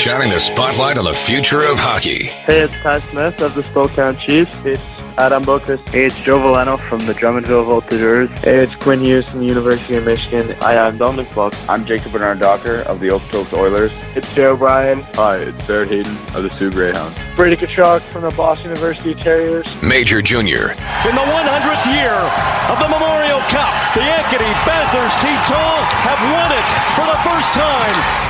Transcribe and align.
shining 0.00 0.30
the 0.30 0.40
spotlight 0.40 0.96
on 0.96 1.04
the 1.04 1.12
future 1.12 1.62
of 1.62 1.78
hockey. 1.78 2.24
Hey, 2.48 2.60
it's 2.60 2.72
Ty 2.80 3.00
Smith 3.10 3.42
of 3.42 3.54
the 3.54 3.62
Spokane 3.64 4.16
Chiefs. 4.16 4.50
It's 4.64 4.82
Adam 5.18 5.44
Bokus. 5.44 5.78
Hey, 5.90 6.06
it's 6.06 6.18
Joe 6.24 6.38
Veleno 6.38 6.80
from 6.88 7.00
the 7.00 7.12
Drummondville 7.12 7.66
Voltigeurs. 7.68 8.30
Hey, 8.38 8.64
it's 8.64 8.74
Quinn 8.76 9.00
Hughes 9.00 9.28
from 9.28 9.40
the 9.40 9.44
University 9.44 9.96
of 9.96 10.06
Michigan. 10.06 10.56
Hi, 10.60 10.78
I'm 10.78 10.96
Dominic 10.96 11.30
Fox. 11.32 11.58
I'm 11.68 11.84
Jacob 11.84 12.12
Bernard 12.12 12.38
Docker 12.38 12.76
of 12.88 12.98
the 13.00 13.08
Okotoks 13.08 13.52
Oilers. 13.52 13.92
It's 14.16 14.34
Joe 14.34 14.52
O'Brien. 14.52 15.02
Hi, 15.16 15.36
it's 15.36 15.66
Barrett 15.66 15.90
Hayton 15.90 16.16
of 16.34 16.44
the 16.44 16.50
Soo 16.56 16.70
Greyhounds. 16.70 17.18
Brady 17.36 17.56
Tkachuk 17.56 18.00
from 18.00 18.22
the 18.22 18.30
Boston 18.30 18.70
University 18.70 19.12
Terriers. 19.12 19.68
Major 19.82 20.22
Junior. 20.22 20.70
In 21.04 21.12
the 21.12 21.28
100th 21.28 21.84
year 21.92 22.16
of 22.72 22.80
the 22.80 22.88
Memorial 22.88 23.40
Cup, 23.52 23.68
the 23.92 24.00
Ankeny 24.00 24.48
Panthers 24.64 25.12
T-Tall 25.20 25.76
have 26.08 26.20
won 26.32 26.56
it 26.56 26.64
for 26.96 27.04
the 27.04 27.20
first 27.20 27.52
time. 27.52 28.29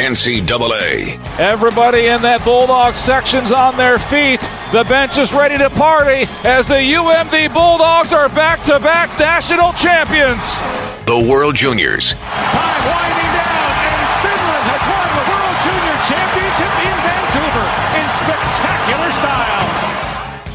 NCAA. 0.00 1.20
Everybody 1.38 2.06
in 2.06 2.22
that 2.22 2.40
Bulldog 2.42 2.96
section's 2.96 3.52
on 3.52 3.76
their 3.76 3.98
feet. 3.98 4.40
The 4.72 4.80
bench 4.88 5.18
is 5.20 5.28
ready 5.36 5.60
to 5.60 5.68
party 5.68 6.24
as 6.40 6.64
the 6.64 6.80
UMD 6.80 7.52
Bulldogs 7.52 8.16
are 8.16 8.32
back 8.32 8.64
to 8.64 8.80
back 8.80 9.12
national 9.20 9.76
champions. 9.76 10.56
The 11.04 11.20
World 11.28 11.52
Juniors. 11.52 12.16
Time 12.16 12.80
winding 12.88 13.32
down, 13.36 13.72
and 13.76 14.08
Finland 14.24 14.64
has 14.72 14.84
won 14.88 15.08
the 15.20 15.26
World 15.28 15.56
Junior 15.68 15.96
Championship 16.08 16.72
in 16.80 16.96
Vancouver 17.04 17.66
in 18.00 18.06
spectacular 18.24 19.10
style. 19.20 19.68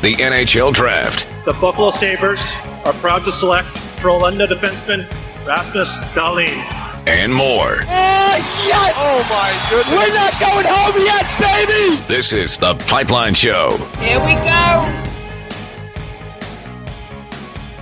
The 0.01 0.13
NHL 0.25 0.73
Draft. 0.73 1.29
The 1.45 1.53
Buffalo 1.61 1.91
Sabres 1.91 2.49
are 2.81 2.97
proud 2.97 3.23
to 3.25 3.31
select 3.31 3.69
Frölunda 4.01 4.49
defenseman 4.49 5.05
Rasmus 5.45 6.01
Dahlin 6.17 6.84
and 7.07 7.33
more. 7.33 7.81
Oh, 7.81 8.35
yes! 8.65 8.93
Oh, 8.97 9.21
my 9.29 9.67
goodness. 9.69 9.93
We're 9.93 10.15
not 10.15 10.39
going 10.39 10.65
home 10.67 10.95
yet, 11.05 11.25
baby! 11.39 12.01
This 12.07 12.33
is 12.33 12.57
The 12.57 12.73
Pipeline 12.87 13.35
Show. 13.35 13.77
Here 13.99 14.19
we 14.19 14.33
go. 14.43 14.91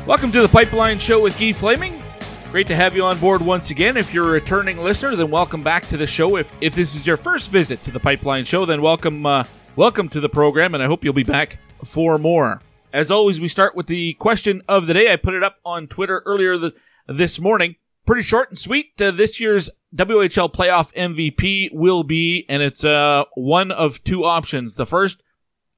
Welcome 0.06 0.34
to 0.34 0.42
The 0.42 0.50
Pipeline 0.50 1.00
Show 1.00 1.22
with 1.22 1.40
Guy 1.40 1.54
Flaming. 1.54 2.04
Great 2.52 2.68
to 2.68 2.76
have 2.76 2.98
you 2.98 3.06
on 3.06 3.18
board 3.20 3.42
once 3.42 3.70
again. 3.70 3.96
If 3.96 4.14
you're 4.14 4.28
a 4.28 4.32
returning 4.32 4.78
listener, 4.78 5.16
then 5.16 5.32
welcome 5.32 5.64
back 5.64 5.88
to 5.88 5.96
the 5.96 6.06
show. 6.06 6.36
If, 6.36 6.54
if 6.60 6.76
this 6.76 6.94
is 6.94 7.08
your 7.08 7.16
first 7.16 7.50
visit 7.50 7.82
to 7.84 7.92
The 7.92 8.02
Pipeline 8.02 8.44
Show, 8.44 8.66
then 8.66 8.82
welcome, 8.82 9.26
uh, 9.26 9.46
welcome 9.78 10.10
to 10.10 10.20
the 10.20 10.30
program, 10.30 10.74
and 10.74 10.84
I 10.84 10.88
hope 10.88 11.06
you'll 11.06 11.14
be 11.14 11.24
back 11.24 11.60
for 11.86 12.18
more. 12.18 12.62
As 12.92 13.10
always, 13.10 13.40
we 13.40 13.48
start 13.48 13.74
with 13.74 13.88
the 13.88 14.16
question 14.16 14.62
of 14.68 14.86
the 14.86 14.94
day. 14.94 15.12
I 15.12 15.16
put 15.16 15.34
it 15.34 15.44
up 15.44 15.60
on 15.64 15.88
Twitter 15.88 16.22
earlier 16.26 16.58
the, 16.58 16.74
this 17.08 17.40
morning 17.40 17.78
pretty 18.06 18.22
short 18.22 18.50
and 18.50 18.58
sweet. 18.58 19.00
Uh, 19.00 19.12
this 19.12 19.40
year's 19.40 19.70
WHL 19.96 20.54
playoff 20.54 20.94
MVP 20.94 21.70
will 21.74 22.04
be, 22.04 22.46
and 22.50 22.62
it's 22.62 22.84
uh, 22.84 23.26
one 23.36 23.72
of 23.72 24.04
two 24.04 24.26
options. 24.26 24.76
The 24.76 24.86
first, 24.86 25.22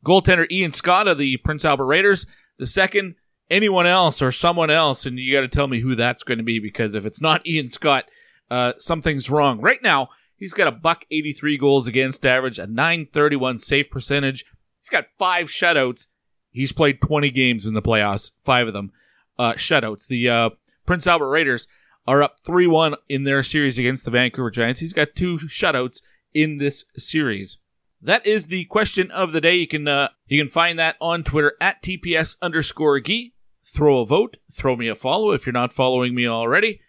goaltender 0.06 0.50
Ian 0.52 0.72
Scott 0.72 1.08
of 1.08 1.18
the 1.18 1.38
Prince 1.38 1.66
Albert 1.66 1.86
Raiders. 1.86 2.26
The 2.58 2.68
second, 2.68 3.16
anyone 3.50 3.88
else 3.88 4.22
or 4.22 4.32
someone 4.32 4.70
else, 4.70 5.06
and 5.06 5.20
you 5.20 5.34
got 5.34 5.42
to 5.42 5.48
tell 5.48 5.68
me 5.68 5.82
who 5.82 5.96
that's 5.96 6.24
going 6.24 6.38
to 6.38 6.44
be 6.44 6.60
because 6.60 6.96
if 6.96 7.06
it's 7.06 7.22
not 7.22 7.46
Ian 7.48 7.68
Scott, 7.68 8.06
uh, 8.50 8.74
something's 8.78 9.30
wrong. 9.30 9.60
Right 9.60 9.82
now, 9.82 10.10
he's 10.38 10.54
got 10.54 10.68
a 10.68 10.72
buck 10.72 11.06
83 11.12 11.58
goals 11.58 11.88
against 11.88 12.26
average, 12.26 12.60
a 12.60 12.68
931 12.68 13.58
save 13.58 13.90
percentage. 13.90 14.46
He's 14.82 14.90
got 14.90 15.06
five 15.18 15.48
shutouts. 15.48 16.08
He's 16.52 16.72
played 16.72 17.02
20 17.02 17.32
games 17.32 17.66
in 17.66 17.74
the 17.74 17.82
playoffs, 17.82 18.32
five 18.44 18.68
of 18.68 18.74
them 18.74 18.94
uh, 19.38 19.54
shutouts. 19.54 20.08
The 20.08 20.30
uh, 20.30 20.50
Prince 20.86 21.08
Albert 21.08 21.30
Raiders 21.30 21.68
are 22.08 22.24
up 22.24 22.38
3 22.46 22.68
1 22.68 22.96
in 23.10 23.24
their 23.24 23.44
series 23.44 23.78
against 23.78 24.06
the 24.06 24.12
Vancouver 24.12 24.52
Giants. 24.52 24.80
He's 24.80 24.94
got 24.94 25.16
two 25.16 25.40
shutouts 25.40 26.02
in 26.34 26.58
this 26.58 26.86
series. 26.98 27.58
That 28.02 28.26
is 28.26 28.48
the 28.48 28.66
question 28.66 29.10
of 29.12 29.32
the 29.32 29.42
day. 29.42 29.56
You 29.56 29.68
can 29.68 29.88
uh, 29.88 30.10
you 30.28 30.40
can 30.40 30.50
find 30.50 30.78
that 30.78 30.96
on 31.02 31.24
Twitter 31.24 31.54
at 31.60 31.82
TPS 31.82 32.36
underscore 32.42 33.00
Gee. 33.00 33.34
Throw 33.66 34.02
a 34.02 34.06
vote, 34.06 34.38
throw 34.54 34.76
me 34.76 34.88
a 34.88 34.96
follow 34.96 35.32
if 35.32 35.46
you're 35.46 35.54
not 35.54 35.74
following 35.74 36.14
me 36.14 36.28
already. 36.28 36.82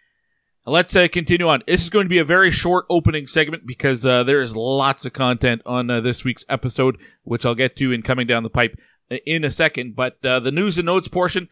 Let's 0.67 0.95
uh, 0.95 1.07
continue 1.07 1.47
on. 1.47 1.63
This 1.65 1.81
is 1.81 1.89
going 1.89 2.05
to 2.05 2.09
be 2.09 2.19
a 2.19 2.25
very 2.25 2.51
short 2.51 2.85
opening 2.89 3.25
segment 3.25 3.65
because 3.65 4.05
uh, 4.05 4.23
there 4.23 4.41
is 4.41 4.55
lots 4.55 5.05
of 5.05 5.13
content 5.13 5.61
on 5.65 5.89
uh, 5.89 6.01
this 6.01 6.25
week's 6.25 6.43
episode, 6.49 6.97
which 7.23 7.45
I'll 7.45 7.55
get 7.55 7.77
to 7.77 7.93
in 7.93 8.03
coming 8.03 8.27
down 8.27 8.43
the 8.43 8.49
pipe 8.49 8.77
uh, 9.09 9.15
in 9.25 9.45
a 9.45 9.49
second. 9.49 9.95
But 9.95 10.23
uh, 10.25 10.41
the 10.41 10.51
news 10.51 10.77
and 10.77 10.85
notes 10.85 11.07
portion 11.07 11.47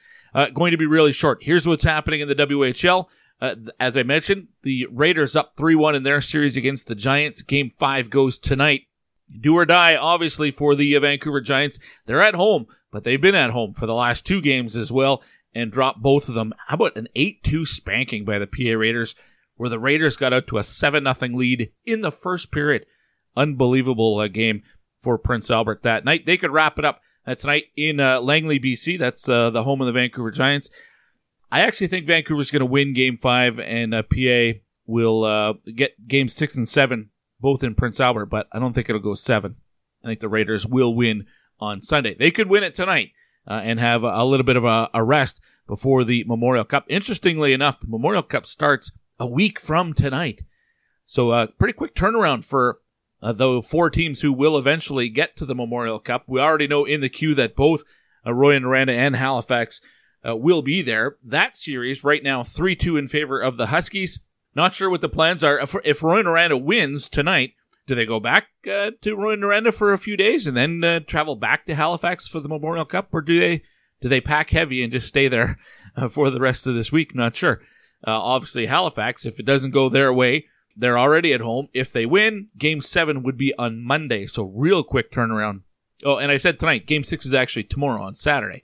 going 0.53 0.71
to 0.71 0.77
be 0.77 0.85
really 0.85 1.13
short. 1.13 1.39
Here's 1.41 1.65
what's 1.65 1.85
happening 1.85 2.19
in 2.19 2.27
the 2.27 2.35
WHL. 2.35 3.07
Uh, 3.41 3.55
as 3.79 3.97
I 3.97 4.03
mentioned, 4.03 4.47
the 4.61 4.87
Raiders 4.91 5.35
up 5.35 5.53
3 5.57 5.75
1 5.75 5.95
in 5.95 6.03
their 6.03 6.21
series 6.21 6.55
against 6.55 6.87
the 6.87 6.95
Giants. 6.95 7.41
Game 7.41 7.69
5 7.69 8.09
goes 8.09 8.37
tonight. 8.37 8.83
Do 9.41 9.55
or 9.57 9.65
die, 9.65 9.95
obviously, 9.95 10.51
for 10.51 10.75
the 10.75 10.97
Vancouver 10.97 11.41
Giants. 11.41 11.79
They're 12.05 12.21
at 12.21 12.35
home, 12.35 12.67
but 12.91 13.03
they've 13.03 13.19
been 13.19 13.35
at 13.35 13.51
home 13.51 13.73
for 13.73 13.85
the 13.85 13.93
last 13.93 14.25
two 14.25 14.41
games 14.41 14.77
as 14.77 14.91
well 14.91 15.21
and 15.55 15.71
dropped 15.71 16.01
both 16.01 16.27
of 16.27 16.35
them. 16.35 16.53
How 16.67 16.75
about 16.75 16.97
an 16.97 17.07
8 17.15 17.43
2 17.43 17.65
spanking 17.65 18.25
by 18.25 18.37
the 18.37 18.47
PA 18.47 18.77
Raiders, 18.77 19.15
where 19.55 19.69
the 19.69 19.79
Raiders 19.79 20.17
got 20.17 20.33
out 20.33 20.47
to 20.47 20.57
a 20.57 20.63
7 20.63 21.03
0 21.03 21.31
lead 21.35 21.71
in 21.85 22.01
the 22.01 22.11
first 22.11 22.51
period? 22.51 22.85
Unbelievable 23.35 24.19
uh, 24.19 24.27
game 24.27 24.61
for 25.01 25.17
Prince 25.17 25.49
Albert 25.49 25.83
that 25.83 26.05
night. 26.05 26.25
They 26.25 26.37
could 26.37 26.51
wrap 26.51 26.77
it 26.77 26.85
up 26.85 27.01
uh, 27.25 27.35
tonight 27.35 27.65
in 27.75 27.99
uh, 27.99 28.19
Langley, 28.21 28.59
BC. 28.59 28.99
That's 28.99 29.27
uh, 29.27 29.49
the 29.49 29.63
home 29.63 29.81
of 29.81 29.87
the 29.87 29.93
Vancouver 29.93 30.31
Giants. 30.31 30.69
I 31.55 31.61
actually 31.61 31.87
think 31.87 32.05
Vancouver's 32.05 32.51
going 32.51 32.59
to 32.59 32.65
win 32.65 32.93
Game 32.93 33.15
Five, 33.15 33.61
and 33.61 33.93
uh, 33.93 34.03
PA 34.03 34.59
will 34.85 35.23
uh, 35.23 35.53
get 35.73 36.05
Game 36.05 36.27
Six 36.27 36.53
and 36.55 36.67
Seven 36.67 37.11
both 37.39 37.63
in 37.63 37.75
Prince 37.75 38.01
Albert, 38.01 38.25
but 38.25 38.47
I 38.51 38.59
don't 38.59 38.73
think 38.73 38.89
it'll 38.89 38.99
go 38.99 39.13
seven. 39.13 39.55
I 40.03 40.07
think 40.09 40.19
the 40.19 40.27
Raiders 40.27 40.67
will 40.67 40.93
win 40.93 41.27
on 41.57 41.79
Sunday. 41.79 42.13
They 42.13 42.29
could 42.29 42.49
win 42.49 42.63
it 42.63 42.75
tonight 42.75 43.11
uh, 43.47 43.61
and 43.63 43.79
have 43.79 44.03
a, 44.03 44.07
a, 44.07 44.25
little 44.25 44.45
bit 44.45 44.57
of 44.57 44.65
a, 44.65 44.89
a, 44.93 45.01
rest 45.01 45.39
before 45.65 46.03
the 46.03 46.25
Memorial 46.27 46.65
Cup. 46.65 46.83
Interestingly 46.89 47.53
enough, 47.53 47.79
the 47.79 47.87
Memorial 47.87 48.23
Cup 48.23 48.45
starts 48.45 48.91
a 49.17 49.25
week 49.25 49.57
from 49.57 49.93
tonight, 49.93 50.41
so 51.05 51.31
a 51.31 51.43
uh, 51.43 51.47
pretty 51.57 51.73
quick 51.73 51.95
turnaround 51.95 52.43
for 52.43 52.79
uh, 53.21 53.31
the 53.31 53.61
four 53.61 53.89
teams 53.89 54.19
who 54.19 54.33
will 54.33 54.57
eventually 54.57 55.07
get 55.07 55.37
to 55.37 55.45
the 55.45 55.55
Memorial 55.55 55.99
Cup. 55.99 56.25
We 56.27 56.41
already 56.41 56.67
know 56.67 56.83
in 56.83 56.99
the 56.99 57.07
queue 57.07 57.33
that 57.35 57.55
both 57.55 57.83
uh, 58.25 58.31
Rouyn-Noranda 58.31 58.93
and 58.93 59.15
Halifax 59.15 59.79
uh, 60.27 60.35
will 60.35 60.61
be 60.61 60.81
there. 60.81 61.17
That 61.23 61.55
series 61.55 62.03
right 62.03 62.23
now, 62.23 62.43
3 62.43 62.75
2 62.75 62.97
in 62.97 63.07
favor 63.07 63.39
of 63.39 63.57
the 63.57 63.67
Huskies. 63.67 64.19
Not 64.55 64.73
sure 64.73 64.89
what 64.89 65.01
the 65.01 65.09
plans 65.09 65.43
are. 65.43 65.59
If, 65.59 65.75
if 65.83 65.99
Rouyn-Noranda 65.99 66.61
wins 66.61 67.09
tonight, 67.09 67.53
do 67.87 67.93
they 67.93 68.05
go 68.05 68.19
back 68.19 68.47
uh, 68.65 68.91
to 69.01 69.15
Rouyn-Noranda 69.15 69.73
for 69.73 69.93
a 69.93 69.97
few 69.97 70.15
days 70.15 70.47
and 70.47 70.55
then 70.55 70.83
uh, 70.83 71.01
travel 71.01 71.35
back 71.35 71.65
to 71.65 71.75
Halifax 71.75 72.27
for 72.27 72.39
the 72.39 72.47
Memorial 72.47 72.85
Cup, 72.85 73.09
or 73.11 73.21
do 73.21 73.39
they 73.39 73.63
do 74.01 74.09
they 74.09 74.21
pack 74.21 74.51
heavy 74.51 74.83
and 74.83 74.91
just 74.91 75.07
stay 75.07 75.27
there 75.27 75.57
uh, 75.95 76.07
for 76.07 76.29
the 76.29 76.39
rest 76.39 76.65
of 76.67 76.75
this 76.75 76.91
week? 76.91 77.13
Not 77.13 77.35
sure. 77.35 77.61
Uh, 78.05 78.11
obviously, 78.11 78.65
Halifax, 78.67 79.25
if 79.25 79.39
it 79.39 79.45
doesn't 79.45 79.71
go 79.71 79.89
their 79.89 80.13
way, 80.13 80.45
they're 80.75 80.99
already 80.99 81.33
at 81.33 81.41
home. 81.41 81.69
If 81.73 81.91
they 81.91 82.05
win, 82.05 82.49
Game 82.57 82.81
Seven 82.81 83.23
would 83.23 83.37
be 83.37 83.53
on 83.57 83.81
Monday, 83.81 84.25
so 84.27 84.43
real 84.43 84.83
quick 84.83 85.11
turnaround. 85.11 85.61
Oh, 86.03 86.17
and 86.17 86.31
I 86.31 86.37
said 86.37 86.59
tonight, 86.59 86.87
Game 86.87 87.03
Six 87.03 87.25
is 87.25 87.33
actually 87.33 87.63
tomorrow 87.63 88.03
on 88.03 88.15
Saturday. 88.15 88.63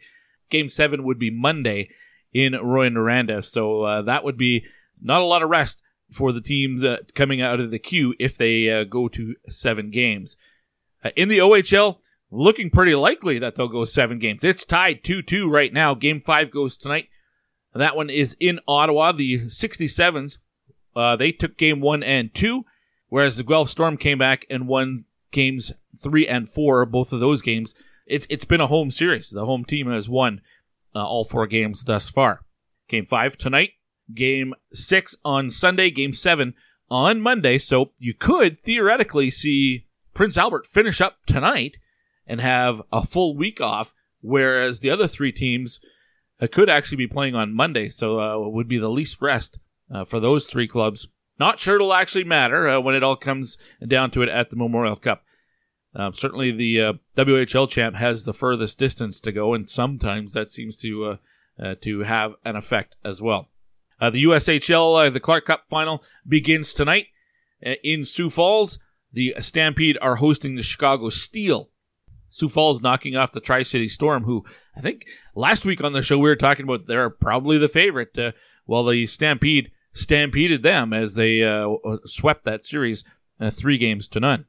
Game 0.52 0.70
seven 0.70 1.04
would 1.04 1.18
be 1.18 1.32
Monday 1.32 1.90
in 2.34 2.54
Rouyn-Noranda. 2.54 3.44
So 3.44 3.84
uh, 3.84 4.02
that 4.04 4.24
would 4.24 4.38
be 4.38 4.66
not 5.02 5.22
a 5.22 5.26
lot 5.26 5.42
of 5.42 5.50
rest 5.50 5.82
for 6.12 6.32
the 6.32 6.42
teams 6.42 6.84
uh, 6.84 6.98
coming 7.16 7.42
out 7.42 7.60
of 7.60 7.72
the 7.72 7.80
queue 7.80 8.14
if 8.20 8.38
they 8.38 8.70
uh, 8.70 8.84
go 8.84 9.08
to 9.10 9.36
seven 9.50 9.90
games. 9.90 10.38
Uh, 11.04 11.10
in 11.16 11.30
the 11.30 11.40
OHL, 11.40 11.98
looking 12.30 12.70
pretty 12.70 12.96
likely 12.96 13.40
that 13.40 13.56
they'll 13.56 13.68
go 13.68 13.86
seven 13.86 14.20
games. 14.20 14.44
It's 14.44 14.66
tied 14.66 15.04
2 15.04 15.22
2 15.22 15.50
right 15.50 15.74
now. 15.74 15.94
Game 15.94 16.22
five 16.22 16.52
goes 16.52 16.78
tonight. 16.78 17.08
That 17.74 17.96
one 17.96 18.10
is 18.10 18.36
in 18.40 18.60
Ottawa. 18.68 19.14
The 19.14 19.46
67s, 19.46 20.38
uh, 20.96 21.16
they 21.16 21.32
took 21.32 21.58
game 21.58 21.80
one 21.80 22.04
and 22.04 22.34
two, 22.34 22.66
whereas 23.08 23.38
the 23.38 23.44
Guelph 23.44 23.70
Storm 23.70 23.96
came 23.96 24.18
back 24.18 24.46
and 24.50 24.68
won 24.68 25.06
games 25.32 25.72
three 25.98 26.28
and 26.28 26.50
four, 26.50 26.86
both 26.86 27.14
of 27.14 27.22
those 27.22 27.42
games 27.42 27.74
it's 28.06 28.28
it's 28.30 28.46
been 28.46 28.62
a 28.62 28.68
home 28.68 28.92
series. 28.92 29.30
The 29.30 29.46
home 29.46 29.66
team 29.66 29.90
has 29.92 30.10
won 30.10 30.42
uh, 30.96 31.06
all 31.06 31.24
four 31.24 31.48
games 31.48 31.84
thus 31.84 32.10
far. 32.10 32.42
Game 32.88 33.06
five 33.06 33.38
tonight. 33.38 33.72
Game 34.14 34.54
six 34.74 35.16
on 35.24 35.50
Sunday. 35.50 35.90
Game 35.90 36.14
seven 36.14 36.54
on 36.90 37.22
Monday. 37.22 37.58
So 37.58 37.92
you 37.98 38.14
could 38.14 38.60
theoretically 38.60 39.32
see 39.32 39.86
Prince 40.14 40.38
Albert 40.38 40.68
finish 40.68 41.00
up 41.00 41.18
tonight 41.26 41.78
and 42.28 42.42
have 42.42 42.82
a 42.92 43.06
full 43.06 43.36
week 43.36 43.62
off, 43.62 43.94
whereas 44.20 44.80
the 44.80 44.90
other 44.90 45.08
three 45.08 45.32
teams 45.32 45.80
uh, 46.42 46.48
could 46.52 46.70
actually 46.70 46.98
be 46.98 47.08
playing 47.08 47.36
on 47.36 47.54
Monday. 47.54 47.88
So 47.88 48.20
uh, 48.20 48.50
would 48.50 48.68
be 48.68 48.78
the 48.78 48.90
least 48.90 49.22
rest 49.22 49.60
uh, 49.94 50.06
for 50.06 50.20
those 50.20 50.46
three 50.46 50.68
clubs. 50.68 51.08
Not 51.40 51.60
sure 51.60 51.76
it'll 51.76 51.94
actually 51.94 52.26
matter 52.26 52.68
uh, 52.68 52.80
when 52.80 52.94
it 52.94 53.04
all 53.04 53.16
comes 53.16 53.58
down 53.88 54.12
to 54.12 54.22
it 54.22 54.30
at 54.30 54.50
the 54.50 54.56
Memorial 54.56 54.96
Cup. 54.96 55.24
Um, 55.94 56.14
certainly, 56.14 56.52
the 56.52 56.82
uh, 56.82 56.94
WHL 57.18 57.70
champ 57.70 57.96
has 57.96 58.24
the 58.24 58.34
furthest 58.34 58.78
distance 58.78 59.20
to 59.22 59.32
go, 59.32 59.54
and 59.54 59.70
sometimes 59.70 60.34
that 60.34 60.48
seems 60.48 60.78
to 60.78 61.06
uh, 61.06 61.16
uh, 61.62 61.76
to 61.82 62.00
have 62.02 62.34
an 62.46 62.56
effect 62.56 62.96
as 63.04 63.22
well. 63.22 63.50
Uh, 64.00 64.10
the 64.10 64.24
USHL, 64.24 65.08
uh, 65.08 65.10
the 65.10 65.20
Clark 65.20 65.46
Cup 65.46 65.66
final 65.70 66.02
begins 66.28 66.74
tonight 66.74 67.08
uh, 67.66 67.74
in 67.84 68.06
Sioux 68.06 68.30
Falls. 68.30 68.80
The 69.14 69.36
Stampede 69.40 69.98
are 70.02 70.16
hosting 70.16 70.56
the 70.56 70.64
Chicago 70.64 71.10
Steel. 71.10 71.70
Sioux 72.30 72.48
Falls 72.48 72.82
knocking 72.82 73.18
off 73.18 73.34
the 73.34 73.42
Tri 73.42 73.64
City 73.64 73.90
Storm, 73.90 74.24
who 74.24 74.46
I 74.76 74.82
think 74.82 75.06
last 75.36 75.66
week 75.66 75.84
on 75.84 75.92
the 75.92 76.02
show 76.02 76.18
we 76.18 76.30
were 76.30 76.38
talking 76.38 76.64
about 76.64 76.88
they're 76.88 77.10
probably 77.10 77.58
the 77.58 77.68
favorite. 77.68 78.18
Uh, 78.18 78.32
while 78.66 78.86
the 78.86 79.06
Stampede 79.06 79.72
stampeded 79.94 80.64
them 80.64 80.94
as 80.94 81.16
they 81.16 81.44
uh, 81.44 81.68
swept 82.06 82.46
that 82.46 82.64
series 82.64 83.04
uh, 83.40 83.50
three 83.50 83.78
games 83.78 84.08
to 84.08 84.20
none. 84.20 84.46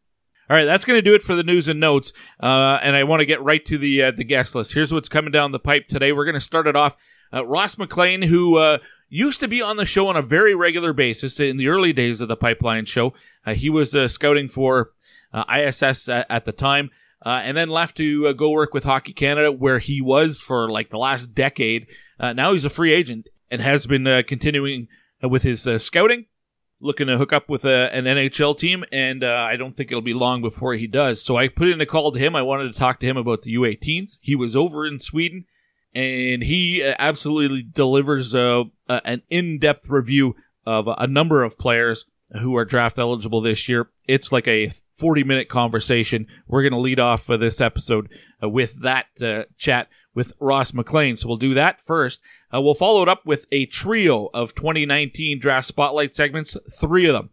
All 0.51 0.57
right, 0.57 0.65
that's 0.65 0.85
going 0.85 0.99
to 0.99 1.03
do 1.03 1.15
it 1.15 1.23
for 1.23 1.35
the 1.35 1.43
news 1.43 1.69
and 1.69 1.81
notes. 1.81 2.13
Uh, 2.43 2.79
and 2.83 2.97
I 2.97 3.05
want 3.05 3.21
to 3.21 3.27
get 3.27 3.43
right 3.43 3.65
to 3.67 3.79
the 3.79 4.03
uh, 4.03 4.11
the 4.11 4.25
guest 4.25 4.55
list. 4.55 4.75
Here's 4.75 4.93
what's 4.93 5.09
coming 5.09 5.33
down 5.33 5.53
the 5.53 5.59
pipe 5.59 5.89
today. 5.89 6.13
We're 6.13 6.25
going 6.25 6.35
to 6.35 6.41
start 6.41 6.67
it 6.67 6.77
off. 6.77 6.97
Uh, 7.33 7.47
Ross 7.47 7.79
MacLean, 7.79 8.23
who 8.23 8.59
uh, 8.59 8.79
used 9.09 9.41
to 9.41 9.49
be 9.49 9.63
on 9.63 9.77
the 9.77 9.85
show 9.85 10.09
on 10.09 10.17
a 10.17 10.23
very 10.23 10.55
regular 10.55 10.93
basis 10.93 11.41
in 11.41 11.57
the 11.57 11.69
early 11.69 11.93
days 11.93 12.21
of 12.21 12.29
the 12.29 12.37
Pipeline 12.37 12.85
Show. 12.85 13.15
he 13.55 13.71
was 13.71 13.97
scouting 14.13 14.49
for 14.49 14.91
ISS 15.35 16.09
at, 16.09 16.27
at, 16.29 16.45
the 16.45 16.53
time. 16.53 16.91
and 17.25 17.57
then 17.57 17.71
left 17.71 17.97
to 17.97 18.35
go 18.35 18.51
work 18.51 18.75
with 18.75 18.85
Hockey 18.85 19.15
Canada, 19.15 19.51
where 19.51 19.79
he 19.79 20.03
was 20.03 20.39
for 20.39 20.71
like 20.71 20.91
the 20.91 20.99
last 20.99 21.35
decade. 21.35 21.87
now 22.21 22.53
he's 22.53 22.67
a 22.67 22.71
free 22.71 22.93
agent 22.93 23.29
and 23.53 23.61
has 23.61 23.87
been 23.87 24.07
uh, 24.07 24.23
continuing 24.27 24.89
uh, 25.23 25.29
with 25.29 25.43
his 25.43 25.69
uh, 25.69 25.79
scouting, 25.79 26.25
looking 26.83 27.07
to 27.07 27.17
hook 27.17 27.33
up 27.33 27.49
with 27.49 27.65
uh, 27.65 27.89
an 27.93 28.05
NHL 28.05 28.59
team, 28.59 28.85
and 28.93 29.23
uh, 29.25 29.47
I 29.49 29.57
don't 29.57 29.75
think 29.75 29.91
it'll 29.91 30.03
be 30.03 30.13
long 30.13 30.43
before 30.43 30.75
he 30.75 30.87
does. 30.87 31.23
So 31.23 31.37
I 31.37 31.49
put 31.49 31.69
in 31.69 31.81
a 31.81 31.87
call 31.87 32.13
to 32.13 32.19
him. 32.19 32.35
I 32.35 32.43
wanted 32.43 32.73
to 32.73 32.79
talk 32.79 33.01
to 33.01 33.07
him 33.07 33.17
about 33.17 33.43
the 33.43 33.55
U18s. 33.55 34.19
He 34.21 34.35
was 34.35 34.57
over 34.57 34.87
in 34.87 34.99
Sweden, 34.99 35.45
and 35.95 36.43
he 36.43 36.83
uh, 36.83 36.95
absolutely 36.99 37.63
delivers 37.63 38.35
a 38.35 38.65
an 38.89 39.23
in-depth 39.31 39.89
review 39.89 40.35
of 40.67 40.87
a 40.87 41.07
number 41.07 41.43
of 41.43 41.59
players 41.59 42.05
who 42.41 42.57
are 42.57 42.65
draft 42.65 42.99
eligible 42.99 43.41
this 43.41 43.69
year. 43.69 43.89
It's 44.07 44.33
like 44.33 44.49
a 44.49 44.73
40 44.95 45.25
minute 45.25 45.49
conversation. 45.49 46.27
We're 46.47 46.63
going 46.63 46.73
to 46.73 46.79
lead 46.79 47.01
off 47.01 47.29
uh, 47.29 47.37
this 47.37 47.61
episode 47.61 48.09
uh, 48.43 48.49
with 48.49 48.81
that 48.83 49.07
uh, 49.21 49.45
chat 49.57 49.89
with 50.15 50.33
Ross 50.41 50.73
MacLean. 50.73 51.17
So 51.17 51.29
we'll 51.29 51.37
do 51.37 51.55
that 51.55 51.81
first. 51.85 52.21
Uh, 52.55 52.61
we'll 52.61 52.75
follow 52.75 53.03
it 53.03 53.09
up 53.09 53.25
with 53.25 53.47
a 53.51 53.67
trio 53.67 54.29
of 54.35 54.55
2019 54.55 55.41
draft 55.41 55.67
spotlight 55.67 56.15
segments, 56.15 56.57
three 56.71 57.07
of 57.07 57.15
them. 57.15 57.31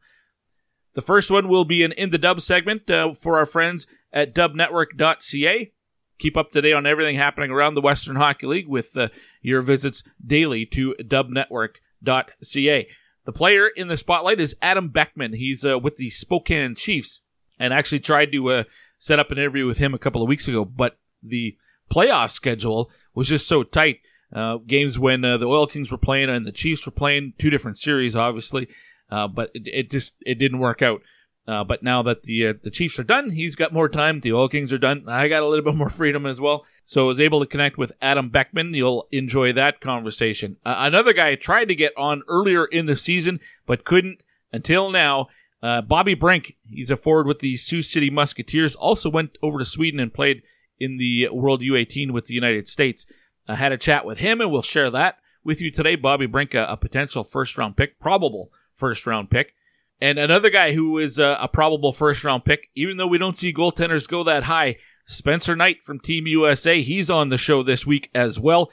The 0.96 1.02
first 1.02 1.30
one 1.30 1.48
will 1.48 1.66
be 1.66 1.84
an 1.84 1.92
In 1.92 2.10
the 2.10 2.18
Dub 2.18 2.42
segment 2.42 2.90
uh, 2.90 3.14
for 3.14 3.38
our 3.38 3.46
friends 3.46 3.86
at 4.12 4.34
dubnetwork.ca. 4.34 5.72
Keep 6.18 6.38
up 6.38 6.52
to 6.52 6.62
date 6.62 6.74
on 6.74 6.86
everything 6.86 7.16
happening 7.16 7.52
around 7.52 7.76
the 7.76 7.82
Western 7.82 8.16
Hockey 8.18 8.48
League 8.48 8.68
with 8.68 8.98
uh, 8.98 9.10
your 9.42 9.62
visits 9.62 10.04
daily 10.26 10.66
to 10.68 10.96
dubnetwork.ca. 11.02 12.88
The 13.26 13.32
player 13.32 13.68
in 13.68 13.88
the 13.88 13.98
spotlight 13.98 14.40
is 14.40 14.56
Adam 14.62 14.90
Beckman. 14.90 15.34
He's 15.34 15.64
uh, 15.64 15.78
with 15.80 15.98
the 15.98 16.10
Spokane 16.10 16.76
Chiefs 16.76 17.22
and 17.60 17.74
actually 17.74 18.00
tried 18.00 18.32
to 18.32 18.52
uh, 18.52 18.64
set 18.98 19.20
up 19.20 19.32
an 19.32 19.38
interview 19.38 19.66
with 19.66 19.78
him 19.78 19.94
a 19.94 20.00
couple 20.00 20.22
of 20.22 20.28
weeks 20.28 20.48
ago, 20.48 20.66
but 20.66 20.98
the 21.22 21.58
playoff 21.92 22.32
schedule 22.32 22.90
was 23.14 23.28
just 23.28 23.48
so 23.48 23.64
tight. 23.64 24.00
Uh, 24.34 24.58
games 24.58 25.00
when 25.00 25.26
uh, 25.26 25.38
the 25.38 25.48
Oil 25.48 25.66
Kings 25.66 25.92
were 25.92 25.98
playing 25.98 26.30
and 26.30 26.46
the 26.46 26.52
Chiefs 26.52 26.86
were 26.86 26.92
playing, 26.92 27.34
two 27.40 27.50
different 27.50 27.78
series, 27.78 28.16
obviously, 28.16 28.68
uh, 29.10 29.28
but 29.28 29.50
it, 29.56 29.64
it, 29.66 29.92
just 29.92 30.14
it 30.26 30.36
didn't 30.36 30.60
work 30.60 30.82
out. 30.82 31.02
Uh, 31.48 31.64
but 31.64 31.82
now 31.82 32.04
that 32.04 32.24
the 32.24 32.48
uh, 32.48 32.54
the 32.64 32.70
Chiefs 32.70 33.00
are 33.00 33.04
done, 33.04 33.32
he's 33.32 33.56
got 33.56 33.74
more 33.74 33.90
time. 33.90 34.20
The 34.20 34.34
Oil 34.34 34.48
Kings 34.48 34.72
are 34.72 34.78
done. 34.78 35.06
I 35.08 35.28
got 35.28 35.42
a 35.42 35.48
little 35.48 35.66
bit 35.66 35.74
more 35.74 35.90
freedom 35.90 36.28
as 36.28 36.40
well. 36.40 36.64
So 36.86 37.06
I 37.06 37.08
was 37.08 37.20
able 37.20 37.40
to 37.40 37.48
connect 37.48 37.78
with 37.78 37.92
Adam 38.04 38.30
Beckman. 38.30 38.76
You'll 38.76 39.08
enjoy 39.12 39.52
that 39.54 39.82
conversation. 39.82 40.58
Uh, 40.64 40.76
another 40.78 41.12
guy 41.12 41.34
tried 41.34 41.66
to 41.66 41.76
get 41.76 41.94
on 41.98 42.22
earlier 42.28 42.66
in 42.66 42.86
the 42.86 42.96
season, 42.96 43.40
but 43.66 43.86
couldn't 43.86 44.22
until 44.54 44.92
now. 44.92 45.28
Bobby 45.62 46.14
Brink, 46.14 46.56
he's 46.70 46.90
a 46.90 46.96
forward 46.96 47.28
with 47.28 47.40
the 47.40 47.58
Sioux 47.58 47.82
City 47.82 48.10
Musketeers. 48.10 48.76
Also 48.76 49.10
went 49.10 49.38
over 49.44 49.60
to 49.60 49.66
Sweden 49.66 50.00
and 50.00 50.14
played 50.14 50.42
in 50.80 50.98
the 50.98 51.28
World 51.34 51.62
U18 51.62 52.12
with 52.12 52.26
the 52.26 52.34
United 52.34 52.70
States. 52.70 53.06
I 53.50 53.56
had 53.56 53.72
a 53.72 53.78
chat 53.78 54.06
with 54.06 54.20
him, 54.20 54.42
and 54.42 54.52
we'll 54.52 54.62
share 54.62 54.92
that 54.92 55.18
with 55.44 55.60
you 55.60 55.72
today. 55.72 55.96
Bobby 55.96 56.28
Brink, 56.28 56.54
a, 56.54 56.66
a 56.66 56.78
potential 56.78 57.24
first 57.24 57.58
round 57.58 57.76
pick, 57.76 58.00
probable 58.00 58.52
first 58.76 59.08
round 59.08 59.30
pick. 59.30 59.54
And 60.00 60.18
another 60.18 60.50
guy 60.50 60.74
who 60.74 60.98
is 60.98 61.20
a, 61.20 61.38
a, 61.42 61.48
probable 61.48 61.92
first 61.92 62.24
round 62.24 62.46
pick, 62.46 62.70
even 62.76 62.98
though 62.98 63.08
we 63.08 63.18
don't 63.18 63.36
see 63.36 63.52
goaltenders 63.52 64.08
go 64.08 64.24
that 64.24 64.44
high, 64.44 64.78
Spencer 65.06 65.56
Knight 65.56 65.84
from 65.84 66.00
Team 66.00 66.28
USA. 66.28 66.82
He's 66.82 67.10
on 67.10 67.30
the 67.30 67.38
show 67.38 67.64
this 67.64 67.86
week 67.86 68.10
as 68.14 68.40
well. 68.40 68.72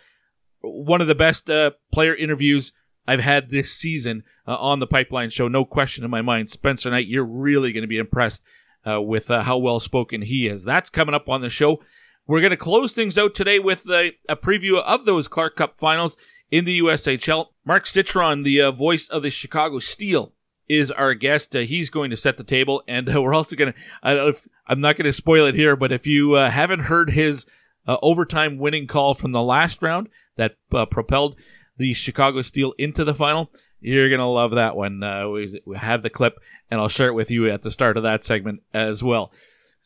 One 0.60 1.00
of 1.00 1.08
the 1.08 1.14
best 1.14 1.50
uh, 1.50 1.72
player 1.92 2.14
interviews 2.14 2.72
I've 3.08 3.20
had 3.20 3.50
this 3.50 3.72
season 3.72 4.22
uh, 4.46 4.56
on 4.56 4.78
the 4.78 4.86
Pipeline 4.86 5.30
Show. 5.30 5.48
No 5.48 5.64
question 5.64 6.04
in 6.04 6.10
my 6.10 6.22
mind. 6.22 6.50
Spencer 6.50 6.90
Knight, 6.90 7.06
you're 7.06 7.24
really 7.24 7.72
going 7.72 7.82
to 7.82 7.88
be 7.88 7.98
impressed 7.98 8.42
uh, 8.88 9.00
with 9.00 9.30
uh, 9.30 9.42
how 9.42 9.56
well 9.56 9.80
spoken 9.80 10.22
he 10.22 10.46
is. 10.46 10.64
That's 10.64 10.90
coming 10.90 11.14
up 11.14 11.28
on 11.28 11.40
the 11.40 11.50
show. 11.50 11.80
We're 12.28 12.40
going 12.40 12.50
to 12.50 12.56
close 12.56 12.92
things 12.92 13.16
out 13.16 13.36
today 13.36 13.60
with 13.60 13.88
a, 13.88 14.12
a, 14.28 14.34
preview 14.34 14.82
of 14.82 15.04
those 15.04 15.28
Clark 15.28 15.54
Cup 15.54 15.78
finals 15.78 16.16
in 16.50 16.64
the 16.64 16.80
USHL. 16.80 17.46
Mark 17.64 17.86
Citron, 17.86 18.42
the 18.42 18.62
uh, 18.62 18.72
voice 18.72 19.06
of 19.08 19.22
the 19.22 19.30
Chicago 19.30 19.78
Steel, 19.78 20.32
is 20.68 20.90
our 20.90 21.14
guest. 21.14 21.54
Uh, 21.54 21.60
he's 21.60 21.88
going 21.88 22.10
to 22.10 22.16
set 22.16 22.36
the 22.36 22.42
table, 22.42 22.82
and 22.88 23.14
uh, 23.14 23.22
we're 23.22 23.32
also 23.32 23.54
going 23.54 23.72
to. 23.72 24.34
I'm 24.66 24.80
not 24.80 24.96
going 24.96 25.06
to 25.06 25.12
spoil 25.12 25.46
it 25.46 25.54
here, 25.54 25.76
but 25.76 25.92
if 25.92 26.04
you 26.04 26.34
uh, 26.34 26.50
haven't 26.50 26.80
heard 26.80 27.10
his 27.10 27.46
uh, 27.86 27.96
overtime 28.02 28.58
winning 28.58 28.88
call 28.88 29.14
from 29.14 29.30
the 29.30 29.42
last 29.42 29.80
round 29.80 30.08
that 30.34 30.56
uh, 30.72 30.84
propelled 30.84 31.36
the 31.76 31.94
Chicago 31.94 32.42
Steel 32.42 32.74
into 32.76 33.04
the 33.04 33.14
final, 33.14 33.52
you're 33.80 34.08
going 34.08 34.18
to 34.18 34.26
love 34.26 34.50
that 34.50 34.74
one. 34.74 34.98
we, 35.30 35.60
we 35.64 35.76
have 35.76 36.02
the 36.02 36.10
clip, 36.10 36.40
and 36.72 36.80
I'll 36.80 36.88
share 36.88 37.08
it 37.08 37.14
with 37.14 37.30
you 37.30 37.48
at 37.48 37.62
the 37.62 37.70
start 37.70 37.96
of 37.96 38.02
that 38.02 38.24
segment 38.24 38.64
as 38.74 39.00
well. 39.00 39.30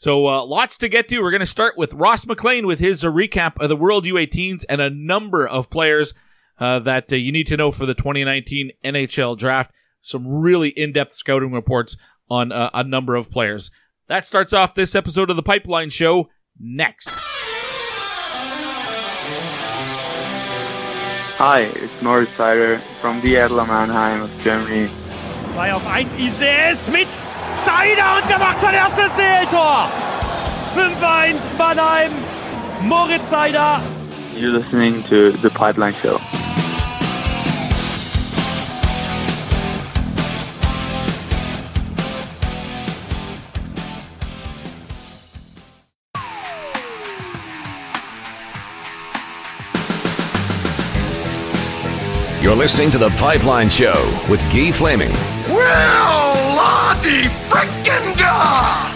So 0.00 0.26
uh, 0.28 0.46
lots 0.46 0.78
to 0.78 0.88
get 0.88 1.10
to. 1.10 1.20
We're 1.20 1.30
going 1.30 1.40
to 1.40 1.46
start 1.46 1.76
with 1.76 1.92
Ross 1.92 2.24
MacLean 2.24 2.66
with 2.66 2.78
his 2.78 3.04
uh, 3.04 3.08
recap 3.08 3.60
of 3.60 3.68
the 3.68 3.76
World 3.76 4.06
U18s 4.06 4.64
and 4.66 4.80
a 4.80 4.88
number 4.88 5.46
of 5.46 5.68
players 5.68 6.14
uh, 6.58 6.78
that 6.78 7.12
uh, 7.12 7.16
you 7.16 7.30
need 7.30 7.46
to 7.48 7.56
know 7.58 7.70
for 7.70 7.84
the 7.84 7.92
2019 7.92 8.70
NHL 8.82 9.36
Draft. 9.36 9.72
Some 10.00 10.26
really 10.26 10.70
in-depth 10.70 11.12
scouting 11.12 11.52
reports 11.52 11.98
on 12.30 12.50
uh, 12.50 12.70
a 12.72 12.82
number 12.82 13.14
of 13.14 13.30
players. 13.30 13.70
That 14.08 14.24
starts 14.24 14.54
off 14.54 14.74
this 14.74 14.94
episode 14.94 15.28
of 15.28 15.36
the 15.36 15.42
Pipeline 15.42 15.90
Show. 15.90 16.30
Next. 16.58 17.10
Hi, 21.36 21.60
it's 21.74 22.00
Moritz 22.00 22.32
Seider 22.32 22.80
from 23.02 23.20
the 23.20 23.36
Adler 23.36 23.66
Mannheim 23.66 24.22
of 24.22 24.40
Germany. 24.40 24.90
2 25.60 25.74
auf 25.74 25.86
1 25.86 26.14
Ises 26.14 26.90
mit 26.90 27.12
Seider 27.12 28.22
und 28.22 28.30
der 28.30 28.38
macht 28.38 28.62
sein 28.62 28.72
erstes 28.72 29.12
DL-Tor. 29.12 29.90
5-1 30.74 31.58
Mannheim, 31.58 32.12
Moritz 32.80 33.28
Seider. 33.28 33.82
You're 34.34 34.58
listening 34.58 35.04
to 35.10 35.32
The 35.42 35.50
Pipeline 35.50 35.94
Show. 36.00 36.18
You're 52.50 52.58
listening 52.58 52.90
to 52.90 52.98
The 52.98 53.10
Pipeline 53.10 53.68
Show 53.68 53.94
with 54.28 54.42
Guy 54.52 54.72
Flaming. 54.72 55.12
Well, 55.50 56.56
Lottie 56.56 57.28
frickin' 57.48 58.18
da! 58.18 58.92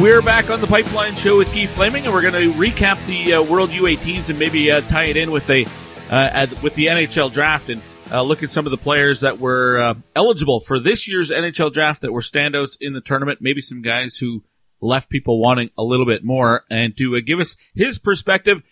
We're 0.00 0.22
back 0.22 0.48
on 0.48 0.60
The 0.60 0.68
Pipeline 0.68 1.16
Show 1.16 1.38
with 1.38 1.52
Guy 1.52 1.66
Flaming, 1.66 2.04
and 2.04 2.14
we're 2.14 2.22
going 2.22 2.34
to 2.34 2.52
recap 2.56 3.04
the 3.08 3.34
uh, 3.34 3.42
World 3.42 3.70
U18s 3.70 4.28
and 4.28 4.38
maybe 4.38 4.70
uh, 4.70 4.82
tie 4.82 5.06
it 5.06 5.16
in 5.16 5.32
with 5.32 5.50
a 5.50 5.66
uh, 6.10 6.46
with 6.62 6.76
the 6.76 6.86
NHL 6.86 7.32
draft 7.32 7.68
and 7.68 7.82
uh, 8.12 8.22
look 8.22 8.44
at 8.44 8.52
some 8.52 8.66
of 8.66 8.70
the 8.70 8.78
players 8.78 9.22
that 9.22 9.40
were 9.40 9.82
uh, 9.82 9.94
eligible 10.14 10.60
for 10.60 10.78
this 10.78 11.08
year's 11.08 11.32
NHL 11.32 11.72
draft 11.72 12.02
that 12.02 12.12
were 12.12 12.20
standouts 12.20 12.76
in 12.80 12.92
the 12.92 13.00
tournament. 13.00 13.40
Maybe 13.42 13.60
some 13.60 13.82
guys 13.82 14.16
who 14.16 14.44
left 14.80 15.08
people 15.08 15.40
wanting 15.40 15.70
a 15.76 15.82
little 15.82 16.06
bit 16.06 16.22
more, 16.22 16.62
and 16.70 16.96
to 16.98 17.16
uh, 17.16 17.20
give 17.26 17.40
us 17.40 17.56
his 17.74 17.98
perspective 17.98 18.62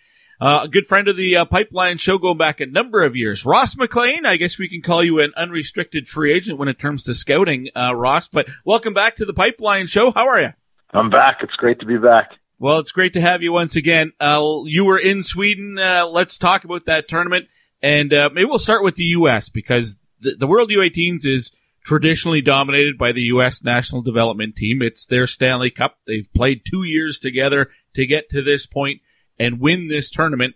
uh, 0.41 0.61
a 0.63 0.67
good 0.67 0.87
friend 0.87 1.07
of 1.07 1.15
the 1.15 1.37
uh, 1.37 1.45
Pipeline 1.45 1.97
Show 1.97 2.17
going 2.17 2.37
back 2.37 2.59
a 2.59 2.65
number 2.65 3.03
of 3.03 3.15
years. 3.15 3.45
Ross 3.45 3.77
MacLean, 3.77 4.25
I 4.25 4.37
guess 4.37 4.57
we 4.57 4.67
can 4.67 4.81
call 4.81 5.03
you 5.03 5.19
an 5.19 5.31
unrestricted 5.37 6.07
free 6.07 6.33
agent 6.33 6.57
when 6.57 6.67
it 6.67 6.79
comes 6.79 7.03
to 7.03 7.13
scouting, 7.13 7.69
uh, 7.75 7.95
Ross. 7.95 8.27
But 8.27 8.47
welcome 8.65 8.95
back 8.95 9.17
to 9.17 9.25
the 9.25 9.33
Pipeline 9.33 9.85
Show. 9.85 10.11
How 10.11 10.27
are 10.27 10.41
you? 10.41 10.49
I'm 10.93 11.11
back. 11.11 11.37
It's 11.41 11.55
great 11.55 11.79
to 11.81 11.85
be 11.85 11.97
back. 11.97 12.31
Well, 12.57 12.79
it's 12.79 12.91
great 12.91 13.13
to 13.13 13.21
have 13.21 13.43
you 13.43 13.53
once 13.53 13.75
again. 13.75 14.13
Uh, 14.19 14.61
you 14.65 14.83
were 14.83 14.97
in 14.97 15.21
Sweden. 15.21 15.77
Uh, 15.77 16.07
let's 16.07 16.39
talk 16.39 16.63
about 16.63 16.87
that 16.87 17.07
tournament. 17.07 17.45
And 17.83 18.11
uh, 18.11 18.29
maybe 18.33 18.45
we'll 18.45 18.59
start 18.59 18.83
with 18.83 18.95
the 18.95 19.03
U.S. 19.03 19.49
because 19.49 19.97
the, 20.21 20.35
the 20.39 20.47
World 20.47 20.71
U18s 20.71 21.25
is 21.25 21.51
traditionally 21.85 22.41
dominated 22.41 22.97
by 22.97 23.11
the 23.11 23.21
U.S. 23.21 23.63
national 23.63 24.01
development 24.01 24.55
team. 24.55 24.81
It's 24.81 25.05
their 25.05 25.27
Stanley 25.27 25.69
Cup. 25.69 25.97
They've 26.07 26.27
played 26.35 26.61
two 26.65 26.83
years 26.83 27.19
together 27.19 27.69
to 27.93 28.07
get 28.07 28.29
to 28.29 28.41
this 28.41 28.65
point 28.65 29.01
and 29.41 29.59
win 29.59 29.87
this 29.87 30.09
tournament. 30.09 30.55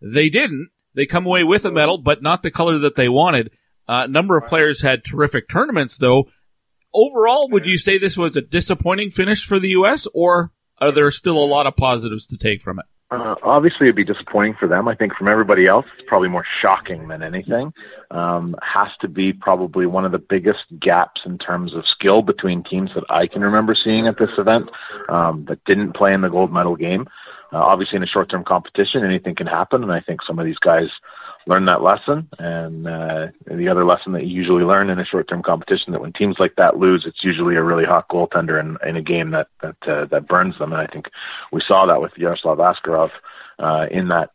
They 0.00 0.28
didn't. 0.28 0.70
They 0.94 1.06
come 1.06 1.26
away 1.26 1.44
with 1.44 1.64
a 1.64 1.72
medal, 1.72 1.98
but 1.98 2.22
not 2.22 2.42
the 2.42 2.50
color 2.50 2.78
that 2.78 2.96
they 2.96 3.08
wanted. 3.08 3.50
Uh, 3.88 4.04
a 4.04 4.08
number 4.08 4.36
of 4.36 4.48
players 4.48 4.82
had 4.82 5.04
terrific 5.04 5.48
tournaments, 5.48 5.96
though. 5.96 6.28
overall, 6.94 7.48
would 7.50 7.66
you 7.66 7.78
say 7.78 7.98
this 7.98 8.16
was 8.16 8.36
a 8.36 8.42
disappointing 8.42 9.10
finish 9.10 9.46
for 9.46 9.58
the 9.58 9.70
U.S., 9.70 10.06
or 10.12 10.52
are 10.78 10.92
there 10.92 11.10
still 11.10 11.38
a 11.38 11.46
lot 11.46 11.66
of 11.66 11.76
positives 11.76 12.26
to 12.26 12.36
take 12.36 12.62
from 12.62 12.78
it? 12.78 12.86
Uh, 13.12 13.34
obviously, 13.42 13.86
it'd 13.86 13.96
be 13.96 14.04
disappointing 14.04 14.54
for 14.58 14.66
them. 14.66 14.88
I 14.88 14.94
think 14.94 15.14
from 15.14 15.28
everybody 15.28 15.66
else, 15.66 15.84
it's 15.98 16.08
probably 16.08 16.30
more 16.30 16.46
shocking 16.62 17.08
than 17.08 17.22
anything. 17.22 17.72
Um, 18.10 18.56
has 18.62 18.88
to 19.02 19.08
be 19.08 19.34
probably 19.34 19.84
one 19.84 20.06
of 20.06 20.12
the 20.12 20.18
biggest 20.18 20.64
gaps 20.80 21.20
in 21.26 21.36
terms 21.36 21.74
of 21.74 21.84
skill 21.86 22.22
between 22.22 22.64
teams 22.64 22.90
that 22.94 23.04
I 23.10 23.26
can 23.26 23.42
remember 23.42 23.74
seeing 23.74 24.06
at 24.06 24.18
this 24.18 24.30
event 24.38 24.70
um, 25.10 25.44
that 25.48 25.62
didn't 25.66 25.94
play 25.94 26.14
in 26.14 26.22
the 26.22 26.30
gold 26.30 26.52
medal 26.52 26.74
game. 26.74 27.06
Uh, 27.52 27.58
obviously, 27.58 27.96
in 27.96 28.02
a 28.02 28.06
short-term 28.06 28.44
competition, 28.44 29.04
anything 29.04 29.34
can 29.34 29.46
happen, 29.46 29.82
and 29.82 29.92
I 29.92 30.00
think 30.00 30.20
some 30.26 30.38
of 30.38 30.46
these 30.46 30.58
guys 30.58 30.88
learn 31.46 31.66
that 31.66 31.82
lesson. 31.82 32.28
And 32.38 32.86
uh, 32.86 33.28
the 33.46 33.68
other 33.68 33.84
lesson 33.84 34.12
that 34.12 34.24
you 34.24 34.34
usually 34.34 34.64
learn 34.64 34.90
in 34.90 34.98
a 34.98 35.04
short-term 35.04 35.42
competition 35.42 35.92
that 35.92 36.00
when 36.00 36.12
teams 36.12 36.36
like 36.38 36.54
that 36.56 36.78
lose, 36.78 37.04
it's 37.06 37.24
usually 37.24 37.56
a 37.56 37.62
really 37.62 37.84
hot 37.84 38.08
goaltender 38.08 38.60
in, 38.60 38.76
in 38.88 38.96
a 38.96 39.02
game 39.02 39.30
that 39.32 39.48
that 39.60 39.76
uh, 39.86 40.06
that 40.06 40.28
burns 40.28 40.58
them. 40.58 40.72
And 40.72 40.80
I 40.80 40.86
think 40.86 41.06
we 41.52 41.62
saw 41.66 41.86
that 41.86 42.00
with 42.00 42.12
Yaroslav 42.16 42.58
Askarov 42.58 43.10
uh, 43.58 43.86
in 43.90 44.08
that 44.08 44.30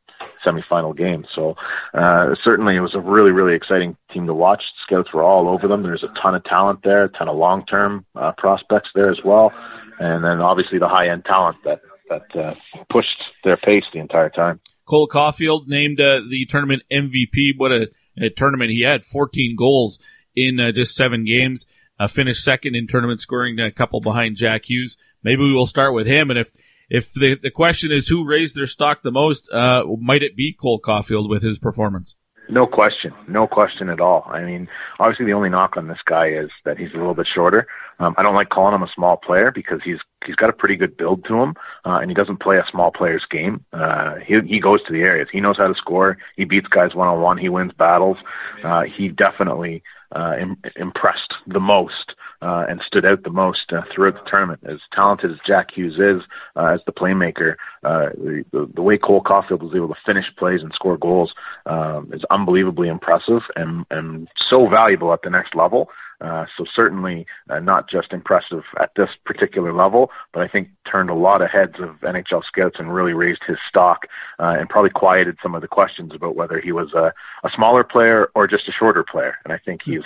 semifinal 0.45 0.95
game. 0.95 1.25
So 1.33 1.55
uh, 1.93 2.35
certainly 2.43 2.75
it 2.75 2.81
was 2.81 2.95
a 2.95 2.99
really 2.99 3.31
really 3.31 3.55
exciting 3.55 3.95
team 4.13 4.27
to 4.27 4.33
watch. 4.33 4.63
Scouts 4.85 5.13
were 5.13 5.23
all 5.23 5.47
over 5.47 5.67
them. 5.67 5.83
There's 5.83 6.03
a 6.03 6.21
ton 6.21 6.35
of 6.35 6.43
talent 6.43 6.81
there, 6.83 7.05
a 7.05 7.09
ton 7.09 7.29
of 7.29 7.37
long-term 7.37 8.05
uh, 8.15 8.33
prospects 8.37 8.89
there 8.93 9.09
as 9.09 9.19
well, 9.23 9.51
and 9.99 10.23
then 10.23 10.41
obviously 10.41 10.79
the 10.79 10.87
high-end 10.87 11.25
talent 11.25 11.57
that 11.63 11.81
that 12.09 12.39
uh, 12.39 12.53
pushed 12.91 13.23
their 13.43 13.57
pace 13.57 13.83
the 13.93 13.99
entire 13.99 14.29
time. 14.29 14.59
Cole 14.87 15.07
Caufield 15.07 15.67
named 15.67 15.99
uh, 15.99 16.19
the 16.29 16.45
tournament 16.49 16.83
MVP. 16.91 17.57
What 17.57 17.71
a, 17.71 17.89
a, 18.17 18.29
tournament 18.29 18.71
he 18.71 18.83
had! 18.83 19.03
14 19.03 19.55
goals 19.57 19.99
in 20.35 20.59
uh, 20.59 20.71
just 20.71 20.95
seven 20.95 21.25
games. 21.25 21.65
Uh, 21.99 22.07
finished 22.07 22.43
second 22.43 22.75
in 22.75 22.87
tournament 22.87 23.19
scoring, 23.19 23.59
a 23.59 23.71
couple 23.71 23.99
behind 24.01 24.37
Jack 24.37 24.63
Hughes. 24.65 24.97
Maybe 25.23 25.41
we 25.41 25.53
will 25.53 25.65
start 25.65 25.93
with 25.93 26.07
him. 26.07 26.29
And 26.29 26.39
if 26.39 26.55
if 26.89 27.11
the 27.13 27.37
the 27.41 27.51
question 27.51 27.91
is 27.91 28.07
who 28.07 28.25
raised 28.25 28.55
their 28.55 28.67
stock 28.67 29.01
the 29.03 29.11
most, 29.11 29.51
uh, 29.51 29.83
might 29.99 30.23
it 30.23 30.35
be 30.35 30.53
Cole 30.53 30.79
Caufield 30.79 31.29
with 31.29 31.41
his 31.41 31.59
performance? 31.59 32.15
No 32.49 32.65
question, 32.65 33.13
no 33.27 33.47
question 33.47 33.89
at 33.89 33.99
all. 33.99 34.25
I 34.27 34.43
mean, 34.43 34.67
obviously 34.99 35.25
the 35.25 35.33
only 35.33 35.49
knock 35.49 35.75
on 35.75 35.87
this 35.87 35.99
guy 36.05 36.29
is 36.29 36.49
that 36.65 36.77
he's 36.77 36.93
a 36.93 36.97
little 36.97 37.13
bit 37.13 37.27
shorter. 37.33 37.67
Um, 37.99 38.15
I 38.17 38.23
don't 38.23 38.35
like 38.35 38.49
calling 38.49 38.75
him 38.75 38.83
a 38.83 38.91
small 38.93 39.17
player 39.17 39.51
because 39.51 39.79
he's 39.83 39.97
he's 40.25 40.35
got 40.35 40.49
a 40.49 40.53
pretty 40.53 40.75
good 40.75 40.95
build 40.95 41.25
to 41.25 41.35
him, 41.41 41.55
uh, 41.85 41.99
and 42.01 42.09
he 42.09 42.15
doesn't 42.15 42.41
play 42.41 42.57
a 42.57 42.65
small 42.71 42.91
player's 42.91 43.25
game. 43.29 43.65
Uh, 43.73 44.15
he 44.25 44.39
he 44.47 44.59
goes 44.59 44.83
to 44.83 44.93
the 44.93 45.01
areas. 45.01 45.27
He 45.31 45.41
knows 45.41 45.57
how 45.57 45.67
to 45.67 45.75
score. 45.75 46.17
He 46.35 46.45
beats 46.45 46.67
guys 46.67 46.95
one 46.95 47.07
on 47.07 47.21
one. 47.21 47.37
He 47.37 47.49
wins 47.49 47.73
battles. 47.77 48.17
Uh, 48.63 48.83
he 48.83 49.09
definitely 49.09 49.83
uh, 50.15 50.35
Im- 50.39 50.61
impressed 50.75 51.33
the 51.47 51.59
most 51.59 52.13
uh, 52.41 52.65
and 52.69 52.81
stood 52.85 53.05
out 53.05 53.23
the 53.23 53.29
most 53.29 53.71
uh, 53.71 53.81
throughout 53.93 54.13
the 54.13 54.29
tournament. 54.29 54.61
As 54.69 54.79
talented 54.93 55.31
as 55.31 55.37
Jack 55.45 55.69
Hughes 55.73 55.95
is 55.95 56.27
uh, 56.55 56.73
as 56.73 56.81
the 56.85 56.91
playmaker, 56.91 57.53
uh, 57.83 58.09
the, 58.51 58.69
the, 58.73 58.81
way 58.81 58.97
Cole 58.97 59.23
Caufield 59.23 59.61
was 59.61 59.73
able 59.75 59.89
to 59.89 59.95
finish 60.05 60.25
plays 60.37 60.61
and 60.61 60.71
score 60.73 60.97
goals 60.97 61.33
um, 61.65 62.09
is 62.13 62.23
unbelievably 62.29 62.89
impressive 62.89 63.41
and, 63.55 63.85
and 63.89 64.27
so 64.49 64.67
valuable 64.69 65.13
at 65.13 65.21
the 65.23 65.29
next 65.29 65.55
level. 65.55 65.89
Uh, 66.19 66.45
so 66.57 66.65
certainly 66.75 67.27
uh, 67.49 67.59
not 67.59 67.87
just 67.89 68.11
impressive 68.11 68.63
at 68.79 68.91
this 68.95 69.09
particular 69.23 69.71
level, 69.71 70.09
but 70.33 70.41
I 70.41 70.47
think 70.47 70.69
turned 70.91 71.11
a 71.11 71.15
lot 71.15 71.43
of 71.43 71.51
heads 71.51 71.75
of 71.79 71.99
NHL 72.01 72.43
scouts 72.43 72.77
and 72.79 72.93
really 72.93 73.13
raised 73.13 73.41
his 73.47 73.57
stock 73.69 74.07
uh, 74.39 74.55
and 74.57 74.67
probably 74.67 74.89
quieted 74.89 75.37
some 75.43 75.53
of 75.53 75.61
the 75.61 75.67
questions 75.67 76.13
about 76.15 76.35
whether 76.35 76.59
he 76.59 76.71
was 76.71 76.91
a, 76.93 77.13
a 77.45 77.51
smaller 77.55 77.83
player 77.83 78.29
or 78.33 78.47
just 78.47 78.67
a 78.67 78.71
shorter 78.71 79.03
player. 79.03 79.35
And 79.43 79.53
I 79.53 79.59
think 79.63 79.81
he's 79.85 80.01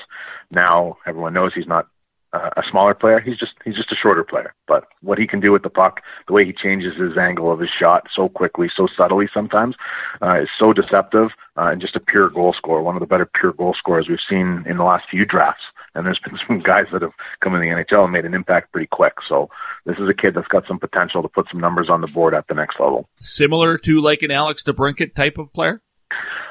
now 0.50 0.98
everyone 1.06 1.34
knows 1.34 1.54
he's 1.56 1.68
not 1.68 1.88
uh, 2.34 2.50
a 2.56 2.62
smaller 2.70 2.94
player. 2.94 3.20
He's 3.20 3.38
just 3.38 3.54
he's 3.66 3.76
just 3.76 3.92
a 3.92 3.96
shorter 3.96 4.24
player. 4.24 4.54
But 4.68 4.86
what 5.02 5.18
he 5.18 5.28
can 5.28 5.40
do 5.40 5.52
with 5.52 5.64
the 5.64 5.70
puck, 5.70 6.02
the 6.28 6.34
way 6.34 6.46
he 6.46 6.54
changes 6.54 6.98
his 6.98 7.18
angle 7.18 7.52
of 7.52 7.60
his 7.60 7.70
shot 7.78 8.08
so 8.16 8.30
quickly, 8.30 8.70
so 8.76 8.88
subtly 8.96 9.28
sometimes, 9.34 9.76
uh, 10.22 10.42
is 10.42 10.50
so 10.58 10.74
deceptive 10.74 11.30
uh, 11.58 11.68
and 11.68 11.82
just 11.82 11.96
a 11.96 12.00
pure 12.00 12.30
goal 12.30 12.54
scorer. 12.58 12.82
One 12.82 12.96
of 12.96 13.02
the 13.02 13.08
better 13.08 13.30
pure 13.40 13.54
goal 13.54 13.76
scorers 13.78 14.08
we've 14.10 14.20
seen 14.30 14.64
in 14.68 14.78
the 14.78 14.84
last 14.84 15.06
few 15.10 15.26
drafts. 15.26 15.64
And 15.94 16.06
there's 16.06 16.20
been 16.26 16.40
some 16.48 16.62
guys 16.62 16.86
that 16.94 17.02
have 17.02 17.12
come 17.42 17.54
in 17.56 17.62
the 17.62 17.68
NHL 17.68 18.04
and 18.04 18.14
made 18.14 18.26
an 18.26 18.34
impact 18.34 18.72
pretty 18.72 18.88
quick. 18.88 19.14
So 19.28 19.50
this 19.86 19.98
is 19.98 20.08
a 20.10 20.14
kid 20.14 20.34
that's 20.36 20.48
got 20.48 20.68
some 20.68 20.80
potential 20.80 21.22
to 21.22 21.28
put 21.28 21.48
some 21.52 21.60
numbers 21.60 21.90
on 21.90 22.02
the 22.02 22.08
board 22.08 22.34
at 22.34 22.48
the 22.48 22.54
next 22.54 22.80
level. 22.80 23.10
Similar 23.20 23.78
to 23.80 24.02
like 24.02 24.22
an 24.22 24.32
Alex 24.32 24.64
DeBrincat 24.64 25.16
type 25.16 25.38
of 25.38 25.52
player. 25.54 25.82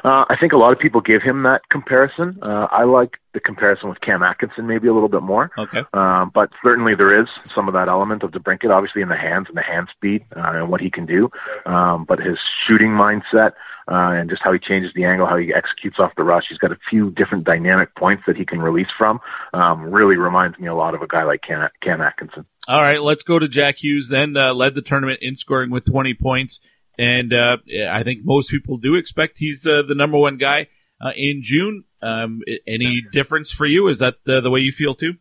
Uh, 0.02 0.24
I 0.28 0.36
think 0.40 0.52
a 0.52 0.56
lot 0.56 0.72
of 0.72 0.78
people 0.78 1.00
give 1.00 1.22
him 1.22 1.42
that 1.42 1.62
comparison. 1.70 2.38
Uh, 2.42 2.66
I 2.70 2.84
like 2.84 3.18
the 3.34 3.40
comparison 3.40 3.88
with 3.88 4.00
Cam 4.00 4.22
Atkinson 4.22 4.66
maybe 4.66 4.88
a 4.88 4.94
little 4.94 5.08
bit 5.08 5.22
more. 5.22 5.50
Okay. 5.58 5.82
Um, 5.92 6.30
but 6.34 6.50
certainly 6.62 6.94
there 6.94 7.20
is 7.20 7.28
some 7.54 7.68
of 7.68 7.74
that 7.74 7.88
element 7.88 8.22
of 8.22 8.30
DeBrincat, 8.30 8.70
obviously 8.70 9.02
in 9.02 9.08
the 9.08 9.16
hands 9.16 9.46
and 9.48 9.56
the 9.56 9.62
hand 9.62 9.88
speed 9.94 10.24
uh, 10.36 10.52
and 10.54 10.70
what 10.70 10.80
he 10.80 10.90
can 10.90 11.06
do. 11.06 11.30
Um, 11.66 12.04
but 12.08 12.18
his 12.18 12.38
shooting 12.66 12.90
mindset 12.90 13.52
uh, 13.88 14.14
and 14.14 14.30
just 14.30 14.42
how 14.42 14.52
he 14.52 14.58
changes 14.58 14.92
the 14.94 15.04
angle, 15.04 15.26
how 15.26 15.36
he 15.36 15.52
executes 15.52 15.98
off 15.98 16.12
the 16.16 16.24
rush, 16.24 16.44
he's 16.48 16.58
got 16.58 16.72
a 16.72 16.78
few 16.88 17.10
different 17.10 17.44
dynamic 17.44 17.94
points 17.94 18.22
that 18.26 18.36
he 18.36 18.46
can 18.46 18.60
release 18.60 18.88
from. 18.96 19.20
Um, 19.52 19.90
really 19.90 20.16
reminds 20.16 20.58
me 20.58 20.68
a 20.68 20.74
lot 20.74 20.94
of 20.94 21.02
a 21.02 21.06
guy 21.06 21.24
like 21.24 21.42
Cam, 21.42 21.68
Cam 21.82 22.00
Atkinson. 22.00 22.46
All 22.68 22.80
right, 22.80 23.02
let's 23.02 23.22
go 23.22 23.38
to 23.38 23.48
Jack 23.48 23.78
Hughes 23.78 24.08
then. 24.08 24.36
Uh, 24.36 24.54
led 24.54 24.74
the 24.74 24.82
tournament 24.82 25.20
in 25.22 25.36
scoring 25.36 25.70
with 25.70 25.84
20 25.84 26.14
points. 26.14 26.60
And 27.00 27.32
uh, 27.32 27.56
I 27.90 28.02
think 28.02 28.20
most 28.24 28.50
people 28.50 28.76
do 28.76 28.94
expect 28.94 29.38
he's 29.38 29.66
uh, 29.66 29.80
the 29.88 29.94
number 29.94 30.18
one 30.18 30.36
guy 30.36 30.66
uh, 31.00 31.12
in 31.16 31.40
June. 31.42 31.84
Um, 32.02 32.42
any 32.66 33.02
difference 33.10 33.50
for 33.50 33.64
you? 33.64 33.88
Is 33.88 34.00
that 34.00 34.16
the, 34.26 34.42
the 34.42 34.50
way 34.50 34.60
you 34.60 34.70
feel 34.70 34.94
too? 34.94 35.14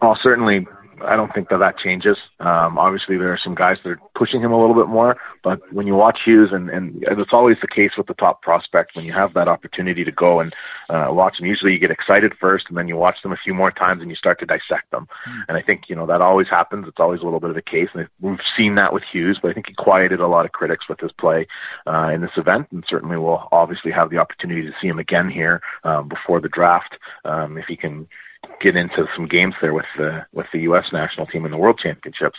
Oh, 0.00 0.14
certainly 0.22 0.64
I 1.04 1.16
don't 1.16 1.32
think 1.34 1.48
that 1.48 1.58
that 1.58 1.78
changes. 1.78 2.16
Um, 2.40 2.78
obviously, 2.78 3.16
there 3.16 3.32
are 3.32 3.38
some 3.42 3.54
guys 3.54 3.76
that 3.82 3.90
are 3.90 4.00
pushing 4.14 4.40
him 4.40 4.52
a 4.52 4.60
little 4.60 4.74
bit 4.74 4.88
more, 4.88 5.16
but 5.42 5.60
when 5.72 5.86
you 5.86 5.94
watch 5.94 6.20
Hughes, 6.24 6.50
and, 6.52 6.70
and 6.70 7.02
it's 7.02 7.32
always 7.32 7.56
the 7.60 7.68
case 7.68 7.92
with 7.96 8.06
the 8.06 8.14
top 8.14 8.42
prospect, 8.42 8.94
when 8.94 9.04
you 9.04 9.12
have 9.12 9.34
that 9.34 9.48
opportunity 9.48 10.04
to 10.04 10.12
go 10.12 10.40
and 10.40 10.54
uh, 10.88 11.08
watch 11.10 11.38
them, 11.38 11.46
usually 11.46 11.72
you 11.72 11.78
get 11.78 11.90
excited 11.90 12.32
first, 12.40 12.66
and 12.68 12.76
then 12.76 12.88
you 12.88 12.96
watch 12.96 13.16
them 13.22 13.32
a 13.32 13.36
few 13.42 13.54
more 13.54 13.70
times, 13.70 14.00
and 14.00 14.10
you 14.10 14.16
start 14.16 14.38
to 14.40 14.46
dissect 14.46 14.90
them. 14.90 15.08
Mm. 15.28 15.42
And 15.48 15.56
I 15.56 15.62
think 15.62 15.82
you 15.88 15.96
know 15.96 16.06
that 16.06 16.20
always 16.20 16.48
happens. 16.48 16.86
It's 16.88 17.00
always 17.00 17.20
a 17.20 17.24
little 17.24 17.40
bit 17.40 17.50
of 17.50 17.56
the 17.56 17.62
case, 17.62 17.88
and 17.94 18.08
we've 18.20 18.38
seen 18.56 18.74
that 18.76 18.92
with 18.92 19.02
Hughes. 19.10 19.38
But 19.40 19.50
I 19.50 19.54
think 19.54 19.66
he 19.68 19.74
quieted 19.74 20.20
a 20.20 20.28
lot 20.28 20.44
of 20.44 20.52
critics 20.52 20.88
with 20.88 21.00
his 21.00 21.12
play 21.12 21.46
uh, 21.86 22.10
in 22.14 22.20
this 22.20 22.36
event, 22.36 22.68
and 22.70 22.84
certainly 22.88 23.18
we'll 23.18 23.48
obviously 23.52 23.92
have 23.92 24.10
the 24.10 24.18
opportunity 24.18 24.62
to 24.62 24.72
see 24.80 24.88
him 24.88 24.98
again 24.98 25.30
here 25.30 25.60
um, 25.84 26.08
before 26.08 26.40
the 26.40 26.48
draft 26.48 26.96
um, 27.24 27.58
if 27.58 27.66
he 27.66 27.76
can 27.76 28.06
get 28.60 28.76
into 28.76 29.06
some 29.14 29.26
games 29.26 29.54
there 29.60 29.74
with 29.74 29.86
the 29.96 30.24
with 30.32 30.46
the 30.52 30.60
U.S. 30.60 30.86
national 30.92 31.26
team 31.26 31.44
in 31.44 31.50
the 31.50 31.56
World 31.56 31.80
Championships. 31.82 32.38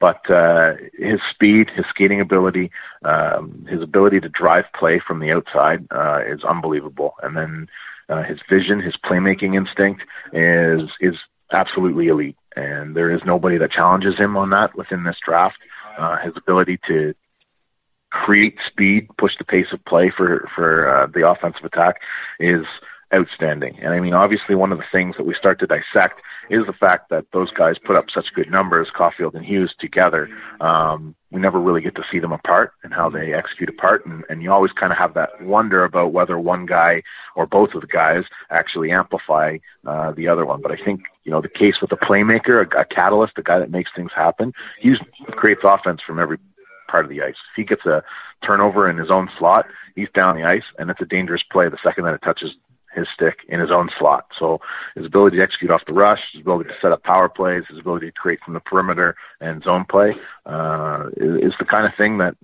But 0.00 0.28
uh, 0.30 0.74
his 0.98 1.20
speed, 1.30 1.68
his 1.74 1.84
skating 1.90 2.20
ability, 2.20 2.70
um, 3.04 3.66
his 3.68 3.82
ability 3.82 4.20
to 4.20 4.28
drive 4.28 4.64
play 4.78 5.00
from 5.04 5.20
the 5.20 5.32
outside 5.32 5.86
uh, 5.90 6.20
is 6.26 6.44
unbelievable. 6.44 7.14
And 7.22 7.36
then 7.36 7.68
uh, 8.08 8.22
his 8.22 8.38
vision, 8.48 8.80
his 8.80 8.96
playmaking 8.96 9.54
instinct 9.56 10.02
is 10.32 10.88
is 11.00 11.14
absolutely 11.52 12.08
elite. 12.08 12.36
And 12.56 12.96
there 12.96 13.12
is 13.12 13.20
nobody 13.24 13.58
that 13.58 13.70
challenges 13.70 14.16
him 14.16 14.36
on 14.36 14.50
that 14.50 14.76
within 14.76 15.04
this 15.04 15.16
draft. 15.24 15.58
Uh, 15.98 16.16
his 16.24 16.34
ability 16.36 16.78
to 16.88 17.14
create 18.10 18.56
speed, 18.66 19.08
push 19.18 19.32
the 19.38 19.44
pace 19.44 19.66
of 19.72 19.84
play 19.84 20.12
for 20.16 20.48
for 20.54 20.88
uh, 20.88 21.06
the 21.06 21.28
offensive 21.28 21.64
attack 21.64 21.96
is 22.40 22.64
outstanding. 23.14 23.78
And 23.80 23.94
I 23.94 24.00
mean, 24.00 24.14
obviously, 24.14 24.54
one 24.54 24.72
of 24.72 24.78
the 24.78 24.84
things 24.92 25.16
that 25.16 25.24
we 25.24 25.34
start 25.34 25.58
to 25.60 25.66
dissect 25.66 26.20
is 26.50 26.66
the 26.66 26.72
fact 26.72 27.10
that 27.10 27.26
those 27.32 27.50
guys 27.50 27.76
put 27.84 27.96
up 27.96 28.06
such 28.12 28.26
good 28.34 28.50
numbers, 28.50 28.88
Caufield 28.94 29.34
and 29.34 29.44
Hughes 29.44 29.74
together. 29.78 30.28
Um, 30.60 31.14
we 31.30 31.40
never 31.40 31.60
really 31.60 31.82
get 31.82 31.94
to 31.96 32.02
see 32.10 32.18
them 32.18 32.32
apart 32.32 32.72
and 32.82 32.92
how 32.92 33.10
they 33.10 33.34
execute 33.34 33.68
apart. 33.68 34.06
And, 34.06 34.24
and 34.28 34.42
you 34.42 34.52
always 34.52 34.72
kind 34.72 34.92
of 34.92 34.98
have 34.98 35.14
that 35.14 35.42
wonder 35.42 35.84
about 35.84 36.12
whether 36.12 36.38
one 36.38 36.66
guy 36.66 37.02
or 37.36 37.46
both 37.46 37.74
of 37.74 37.82
the 37.82 37.86
guys 37.86 38.24
actually 38.50 38.90
amplify 38.90 39.58
uh, 39.86 40.12
the 40.12 40.28
other 40.28 40.46
one. 40.46 40.62
But 40.62 40.72
I 40.72 40.76
think, 40.82 41.02
you 41.24 41.32
know, 41.32 41.42
the 41.42 41.48
case 41.48 41.76
with 41.80 41.92
a 41.92 41.96
playmaker, 41.96 42.64
a, 42.64 42.80
a 42.80 42.84
catalyst, 42.84 43.34
a 43.36 43.42
guy 43.42 43.58
that 43.58 43.70
makes 43.70 43.90
things 43.94 44.10
happen, 44.14 44.52
Hughes 44.80 45.00
creates 45.32 45.60
offense 45.64 46.00
from 46.06 46.18
every 46.18 46.38
part 46.88 47.04
of 47.04 47.10
the 47.10 47.22
ice. 47.22 47.36
If 47.52 47.56
he 47.56 47.64
gets 47.64 47.84
a 47.84 48.02
turnover 48.44 48.88
in 48.88 48.96
his 48.96 49.10
own 49.10 49.28
slot, 49.38 49.66
he's 49.94 50.08
down 50.14 50.36
the 50.36 50.44
ice, 50.44 50.62
and 50.78 50.90
it's 50.90 51.00
a 51.02 51.06
dangerous 51.06 51.42
play 51.50 51.68
the 51.68 51.78
second 51.84 52.04
that 52.04 52.14
it 52.14 52.22
touches 52.22 52.54
his 52.98 53.08
stick 53.14 53.38
in 53.48 53.60
his 53.60 53.70
own 53.70 53.88
slot. 53.98 54.26
So 54.38 54.60
his 54.94 55.06
ability 55.06 55.38
to 55.38 55.42
execute 55.42 55.70
off 55.70 55.82
the 55.86 55.92
rush, 55.92 56.20
his 56.32 56.42
ability 56.42 56.70
to 56.70 56.76
set 56.82 56.92
up 56.92 57.02
power 57.02 57.28
plays, 57.28 57.64
his 57.68 57.78
ability 57.78 58.06
to 58.06 58.12
create 58.12 58.40
from 58.44 58.54
the 58.54 58.60
perimeter 58.60 59.16
and 59.40 59.62
zone 59.62 59.84
play 59.88 60.14
uh, 60.46 61.06
is, 61.16 61.52
the 61.58 61.64
kind 61.64 61.86
of 61.86 61.92
thing 61.96 62.18
that 62.18 62.36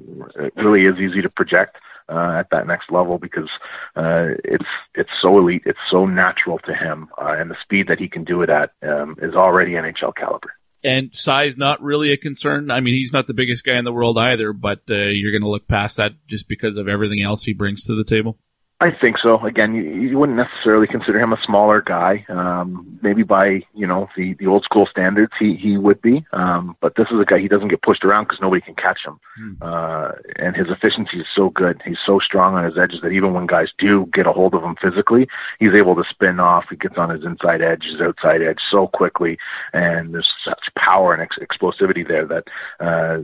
really 0.56 0.86
is 0.86 0.98
easy 0.98 1.22
to 1.22 1.28
project. 1.28 1.76
Uh, 2.06 2.36
at 2.38 2.50
that 2.50 2.66
next 2.66 2.92
level 2.92 3.16
because 3.16 3.48
uh, 3.96 4.36
it's 4.44 4.66
it's 4.94 5.08
so 5.22 5.38
elite, 5.38 5.62
it's 5.64 5.78
so 5.90 6.04
natural 6.04 6.58
to 6.58 6.74
him, 6.74 7.08
uh, 7.16 7.32
and 7.32 7.50
the 7.50 7.56
speed 7.62 7.88
that 7.88 7.98
he 7.98 8.10
can 8.10 8.24
do 8.24 8.42
it 8.42 8.50
at 8.50 8.72
um, 8.82 9.16
is 9.22 9.34
already 9.34 9.70
NHL 9.72 10.14
caliber. 10.14 10.52
And 10.84 11.14
size 11.14 11.56
not 11.56 11.82
really 11.82 12.12
a 12.12 12.18
concern. 12.18 12.70
I 12.70 12.80
mean, 12.80 12.92
he's 12.92 13.12
not 13.14 13.26
the 13.26 13.32
biggest 13.32 13.64
guy 13.64 13.78
in 13.78 13.86
the 13.86 13.92
world 13.92 14.18
either, 14.18 14.52
but 14.52 14.80
uh, 14.90 14.94
you're 14.96 15.32
going 15.32 15.42
to 15.42 15.48
look 15.48 15.66
past 15.66 15.96
that 15.96 16.12
just 16.28 16.46
because 16.46 16.76
of 16.76 16.88
everything 16.88 17.22
else 17.22 17.42
he 17.42 17.54
brings 17.54 17.86
to 17.86 17.94
the 17.94 18.04
table. 18.04 18.36
I 18.80 18.90
think 18.90 19.18
so. 19.22 19.38
Again, 19.46 19.74
you, 19.74 19.82
you 19.84 20.18
wouldn't 20.18 20.36
necessarily 20.36 20.88
consider 20.88 21.20
him 21.20 21.32
a 21.32 21.40
smaller 21.44 21.80
guy. 21.80 22.26
Um, 22.28 22.98
maybe 23.02 23.22
by 23.22 23.60
you 23.72 23.86
know 23.86 24.08
the 24.16 24.34
the 24.34 24.48
old 24.48 24.64
school 24.64 24.86
standards, 24.90 25.32
he 25.38 25.54
he 25.54 25.78
would 25.78 26.02
be. 26.02 26.26
Um, 26.32 26.76
but 26.80 26.94
this 26.96 27.06
is 27.12 27.20
a 27.20 27.24
guy 27.24 27.38
he 27.38 27.46
doesn't 27.46 27.68
get 27.68 27.82
pushed 27.82 28.04
around 28.04 28.24
because 28.24 28.40
nobody 28.42 28.60
can 28.60 28.74
catch 28.74 28.98
him. 29.06 29.20
Hmm. 29.36 29.52
Uh, 29.62 30.10
and 30.36 30.56
his 30.56 30.66
efficiency 30.68 31.20
is 31.20 31.26
so 31.34 31.50
good. 31.50 31.80
He's 31.84 32.02
so 32.04 32.18
strong 32.18 32.56
on 32.56 32.64
his 32.64 32.76
edges 32.76 33.00
that 33.02 33.10
even 33.10 33.32
when 33.32 33.46
guys 33.46 33.68
do 33.78 34.06
get 34.12 34.26
a 34.26 34.32
hold 34.32 34.54
of 34.54 34.64
him 34.64 34.74
physically, 34.82 35.28
he's 35.60 35.74
able 35.74 35.94
to 35.94 36.04
spin 36.10 36.40
off. 36.40 36.64
He 36.68 36.76
gets 36.76 36.98
on 36.98 37.10
his 37.10 37.24
inside 37.24 37.62
edge, 37.62 37.84
his 37.84 38.00
outside 38.00 38.42
edge 38.42 38.60
so 38.70 38.88
quickly, 38.88 39.38
and 39.72 40.12
there's 40.12 40.32
such 40.44 40.68
power 40.76 41.14
and 41.14 41.22
ex- 41.22 41.38
explosivity 41.38 42.06
there 42.06 42.26
that. 42.26 42.44
Uh, 42.80 43.22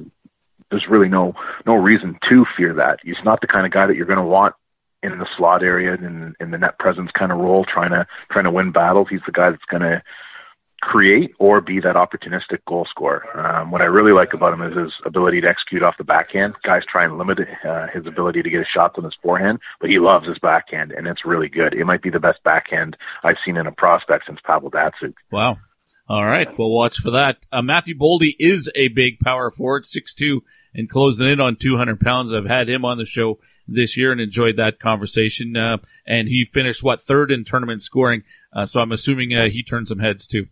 there's 0.70 0.86
really 0.88 1.08
no 1.08 1.34
no 1.66 1.74
reason 1.74 2.16
to 2.28 2.46
fear 2.56 2.72
that. 2.74 3.00
He's 3.02 3.16
not 3.24 3.40
the 3.40 3.48
kind 3.48 3.66
of 3.66 3.72
guy 3.72 3.88
that 3.88 3.96
you're 3.96 4.06
going 4.06 4.20
to 4.20 4.24
want 4.24 4.54
in 5.02 5.18
the 5.18 5.26
slot 5.36 5.62
area 5.62 5.94
and 5.94 6.34
in 6.40 6.50
the 6.50 6.58
net 6.58 6.78
presence 6.78 7.10
kind 7.18 7.32
of 7.32 7.38
role, 7.38 7.64
trying 7.64 7.90
to 7.90 8.06
trying 8.30 8.44
to 8.44 8.50
win 8.50 8.72
battles. 8.72 9.08
He's 9.10 9.20
the 9.26 9.32
guy 9.32 9.50
that's 9.50 9.64
going 9.70 9.82
to 9.82 10.02
create 10.80 11.32
or 11.38 11.60
be 11.60 11.78
that 11.80 11.94
opportunistic 11.94 12.64
goal 12.66 12.86
scorer. 12.88 13.24
Um, 13.38 13.70
what 13.70 13.82
I 13.82 13.84
really 13.84 14.12
like 14.12 14.32
about 14.32 14.54
him 14.54 14.62
is 14.62 14.76
his 14.76 14.92
ability 15.04 15.42
to 15.42 15.48
execute 15.48 15.82
off 15.82 15.98
the 15.98 16.04
backhand. 16.04 16.54
Guys 16.64 16.82
try 16.90 17.04
and 17.04 17.18
limit 17.18 17.38
uh, 17.68 17.86
his 17.92 18.06
ability 18.06 18.42
to 18.42 18.50
get 18.50 18.60
his 18.60 18.68
shots 18.72 18.94
on 18.96 19.04
his 19.04 19.14
forehand, 19.22 19.58
but 19.80 19.90
he 19.90 19.98
loves 19.98 20.26
his 20.26 20.38
backhand, 20.38 20.92
and 20.92 21.06
it's 21.06 21.24
really 21.24 21.48
good. 21.48 21.74
It 21.74 21.84
might 21.84 22.02
be 22.02 22.10
the 22.10 22.20
best 22.20 22.42
backhand 22.44 22.96
I've 23.22 23.36
seen 23.44 23.56
in 23.56 23.66
a 23.66 23.72
prospect 23.72 24.24
since 24.26 24.40
Pavel 24.44 24.70
Datsyuk. 24.70 25.14
Wow. 25.30 25.58
All 26.08 26.24
right, 26.24 26.48
we'll 26.58 26.70
watch 26.70 26.98
for 26.98 27.12
that. 27.12 27.36
Uh, 27.52 27.62
Matthew 27.62 27.96
Boldy 27.96 28.34
is 28.36 28.68
a 28.74 28.88
big 28.88 29.20
power 29.20 29.52
forward, 29.52 29.86
six 29.86 30.12
two, 30.12 30.42
and 30.74 30.90
closing 30.90 31.28
in 31.28 31.40
on 31.40 31.54
200 31.54 32.00
pounds. 32.00 32.32
I've 32.32 32.46
had 32.46 32.68
him 32.68 32.84
on 32.84 32.98
the 32.98 33.06
show 33.06 33.38
this 33.70 33.96
year 33.96 34.12
and 34.12 34.20
enjoyed 34.20 34.56
that 34.56 34.78
conversation. 34.78 35.56
Uh, 35.56 35.78
and 36.06 36.28
he 36.28 36.44
finished 36.44 36.82
what 36.82 37.02
third 37.02 37.30
in 37.30 37.44
tournament 37.44 37.82
scoring. 37.82 38.22
Uh, 38.52 38.66
so 38.66 38.80
I'm 38.80 38.92
assuming 38.92 39.34
uh, 39.34 39.48
he 39.48 39.62
turned 39.62 39.88
some 39.88 40.00
heads 40.00 40.26
too. 40.26 40.46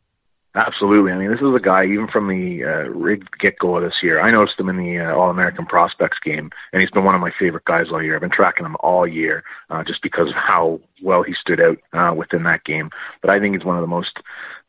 Absolutely. 0.55 1.13
I 1.13 1.19
mean, 1.19 1.31
this 1.31 1.41
is 1.41 1.55
a 1.55 1.61
guy 1.61 1.85
even 1.85 2.09
from 2.09 2.27
the 2.27 2.65
uh, 2.65 2.91
rigged 2.91 3.29
get-go 3.39 3.77
of 3.77 3.85
this 3.85 3.99
year. 4.03 4.21
I 4.21 4.33
noticed 4.33 4.59
him 4.59 4.71
in 4.71 4.77
the 4.77 4.99
uh, 4.99 5.15
All-American 5.15 5.67
Prospects 5.67 6.19
game, 6.25 6.51
and 6.73 6.81
he's 6.81 6.91
been 6.91 7.05
one 7.05 7.15
of 7.15 7.21
my 7.21 7.31
favorite 7.39 7.67
guys 7.67 7.87
all 7.93 8.03
year. 8.03 8.15
I've 8.15 8.23
been 8.23 8.31
tracking 8.31 8.67
him 8.67 8.77
all 8.81 9.07
year 9.07 9.45
uh, 9.71 9.85
just 9.85 10.03
because 10.03 10.29
of 10.29 10.35
how 10.35 10.81
well 11.03 11.23
he 11.23 11.35
stood 11.35 11.61
out 11.61 11.79
uh, 11.93 12.15
within 12.15 12.43
that 12.45 12.65
game. 12.65 12.91
But 13.21 13.31
I 13.31 13.39
think 13.39 13.55
he's 13.55 13.65
one 13.65 13.77
of 13.77 13.83
the 13.83 13.87
most 13.87 14.19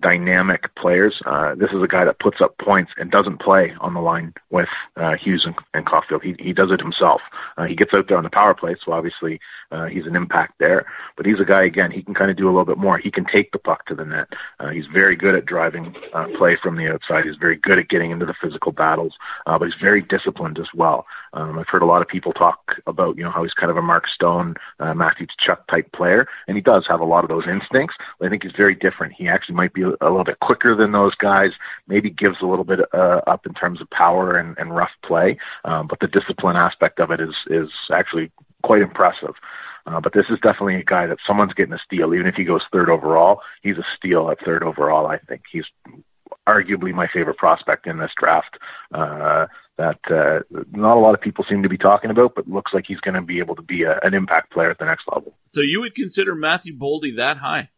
dynamic 0.02 0.74
players. 0.76 1.22
Uh, 1.26 1.56
this 1.56 1.72
is 1.72 1.82
a 1.84 1.88
guy 1.88 2.06
that 2.06 2.20
puts 2.20 2.38
up 2.42 2.58
points 2.58 2.92
and 2.98 3.12
doesn't 3.12 3.42
play 3.42 3.74
on 3.82 3.94
the 3.94 4.00
line 4.00 4.34
with 4.50 4.70
uh, 4.96 5.16
Hughes 5.16 5.44
and, 5.46 5.56
and 5.74 5.86
Caufield. 5.86 6.24
He 6.24 6.36
he 6.40 6.54
does 6.54 6.72
it 6.72 6.80
himself. 6.80 7.22
Uh, 7.58 7.66
he 7.66 7.76
gets 7.76 7.94
out 7.94 8.08
there 8.08 8.18
on 8.18 8.24
the 8.24 8.30
power 8.30 8.54
play, 8.54 8.76
so 8.84 8.92
obviously 8.92 9.40
uh, 9.72 9.86
he's 9.86 10.06
an 10.06 10.16
impact 10.16 10.54
there. 10.60 10.86
But 11.18 11.26
he's 11.26 11.40
a 11.40 11.46
guy 11.46 11.64
again. 11.64 11.92
He 11.92 12.02
can 12.02 12.14
kind 12.14 12.32
of 12.32 12.38
do 12.38 12.46
a 12.46 12.52
little 12.52 12.66
bit 12.66 12.78
more. 12.78 12.98
He 12.98 13.12
can 13.12 13.26
take 13.26 13.52
the 13.52 13.60
puck 13.60 13.86
to 13.88 13.96
the 13.96 14.06
net. 14.06 14.28
Uh, 14.60 14.70
he's 14.70 14.86
very 14.92 15.16
good 15.16 15.36
at 15.36 15.46
driving 15.46 15.96
uh, 16.14 16.28
play 16.38 16.58
from 16.62 16.78
the 16.78 16.92
outside. 16.92 17.26
He's 17.26 17.36
very 17.40 17.58
good 17.58 17.80
at 17.80 17.90
getting 17.90 18.12
into 18.12 18.26
the 18.26 18.36
physical 18.42 18.72
battles. 18.72 19.14
Uh, 19.46 19.58
but 19.60 19.66
he's 19.66 19.82
very 19.82 20.02
disciplined 20.02 20.60
as 20.60 20.68
well. 20.74 21.06
Um, 21.34 21.60
I've 21.60 21.68
heard 21.68 21.84
a 21.84 21.86
lot 21.86 22.02
of 22.02 22.08
people 22.08 22.34
talk 22.34 22.76
about 22.88 23.18
you 23.18 23.24
know 23.24 23.32
how 23.32 23.44
he's 23.44 23.54
kind 23.54 23.70
of 23.70 23.78
a 23.78 23.82
Mark 23.82 24.06
Stone, 24.08 24.56
uh, 24.80 24.94
Matthew 24.94 25.28
Tkachuk 25.28 25.68
type 25.70 25.92
player, 25.92 26.28
and 26.48 26.58
he 26.58 26.62
does 26.62 26.86
have 26.88 27.00
a 27.00 27.06
lot 27.06 27.24
of 27.24 27.30
those 27.30 27.48
instincts. 27.48 27.96
But 28.18 28.28
I 28.28 28.30
think 28.30 28.44
he's 28.44 28.56
very 28.56 28.76
different. 28.76 29.14
He 29.14 29.28
actually 29.28 29.56
might 29.56 29.74
be 29.74 29.84
a, 30.02 30.10
little 30.10 30.24
bit 30.24 30.40
quicker 30.40 30.76
than 30.76 30.92
those 30.92 31.16
guys. 31.16 31.52
Maybe 31.88 32.10
gives 32.10 32.38
a 32.42 32.46
little 32.46 32.66
bit 32.66 32.80
uh, 32.94 33.22
up 33.28 33.46
in 33.46 33.54
terms 33.54 33.82
of 33.82 33.90
power 33.90 34.38
and, 34.38 34.58
and 34.58 34.76
rough 34.76 34.92
play, 35.06 35.38
um, 35.66 35.88
but 35.88 36.00
the 36.00 36.08
discipline 36.08 36.56
aspect 36.56 37.00
of 37.00 37.12
it 37.12 37.20
is 37.20 37.36
is 37.48 37.70
actually 37.92 38.32
quite 38.64 38.82
impressive. 38.82 39.36
Uh, 39.86 40.00
but 40.00 40.14
this 40.14 40.26
is 40.30 40.38
definitely 40.44 40.76
a 40.76 40.84
guy 40.84 41.08
that 41.08 41.18
someone's 41.26 41.54
getting 41.54 41.74
a 41.74 41.80
steal, 41.84 42.14
even 42.14 42.28
if 42.28 42.36
he 42.36 42.44
goes 42.44 42.62
third 42.72 42.90
overall. 42.90 43.42
He's 43.64 43.78
a 43.78 43.86
steal 43.98 44.30
at 44.30 44.38
third 44.46 44.62
overall. 44.62 45.08
I 45.08 45.18
think 45.18 45.42
he's 45.52 45.64
arguably 46.48 46.94
my 46.94 47.08
favorite 47.12 47.38
prospect 47.38 47.88
in 47.88 47.98
this 47.98 48.12
draft. 48.20 48.58
Uh, 48.94 49.48
that 49.78 50.00
uh, 50.12 50.44
not 50.72 50.98
a 50.98 51.00
lot 51.00 51.16
of 51.16 51.22
people 51.22 51.46
seem 51.48 51.64
to 51.64 51.70
be 51.70 51.78
talking 51.78 52.12
about, 52.12 52.36
but 52.36 52.48
looks 52.48 52.74
like 52.74 52.84
he's 52.88 53.00
going 53.00 53.16
to 53.16 53.22
be 53.22 53.40
able 53.40 53.56
to 53.56 53.62
be 53.62 53.84
a, 53.84 53.98
an 54.04 54.14
impact 54.14 54.52
player 54.52 54.70
at 54.70 54.78
the 54.78 54.86
next 54.86 55.06
level. 55.12 55.34
So 55.52 55.62
you 55.62 55.80
would 55.80 55.96
consider 55.96 56.36
Matthew 56.36 56.78
Boldy 56.78 57.16
that 57.16 57.38
high? 57.38 57.70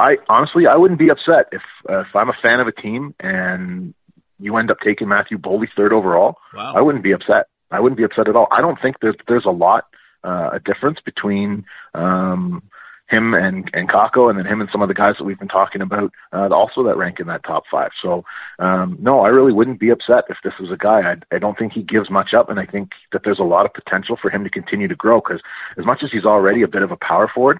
I 0.00 0.16
honestly, 0.28 0.66
I 0.66 0.76
wouldn't 0.76 0.98
be 0.98 1.10
upset 1.10 1.46
if 1.52 1.62
uh, 1.88 2.00
if 2.00 2.14
I'm 2.14 2.30
a 2.30 2.38
fan 2.42 2.60
of 2.60 2.66
a 2.66 2.72
team 2.72 3.14
and 3.20 3.94
you 4.38 4.56
end 4.56 4.70
up 4.70 4.78
taking 4.82 5.08
Matthew 5.08 5.36
Boldy 5.38 5.68
third 5.76 5.92
overall. 5.92 6.36
Wow. 6.54 6.72
I 6.74 6.80
wouldn't 6.80 7.04
be 7.04 7.12
upset. 7.12 7.46
I 7.70 7.80
wouldn't 7.80 7.98
be 7.98 8.04
upset 8.04 8.28
at 8.28 8.34
all. 8.34 8.48
I 8.50 8.60
don't 8.62 8.80
think 8.80 8.96
there's 9.00 9.16
there's 9.28 9.44
a 9.44 9.50
lot 9.50 9.84
uh, 10.24 10.50
a 10.54 10.60
difference 10.60 10.98
between 11.04 11.64
um, 11.94 12.62
him 13.10 13.34
and 13.34 13.68
and 13.74 13.90
Kakko, 13.90 14.30
and 14.30 14.38
then 14.38 14.46
him 14.46 14.60
and 14.60 14.70
some 14.72 14.82
of 14.82 14.88
the 14.88 14.94
guys 14.94 15.16
that 15.18 15.24
we've 15.24 15.38
been 15.38 15.48
talking 15.48 15.82
about, 15.82 16.12
uh, 16.32 16.48
also 16.48 16.82
that 16.84 16.96
rank 16.96 17.20
in 17.20 17.26
that 17.26 17.44
top 17.44 17.64
five. 17.70 17.90
So, 18.02 18.24
um, 18.58 18.96
no, 19.00 19.20
I 19.20 19.28
really 19.28 19.52
wouldn't 19.52 19.80
be 19.80 19.90
upset 19.90 20.24
if 20.30 20.38
this 20.42 20.54
was 20.58 20.70
a 20.70 20.76
guy. 20.76 21.00
I, 21.12 21.36
I 21.36 21.38
don't 21.38 21.58
think 21.58 21.72
he 21.72 21.82
gives 21.82 22.08
much 22.08 22.32
up, 22.32 22.48
and 22.48 22.58
I 22.58 22.66
think 22.66 22.90
that 23.12 23.22
there's 23.24 23.38
a 23.38 23.44
lot 23.44 23.66
of 23.66 23.74
potential 23.74 24.16
for 24.20 24.30
him 24.30 24.44
to 24.44 24.50
continue 24.50 24.88
to 24.88 24.94
grow. 24.94 25.20
Because 25.20 25.42
as 25.76 25.84
much 25.84 26.02
as 26.02 26.10
he's 26.10 26.24
already 26.24 26.62
a 26.62 26.68
bit 26.68 26.82
of 26.82 26.92
a 26.92 26.96
power 26.96 27.30
forward, 27.32 27.58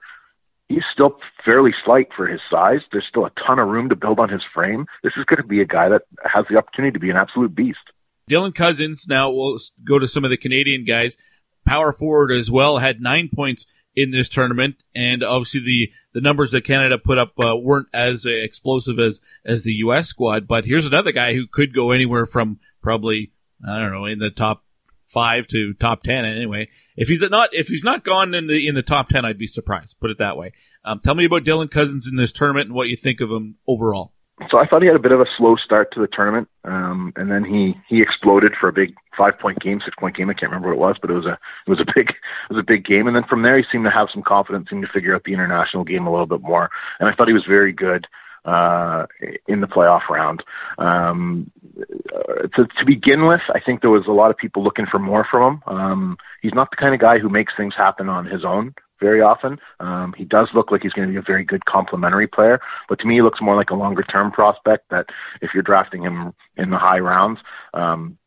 he's 0.70 0.84
still 0.92 1.18
fairly 1.44 1.72
slight 1.84 2.08
for 2.16 2.26
his 2.26 2.40
size. 2.48 2.80
There's 2.92 3.06
still 3.08 3.26
a 3.26 3.32
ton 3.44 3.58
of 3.58 3.68
room 3.68 3.88
to 3.88 3.96
build 3.96 4.20
on 4.20 4.28
his 4.28 4.42
frame. 4.54 4.86
This 5.02 5.12
is 5.18 5.24
going 5.24 5.42
to 5.42 5.46
be 5.46 5.60
a 5.60 5.66
guy 5.66 5.88
that 5.88 6.02
has 6.24 6.46
the 6.48 6.56
opportunity 6.56 6.92
to 6.92 7.00
be 7.00 7.10
an 7.10 7.16
absolute 7.16 7.54
beast. 7.54 7.78
Dylan 8.30 8.54
Cozens, 8.54 9.06
Now 9.08 9.30
we'll 9.30 9.58
go 9.84 9.98
to 9.98 10.06
some 10.06 10.24
of 10.24 10.30
the 10.30 10.36
Canadian 10.36 10.84
guys. 10.84 11.16
Power 11.66 11.92
forward 11.92 12.30
as 12.32 12.50
well 12.50 12.78
had 12.78 13.00
nine 13.00 13.28
points 13.34 13.66
in 13.96 14.12
this 14.12 14.28
tournament, 14.28 14.76
and 14.94 15.22
obviously 15.22 15.60
the 15.60 15.90
the 16.14 16.20
numbers 16.20 16.52
that 16.52 16.64
Canada 16.64 16.96
put 16.96 17.18
up 17.18 17.32
uh, 17.38 17.56
weren't 17.56 17.88
as 17.92 18.24
explosive 18.24 18.98
as 18.98 19.20
as 19.44 19.64
the 19.64 19.74
U.S. 19.74 20.06
squad. 20.08 20.46
But 20.46 20.64
here's 20.64 20.86
another 20.86 21.12
guy 21.12 21.34
who 21.34 21.46
could 21.52 21.74
go 21.74 21.90
anywhere 21.90 22.24
from 22.24 22.60
probably 22.82 23.32
I 23.68 23.80
don't 23.80 23.92
know 23.92 24.06
in 24.06 24.20
the 24.20 24.30
top 24.30 24.64
five 25.12 25.46
to 25.48 25.74
top 25.74 26.02
ten 26.02 26.24
anyway. 26.24 26.68
If 26.96 27.08
he's 27.08 27.22
not 27.22 27.50
if 27.52 27.68
he's 27.68 27.84
not 27.84 28.04
gone 28.04 28.34
in 28.34 28.46
the 28.46 28.66
in 28.68 28.74
the 28.74 28.82
top 28.82 29.08
ten, 29.08 29.24
I'd 29.24 29.38
be 29.38 29.46
surprised. 29.46 29.96
Put 30.00 30.10
it 30.10 30.18
that 30.18 30.36
way. 30.36 30.52
Um, 30.84 31.00
tell 31.02 31.14
me 31.14 31.24
about 31.24 31.44
Dylan 31.44 31.70
Cozens 31.70 32.06
in 32.06 32.16
this 32.16 32.32
tournament 32.32 32.66
and 32.66 32.74
what 32.74 32.88
you 32.88 32.96
think 32.96 33.20
of 33.20 33.30
him 33.30 33.56
overall 33.66 34.12
so 34.48 34.58
I 34.58 34.66
thought 34.66 34.80
he 34.80 34.88
had 34.88 34.96
a 34.96 35.00
bit 35.00 35.12
of 35.12 35.20
a 35.20 35.26
slow 35.36 35.56
start 35.56 35.92
to 35.92 36.00
the 36.00 36.08
tournament, 36.10 36.48
um, 36.64 37.12
and 37.16 37.30
then 37.30 37.44
he 37.44 37.74
he 37.88 38.00
exploded 38.00 38.52
for 38.58 38.68
a 38.68 38.72
big 38.72 38.94
five 39.16 39.38
point 39.38 39.60
game, 39.60 39.80
six 39.84 39.94
point 39.98 40.16
game. 40.16 40.30
I 40.30 40.34
can't 40.34 40.50
remember 40.50 40.68
what 40.68 40.74
it 40.74 40.80
was, 40.80 40.96
but 41.00 41.10
it 41.10 41.14
was 41.14 41.26
a 41.26 41.36
it 41.66 41.70
was 41.70 41.80
a 41.80 41.84
big 41.84 42.08
it 42.50 42.54
was 42.54 42.58
a 42.58 42.66
big 42.66 42.84
game. 42.84 43.06
And 43.06 43.14
then 43.14 43.24
from 43.28 43.42
there, 43.42 43.58
he 43.58 43.64
seemed 43.70 43.84
to 43.84 43.90
have 43.90 44.08
some 44.12 44.22
confidence, 44.22 44.70
seemed 44.70 44.82
to 44.82 44.92
figure 44.92 45.14
out 45.14 45.24
the 45.24 45.34
international 45.34 45.84
game 45.84 46.06
a 46.06 46.10
little 46.10 46.26
bit 46.26 46.40
more. 46.40 46.70
And 46.98 47.08
I 47.08 47.14
thought 47.14 47.28
he 47.28 47.34
was 47.34 47.44
very 47.46 47.72
good 47.72 48.06
uh, 48.44 49.06
in 49.46 49.60
the 49.60 49.66
playoff 49.66 50.08
round. 50.08 50.42
Um, 50.78 51.50
to, 52.56 52.66
to 52.66 52.84
begin 52.86 53.26
with, 53.26 53.42
I 53.54 53.60
think 53.60 53.80
there 53.80 53.90
was 53.90 54.06
a 54.06 54.12
lot 54.12 54.30
of 54.30 54.36
people 54.36 54.62
looking 54.64 54.86
for 54.90 54.98
more 54.98 55.26
from 55.30 55.54
him. 55.54 55.62
Um, 55.66 56.16
he's 56.42 56.54
not 56.54 56.70
the 56.70 56.76
kind 56.76 56.94
of 56.94 57.00
guy 57.00 57.18
who 57.18 57.28
makes 57.28 57.52
things 57.56 57.74
happen 57.76 58.08
on 58.08 58.26
his 58.26 58.44
own 58.44 58.74
very 59.00 59.20
often. 59.22 59.58
Um, 59.80 60.14
he 60.16 60.24
does 60.24 60.48
look 60.54 60.70
like 60.70 60.82
he's 60.82 60.92
going 60.92 61.08
to 61.08 61.12
be 61.12 61.18
a 61.18 61.22
very 61.22 61.44
good 61.44 61.64
complementary 61.64 62.26
player, 62.26 62.60
but 62.88 62.98
to 63.00 63.06
me, 63.06 63.14
he 63.14 63.22
looks 63.22 63.40
more 63.40 63.56
like 63.56 63.70
a 63.70 63.74
longer 63.74 64.02
term 64.02 64.30
prospect 64.30 64.90
that 64.90 65.06
if 65.40 65.50
you're 65.54 65.62
drafting 65.62 66.02
him 66.02 66.34
in 66.56 66.70
the 66.70 66.78
high 66.78 66.98
rounds, 66.98 67.40
um, 67.72 68.18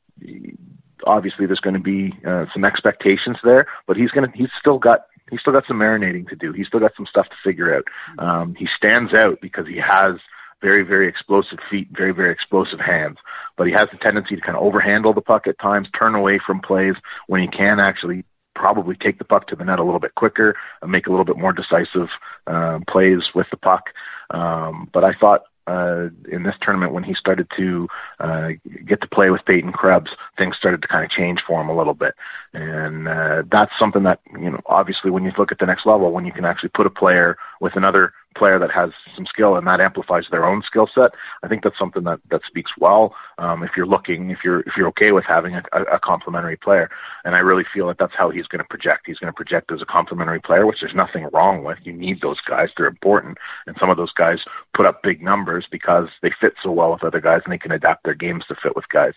obviously 1.06 1.46
there's 1.46 1.60
going 1.60 1.76
to 1.76 1.80
be 1.80 2.14
uh, 2.26 2.46
some 2.54 2.66
expectations 2.66 3.38
there, 3.44 3.68
but 3.88 3.98
he's 3.98 4.12
going 4.12 4.30
to, 4.30 4.38
he's 4.38 4.50
still 4.60 4.80
got, 4.80 5.06
he's 5.34 5.42
still 5.42 5.54
got 5.54 5.66
some 5.68 5.80
marinating 5.80 6.30
to 6.30 6.36
do. 6.36 6.54
He's 6.54 6.68
still 6.68 6.80
got 6.80 6.96
some 6.96 7.08
stuff 7.08 7.26
to 7.28 7.36
figure 7.44 7.76
out. 7.76 7.86
Um, 8.24 8.56
he 8.56 8.68
stands 8.78 9.12
out 9.14 9.42
because 9.42 9.68
he 9.68 9.78
has 9.78 10.20
very, 10.62 10.84
very 10.84 11.10
explosive 11.10 11.58
feet, 11.70 11.88
very, 11.92 12.14
very 12.14 12.32
explosive 12.32 12.80
hands. 12.80 13.18
But 13.58 13.66
he 13.68 13.74
has 13.74 13.88
the 13.92 13.98
tendency 13.98 14.36
to 14.36 14.42
kind 14.42 14.56
of 14.56 14.64
overhandle 14.64 15.16
the 15.16 15.22
puck 15.22 15.48
at 15.48 15.60
times, 15.60 15.88
turn 15.98 16.14
away 16.14 16.40
from 16.46 16.62
plays 16.62 16.94
when 17.28 17.42
he 17.42 17.48
can 17.48 17.80
actually 17.80 18.26
probably 18.56 18.96
take 18.96 19.18
the 19.18 19.26
puck 19.26 19.48
to 19.48 19.56
the 19.56 19.66
net 19.66 19.80
a 19.80 19.84
little 19.84 20.00
bit 20.00 20.14
quicker, 20.16 20.56
and 20.82 20.92
make 20.92 21.08
a 21.08 21.10
little 21.10 21.26
bit 21.26 21.38
more 21.38 21.52
decisive 21.52 22.10
uh, 22.46 22.80
plays 22.88 23.22
with 23.34 23.48
the 23.50 23.58
puck. 23.58 23.86
Um, 24.30 24.90
but 24.94 25.04
I 25.04 25.14
thought 25.20 25.42
uh, 25.68 26.10
in 26.32 26.44
this 26.44 26.56
tournament 26.62 26.94
when 26.94 27.04
he 27.04 27.14
started 27.14 27.48
to 27.58 27.88
uh, 28.20 28.50
get 28.86 29.02
to 29.02 29.08
play 29.08 29.30
with 29.30 29.46
Peyton 29.46 29.72
Krebs, 29.72 30.12
things 30.38 30.56
started 30.58 30.82
to 30.82 30.88
kind 30.88 31.06
of 31.06 31.12
change 31.12 31.42
for 31.46 31.62
him 31.62 31.70
a 31.70 31.78
little 31.78 31.94
bit, 31.94 32.16
and 32.54 33.08
uh, 33.08 33.44
that's 33.52 33.72
something 33.80 34.04
that 34.04 34.20
you 34.40 34.50
know 34.50 34.62
obviously 34.66 35.12
when 35.12 35.24
you 35.24 35.32
look 35.38 35.52
at 35.52 35.60
the 35.60 35.66
next 35.66 35.86
level, 35.86 36.12
when 36.12 36.26
you 36.26 36.32
can 36.32 36.46
actually 36.46 36.70
put 36.70 36.88
a 36.88 36.90
player 36.90 37.38
with 37.62 37.76
another 37.76 38.14
player 38.36 38.60
that 38.60 38.72
has 38.72 38.92
some 39.16 39.26
skill 39.26 39.56
and 39.56 39.68
that 39.68 39.82
amplifies 39.82 40.26
their 40.32 40.46
own 40.46 40.62
skill 40.66 40.88
set. 40.94 41.12
I 41.44 41.48
think 41.48 41.64
that's 41.64 41.78
something 41.78 42.04
that 42.04 42.20
that 42.32 42.42
speaks 42.48 42.72
well. 42.78 43.16
Um, 43.38 43.64
if 43.64 43.72
you're 43.76 43.86
looking, 43.86 44.30
if 44.30 44.40
you're 44.44 44.62
if 44.62 44.74
you're 44.78 44.88
okay 44.90 45.12
with 45.12 45.26
having 45.26 45.56
a, 45.56 45.64
a, 45.92 46.00
complementary 46.00 46.58
player, 46.58 46.90
and 47.26 47.36
I 47.36 47.40
really 47.40 47.64
feel 47.74 47.88
that 47.88 47.98
that's 47.98 48.14
how 48.18 48.30
he's 48.30 48.48
going 48.48 48.60
to 48.60 48.68
project. 48.68 49.04
He's 49.06 49.18
going 49.18 49.32
to 49.32 49.36
project 49.36 49.72
as 49.72 49.82
a 49.82 49.86
complementary 49.86 50.42
player, 50.42 50.66
which 50.66 50.78
there's 50.82 50.96
nothing 50.96 51.28
wrong 51.34 51.64
with. 51.64 51.78
You 51.84 51.94
need 51.94 52.22
those 52.22 52.42
guys; 52.42 52.70
they're 52.76 52.88
important, 52.88 53.38
and 53.68 53.76
some 53.80 53.90
of 53.90 53.98
those 53.98 54.14
guys 54.14 54.40
put 54.76 54.86
up 54.86 55.04
big 55.04 55.22
numbers 55.22 55.66
because 55.72 56.08
they 56.22 56.32
fit 56.40 56.54
so 56.62 56.72
well 56.72 56.92
with 56.92 57.04
other 57.04 57.22
guys 57.22 57.42
and 57.46 57.54
they 57.54 57.58
can 57.58 57.72
adapt 57.72 58.04
their 58.04 58.16
games 58.16 58.46
to 58.48 58.56
fit 58.62 58.76
with 58.76 58.90
guys. 58.90 59.14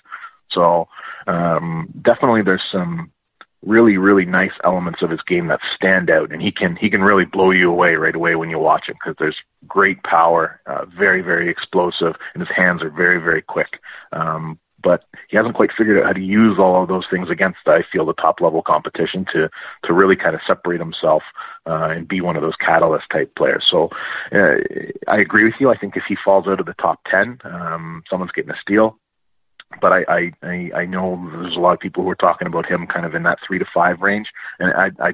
So 0.51 0.89
um, 1.27 1.89
definitely, 2.03 2.43
there's 2.43 2.63
some 2.71 3.11
really, 3.67 3.97
really 3.97 4.25
nice 4.25 4.53
elements 4.65 5.03
of 5.03 5.11
his 5.11 5.21
game 5.27 5.49
that 5.49 5.61
stand 5.75 6.09
out, 6.11 6.33
and 6.33 6.41
he 6.41 6.53
can 6.53 6.77
he 6.77 6.89
can 6.89 7.03
really 7.03 7.25
blow 7.25 7.51
you 7.51 7.71
away 7.71 7.97
right 7.97 8.15
away 8.15 8.35
when 8.37 8.51
you 8.51 8.59
watch 8.59 8.89
him 8.89 8.95
because 8.95 9.17
there's 9.19 9.37
great 9.67 10.03
power, 10.05 10.61
uh, 10.67 10.85
very, 10.87 11.21
very 11.21 11.51
explosive, 11.51 12.15
and 12.35 12.41
his 12.41 12.57
hands 12.57 12.83
are 12.83 12.91
very, 12.91 13.19
very 13.21 13.43
quick. 13.43 13.81
Um, 14.13 14.59
but 14.83 15.05
he 15.29 15.37
hasn't 15.37 15.57
quite 15.57 15.71
figured 15.77 15.99
out 15.99 16.07
how 16.07 16.13
to 16.13 16.21
use 16.21 16.59
all 16.61 16.81
of 16.81 16.89
those 16.89 17.07
things 17.11 17.29
against, 17.29 17.59
I 17.67 17.83
feel, 17.91 18.07
the 18.07 18.13
top 18.13 18.41
level 18.41 18.63
competition 18.63 19.27
to 19.33 19.49
to 19.85 19.93
really 19.93 20.17
kind 20.17 20.35
of 20.35 20.41
separate 20.47 20.81
himself 20.81 21.23
uh, 21.67 21.89
and 21.91 22.07
be 22.07 22.21
one 22.21 22.37
of 22.37 22.43
those 22.43 22.57
catalyst 22.65 23.07
type 23.11 23.35
players. 23.35 23.67
So 23.69 23.91
uh, 24.33 24.59
I 25.09 25.19
agree 25.19 25.45
with 25.45 25.55
you. 25.59 25.71
I 25.71 25.77
think 25.77 25.97
if 25.97 26.05
he 26.09 26.17
falls 26.25 26.47
out 26.47 26.61
of 26.61 26.67
the 26.67 26.75
top 26.75 27.01
ten, 27.11 27.39
um, 27.45 28.05
someone's 28.09 28.33
getting 28.33 28.53
a 28.53 28.61
steal. 28.61 28.99
But 29.81 29.93
I, 29.93 30.31
I 30.43 30.71
I 30.75 30.85
know 30.87 31.29
there's 31.33 31.57
a 31.57 31.61
lot 31.61 31.75
of 31.75 31.81
people 31.81 32.03
who 32.03 32.11
are 32.11 32.17
talking 32.17 32.47
about 32.47 32.67
him 32.67 32.87
kind 32.87 33.05
of 33.05 33.15
in 33.15 33.25
that 33.25 33.39
three 33.47 33.59
to 33.59 33.67
five 33.75 34.01
range, 34.01 34.29
and 34.59 34.73
I 34.73 34.91
I 35.05 35.13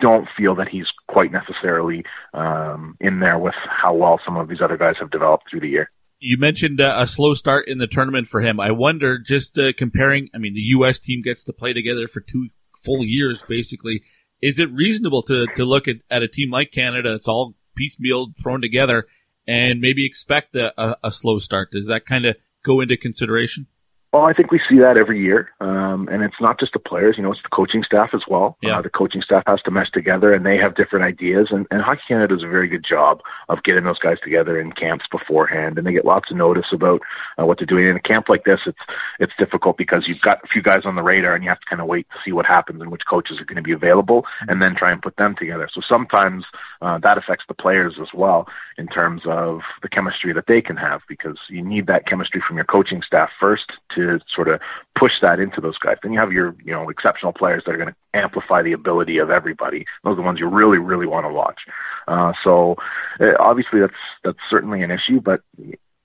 don't 0.00 0.26
feel 0.36 0.54
that 0.54 0.68
he's 0.68 0.86
quite 1.08 1.30
necessarily 1.30 2.04
um, 2.32 2.96
in 3.00 3.20
there 3.20 3.38
with 3.38 3.54
how 3.68 3.94
well 3.94 4.18
some 4.24 4.36
of 4.36 4.48
these 4.48 4.60
other 4.62 4.78
guys 4.78 4.94
have 4.98 5.10
developed 5.10 5.44
through 5.50 5.60
the 5.60 5.68
year 5.68 5.90
you 6.20 6.36
mentioned 6.36 6.80
uh, 6.80 6.96
a 6.98 7.06
slow 7.06 7.34
start 7.34 7.66
in 7.66 7.78
the 7.78 7.86
tournament 7.86 8.28
for 8.28 8.42
him. 8.42 8.60
I 8.60 8.70
wonder, 8.70 9.18
just 9.18 9.58
uh, 9.58 9.72
comparing, 9.76 10.28
I 10.34 10.38
mean, 10.38 10.54
the 10.54 10.60
U.S. 10.60 11.00
team 11.00 11.22
gets 11.22 11.42
to 11.44 11.52
play 11.52 11.72
together 11.72 12.06
for 12.06 12.20
two 12.20 12.50
full 12.84 13.04
years, 13.04 13.42
basically. 13.48 14.02
Is 14.42 14.58
it 14.58 14.70
reasonable 14.70 15.22
to, 15.24 15.46
to 15.56 15.64
look 15.64 15.88
at, 15.88 15.96
at 16.10 16.22
a 16.22 16.28
team 16.28 16.50
like 16.50 16.72
Canada, 16.72 17.14
it's 17.14 17.28
all 17.28 17.54
piecemeal 17.76 18.32
thrown 18.40 18.60
together, 18.60 19.06
and 19.48 19.80
maybe 19.80 20.06
expect 20.06 20.54
a, 20.54 20.72
a, 20.80 20.96
a 21.04 21.12
slow 21.12 21.38
start? 21.38 21.70
Does 21.72 21.86
that 21.86 22.06
kind 22.06 22.26
of 22.26 22.36
go 22.64 22.80
into 22.80 22.96
consideration? 22.96 23.66
Well, 24.12 24.24
I 24.24 24.32
think 24.32 24.50
we 24.50 24.60
see 24.68 24.80
that 24.80 24.96
every 24.96 25.20
year, 25.20 25.50
um, 25.60 26.08
and 26.10 26.24
it's 26.24 26.40
not 26.40 26.58
just 26.58 26.72
the 26.72 26.80
players. 26.80 27.14
You 27.16 27.22
know, 27.22 27.30
it's 27.30 27.42
the 27.44 27.48
coaching 27.48 27.84
staff 27.84 28.10
as 28.12 28.22
well. 28.26 28.56
Yeah. 28.60 28.78
Uh, 28.78 28.82
the 28.82 28.90
coaching 28.90 29.22
staff 29.22 29.44
has 29.46 29.62
to 29.62 29.70
mesh 29.70 29.92
together, 29.92 30.34
and 30.34 30.44
they 30.44 30.56
have 30.56 30.74
different 30.74 31.04
ideas. 31.04 31.48
And, 31.52 31.64
and 31.70 31.80
Hockey 31.80 32.00
Canada 32.08 32.34
does 32.34 32.42
a 32.42 32.48
very 32.48 32.66
good 32.66 32.84
job 32.84 33.20
of 33.48 33.62
getting 33.62 33.84
those 33.84 34.00
guys 34.00 34.16
together 34.20 34.60
in 34.60 34.72
camps 34.72 35.04
beforehand, 35.08 35.78
and 35.78 35.86
they 35.86 35.92
get 35.92 36.04
lots 36.04 36.28
of 36.28 36.36
notice 36.36 36.66
about 36.72 37.02
uh, 37.38 37.46
what 37.46 37.58
they're 37.58 37.66
doing. 37.66 37.86
In 37.86 37.94
a 37.94 38.00
camp 38.00 38.28
like 38.28 38.42
this, 38.42 38.58
it's 38.66 38.80
it's 39.20 39.32
difficult 39.38 39.76
because 39.78 40.08
you've 40.08 40.20
got 40.22 40.42
a 40.42 40.48
few 40.48 40.60
guys 40.60 40.82
on 40.84 40.96
the 40.96 41.04
radar, 41.04 41.36
and 41.36 41.44
you 41.44 41.50
have 41.50 41.60
to 41.60 41.70
kind 41.70 41.80
of 41.80 41.86
wait 41.86 42.08
to 42.10 42.16
see 42.24 42.32
what 42.32 42.46
happens 42.46 42.82
and 42.82 42.90
which 42.90 43.02
coaches 43.08 43.38
are 43.38 43.44
going 43.44 43.62
to 43.62 43.62
be 43.62 43.72
available, 43.72 44.24
and 44.48 44.60
then 44.60 44.74
try 44.74 44.90
and 44.90 45.02
put 45.02 45.16
them 45.18 45.36
together. 45.38 45.68
So 45.72 45.82
sometimes 45.88 46.46
uh, 46.82 46.98
that 46.98 47.16
affects 47.16 47.44
the 47.46 47.54
players 47.54 47.94
as 48.02 48.08
well 48.12 48.48
in 48.76 48.88
terms 48.88 49.22
of 49.26 49.60
the 49.82 49.88
chemistry 49.88 50.32
that 50.32 50.48
they 50.48 50.60
can 50.60 50.76
have, 50.76 51.02
because 51.08 51.38
you 51.48 51.62
need 51.62 51.86
that 51.86 52.08
chemistry 52.08 52.42
from 52.44 52.56
your 52.56 52.64
coaching 52.64 53.02
staff 53.06 53.28
first 53.38 53.70
to 53.94 53.99
sort 54.34 54.48
of 54.48 54.60
push 54.98 55.12
that 55.22 55.40
into 55.40 55.60
those 55.60 55.78
guys. 55.78 55.96
Then 56.02 56.12
you 56.12 56.20
have 56.20 56.32
your, 56.32 56.54
you 56.64 56.72
know, 56.72 56.88
exceptional 56.88 57.32
players 57.32 57.62
that 57.66 57.74
are 57.74 57.78
going 57.78 57.88
to 57.88 58.18
amplify 58.18 58.62
the 58.62 58.72
ability 58.72 59.18
of 59.18 59.30
everybody. 59.30 59.86
Those 60.04 60.12
are 60.12 60.16
the 60.16 60.22
ones 60.22 60.38
you 60.38 60.48
really, 60.48 60.78
really 60.78 61.06
want 61.06 61.26
to 61.26 61.32
watch. 61.32 61.60
Uh, 62.08 62.32
so 62.42 62.76
uh, 63.20 63.32
obviously 63.38 63.80
that's 63.80 63.92
that's 64.24 64.38
certainly 64.48 64.82
an 64.82 64.90
issue, 64.90 65.20
but 65.20 65.42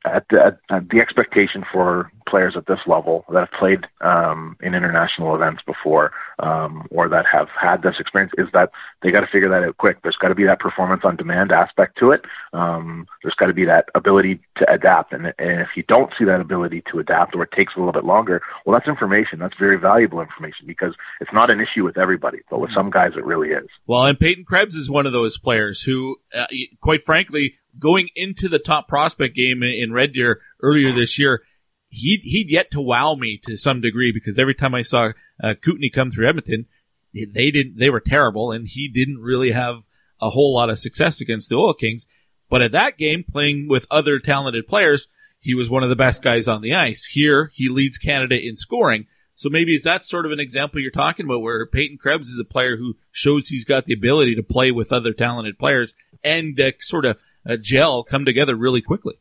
at 0.05 0.25
the, 0.29 0.37
at, 0.45 0.59
at 0.75 0.89
the 0.89 0.99
expectation 0.99 1.63
for 1.71 2.11
players 2.27 2.55
at 2.57 2.65
this 2.67 2.79
level 2.87 3.23
that 3.31 3.39
have 3.39 3.59
played 3.59 3.85
um, 4.01 4.57
in 4.61 4.73
international 4.73 5.35
events 5.35 5.61
before 5.65 6.11
um, 6.39 6.87
or 6.89 7.07
that 7.07 7.25
have 7.31 7.47
had 7.59 7.81
this 7.81 7.95
experience 7.99 8.33
is 8.37 8.47
that 8.53 8.71
they 9.01 9.11
got 9.11 9.21
to 9.21 9.27
figure 9.27 9.49
that 9.49 9.63
out 9.63 9.77
quick. 9.77 9.97
There's 10.01 10.17
got 10.17 10.29
to 10.29 10.35
be 10.35 10.45
that 10.45 10.59
performance 10.59 11.01
on 11.05 11.15
demand 11.15 11.51
aspect 11.51 11.97
to 11.99 12.11
it. 12.11 12.21
Um, 12.53 13.07
there's 13.21 13.35
got 13.35 13.47
to 13.47 13.53
be 13.53 13.65
that 13.65 13.85
ability 13.95 14.39
to 14.57 14.71
adapt. 14.71 15.13
And, 15.13 15.27
and 15.37 15.61
if 15.61 15.69
you 15.75 15.83
don't 15.83 16.11
see 16.17 16.25
that 16.25 16.41
ability 16.41 16.83
to 16.91 16.99
adapt 16.99 17.35
or 17.35 17.43
it 17.43 17.51
takes 17.55 17.73
a 17.75 17.79
little 17.79 17.93
bit 17.93 18.05
longer, 18.05 18.41
well, 18.65 18.77
that's 18.77 18.87
information. 18.87 19.39
That's 19.39 19.57
very 19.59 19.79
valuable 19.79 20.21
information 20.21 20.65
because 20.67 20.95
it's 21.21 21.33
not 21.33 21.49
an 21.49 21.59
issue 21.61 21.83
with 21.83 21.97
everybody, 21.97 22.39
but 22.49 22.59
with 22.59 22.71
some 22.73 22.89
guys 22.89 23.11
it 23.15 23.25
really 23.25 23.49
is. 23.49 23.67
Well, 23.87 24.03
and 24.03 24.19
Peyton 24.19 24.45
Krebs 24.45 24.75
is 24.75 24.89
one 24.89 25.05
of 25.05 25.13
those 25.13 25.37
players 25.37 25.81
who, 25.81 26.17
uh, 26.33 26.47
quite 26.81 27.05
frankly, 27.05 27.55
going 27.79 28.09
into 28.15 28.49
the 28.49 28.59
top 28.59 28.87
prospect 28.87 29.35
game 29.35 29.63
in 29.63 29.91
Red 29.91 30.13
Deer 30.13 30.41
earlier 30.61 30.93
this 30.93 31.17
year, 31.19 31.41
he 31.89 32.19
he'd 32.23 32.49
yet 32.49 32.71
to 32.71 32.81
wow 32.81 33.15
me 33.15 33.39
to 33.45 33.57
some 33.57 33.81
degree 33.81 34.11
because 34.11 34.37
every 34.37 34.55
time 34.55 34.75
I 34.75 34.81
saw 34.81 35.11
uh, 35.41 35.53
Kootenay 35.63 35.89
come 35.89 36.11
through 36.11 36.27
Edmonton, 36.27 36.65
they 37.13 37.51
didn't 37.51 37.77
they 37.77 37.89
were 37.89 38.01
terrible, 38.01 38.51
and 38.51 38.67
he 38.67 38.87
didn't 38.87 39.19
really 39.19 39.51
have 39.51 39.77
a 40.21 40.29
whole 40.29 40.53
lot 40.53 40.69
of 40.69 40.79
success 40.79 41.21
against 41.21 41.49
the 41.49 41.55
Oil 41.55 41.73
Kings. 41.73 42.05
But 42.49 42.61
at 42.61 42.73
that 42.73 42.97
game, 42.97 43.23
playing 43.29 43.67
with 43.69 43.87
other 43.89 44.19
talented 44.19 44.67
players, 44.67 45.07
he 45.39 45.53
was 45.53 45.69
one 45.69 45.83
of 45.83 45.89
the 45.89 45.95
best 45.95 46.21
guys 46.21 46.47
on 46.47 46.61
the 46.61 46.75
ice. 46.75 47.05
Here, 47.05 47.51
he 47.53 47.69
leads 47.69 47.97
Canada 47.97 48.35
in 48.35 48.55
scoring. 48.55 49.07
So 49.35 49.49
maybe 49.49 49.75
is 49.75 49.83
that 49.83 50.03
sort 50.03 50.25
of 50.25 50.31
an 50.31 50.39
example 50.39 50.79
you're 50.79 50.91
talking 50.91 51.25
about 51.25 51.41
where 51.41 51.65
Peyton 51.65 51.97
Krebs 51.97 52.29
is 52.29 52.39
a 52.39 52.45
player 52.45 52.77
who 52.77 52.95
shows 53.11 53.47
he's 53.47 53.65
got 53.65 53.85
the 53.85 53.93
ability 53.93 54.35
to 54.35 54.43
play 54.43 54.71
with 54.71 54.93
other 54.93 55.11
talented 55.11 55.59
players 55.59 55.93
and 56.23 56.59
uh, 56.59 56.71
sort 56.79 57.03
of 57.03 57.17
uh, 57.47 57.57
gel, 57.61 58.03
come 58.03 58.25
together 58.25 58.55
really 58.55 58.81
quickly. 58.81 59.15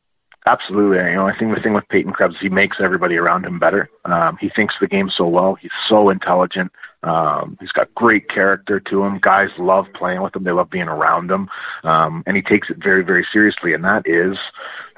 Absolutely. 0.47 0.99
You 0.99 1.15
know, 1.15 1.27
I 1.27 1.33
think 1.39 1.55
the 1.55 1.63
thing 1.63 1.73
with 1.73 1.89
Peyton 1.89 2.13
Krebs, 2.13 2.35
he 2.41 2.51
makes 2.51 2.77
everybody 2.83 3.17
around 3.17 3.47
him 3.47 3.59
better. 3.59 3.89
Um, 4.05 4.37
he 4.39 4.51
thinks 4.55 4.75
the 4.79 4.87
game 4.87 5.11
so 5.17 5.27
well. 5.27 5.55
He's 5.55 5.71
so 5.89 6.11
intelligent. 6.11 6.71
Um, 7.03 7.57
he's 7.61 7.73
got 7.73 7.95
great 7.95 8.29
character 8.29 8.79
to 8.91 9.05
him. 9.05 9.21
Guys 9.23 9.49
love 9.59 9.87
playing 9.95 10.23
with 10.23 10.37
him. 10.37 10.45
They 10.45 10.53
love 10.53 10.69
being 10.71 10.89
around 10.89 11.31
him. 11.31 11.49
Um, 11.83 12.23
and 12.27 12.37
he 12.37 12.43
takes 12.43 12.69
it 12.69 12.77
very, 12.83 13.03
very 13.03 13.27
seriously. 13.33 13.73
And 13.73 13.85
that 13.85 14.03
is, 14.05 14.37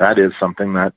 that 0.01 0.19
is 0.19 0.33
something 0.41 0.75
that 0.75 0.95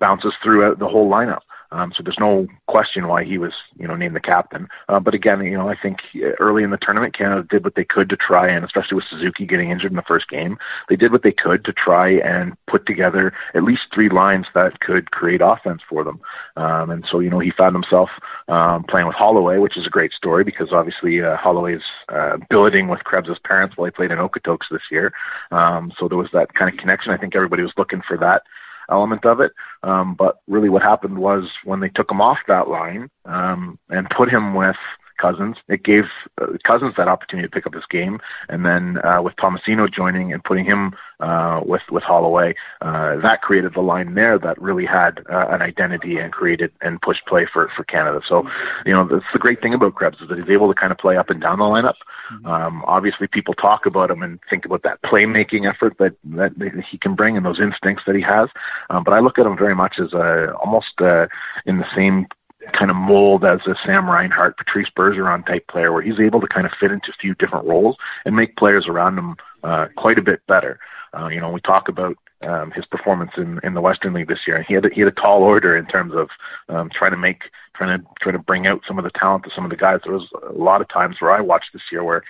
bounces 0.00 0.32
throughout 0.42 0.80
the 0.80 0.88
whole 0.88 1.08
lineup. 1.08 1.42
Um, 1.74 1.92
so 1.96 2.02
there's 2.04 2.20
no 2.20 2.46
question 2.68 3.08
why 3.08 3.24
he 3.24 3.36
was, 3.36 3.52
you 3.76 3.88
know, 3.88 3.96
named 3.96 4.14
the 4.14 4.20
captain. 4.20 4.68
Uh, 4.88 5.00
but 5.00 5.12
again, 5.12 5.42
you 5.44 5.58
know, 5.58 5.68
I 5.68 5.74
think 5.76 5.98
early 6.38 6.62
in 6.62 6.70
the 6.70 6.78
tournament, 6.80 7.18
Canada 7.18 7.46
did 7.50 7.64
what 7.64 7.74
they 7.74 7.84
could 7.84 8.08
to 8.10 8.16
try, 8.16 8.48
and 8.48 8.64
especially 8.64 8.94
with 8.94 9.06
Suzuki 9.10 9.44
getting 9.44 9.70
injured 9.70 9.90
in 9.90 9.96
the 9.96 10.02
first 10.02 10.28
game, 10.28 10.56
they 10.88 10.94
did 10.94 11.10
what 11.10 11.24
they 11.24 11.32
could 11.32 11.64
to 11.64 11.72
try 11.72 12.10
and 12.10 12.56
put 12.68 12.86
together 12.86 13.32
at 13.54 13.64
least 13.64 13.82
three 13.92 14.08
lines 14.08 14.46
that 14.54 14.78
could 14.80 15.10
create 15.10 15.40
offense 15.42 15.82
for 15.88 16.04
them. 16.04 16.20
Um, 16.56 16.90
and 16.90 17.04
so, 17.10 17.18
you 17.18 17.30
know, 17.30 17.40
he 17.40 17.50
found 17.50 17.74
himself 17.74 18.10
um, 18.46 18.84
playing 18.84 19.08
with 19.08 19.16
Holloway, 19.16 19.58
which 19.58 19.76
is 19.76 19.86
a 19.86 19.90
great 19.90 20.12
story 20.12 20.44
because 20.44 20.68
obviously 20.72 21.22
uh, 21.22 21.36
Holloway's 21.36 21.82
uh, 22.08 22.36
billeting 22.48 22.86
with 22.86 23.02
Krebs' 23.02 23.38
parents 23.44 23.76
while 23.76 23.86
he 23.86 23.90
played 23.90 24.12
in 24.12 24.18
Okotoks 24.18 24.70
this 24.70 24.82
year. 24.92 25.12
Um, 25.50 25.92
so 25.98 26.06
there 26.06 26.18
was 26.18 26.30
that 26.32 26.54
kind 26.54 26.72
of 26.72 26.78
connection. 26.78 27.12
I 27.12 27.16
think 27.16 27.34
everybody 27.34 27.62
was 27.62 27.72
looking 27.76 28.02
for 28.06 28.16
that 28.18 28.42
element 28.90 29.24
of 29.24 29.40
it. 29.40 29.52
Um, 29.82 30.14
but 30.14 30.40
really, 30.46 30.68
what 30.68 30.82
happened 30.82 31.18
was 31.18 31.44
when 31.64 31.80
they 31.80 31.88
took 31.88 32.10
him 32.10 32.20
off 32.20 32.38
that 32.48 32.68
line 32.68 33.10
um, 33.24 33.78
and 33.88 34.08
put 34.16 34.28
him 34.28 34.54
with 34.54 34.76
Cozens. 35.24 35.56
It 35.68 35.82
gave 35.84 36.04
uh, 36.40 36.46
Cozens 36.66 36.94
that 36.96 37.08
opportunity 37.08 37.48
to 37.48 37.54
pick 37.54 37.66
up 37.66 37.74
his 37.74 37.84
game, 37.90 38.20
and 38.48 38.64
then 38.64 38.98
uh, 39.04 39.22
with 39.22 39.34
Tomasino 39.36 39.92
joining 39.92 40.32
and 40.32 40.44
putting 40.44 40.64
him 40.64 40.92
uh, 41.20 41.60
with 41.64 41.82
with 41.90 42.02
Holloway, 42.02 42.54
uh, 42.82 43.16
that 43.22 43.40
created 43.42 43.72
the 43.74 43.80
line 43.80 44.14
there 44.14 44.38
that 44.38 44.60
really 44.60 44.84
had 44.84 45.20
uh, 45.32 45.46
an 45.48 45.62
identity 45.62 46.18
and 46.18 46.32
created 46.32 46.70
and 46.82 47.00
pushed 47.00 47.24
play 47.26 47.46
for 47.50 47.70
for 47.74 47.84
Canada. 47.84 48.20
So, 48.28 48.42
you 48.84 48.92
know, 48.92 49.08
that's 49.08 49.32
the 49.32 49.38
great 49.38 49.62
thing 49.62 49.74
about 49.74 49.94
Krebs 49.94 50.20
is 50.20 50.28
that 50.28 50.38
he's 50.38 50.50
able 50.50 50.72
to 50.72 50.78
kind 50.78 50.92
of 50.92 50.98
play 50.98 51.16
up 51.16 51.30
and 51.30 51.40
down 51.40 51.58
the 51.58 51.64
lineup. 51.64 51.98
Mm-hmm. 52.32 52.46
Um, 52.46 52.84
obviously, 52.86 53.26
people 53.26 53.54
talk 53.54 53.86
about 53.86 54.10
him 54.10 54.22
and 54.22 54.38
think 54.50 54.64
about 54.66 54.82
that 54.82 55.00
playmaking 55.02 55.68
effort 55.68 55.96
that 55.98 56.14
that 56.36 56.52
he 56.90 56.98
can 56.98 57.14
bring 57.14 57.36
and 57.36 57.46
those 57.46 57.60
instincts 57.60 58.04
that 58.06 58.16
he 58.16 58.22
has. 58.22 58.48
Um, 58.90 59.04
but 59.04 59.14
I 59.14 59.20
look 59.20 59.38
at 59.38 59.46
him 59.46 59.56
very 59.56 59.74
much 59.74 59.96
as 59.98 60.12
a 60.12 60.52
almost 60.62 61.00
uh, 61.00 61.26
in 61.64 61.78
the 61.78 61.86
same 61.96 62.26
kind 62.72 62.90
of 62.90 62.96
mold 62.96 63.44
as 63.44 63.60
a 63.66 63.74
Sam 63.84 64.08
Reinhart, 64.08 64.56
Patrice 64.56 64.88
Bergeron 64.96 65.46
type 65.46 65.66
player, 65.68 65.92
where 65.92 66.02
he's 66.02 66.20
able 66.20 66.40
to 66.40 66.46
kind 66.46 66.66
of 66.66 66.72
fit 66.78 66.90
into 66.90 67.08
a 67.10 67.20
few 67.20 67.34
different 67.34 67.66
roles 67.66 67.96
and 68.24 68.36
make 68.36 68.56
players 68.56 68.86
around 68.88 69.18
him 69.18 69.36
uh, 69.62 69.86
quite 69.96 70.18
a 70.18 70.22
bit 70.22 70.40
better. 70.46 70.78
Uh, 71.16 71.28
you 71.28 71.40
know, 71.40 71.50
we 71.50 71.60
talk 71.60 71.88
about 71.88 72.16
um, 72.42 72.72
his 72.72 72.84
performance 72.86 73.30
in, 73.36 73.60
in 73.62 73.74
the 73.74 73.80
Western 73.80 74.12
League 74.12 74.28
this 74.28 74.40
year, 74.46 74.56
and 74.56 74.66
he 74.66 74.74
had 74.74 74.84
a, 74.84 74.88
he 74.92 75.00
had 75.00 75.08
a 75.08 75.20
tall 75.20 75.42
order 75.42 75.76
in 75.76 75.86
terms 75.86 76.12
of 76.14 76.28
um, 76.68 76.90
trying 76.96 77.12
to 77.12 77.16
make 77.16 77.42
trying 77.76 77.98
to 77.98 78.06
trying 78.20 78.34
to 78.34 78.42
bring 78.42 78.66
out 78.66 78.80
some 78.86 78.98
of 78.98 79.04
the 79.04 79.10
talent 79.10 79.46
of 79.46 79.52
some 79.54 79.64
of 79.64 79.70
the 79.70 79.76
guys. 79.76 80.00
There 80.04 80.12
was 80.12 80.28
a 80.48 80.52
lot 80.52 80.80
of 80.80 80.88
times 80.88 81.16
where 81.20 81.32
I 81.32 81.40
watched 81.40 81.70
this 81.72 81.82
year 81.90 82.04
where 82.04 82.22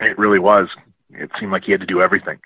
it 0.00 0.18
really 0.18 0.38
was. 0.38 0.68
It 1.10 1.30
seemed 1.38 1.52
like 1.52 1.64
he 1.64 1.72
had 1.72 1.80
to 1.80 1.86
do 1.86 2.02
everything. 2.02 2.38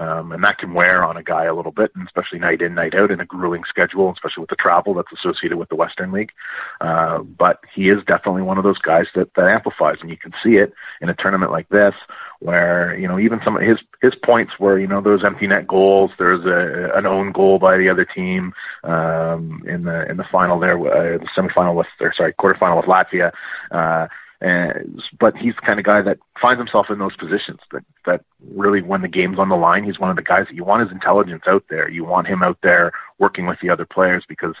Um, 0.00 0.32
and 0.32 0.42
that 0.44 0.56
can 0.56 0.72
wear 0.72 1.04
on 1.04 1.18
a 1.18 1.22
guy 1.22 1.44
a 1.44 1.54
little 1.54 1.72
bit, 1.72 1.90
and 1.94 2.06
especially 2.06 2.38
night 2.38 2.62
in, 2.62 2.74
night 2.74 2.94
out 2.94 3.10
in 3.10 3.20
a 3.20 3.26
grueling 3.26 3.64
schedule, 3.68 4.10
especially 4.10 4.40
with 4.40 4.48
the 4.48 4.56
travel 4.56 4.94
that's 4.94 5.12
associated 5.12 5.58
with 5.58 5.68
the 5.68 5.76
Western 5.76 6.10
League. 6.10 6.32
Uh, 6.80 7.18
but 7.18 7.60
he 7.74 7.90
is 7.90 7.98
definitely 8.06 8.40
one 8.40 8.56
of 8.56 8.64
those 8.64 8.78
guys 8.78 9.04
that, 9.14 9.28
that 9.36 9.46
amplifies, 9.46 9.98
and 10.00 10.08
you 10.08 10.16
can 10.16 10.32
see 10.42 10.56
it 10.56 10.72
in 11.02 11.10
a 11.10 11.14
tournament 11.14 11.52
like 11.52 11.68
this, 11.68 11.92
where 12.38 12.96
you 12.98 13.06
know 13.06 13.18
even 13.18 13.40
some 13.44 13.56
of 13.56 13.62
his 13.62 13.76
his 14.00 14.14
points 14.24 14.52
were 14.58 14.78
you 14.78 14.86
know 14.86 15.02
those 15.02 15.22
empty 15.22 15.46
net 15.46 15.66
goals, 15.66 16.10
there's 16.18 16.46
a 16.46 16.96
an 16.96 17.04
own 17.04 17.30
goal 17.30 17.58
by 17.58 17.76
the 17.76 17.90
other 17.90 18.06
team 18.06 18.54
um, 18.84 19.62
in 19.68 19.84
the 19.84 20.10
in 20.10 20.16
the 20.16 20.24
final 20.32 20.58
there, 20.58 20.78
uh, 20.78 21.18
the 21.18 21.28
semifinal 21.36 21.76
with 21.76 21.86
or 22.00 22.14
sorry 22.16 22.32
quarterfinal 22.32 22.78
with 22.78 22.86
Latvia. 22.86 23.32
Uh, 23.70 24.08
and, 24.40 25.02
but 25.18 25.36
he's 25.36 25.54
the 25.54 25.66
kind 25.66 25.78
of 25.78 25.84
guy 25.84 26.00
that 26.02 26.18
finds 26.40 26.58
himself 26.58 26.86
in 26.88 26.98
those 26.98 27.16
positions 27.16 27.60
that, 27.72 27.84
that 28.06 28.24
really 28.54 28.80
when 28.80 29.02
the 29.02 29.08
game's 29.08 29.38
on 29.38 29.50
the 29.50 29.56
line, 29.56 29.84
he's 29.84 29.98
one 29.98 30.10
of 30.10 30.16
the 30.16 30.22
guys 30.22 30.46
that 30.48 30.54
you 30.54 30.64
want 30.64 30.82
his 30.82 30.92
intelligence 30.92 31.42
out 31.46 31.64
there. 31.68 31.88
You 31.90 32.04
want 32.04 32.26
him 32.26 32.42
out 32.42 32.58
there 32.62 32.92
working 33.18 33.46
with 33.46 33.58
the 33.60 33.70
other 33.70 33.84
players 33.84 34.24
because 34.28 34.54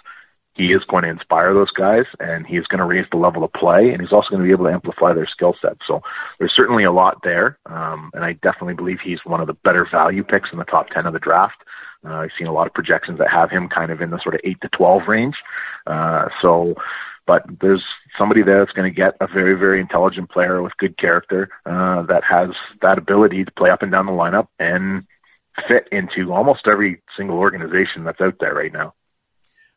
he 0.54 0.66
is 0.72 0.82
going 0.88 1.04
to 1.04 1.08
inspire 1.08 1.54
those 1.54 1.70
guys 1.70 2.04
and 2.18 2.46
he's 2.46 2.66
going 2.66 2.80
to 2.80 2.84
raise 2.84 3.06
the 3.10 3.16
level 3.16 3.42
of 3.42 3.52
play 3.52 3.90
and 3.90 4.02
he's 4.02 4.12
also 4.12 4.28
going 4.30 4.42
to 4.42 4.46
be 4.46 4.52
able 4.52 4.66
to 4.66 4.72
amplify 4.72 5.14
their 5.14 5.26
skill 5.26 5.54
set. 5.62 5.78
So 5.86 6.02
there's 6.38 6.52
certainly 6.54 6.84
a 6.84 6.92
lot 6.92 7.22
there. 7.22 7.58
Um, 7.66 8.10
and 8.12 8.24
I 8.24 8.34
definitely 8.34 8.74
believe 8.74 8.98
he's 9.02 9.20
one 9.24 9.40
of 9.40 9.46
the 9.46 9.54
better 9.64 9.86
value 9.90 10.24
picks 10.24 10.50
in 10.52 10.58
the 10.58 10.64
top 10.64 10.88
10 10.90 11.06
of 11.06 11.14
the 11.14 11.18
draft. 11.18 11.62
Uh, 12.04 12.14
I've 12.14 12.30
seen 12.36 12.46
a 12.46 12.52
lot 12.52 12.66
of 12.66 12.74
projections 12.74 13.18
that 13.18 13.30
have 13.30 13.50
him 13.50 13.68
kind 13.68 13.90
of 13.90 14.00
in 14.00 14.10
the 14.10 14.20
sort 14.22 14.34
of 14.34 14.40
8 14.44 14.60
to 14.62 14.68
12 14.68 15.02
range. 15.06 15.36
Uh, 15.86 16.26
so, 16.42 16.74
but 17.30 17.44
there's 17.60 17.84
somebody 18.18 18.42
there 18.42 18.58
that's 18.58 18.74
going 18.74 18.92
to 18.92 18.96
get 18.96 19.14
a 19.20 19.28
very, 19.32 19.56
very 19.56 19.80
intelligent 19.80 20.28
player 20.30 20.60
with 20.62 20.76
good 20.78 20.98
character 20.98 21.48
uh, 21.64 22.02
that 22.02 22.24
has 22.28 22.48
that 22.82 22.98
ability 22.98 23.44
to 23.44 23.52
play 23.52 23.70
up 23.70 23.82
and 23.82 23.92
down 23.92 24.06
the 24.06 24.10
lineup 24.10 24.48
and 24.58 25.04
fit 25.68 25.86
into 25.92 26.32
almost 26.32 26.62
every 26.68 27.00
single 27.16 27.38
organization 27.38 28.02
that's 28.02 28.20
out 28.20 28.34
there 28.40 28.52
right 28.52 28.72
now. 28.72 28.94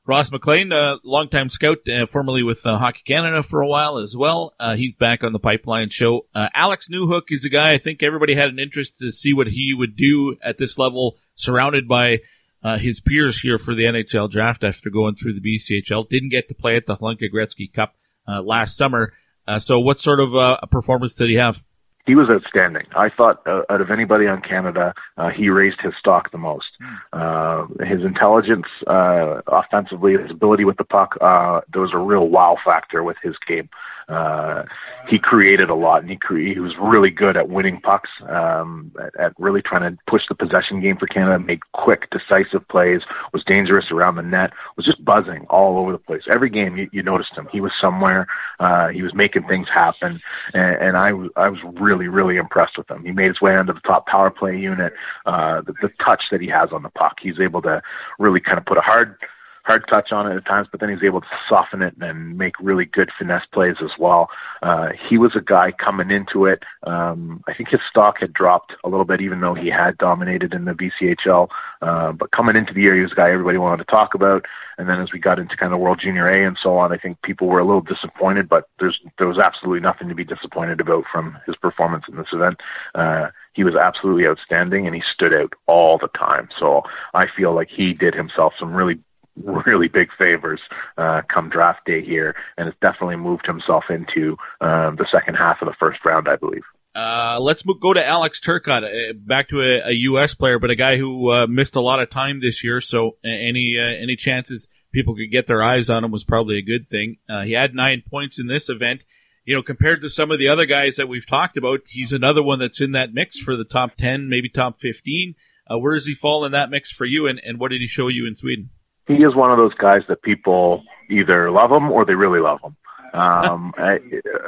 Ross 0.07 0.31
MacLean, 0.31 0.71
uh, 0.71 0.95
longtime 1.03 1.49
scout, 1.49 1.77
uh, 1.87 2.07
formerly 2.07 2.41
with 2.41 2.65
uh, 2.65 2.79
Hockey 2.79 3.03
Canada 3.05 3.43
for 3.43 3.61
a 3.61 3.67
while 3.67 3.99
as 3.99 4.17
well. 4.17 4.55
Uh, 4.59 4.75
he's 4.75 4.95
back 4.95 5.23
on 5.23 5.31
the 5.31 5.37
Pipeline 5.37 5.91
Show. 5.91 6.25
Uh, 6.33 6.47
Alex 6.55 6.87
Newhook 6.91 7.25
is 7.29 7.45
a 7.45 7.49
guy 7.49 7.73
I 7.73 7.77
think 7.77 8.01
everybody 8.01 8.33
had 8.33 8.49
an 8.49 8.57
interest 8.57 8.97
to 8.97 9.11
see 9.11 9.31
what 9.31 9.45
he 9.45 9.75
would 9.77 9.95
do 9.95 10.37
at 10.43 10.57
this 10.57 10.79
level, 10.79 11.17
surrounded 11.35 11.87
by 11.87 12.17
uh, 12.63 12.77
his 12.77 12.99
peers 12.99 13.39
here 13.39 13.57
for 13.57 13.75
the 13.75 13.83
NHL 13.83 14.29
draft 14.29 14.63
after 14.63 14.89
going 14.89 15.15
through 15.15 15.39
the 15.39 15.41
BCHL. 15.41 16.07
Didn't 16.09 16.29
get 16.29 16.47
to 16.49 16.55
play 16.55 16.75
at 16.75 16.85
the 16.85 16.95
Hlinka 16.95 17.31
Gretzky 17.33 17.71
Cup 17.71 17.95
last 18.27 18.77
summer. 18.77 19.13
so, 19.59 19.79
what 19.79 19.99
sort 19.99 20.19
of 20.19 20.33
a 20.35 20.67
performance 20.71 21.15
did 21.15 21.29
he 21.29 21.35
have? 21.35 21.61
he 22.05 22.15
was 22.15 22.27
outstanding. 22.29 22.83
I 22.95 23.09
thought 23.09 23.47
uh, 23.47 23.61
out 23.69 23.79
of 23.79 23.89
anybody 23.89 24.27
on 24.27 24.41
Canada, 24.41 24.93
uh, 25.17 25.29
he 25.29 25.49
raised 25.49 25.79
his 25.81 25.93
stock 25.97 26.31
the 26.31 26.37
most. 26.37 26.67
Uh, 27.13 27.65
his 27.79 28.03
intelligence, 28.03 28.65
uh, 28.87 29.41
offensively, 29.47 30.13
his 30.21 30.31
ability 30.31 30.65
with 30.65 30.77
the 30.77 30.83
puck, 30.83 31.15
uh, 31.21 31.61
there 31.71 31.81
was 31.81 31.91
a 31.93 31.97
real 31.97 32.27
wow 32.27 32.57
factor 32.63 33.03
with 33.03 33.17
his 33.23 33.35
game. 33.47 33.69
Uh, 34.09 34.63
he 35.09 35.19
created 35.19 35.69
a 35.69 35.75
lot, 35.75 36.01
and 36.01 36.09
he 36.09 36.17
cre- 36.17 36.53
he 36.53 36.59
was 36.59 36.73
really 36.81 37.09
good 37.09 37.35
at 37.35 37.49
winning 37.49 37.79
pucks, 37.81 38.09
um, 38.29 38.91
at, 39.01 39.19
at 39.19 39.33
really 39.37 39.61
trying 39.61 39.89
to 39.89 39.97
push 40.07 40.21
the 40.29 40.35
possession 40.35 40.81
game 40.81 40.97
for 40.97 41.07
Canada, 41.07 41.39
make 41.39 41.61
quick, 41.73 42.09
decisive 42.09 42.67
plays, 42.69 43.01
was 43.33 43.43
dangerous 43.45 43.85
around 43.91 44.15
the 44.15 44.21
net, 44.21 44.51
was 44.77 44.85
just 44.85 45.03
buzzing 45.03 45.45
all 45.49 45.77
over 45.77 45.91
the 45.91 45.97
place. 45.97 46.23
Every 46.29 46.49
game 46.49 46.77
you, 46.77 46.89
you 46.91 47.03
noticed 47.03 47.33
him. 47.35 47.47
He 47.51 47.61
was 47.61 47.71
somewhere. 47.79 48.27
Uh, 48.59 48.89
he 48.89 49.01
was 49.01 49.13
making 49.13 49.47
things 49.47 49.67
happen, 49.73 50.21
and, 50.53 50.75
and 50.81 50.97
I, 50.97 51.09
I 51.39 51.49
was 51.49 51.59
really, 51.79 52.07
really 52.07 52.37
impressed 52.37 52.77
with 52.77 52.89
him. 52.89 53.03
He 53.03 53.11
made 53.11 53.27
his 53.27 53.41
way 53.41 53.55
onto 53.55 53.73
the 53.73 53.81
top 53.81 54.07
power 54.07 54.29
play 54.29 54.57
unit. 54.57 54.93
Uh, 55.25 55.61
the, 55.61 55.73
the 55.81 55.89
touch 56.03 56.23
that 56.31 56.41
he 56.41 56.47
has 56.47 56.69
on 56.71 56.83
the 56.83 56.89
puck, 56.89 57.17
he's 57.21 57.39
able 57.41 57.61
to 57.63 57.81
really 58.19 58.39
kind 58.39 58.57
of 58.57 58.65
put 58.65 58.77
a 58.77 58.81
hard 58.81 59.17
hard 59.63 59.83
touch 59.89 60.11
on 60.11 60.29
it 60.29 60.35
at 60.35 60.45
times, 60.45 60.67
but 60.69 60.79
then 60.79 60.89
he's 60.89 61.03
able 61.03 61.21
to 61.21 61.27
soften 61.47 61.81
it 61.81 61.95
and 62.01 62.37
make 62.37 62.53
really 62.59 62.85
good 62.85 63.09
finesse 63.17 63.45
plays 63.53 63.75
as 63.81 63.91
well. 63.97 64.27
Uh, 64.61 64.89
he 65.09 65.17
was 65.17 65.35
a 65.35 65.41
guy 65.41 65.71
coming 65.71 66.11
into 66.11 66.45
it. 66.45 66.63
Um, 66.85 67.41
I 67.47 67.53
think 67.53 67.69
his 67.69 67.79
stock 67.89 68.15
had 68.19 68.33
dropped 68.33 68.73
a 68.83 68.89
little 68.89 69.05
bit, 69.05 69.21
even 69.21 69.39
though 69.39 69.53
he 69.53 69.69
had 69.69 69.97
dominated 69.97 70.53
in 70.53 70.65
the 70.65 70.73
BCHL. 70.73 71.47
Uh, 71.81 72.11
but 72.11 72.31
coming 72.31 72.55
into 72.57 72.73
the 72.73 72.81
year, 72.81 72.95
he 72.95 73.01
was 73.01 73.13
a 73.13 73.15
guy 73.15 73.31
everybody 73.31 73.57
wanted 73.57 73.85
to 73.85 73.91
talk 73.91 74.13
about. 74.13 74.45
And 74.77 74.89
then 74.89 74.99
as 74.99 75.13
we 75.13 75.19
got 75.19 75.39
into 75.39 75.55
kind 75.55 75.73
of 75.73 75.79
World 75.79 76.01
Junior 76.03 76.27
A 76.27 76.45
and 76.45 76.57
so 76.61 76.77
on, 76.77 76.91
I 76.91 76.97
think 76.97 77.21
people 77.21 77.47
were 77.47 77.59
a 77.59 77.65
little 77.65 77.81
disappointed, 77.81 78.49
but 78.49 78.65
there's 78.79 78.99
there 79.17 79.27
was 79.27 79.37
absolutely 79.37 79.81
nothing 79.81 80.09
to 80.09 80.15
be 80.15 80.25
disappointed 80.25 80.81
about 80.81 81.05
from 81.11 81.37
his 81.45 81.55
performance 81.55 82.05
in 82.09 82.17
this 82.17 82.33
event. 82.33 82.59
Uh, 82.95 83.27
he 83.53 83.63
was 83.63 83.75
absolutely 83.75 84.25
outstanding 84.25 84.87
and 84.87 84.95
he 84.95 85.03
stood 85.13 85.33
out 85.33 85.53
all 85.67 85.97
the 85.97 86.07
time. 86.17 86.49
So 86.59 86.81
I 87.13 87.25
feel 87.35 87.53
like 87.53 87.69
he 87.69 87.93
did 87.93 88.15
himself 88.15 88.53
some 88.59 88.73
really 88.73 88.99
really 89.65 89.87
big 89.87 90.09
favors 90.17 90.61
uh, 90.97 91.21
come 91.33 91.49
draft 91.49 91.85
day 91.85 92.03
here, 92.03 92.35
and 92.57 92.67
has 92.67 92.75
definitely 92.81 93.15
moved 93.15 93.45
himself 93.45 93.85
into 93.89 94.37
um, 94.61 94.95
the 94.97 95.07
second 95.11 95.35
half 95.35 95.57
of 95.61 95.67
the 95.67 95.75
first 95.79 95.99
round, 96.05 96.27
I 96.27 96.35
believe. 96.35 96.63
Uh, 96.95 97.39
let's 97.39 97.65
move, 97.65 97.79
go 97.81 97.93
to 97.93 98.05
Alex 98.05 98.39
Turcotte, 98.39 98.83
uh, 98.83 99.13
back 99.15 99.49
to 99.49 99.61
a, 99.61 99.89
a, 99.89 99.93
U.S. 99.93 100.35
player, 100.35 100.59
but 100.59 100.69
a 100.69 100.75
guy 100.75 100.97
who 100.97 101.31
uh, 101.31 101.47
missed 101.47 101.75
a 101.75 101.81
lot 101.81 101.99
of 101.99 102.11
time 102.11 102.39
this 102.39 102.63
year. 102.63 102.79
So 102.81 103.17
any 103.23 103.77
uh, 103.79 104.01
any 104.01 104.15
chances 104.15 104.67
people 104.93 105.15
could 105.15 105.31
get 105.31 105.47
their 105.47 105.63
eyes 105.63 105.89
on 105.89 106.03
him 106.03 106.11
was 106.11 106.23
probably 106.23 106.59
a 106.59 106.61
good 106.61 106.87
thing. 106.87 107.17
Uh, 107.27 107.41
he 107.41 107.53
had 107.53 107.73
nine 107.73 108.03
points 108.07 108.39
in 108.39 108.45
this 108.45 108.69
event. 108.69 109.03
You 109.43 109.55
know, 109.55 109.63
compared 109.63 110.01
to 110.03 110.09
some 110.09 110.29
of 110.29 110.37
the 110.37 110.47
other 110.47 110.67
guys 110.67 110.95
that 110.97 111.09
we've 111.09 111.27
talked 111.27 111.57
about, 111.57 111.81
he's 111.87 112.11
another 112.11 112.43
one 112.43 112.59
that's 112.59 112.79
in 112.79 112.91
that 112.91 113.13
mix 113.13 113.39
for 113.39 113.57
the 113.57 113.65
top 113.65 113.95
ten, 113.97 114.29
maybe 114.29 114.47
top 114.47 114.79
fifteen. 114.79 115.33
where 115.67 115.95
does 115.95 116.05
he 116.05 116.13
fall 116.13 116.45
in 116.45 116.51
that 116.51 116.69
mix 116.69 116.91
for 116.91 117.05
you, 117.05 117.25
and, 117.25 117.41
and 117.43 117.59
what 117.59 117.71
did 117.71 117.81
he 117.81 117.87
show 117.87 118.07
you 118.07 118.27
in 118.27 118.35
Sweden? 118.35 118.69
He 119.07 119.15
is 119.15 119.35
one 119.35 119.51
of 119.51 119.57
those 119.57 119.73
guys 119.75 120.01
that 120.07 120.21
people 120.21 120.83
either 121.09 121.51
love 121.51 121.71
him 121.71 121.91
or 121.91 122.05
they 122.05 122.15
really 122.15 122.39
love 122.39 122.59
him. 122.63 122.75
Um, 123.13 123.73
a, 123.77 123.97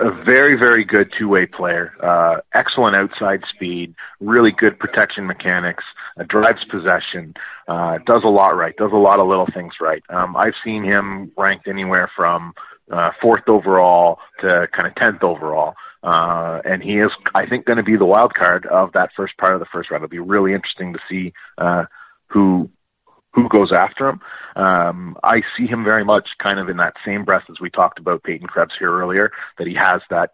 a 0.01 0.23
very, 0.23 0.57
very 0.57 0.83
good 0.83 1.11
two-way 1.17 1.45
player. 1.45 1.93
Uh, 2.01 2.41
excellent 2.53 2.95
outside 2.95 3.41
speed, 3.53 3.93
really 4.19 4.51
good 4.51 4.79
protection 4.79 5.27
mechanics, 5.27 5.83
uh, 6.19 6.23
drives 6.27 6.63
possession, 6.69 7.33
uh, 7.67 7.99
does 8.05 8.23
a 8.23 8.29
lot 8.29 8.55
right, 8.55 8.75
does 8.77 8.91
a 8.93 8.97
lot 8.97 9.19
of 9.19 9.27
little 9.27 9.47
things 9.53 9.73
right. 9.79 10.03
Um, 10.09 10.35
I've 10.35 10.53
seen 10.63 10.83
him 10.83 11.31
ranked 11.37 11.67
anywhere 11.67 12.09
from 12.15 12.53
uh, 12.91 13.11
fourth 13.21 13.47
overall 13.47 14.19
to 14.41 14.67
kind 14.75 14.87
of 14.87 14.95
tenth 14.95 15.23
overall. 15.23 15.75
Uh, 16.03 16.61
and 16.65 16.83
he 16.83 16.99
is, 16.99 17.09
I 17.33 17.47
think, 17.47 17.65
going 17.65 17.77
to 17.77 17.83
be 17.83 17.97
the 17.97 18.05
wild 18.05 18.35
card 18.35 18.67
of 18.67 18.91
that 18.93 19.09
first 19.17 19.37
part 19.37 19.55
of 19.55 19.59
the 19.59 19.65
first 19.73 19.89
round. 19.89 20.03
It'll 20.03 20.11
be 20.11 20.19
really 20.19 20.53
interesting 20.53 20.93
to 20.93 20.99
see 21.09 21.33
uh, 21.57 21.85
who 22.27 22.69
who 23.35 23.49
goes 23.49 23.71
after 23.71 24.09
him. 24.09 24.21
Um, 24.55 25.17
I 25.23 25.41
see 25.57 25.67
him 25.67 25.83
very 25.83 26.05
much 26.05 26.29
kind 26.41 26.59
of 26.59 26.69
in 26.69 26.77
that 26.77 26.93
same 27.05 27.25
breath 27.25 27.43
as 27.49 27.59
we 27.59 27.69
talked 27.69 27.99
about 27.99 28.23
Peyton 28.23 28.47
Krebs 28.47 28.73
here 28.79 28.91
earlier, 28.91 29.31
that 29.57 29.67
he 29.67 29.75
has 29.75 30.01
that 30.09 30.31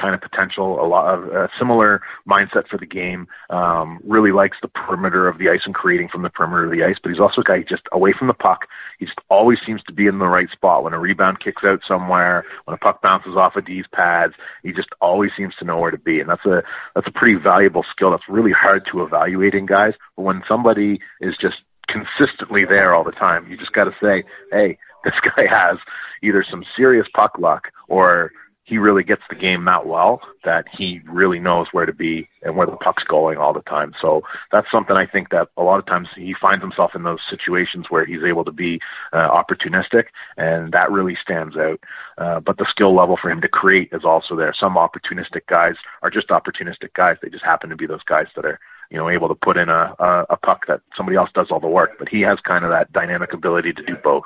kind 0.00 0.14
of 0.14 0.20
potential, 0.20 0.80
a 0.80 0.86
lot 0.86 1.12
of 1.12 1.24
a 1.24 1.48
similar 1.58 2.00
mindset 2.28 2.68
for 2.68 2.78
the 2.78 2.86
game. 2.86 3.26
Um, 3.50 4.00
really 4.04 4.32
likes 4.32 4.56
the 4.62 4.68
perimeter 4.68 5.28
of 5.28 5.38
the 5.38 5.48
ice 5.48 5.62
and 5.64 5.74
creating 5.74 6.08
from 6.08 6.22
the 6.22 6.30
perimeter 6.30 6.66
of 6.66 6.70
the 6.70 6.84
ice, 6.84 6.96
but 7.02 7.10
he's 7.10 7.20
also 7.20 7.40
a 7.40 7.44
guy 7.44 7.64
just 7.68 7.82
away 7.92 8.14
from 8.16 8.28
the 8.28 8.34
puck. 8.34 8.66
He 8.98 9.06
just 9.06 9.18
always 9.28 9.58
seems 9.66 9.82
to 9.84 9.92
be 9.92 10.06
in 10.06 10.18
the 10.18 10.26
right 10.26 10.48
spot. 10.50 10.84
When 10.84 10.94
a 10.94 10.98
rebound 10.98 11.40
kicks 11.42 11.62
out 11.64 11.80
somewhere, 11.86 12.44
when 12.64 12.74
a 12.74 12.78
puck 12.78 13.02
bounces 13.02 13.36
off 13.36 13.56
of 13.56 13.66
D's 13.66 13.86
pads, 13.92 14.34
he 14.62 14.72
just 14.72 14.88
always 15.00 15.30
seems 15.36 15.54
to 15.56 15.64
know 15.64 15.78
where 15.78 15.90
to 15.90 15.98
be, 15.98 16.20
and 16.20 16.28
that's 16.28 16.44
a 16.46 16.62
that's 16.94 17.08
a 17.08 17.18
pretty 17.18 17.38
valuable 17.38 17.84
skill. 17.90 18.10
That's 18.10 18.28
really 18.28 18.52
hard 18.52 18.86
to 18.92 19.02
evaluate 19.02 19.54
in 19.54 19.66
guys. 19.66 19.94
But 20.16 20.22
when 20.22 20.42
somebody 20.48 21.00
is 21.20 21.36
just 21.40 21.56
consistently 21.88 22.64
there 22.64 22.94
all 22.94 23.04
the 23.04 23.12
time. 23.12 23.50
You 23.50 23.56
just 23.56 23.72
got 23.72 23.84
to 23.84 23.94
say, 24.00 24.24
hey, 24.52 24.78
this 25.04 25.14
guy 25.22 25.44
has 25.48 25.78
either 26.22 26.44
some 26.48 26.64
serious 26.76 27.06
puck 27.14 27.32
luck 27.38 27.68
or 27.88 28.32
he 28.68 28.76
really 28.76 29.02
gets 29.02 29.22
the 29.30 29.34
game 29.34 29.64
that 29.64 29.86
well 29.86 30.20
that 30.44 30.66
he 30.76 31.00
really 31.08 31.38
knows 31.38 31.68
where 31.72 31.86
to 31.86 31.92
be 31.92 32.28
and 32.42 32.54
where 32.54 32.66
the 32.66 32.76
puck's 32.76 33.02
going 33.02 33.38
all 33.38 33.54
the 33.54 33.62
time. 33.62 33.94
So 34.00 34.20
that's 34.52 34.70
something 34.70 34.94
I 34.94 35.06
think 35.06 35.30
that 35.30 35.48
a 35.56 35.62
lot 35.62 35.78
of 35.78 35.86
times 35.86 36.08
he 36.14 36.34
finds 36.38 36.62
himself 36.62 36.90
in 36.94 37.02
those 37.02 37.20
situations 37.30 37.86
where 37.88 38.04
he's 38.04 38.22
able 38.22 38.44
to 38.44 38.52
be 38.52 38.78
uh, 39.14 39.28
opportunistic, 39.30 40.04
and 40.36 40.70
that 40.72 40.90
really 40.90 41.16
stands 41.22 41.56
out. 41.56 41.80
Uh, 42.18 42.40
but 42.40 42.58
the 42.58 42.66
skill 42.68 42.94
level 42.94 43.18
for 43.20 43.30
him 43.30 43.40
to 43.40 43.48
create 43.48 43.88
is 43.92 44.04
also 44.04 44.36
there. 44.36 44.54
Some 44.58 44.74
opportunistic 44.74 45.46
guys 45.48 45.74
are 46.02 46.10
just 46.10 46.28
opportunistic 46.28 46.92
guys; 46.94 47.16
they 47.22 47.30
just 47.30 47.44
happen 47.44 47.70
to 47.70 47.76
be 47.76 47.86
those 47.86 48.04
guys 48.06 48.26
that 48.36 48.44
are 48.44 48.60
you 48.90 48.96
know, 48.96 49.10
able 49.10 49.28
to 49.28 49.34
put 49.34 49.56
in 49.56 49.68
a, 49.68 49.94
a, 49.98 50.26
a 50.30 50.36
puck 50.36 50.66
that 50.68 50.80
somebody 50.96 51.16
else 51.16 51.30
does 51.34 51.48
all 51.50 51.60
the 51.60 51.68
work. 51.68 51.90
But 51.98 52.08
he 52.08 52.22
has 52.22 52.38
kind 52.46 52.64
of 52.64 52.70
that 52.70 52.92
dynamic 52.92 53.32
ability 53.32 53.72
to 53.74 53.82
do 53.82 53.94
both. 54.02 54.24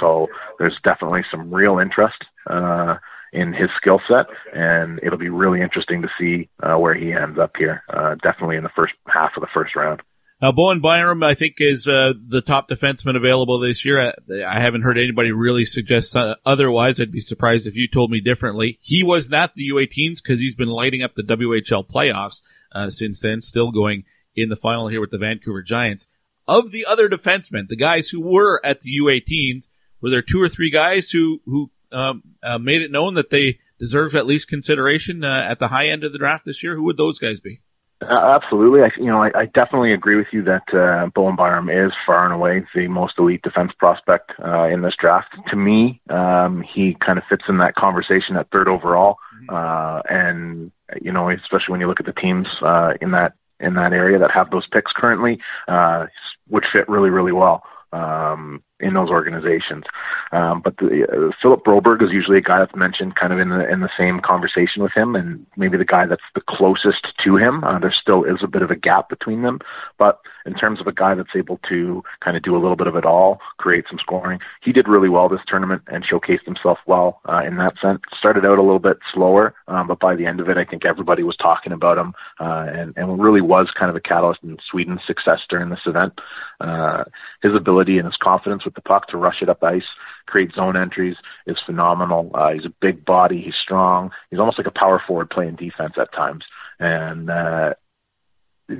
So 0.00 0.28
there's 0.58 0.78
definitely 0.82 1.22
some 1.30 1.52
real 1.52 1.78
interest 1.78 2.24
uh, 2.48 2.96
in 3.32 3.52
his 3.52 3.68
skill 3.76 4.00
set, 4.08 4.26
and 4.52 4.98
it'll 5.02 5.18
be 5.18 5.28
really 5.28 5.60
interesting 5.60 6.02
to 6.02 6.08
see 6.18 6.48
uh, 6.62 6.76
where 6.76 6.94
he 6.94 7.12
ends 7.12 7.38
up 7.38 7.52
here. 7.56 7.82
Uh, 7.88 8.16
definitely 8.22 8.56
in 8.56 8.64
the 8.64 8.70
first 8.74 8.94
half 9.06 9.30
of 9.36 9.40
the 9.40 9.48
first 9.54 9.76
round. 9.76 10.02
Now, 10.42 10.52
Bowen 10.52 10.80
Byram, 10.80 11.22
I 11.22 11.34
think, 11.34 11.56
is 11.58 11.86
uh, 11.86 12.14
the 12.26 12.40
top 12.40 12.70
defenseman 12.70 13.14
available 13.14 13.60
this 13.60 13.84
year. 13.84 14.00
I, 14.00 14.12
I 14.42 14.58
haven't 14.58 14.82
heard 14.82 14.96
anybody 14.96 15.32
really 15.32 15.66
suggest 15.66 16.16
uh, 16.16 16.36
otherwise. 16.46 16.98
I'd 16.98 17.12
be 17.12 17.20
surprised 17.20 17.66
if 17.66 17.76
you 17.76 17.86
told 17.86 18.10
me 18.10 18.20
differently. 18.20 18.78
He 18.80 19.04
was 19.04 19.28
not 19.28 19.54
the 19.54 19.68
U18s 19.68 20.22
because 20.22 20.40
he's 20.40 20.54
been 20.54 20.68
lighting 20.68 21.02
up 21.02 21.14
the 21.14 21.22
WHL 21.22 21.86
playoffs 21.86 22.40
uh, 22.74 22.90
since 22.90 23.20
then, 23.20 23.40
still 23.40 23.70
going 23.70 24.04
in 24.34 24.48
the 24.48 24.56
final 24.56 24.88
here 24.88 25.00
with 25.00 25.10
the 25.10 25.18
Vancouver 25.18 25.62
Giants. 25.62 26.08
Of 26.46 26.72
the 26.72 26.86
other 26.86 27.08
defensemen, 27.08 27.68
the 27.68 27.76
guys 27.76 28.08
who 28.08 28.20
were 28.20 28.64
at 28.64 28.80
the 28.80 28.90
U18s, 29.02 29.68
were 30.00 30.10
there 30.10 30.22
two 30.22 30.40
or 30.40 30.48
three 30.48 30.70
guys 30.70 31.10
who 31.10 31.40
who 31.44 31.70
um, 31.92 32.22
uh, 32.42 32.58
made 32.58 32.82
it 32.82 32.90
known 32.90 33.14
that 33.14 33.30
they 33.30 33.58
deserve 33.78 34.14
at 34.14 34.26
least 34.26 34.48
consideration 34.48 35.24
uh, 35.24 35.46
at 35.48 35.58
the 35.58 35.68
high 35.68 35.88
end 35.88 36.04
of 36.04 36.12
the 36.12 36.18
draft 36.18 36.44
this 36.44 36.62
year? 36.62 36.74
Who 36.74 36.84
would 36.84 36.96
those 36.96 37.18
guys 37.18 37.40
be? 37.40 37.60
Uh, 38.02 38.32
absolutely, 38.34 38.80
I 38.80 38.88
you 38.96 39.06
know 39.06 39.22
I, 39.22 39.30
I 39.34 39.46
definitely 39.46 39.92
agree 39.92 40.16
with 40.16 40.28
you 40.32 40.42
that 40.44 40.62
uh, 40.72 41.10
Bowen 41.14 41.36
Byram 41.36 41.68
is 41.68 41.92
far 42.06 42.24
and 42.24 42.32
away 42.32 42.64
the 42.74 42.88
most 42.88 43.14
elite 43.18 43.42
defense 43.42 43.72
prospect 43.78 44.32
uh, 44.42 44.68
in 44.68 44.80
this 44.80 44.94
draft. 44.98 45.34
To 45.48 45.56
me, 45.56 46.00
um, 46.08 46.62
he 46.62 46.96
kind 47.04 47.18
of 47.18 47.24
fits 47.28 47.44
in 47.48 47.58
that 47.58 47.74
conversation 47.74 48.36
at 48.36 48.50
third 48.50 48.68
overall, 48.68 49.18
mm-hmm. 49.42 49.54
uh, 49.54 50.00
and 50.08 50.72
you 51.02 51.12
know 51.12 51.28
especially 51.28 51.72
when 51.72 51.80
you 51.80 51.88
look 51.88 52.00
at 52.00 52.06
the 52.06 52.12
teams 52.12 52.46
uh, 52.62 52.94
in 53.02 53.10
that 53.10 53.34
in 53.60 53.74
that 53.74 53.92
area 53.92 54.18
that 54.18 54.30
have 54.30 54.50
those 54.50 54.66
picks 54.68 54.92
currently, 54.92 55.38
uh, 55.68 56.06
would 56.48 56.64
fit 56.72 56.88
really 56.88 57.10
really 57.10 57.32
well. 57.32 57.62
Um, 57.92 58.62
in 58.80 58.94
those 58.94 59.10
organizations. 59.10 59.84
Um, 60.32 60.60
but 60.62 60.76
the, 60.76 61.06
uh, 61.10 61.32
Philip 61.40 61.64
Broberg 61.64 62.02
is 62.02 62.12
usually 62.12 62.38
a 62.38 62.42
guy 62.42 62.58
that's 62.58 62.74
mentioned 62.74 63.16
kind 63.16 63.32
of 63.32 63.38
in 63.38 63.48
the 63.48 63.68
in 63.68 63.80
the 63.80 63.90
same 63.98 64.20
conversation 64.20 64.82
with 64.82 64.92
him, 64.92 65.14
and 65.14 65.46
maybe 65.56 65.76
the 65.76 65.84
guy 65.84 66.06
that's 66.06 66.22
the 66.34 66.42
closest 66.48 67.06
to 67.24 67.36
him. 67.36 67.64
Uh, 67.64 67.78
there 67.78 67.92
still 67.92 68.24
is 68.24 68.38
a 68.42 68.48
bit 68.48 68.62
of 68.62 68.70
a 68.70 68.76
gap 68.76 69.08
between 69.08 69.42
them, 69.42 69.58
but 69.98 70.20
in 70.46 70.54
terms 70.54 70.80
of 70.80 70.86
a 70.86 70.92
guy 70.92 71.14
that's 71.14 71.36
able 71.36 71.58
to 71.68 72.02
kind 72.24 72.36
of 72.36 72.42
do 72.42 72.56
a 72.56 72.60
little 72.60 72.76
bit 72.76 72.86
of 72.86 72.96
it 72.96 73.04
all, 73.04 73.40
create 73.58 73.84
some 73.88 73.98
scoring, 73.98 74.38
he 74.62 74.72
did 74.72 74.88
really 74.88 75.08
well 75.08 75.28
this 75.28 75.40
tournament 75.46 75.82
and 75.88 76.04
showcased 76.04 76.44
himself 76.44 76.78
well 76.86 77.20
uh, 77.28 77.42
in 77.44 77.56
that 77.56 77.74
sense. 77.80 78.00
Started 78.18 78.44
out 78.44 78.58
a 78.58 78.62
little 78.62 78.78
bit 78.78 78.98
slower, 79.12 79.54
um, 79.68 79.86
but 79.86 80.00
by 80.00 80.14
the 80.14 80.26
end 80.26 80.40
of 80.40 80.48
it, 80.48 80.56
I 80.56 80.64
think 80.64 80.84
everybody 80.84 81.22
was 81.22 81.36
talking 81.36 81.72
about 81.72 81.98
him, 81.98 82.14
uh, 82.38 82.66
and 82.68 82.94
and 82.96 83.20
really 83.20 83.40
was 83.40 83.70
kind 83.78 83.90
of 83.90 83.96
a 83.96 84.00
catalyst 84.00 84.40
in 84.42 84.56
Sweden's 84.70 85.00
success 85.06 85.40
during 85.48 85.70
this 85.70 85.86
event. 85.86 86.20
Uh, 86.60 87.04
his 87.42 87.54
ability 87.54 87.98
and 87.98 88.06
his 88.06 88.16
confidence 88.16 88.62
with 88.70 88.82
the 88.82 88.88
puck 88.88 89.08
to 89.08 89.16
rush 89.16 89.42
it 89.42 89.48
up 89.48 89.62
ice, 89.62 89.82
create 90.26 90.52
zone 90.54 90.76
entries 90.76 91.16
is 91.46 91.56
phenomenal. 91.66 92.30
Uh, 92.34 92.52
he's 92.52 92.64
a 92.64 92.74
big 92.80 93.04
body. 93.04 93.42
He's 93.42 93.54
strong. 93.60 94.10
He's 94.30 94.38
almost 94.38 94.58
like 94.58 94.66
a 94.66 94.78
power 94.78 95.02
forward 95.06 95.30
playing 95.30 95.56
defense 95.56 95.94
at 95.98 96.12
times. 96.12 96.44
And, 96.78 97.30
uh, 97.30 97.74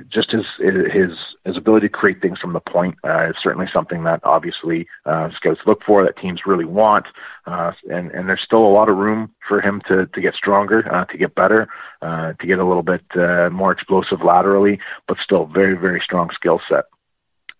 just 0.09 0.31
his 0.31 0.45
his 0.59 1.11
his 1.43 1.57
ability 1.57 1.87
to 1.87 1.91
create 1.91 2.21
things 2.21 2.39
from 2.39 2.53
the 2.53 2.61
point 2.61 2.95
uh, 3.03 3.29
is 3.29 3.35
certainly 3.43 3.67
something 3.73 4.05
that 4.05 4.21
obviously 4.23 4.87
uh, 5.05 5.29
scouts 5.35 5.59
look 5.67 5.81
for 5.85 6.03
that 6.03 6.17
teams 6.17 6.41
really 6.45 6.63
want, 6.63 7.07
uh, 7.45 7.71
and 7.89 8.09
and 8.11 8.29
there's 8.29 8.41
still 8.45 8.65
a 8.65 8.71
lot 8.71 8.87
of 8.87 8.95
room 8.95 9.33
for 9.47 9.59
him 9.59 9.81
to 9.89 10.05
to 10.05 10.21
get 10.21 10.33
stronger, 10.33 10.89
uh, 10.93 11.03
to 11.05 11.17
get 11.17 11.35
better, 11.35 11.67
uh, 12.01 12.31
to 12.39 12.47
get 12.47 12.59
a 12.59 12.65
little 12.65 12.83
bit 12.83 13.03
uh, 13.15 13.49
more 13.49 13.73
explosive 13.73 14.21
laterally, 14.23 14.79
but 15.09 15.17
still 15.21 15.45
very 15.45 15.77
very 15.77 16.01
strong 16.01 16.29
skill 16.33 16.61
set 16.69 16.85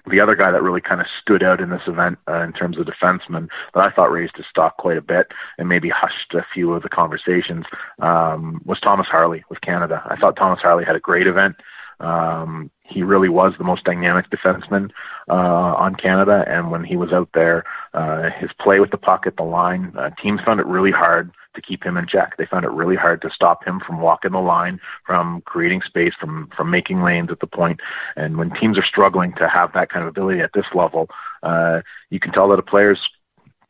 the 0.10 0.20
other 0.20 0.36
guy 0.36 0.52
that 0.52 0.64
really 0.64 0.82
kind 0.82 1.02
of 1.02 1.08
stood 1.22 1.44
out 1.44 1.62
in 1.62 1.70
this 1.70 1.82
event 1.88 2.18
uh, 2.28 2.42
in 2.42 2.54
terms 2.54 2.78
of 2.78 2.86
defensemen 2.86 3.48
that 3.74 3.88
I 3.88 3.92
thought 3.92 4.12
raised 4.12 4.36
his 4.36 4.46
stock 4.50 4.78
quite 4.78 4.98
a 4.98 5.02
bit 5.02 5.28
and 5.58 5.70
maybe 5.70 5.90
hushed 5.90 6.34
a 6.34 6.46
few 6.54 6.74
of 6.74 6.84
the 6.84 6.90
conversations 6.90 7.66
um, 8.00 8.62
was 8.66 8.80
Thomas 8.80 9.08
Harley 9.08 9.44
with 9.50 9.62
Canada. 9.62 10.02
I 10.06 10.16
thought 10.16 10.36
Thomas 10.36 10.60
Harley 10.62 10.86
had 10.86 10.96
a 10.96 11.00
great 11.00 11.28
event. 11.28 11.56
Um, 12.00 12.72
he 12.92 13.04
really 13.04 13.30
was 13.30 13.54
the 13.58 13.64
most 13.64 13.84
dynamic 13.84 14.26
defenseman 14.30 14.92
uh, 15.30 15.74
on 15.78 15.96
Canada, 15.96 16.44
and 16.48 16.72
when 16.72 16.84
he 16.84 16.96
was 16.96 17.12
out 17.12 17.30
there, 17.34 17.64
uh, 17.94 18.30
his 18.40 18.50
play 18.60 18.80
with 18.80 18.92
the 18.92 18.98
puck 18.98 19.24
at 19.26 19.38
the 19.38 19.44
line, 19.44 19.94
uh, 19.98 20.10
teams 20.22 20.42
found 20.46 20.60
it 20.60 20.66
really 20.66 20.92
hard 20.92 21.32
to 21.56 21.62
keep 21.62 21.84
him 21.84 21.98
in 21.98 22.08
check. 22.08 22.38
They 22.38 22.46
found 22.46 22.66
it 22.66 22.72
really 22.72 22.96
hard 22.96 23.22
to 23.24 23.30
stop 23.34 23.66
him 23.66 23.82
from 23.86 24.02
walking 24.02 24.32
the 24.32 24.40
line, 24.40 24.80
from 25.06 25.42
creating 25.46 25.82
space, 25.86 26.14
from 26.20 26.50
from 26.56 26.70
making 26.72 27.04
lanes 27.04 27.30
at 27.32 27.40
the 27.40 27.48
point. 27.48 27.80
And 28.16 28.38
when 28.38 28.52
teams 28.52 28.78
are 28.78 28.86
struggling 28.86 29.34
to 29.34 29.50
have 29.50 29.74
that 29.74 29.90
kind 29.90 30.04
of 30.04 30.10
ability 30.10 30.42
at 30.42 30.52
this 30.54 30.66
level, 30.74 31.10
uh, 31.44 31.82
you 32.10 32.20
can 32.20 32.32
tell 32.32 32.50
that 32.50 32.60
a 32.60 32.64
player's 32.64 33.00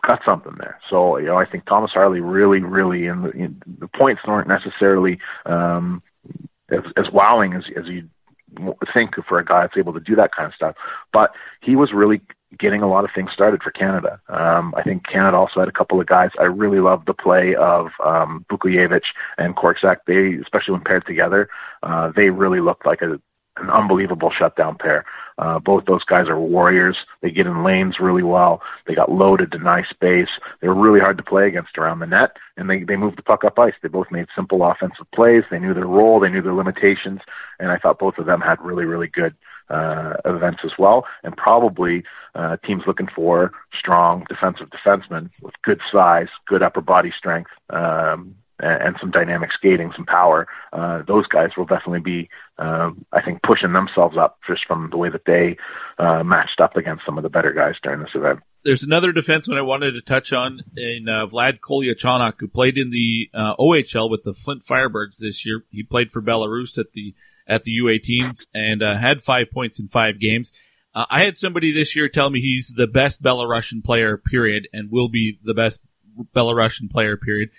got 0.05 0.21
something 0.25 0.55
there. 0.59 0.79
So 0.89 1.17
you 1.17 1.27
know, 1.27 1.37
I 1.37 1.45
think 1.45 1.65
Thomas 1.65 1.91
Harley 1.91 2.21
really, 2.21 2.59
really, 2.59 3.07
in 3.07 3.23
the, 3.23 3.53
the 3.79 3.87
points 3.87 4.21
aren't 4.25 4.47
necessarily 4.47 5.19
um, 5.45 6.03
as, 6.69 6.83
as 6.97 7.11
wowing 7.11 7.53
as 7.53 7.63
as 7.77 7.87
you 7.87 8.07
think 8.93 9.15
for 9.27 9.39
a 9.39 9.45
guy 9.45 9.61
that's 9.61 9.77
able 9.77 9.93
to 9.93 9.99
do 9.99 10.15
that 10.15 10.31
kind 10.35 10.47
of 10.47 10.53
stuff. 10.53 10.75
But 11.13 11.31
he 11.61 11.75
was 11.75 11.91
really 11.93 12.21
getting 12.59 12.81
a 12.81 12.89
lot 12.89 13.05
of 13.05 13.11
things 13.15 13.31
started 13.33 13.61
for 13.63 13.71
Canada. 13.71 14.19
Um, 14.27 14.73
I 14.75 14.83
think 14.83 15.07
Canada 15.07 15.37
also 15.37 15.59
had 15.59 15.69
a 15.69 15.71
couple 15.71 16.01
of 16.01 16.07
guys. 16.07 16.31
I 16.39 16.43
really 16.43 16.79
loved 16.79 17.07
the 17.07 17.13
play 17.13 17.55
of 17.55 17.87
um, 18.05 18.45
Bukovic 18.51 19.03
and 19.37 19.55
Korczak. 19.55 19.97
They, 20.05 20.41
especially 20.41 20.73
when 20.73 20.83
paired 20.83 21.05
together, 21.05 21.49
uh, 21.83 22.11
they 22.15 22.29
really 22.29 22.59
looked 22.59 22.85
like 22.85 23.01
a, 23.01 23.19
an 23.57 23.69
unbelievable 23.69 24.31
shutdown 24.37 24.77
pair. 24.77 25.05
Uh, 25.37 25.59
both 25.59 25.85
those 25.85 26.03
guys 26.03 26.27
are 26.27 26.39
warriors. 26.39 26.97
They 27.21 27.31
get 27.31 27.47
in 27.47 27.63
lanes 27.63 27.95
really 27.99 28.23
well. 28.23 28.61
They 28.85 28.93
got 28.93 29.11
loaded, 29.11 29.49
deny 29.49 29.83
space. 29.89 30.29
They 30.61 30.67
were 30.67 30.79
really 30.79 30.99
hard 30.99 31.17
to 31.17 31.23
play 31.23 31.47
against 31.47 31.77
around 31.77 31.99
the 31.99 32.05
net, 32.05 32.37
and 32.57 32.69
they 32.69 32.83
they 32.83 32.95
moved 32.95 33.17
the 33.17 33.23
puck 33.23 33.43
up 33.43 33.57
ice. 33.57 33.73
They 33.81 33.89
both 33.89 34.11
made 34.11 34.27
simple 34.35 34.63
offensive 34.63 35.09
plays. 35.13 35.43
They 35.49 35.59
knew 35.59 35.73
their 35.73 35.87
role. 35.87 36.19
They 36.19 36.29
knew 36.29 36.41
their 36.41 36.53
limitations, 36.53 37.21
and 37.59 37.71
I 37.71 37.77
thought 37.77 37.99
both 37.99 38.17
of 38.17 38.25
them 38.25 38.41
had 38.41 38.61
really 38.61 38.85
really 38.85 39.07
good 39.07 39.35
uh, 39.69 40.13
events 40.25 40.59
as 40.63 40.71
well. 40.77 41.05
And 41.23 41.35
probably 41.35 42.03
uh, 42.35 42.57
teams 42.65 42.83
looking 42.85 43.07
for 43.13 43.51
strong 43.77 44.25
defensive 44.29 44.69
defensemen 44.69 45.29
with 45.41 45.55
good 45.63 45.79
size, 45.91 46.27
good 46.47 46.61
upper 46.61 46.81
body 46.81 47.11
strength. 47.17 47.51
Um, 47.69 48.35
and 48.61 48.95
some 48.99 49.11
dynamic 49.11 49.51
skating, 49.51 49.91
some 49.95 50.05
power. 50.05 50.47
Uh, 50.71 51.01
those 51.07 51.27
guys 51.27 51.49
will 51.57 51.65
definitely 51.65 51.99
be, 51.99 52.29
um, 52.57 53.05
I 53.11 53.21
think, 53.21 53.41
pushing 53.43 53.73
themselves 53.73 54.17
up 54.17 54.39
just 54.47 54.65
from 54.67 54.89
the 54.91 54.97
way 54.97 55.09
that 55.09 55.25
they 55.25 55.57
uh, 55.97 56.23
matched 56.23 56.59
up 56.61 56.75
against 56.77 57.05
some 57.05 57.17
of 57.17 57.23
the 57.23 57.29
better 57.29 57.53
guys 57.53 57.75
during 57.81 58.01
this 58.01 58.11
event. 58.15 58.39
There's 58.63 58.83
another 58.83 59.11
defenseman 59.11 59.57
I 59.57 59.63
wanted 59.63 59.93
to 59.93 60.01
touch 60.01 60.31
on 60.31 60.61
in 60.77 61.07
uh, 61.09 61.25
Vlad 61.25 61.59
Kolyachonok, 61.59 62.33
who 62.39 62.47
played 62.47 62.77
in 62.77 62.91
the 62.91 63.29
uh, 63.33 63.55
OHL 63.57 64.09
with 64.09 64.23
the 64.23 64.33
Flint 64.33 64.63
Firebirds 64.63 65.17
this 65.17 65.45
year. 65.45 65.63
He 65.71 65.81
played 65.81 66.11
for 66.11 66.21
Belarus 66.21 66.77
at 66.77 66.91
the 66.93 67.15
at 67.47 67.63
the 67.63 67.71
U18s 67.83 68.43
and 68.53 68.83
uh, 68.83 68.97
had 68.97 69.23
five 69.23 69.47
points 69.51 69.79
in 69.79 69.87
five 69.87 70.19
games. 70.19 70.51
Uh, 70.93 71.05
I 71.09 71.23
had 71.23 71.37
somebody 71.37 71.73
this 71.73 71.95
year 71.95 72.07
tell 72.07 72.29
me 72.29 72.39
he's 72.39 72.73
the 72.75 72.87
best 72.87 73.21
Belarusian 73.21 73.83
player, 73.83 74.17
period, 74.17 74.67
and 74.73 74.91
will 74.91 75.09
be 75.09 75.39
the 75.43 75.53
best 75.53 75.81
Belarusian 76.35 76.89
player, 76.91 77.17
period. 77.17 77.49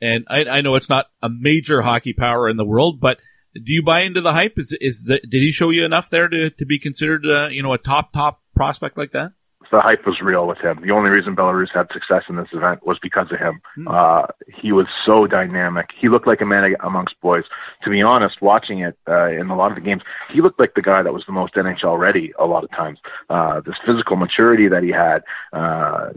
And 0.00 0.24
I, 0.28 0.44
I 0.44 0.60
know 0.60 0.76
it's 0.76 0.88
not 0.88 1.06
a 1.22 1.28
major 1.28 1.82
hockey 1.82 2.12
power 2.12 2.48
in 2.48 2.56
the 2.56 2.64
world, 2.64 3.00
but 3.00 3.18
do 3.54 3.62
you 3.66 3.82
buy 3.82 4.00
into 4.00 4.20
the 4.20 4.32
hype? 4.32 4.58
Is 4.58 4.76
is 4.80 5.04
that, 5.06 5.22
did 5.28 5.42
he 5.42 5.52
show 5.52 5.70
you 5.70 5.84
enough 5.84 6.10
there 6.10 6.28
to 6.28 6.50
to 6.50 6.64
be 6.64 6.78
considered 6.78 7.24
uh, 7.26 7.48
you 7.48 7.62
know 7.62 7.72
a 7.72 7.78
top 7.78 8.12
top 8.12 8.40
prospect 8.54 8.96
like 8.96 9.12
that? 9.12 9.32
The 9.70 9.80
hype 9.80 10.04
was 10.06 10.20
real 10.20 10.46
with 10.46 10.58
him. 10.58 10.80
The 10.82 10.90
only 10.90 11.10
reason 11.10 11.36
Belarus 11.36 11.72
had 11.72 11.86
success 11.92 12.24
in 12.28 12.36
this 12.36 12.48
event 12.52 12.84
was 12.84 12.98
because 13.00 13.28
of 13.30 13.38
him. 13.38 13.60
Hmm. 13.76 13.88
Uh, 13.88 14.26
he 14.60 14.72
was 14.72 14.86
so 15.06 15.26
dynamic. 15.26 15.90
He 15.98 16.08
looked 16.08 16.26
like 16.26 16.40
a 16.40 16.46
man 16.46 16.74
amongst 16.80 17.20
boys. 17.20 17.44
To 17.84 17.90
be 17.90 18.02
honest, 18.02 18.42
watching 18.42 18.80
it 18.80 18.98
uh, 19.08 19.28
in 19.28 19.48
a 19.48 19.56
lot 19.56 19.70
of 19.70 19.76
the 19.76 19.82
games, 19.82 20.02
he 20.32 20.40
looked 20.40 20.58
like 20.58 20.74
the 20.74 20.82
guy 20.82 21.02
that 21.02 21.12
was 21.12 21.24
the 21.26 21.32
most 21.32 21.54
NHL 21.54 21.98
ready 21.98 22.32
a 22.38 22.46
lot 22.46 22.64
of 22.64 22.70
times. 22.70 22.98
Uh, 23.28 23.60
this 23.60 23.76
physical 23.86 24.16
maturity 24.16 24.68
that 24.68 24.82
he 24.82 24.90
had, 24.90 25.22
uh, 25.52 26.10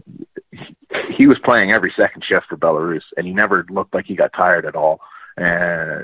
he 1.16 1.26
was 1.26 1.38
playing 1.44 1.72
every 1.72 1.92
second 1.96 2.24
shift 2.26 2.46
for 2.48 2.56
Belarus, 2.56 3.04
and 3.16 3.26
he 3.26 3.32
never 3.32 3.64
looked 3.70 3.94
like 3.94 4.06
he 4.06 4.16
got 4.16 4.32
tired 4.32 4.66
at 4.66 4.74
all. 4.74 5.00
Uh, 5.40 6.02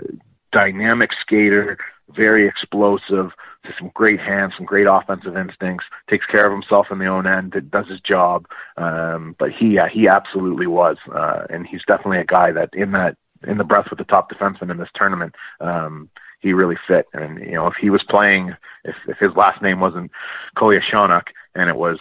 dynamic 0.53 1.11
skater, 1.21 1.79
very 2.15 2.49
explosive, 2.49 3.31
just 3.65 3.79
some 3.79 3.91
great 3.95 4.21
hands, 4.21 4.55
some 4.57 4.67
great 4.67 4.87
offensive 4.91 5.37
instincts. 5.37 5.85
Takes 6.09 6.27
care 6.27 6.47
of 6.47 6.53
himself 6.53 6.87
in 6.91 6.99
the 6.99 7.07
own 7.07 7.27
end, 7.27 7.55
does 7.71 7.89
his 7.89 8.01
job. 8.01 8.47
Um, 8.77 9.37
but 9.39 9.51
he, 9.53 9.79
uh, 9.79 9.87
he 9.93 10.09
absolutely 10.09 10.67
was, 10.67 10.97
uh, 11.15 11.45
and 11.51 11.67
he's 11.67 11.85
definitely 11.87 12.19
a 12.19 12.25
guy 12.25 12.53
that 12.53 12.71
in 12.73 12.93
that 12.93 13.17
in 13.47 13.57
the 13.57 13.65
breath 13.65 13.87
with 13.89 13.99
the 13.99 14.05
top 14.05 14.31
defenseman 14.31 14.71
in 14.71 14.79
this 14.79 14.91
tournament. 14.95 15.35
Um, 15.61 16.11
he 16.41 16.53
really 16.53 16.77
fit, 16.89 17.07
and 17.13 17.39
you 17.39 17.53
know 17.53 17.67
if 17.67 17.75
he 17.81 17.91
was 17.91 18.03
playing, 18.09 18.55
if 18.85 18.97
if 19.07 19.19
his 19.19 19.37
last 19.37 19.63
name 19.63 19.81
wasn't 19.81 20.11
Kolyachonok 20.57 21.25
and 21.55 21.69
it 21.69 21.77
was 21.77 21.99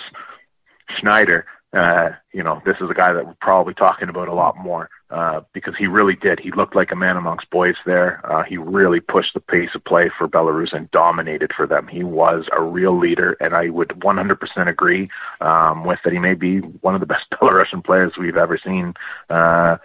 Schneider, 0.98 1.46
uh, 1.74 2.10
you 2.34 2.44
know, 2.44 2.62
this 2.66 2.78
is 2.82 2.90
a 2.90 2.94
guy 2.94 3.14
that 3.14 3.26
we're 3.26 3.36
probably 3.42 3.74
talking 3.74 4.10
about 4.10 4.28
a 4.28 4.34
lot 4.34 4.58
more 4.58 4.90
uh, 5.10 5.42
because 5.54 5.74
he 5.78 5.88
really 5.88 6.16
did. 6.16 6.40
He 6.40 6.52
looked 6.52 6.76
like 6.76 6.92
a 6.92 6.96
man 6.96 7.18
amongst 7.18 7.50
boys 7.50 7.76
there. 7.86 8.22
Uh, 8.32 8.44
he 8.44 8.58
really 8.58 9.00
pushed 9.00 9.34
the 9.34 9.40
pace 9.40 9.70
of 9.74 9.84
play 9.84 10.12
for 10.18 10.28
Belarus 10.28 10.76
and 10.76 10.90
dominated 10.92 11.52
for 11.56 11.66
them. 11.66 11.88
He 11.88 12.04
was 12.04 12.46
a 12.56 12.62
real 12.62 12.98
leader, 12.98 13.36
and 13.40 13.56
I 13.56 13.70
would 13.70 13.90
100% 13.90 14.70
agree 14.70 15.10
um, 15.42 15.84
with 15.84 16.00
that. 16.04 16.14
He 16.14 16.20
may 16.20 16.36
be 16.36 16.60
one 16.60 16.94
of 16.94 17.02
the 17.02 17.08
best 17.14 17.26
Belarusian 17.32 17.84
players 17.84 18.14
we've 18.20 18.38
ever 18.38 18.60
seen 18.64 18.94
uh, 19.30 19.78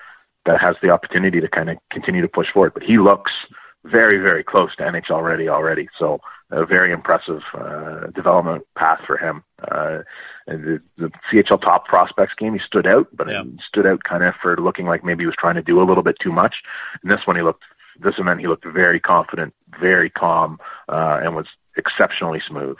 that 0.47 0.61
has 0.61 0.77
the 0.83 0.91
opportunity 0.91 1.41
to 1.41 1.49
kind 1.49 1.71
of 1.71 1.79
continue 1.91 2.21
to 2.21 2.29
push 2.29 2.49
forward. 2.53 2.75
But 2.75 2.83
he 2.83 2.99
looks 2.99 3.33
very, 3.85 4.19
very 4.19 4.45
close 4.45 4.75
to 4.77 4.83
NHL 4.83 5.23
ready 5.23 5.49
already. 5.49 5.89
So 5.99 6.21
a 6.55 6.65
very 6.65 6.93
impressive 6.93 7.41
uh, 7.55 8.07
development 8.15 8.65
path 8.77 9.01
for 9.07 9.17
him. 9.17 9.43
Uh, 9.61 9.99
the, 10.47 10.81
the 10.97 11.11
CHL 11.33 11.61
top 11.61 11.87
prospects 11.87 12.35
game, 12.39 12.55
he 12.55 12.61
stood 12.65 12.87
out, 12.87 13.09
but 13.13 13.29
yeah. 13.29 13.43
he 13.43 13.59
stood 13.67 13.87
out 13.87 14.05
kind 14.05 14.23
of 14.23 14.35
for 14.41 14.57
looking 14.57 14.87
like 14.87 15.05
maybe 15.05 15.23
he 15.23 15.27
was 15.27 15.37
trying 15.39 15.57
to 15.57 15.63
do 15.63 15.81
a 15.81 15.85
little 15.85 16.03
bit 16.03 16.17
too 16.23 16.33
much. 16.33 16.57
And 17.03 17.11
this 17.11 17.27
one, 17.27 17.37
he 17.37 17.43
looked, 17.43 17.65
this 18.01 18.15
event, 18.19 18.41
he 18.41 18.47
looked 18.47 18.67
very 18.67 19.01
confident, 19.01 19.55
very 19.81 20.11
calm, 20.11 20.59
uh, 20.89 21.21
and 21.23 21.35
was 21.35 21.47
exceptionally 21.77 22.41
smooth. 22.47 22.77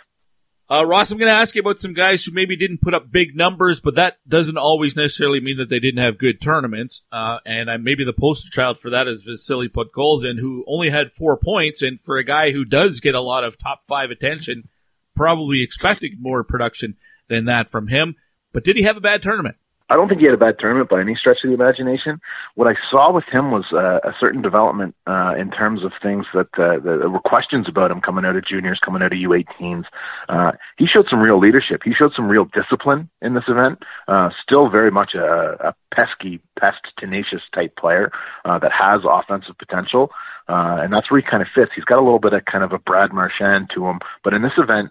Uh, 0.71 0.85
Ross, 0.87 1.11
I'm 1.11 1.19
going 1.19 1.31
to 1.31 1.37
ask 1.37 1.55
you 1.55 1.61
about 1.61 1.79
some 1.79 1.93
guys 1.93 2.25
who 2.25 2.33
maybe 2.33 2.57
didn't 2.57 2.81
put 2.81 2.95
up 2.95 3.11
big 3.11 3.37
numbers, 3.37 3.81
but 3.81 3.97
that 3.97 4.17
doesn't 4.27 4.57
always 4.57 4.97
necessarily 4.97 5.41
mean 5.41 5.59
that 5.59 5.69
they 5.69 5.79
didn't 5.79 6.03
have 6.03 6.17
good 6.17 6.41
tournaments. 6.41 7.03
Uh, 7.13 7.39
and 7.45 7.71
I, 7.71 7.77
maybe 7.77 8.05
the 8.05 8.15
poster 8.15 8.49
child 8.51 8.81
for 8.81 8.91
that 8.91 9.07
is 9.07 9.25
Vasily 9.25 9.69
Podkolzin, 9.69 10.39
who 10.41 10.65
only 10.67 10.89
had 10.89 11.13
four 11.13 11.37
points. 11.37 11.83
And 11.83 12.01
for 12.01 12.17
a 12.17 12.25
guy 12.25 12.51
who 12.51 12.65
does 12.65 13.01
get 13.01 13.15
a 13.15 13.21
lot 13.21 13.45
of 13.45 13.59
top 13.59 13.83
five 13.87 14.11
attention, 14.11 14.69
probably 15.15 15.63
expected 15.63 16.13
more 16.19 16.43
production 16.45 16.97
than 17.29 17.45
that 17.45 17.71
from 17.71 17.89
him. 17.89 18.15
But 18.55 18.65
did 18.65 18.77
he 18.77 18.85
have 18.85 18.97
a 18.97 19.03
bad 19.03 19.23
tournament? 19.23 19.57
I 19.95 19.97
don't 19.97 20.09
think 20.09 20.19
he 20.19 20.27
had 20.27 20.35
a 20.35 20.39
bad 20.39 20.57
tournament 20.59 20.91
by 20.91 21.01
any 21.01 21.15
stretch 21.15 21.45
of 21.45 21.51
the 21.51 21.55
imagination. 21.55 22.21
What 22.57 22.67
I 22.67 22.75
saw 22.91 23.13
with 23.13 23.27
him 23.31 23.53
was 23.53 23.67
uh, 23.73 24.01
a 24.03 24.13
certain 24.19 24.43
development 24.43 24.97
uh, 25.07 25.35
in 25.39 25.53
terms 25.53 25.85
of 25.85 25.93
things 26.03 26.27
that, 26.35 26.49
uh, 26.59 26.81
that 26.81 27.11
were 27.11 27.21
questions 27.21 27.69
about 27.69 27.93
him 27.93 28.01
coming 28.01 28.25
out 28.25 28.35
of 28.35 28.45
juniors, 28.45 28.81
coming 28.85 29.03
out 29.03 29.13
of 29.13 29.19
U18s. 29.19 29.85
Uh, 30.29 30.51
he 30.79 30.87
showed 30.87 31.07
some 31.09 31.21
real 31.21 31.39
leadership. 31.39 31.83
He 31.85 31.95
showed 31.95 32.13
some 32.13 32.27
real 32.27 32.45
discipline 32.45 33.09
in 33.23 33.35
this 33.35 33.45
event. 33.47 33.85
Uh, 34.09 34.31
still 34.43 34.69
very 34.69 34.91
much 34.91 35.15
a, 35.15 35.69
a 35.69 35.75
pesky, 35.95 36.41
pest, 36.59 36.81
tenacious 36.99 37.43
type 37.55 37.77
player 37.77 38.11
uh, 38.45 38.59
that 38.59 38.73
has 38.73 39.03
offensive 39.09 39.57
potential. 39.59 40.11
Uh, 40.49 40.83
and 40.83 40.93
that's 40.93 41.09
where 41.09 41.21
he 41.21 41.31
kind 41.31 41.41
of 41.41 41.49
fits. 41.55 41.71
He's 41.73 41.85
got 41.85 42.01
a 42.01 42.03
little 42.03 42.19
bit 42.19 42.33
of 42.33 42.45
kind 42.47 42.65
of 42.65 42.73
a 42.73 42.81
Brad 42.81 43.13
Marchand 43.13 43.71
to 43.77 43.87
him. 43.87 44.01
But 44.25 44.35
in 44.35 44.43
this 44.43 44.59
event, 44.59 44.91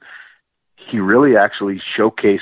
he 0.77 0.99
really 0.99 1.35
actually 1.35 1.81
showcased 1.99 2.39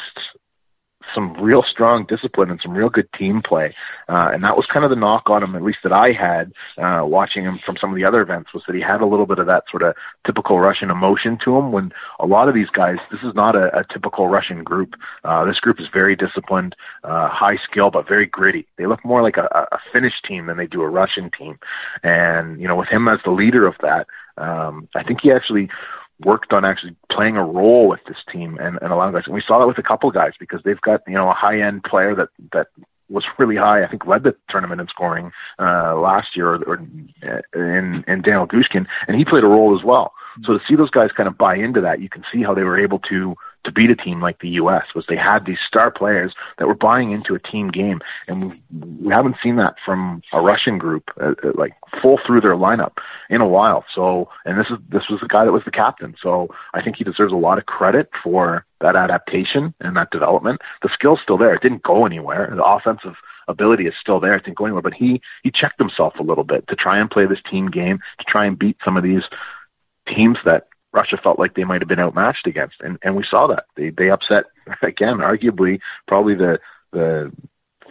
some 1.13 1.33
real 1.41 1.63
strong 1.69 2.05
discipline 2.07 2.49
and 2.49 2.59
some 2.61 2.73
real 2.73 2.89
good 2.89 3.11
team 3.13 3.41
play. 3.43 3.73
Uh, 4.09 4.29
and 4.33 4.43
that 4.43 4.55
was 4.55 4.65
kind 4.71 4.83
of 4.85 4.89
the 4.89 4.95
knock 4.95 5.29
on 5.29 5.43
him, 5.43 5.55
at 5.55 5.63
least 5.63 5.79
that 5.83 5.91
I 5.91 6.11
had 6.11 6.51
uh, 6.77 7.05
watching 7.05 7.43
him 7.43 7.59
from 7.65 7.77
some 7.79 7.89
of 7.89 7.95
the 7.95 8.05
other 8.05 8.21
events, 8.21 8.53
was 8.53 8.63
that 8.67 8.75
he 8.75 8.81
had 8.81 9.01
a 9.01 9.05
little 9.05 9.25
bit 9.25 9.39
of 9.39 9.47
that 9.47 9.63
sort 9.69 9.83
of 9.83 9.95
typical 10.25 10.59
Russian 10.59 10.89
emotion 10.89 11.37
to 11.45 11.57
him. 11.57 11.71
When 11.71 11.91
a 12.19 12.25
lot 12.25 12.49
of 12.49 12.55
these 12.55 12.69
guys, 12.69 12.97
this 13.11 13.21
is 13.23 13.33
not 13.35 13.55
a, 13.55 13.75
a 13.77 13.83
typical 13.91 14.27
Russian 14.27 14.63
group. 14.63 14.95
Uh, 15.23 15.45
this 15.45 15.59
group 15.59 15.79
is 15.79 15.87
very 15.93 16.15
disciplined, 16.15 16.75
uh, 17.03 17.29
high 17.29 17.57
skill, 17.69 17.91
but 17.91 18.07
very 18.07 18.25
gritty. 18.25 18.67
They 18.77 18.85
look 18.85 19.03
more 19.05 19.21
like 19.21 19.37
a, 19.37 19.67
a 19.71 19.79
Finnish 19.93 20.15
team 20.27 20.47
than 20.47 20.57
they 20.57 20.67
do 20.67 20.81
a 20.81 20.89
Russian 20.89 21.31
team. 21.37 21.59
And 22.03 22.59
you 22.59 22.67
know, 22.67 22.75
with 22.75 22.89
him 22.89 23.07
as 23.07 23.19
the 23.23 23.31
leader 23.31 23.65
of 23.65 23.75
that, 23.81 24.07
um, 24.37 24.87
I 24.95 25.03
think 25.03 25.19
he 25.21 25.31
actually 25.31 25.69
worked 26.25 26.53
on 26.53 26.65
actually 26.65 26.95
playing 27.11 27.37
a 27.37 27.43
role 27.43 27.87
with 27.87 28.01
this 28.07 28.17
team 28.31 28.57
and, 28.59 28.77
and 28.81 28.91
a 28.91 28.95
lot 28.95 29.07
of 29.07 29.13
guys. 29.13 29.23
And 29.25 29.35
we 29.35 29.43
saw 29.45 29.59
that 29.59 29.67
with 29.67 29.77
a 29.77 29.83
couple 29.83 30.09
guys 30.11 30.33
because 30.39 30.61
they've 30.63 30.81
got, 30.81 31.01
you 31.07 31.13
know, 31.13 31.29
a 31.29 31.33
high 31.33 31.61
end 31.61 31.83
player 31.83 32.15
that, 32.15 32.29
that 32.53 32.67
was 33.09 33.25
really 33.37 33.57
high. 33.57 33.83
I 33.83 33.87
think 33.87 34.05
led 34.05 34.23
the 34.23 34.35
tournament 34.49 34.81
in 34.81 34.87
scoring, 34.87 35.31
uh, 35.59 35.95
last 35.95 36.35
year 36.35 36.53
or, 36.53 36.63
or 36.63 36.75
in, 36.75 38.03
in 38.07 38.21
Daniel 38.21 38.47
Gushchin 38.47 38.85
and 39.07 39.17
he 39.17 39.25
played 39.25 39.43
a 39.43 39.47
role 39.47 39.77
as 39.77 39.83
well. 39.83 40.13
So 40.43 40.53
to 40.53 40.59
see 40.67 40.75
those 40.75 40.89
guys 40.89 41.09
kind 41.15 41.27
of 41.27 41.37
buy 41.37 41.55
into 41.55 41.81
that, 41.81 42.01
you 42.01 42.09
can 42.09 42.23
see 42.31 42.41
how 42.41 42.53
they 42.53 42.63
were 42.63 42.79
able 42.79 42.99
to, 43.09 43.35
to 43.63 43.71
beat 43.71 43.89
a 43.89 43.95
team 43.95 44.21
like 44.21 44.39
the 44.39 44.49
U.S. 44.49 44.83
was 44.95 45.05
they 45.07 45.15
had 45.15 45.45
these 45.45 45.59
star 45.65 45.91
players 45.91 46.33
that 46.57 46.67
were 46.67 46.75
buying 46.75 47.11
into 47.11 47.35
a 47.35 47.39
team 47.39 47.69
game, 47.69 47.99
and 48.27 48.59
we, 48.99 49.11
haven't 49.11 49.35
seen 49.43 49.57
that 49.57 49.75
from 49.85 50.21
a 50.33 50.41
Russian 50.41 50.77
group 50.77 51.09
uh, 51.21 51.33
uh, 51.43 51.51
like 51.55 51.73
full 52.01 52.19
through 52.25 52.41
their 52.41 52.55
lineup 52.55 52.93
in 53.29 53.41
a 53.41 53.47
while. 53.47 53.85
So, 53.93 54.29
and 54.45 54.57
this 54.57 54.67
is 54.69 54.77
this 54.89 55.03
was 55.09 55.19
the 55.21 55.27
guy 55.27 55.45
that 55.45 55.51
was 55.51 55.63
the 55.65 55.71
captain. 55.71 56.15
So 56.21 56.47
I 56.73 56.81
think 56.81 56.97
he 56.97 57.03
deserves 57.03 57.33
a 57.33 57.37
lot 57.37 57.57
of 57.57 57.65
credit 57.65 58.09
for 58.23 58.65
that 58.79 58.95
adaptation 58.95 59.73
and 59.79 59.95
that 59.97 60.11
development. 60.11 60.61
The 60.81 60.89
skill's 60.93 61.19
still 61.21 61.37
there; 61.37 61.53
it 61.53 61.61
didn't 61.61 61.83
go 61.83 62.05
anywhere. 62.05 62.51
The 62.55 62.63
offensive 62.63 63.15
ability 63.47 63.85
is 63.85 63.93
still 63.99 64.19
there. 64.19 64.35
It 64.35 64.43
didn't 64.43 64.57
go 64.57 64.65
anywhere, 64.65 64.81
but 64.81 64.93
he 64.93 65.21
he 65.43 65.51
checked 65.51 65.79
himself 65.79 66.13
a 66.19 66.23
little 66.23 66.43
bit 66.43 66.67
to 66.67 66.75
try 66.75 66.99
and 66.99 67.09
play 67.09 67.25
this 67.25 67.41
team 67.49 67.69
game, 67.69 67.99
to 68.19 68.25
try 68.27 68.45
and 68.45 68.57
beat 68.57 68.77
some 68.83 68.97
of 68.97 69.03
these 69.03 69.23
teams 70.07 70.37
that 70.45 70.67
Russia 70.93 71.17
felt 71.21 71.39
like 71.39 71.55
they 71.55 71.63
might 71.63 71.81
have 71.81 71.87
been 71.87 71.99
outmatched 71.99 72.47
against, 72.47 72.75
and 72.81 72.97
and 73.01 73.15
we 73.15 73.25
saw 73.29 73.47
that 73.47 73.65
they 73.75 73.89
they 73.89 74.09
upset 74.09 74.45
again, 74.81 75.17
arguably 75.17 75.79
probably 76.07 76.35
the 76.35 76.59
the 76.91 77.31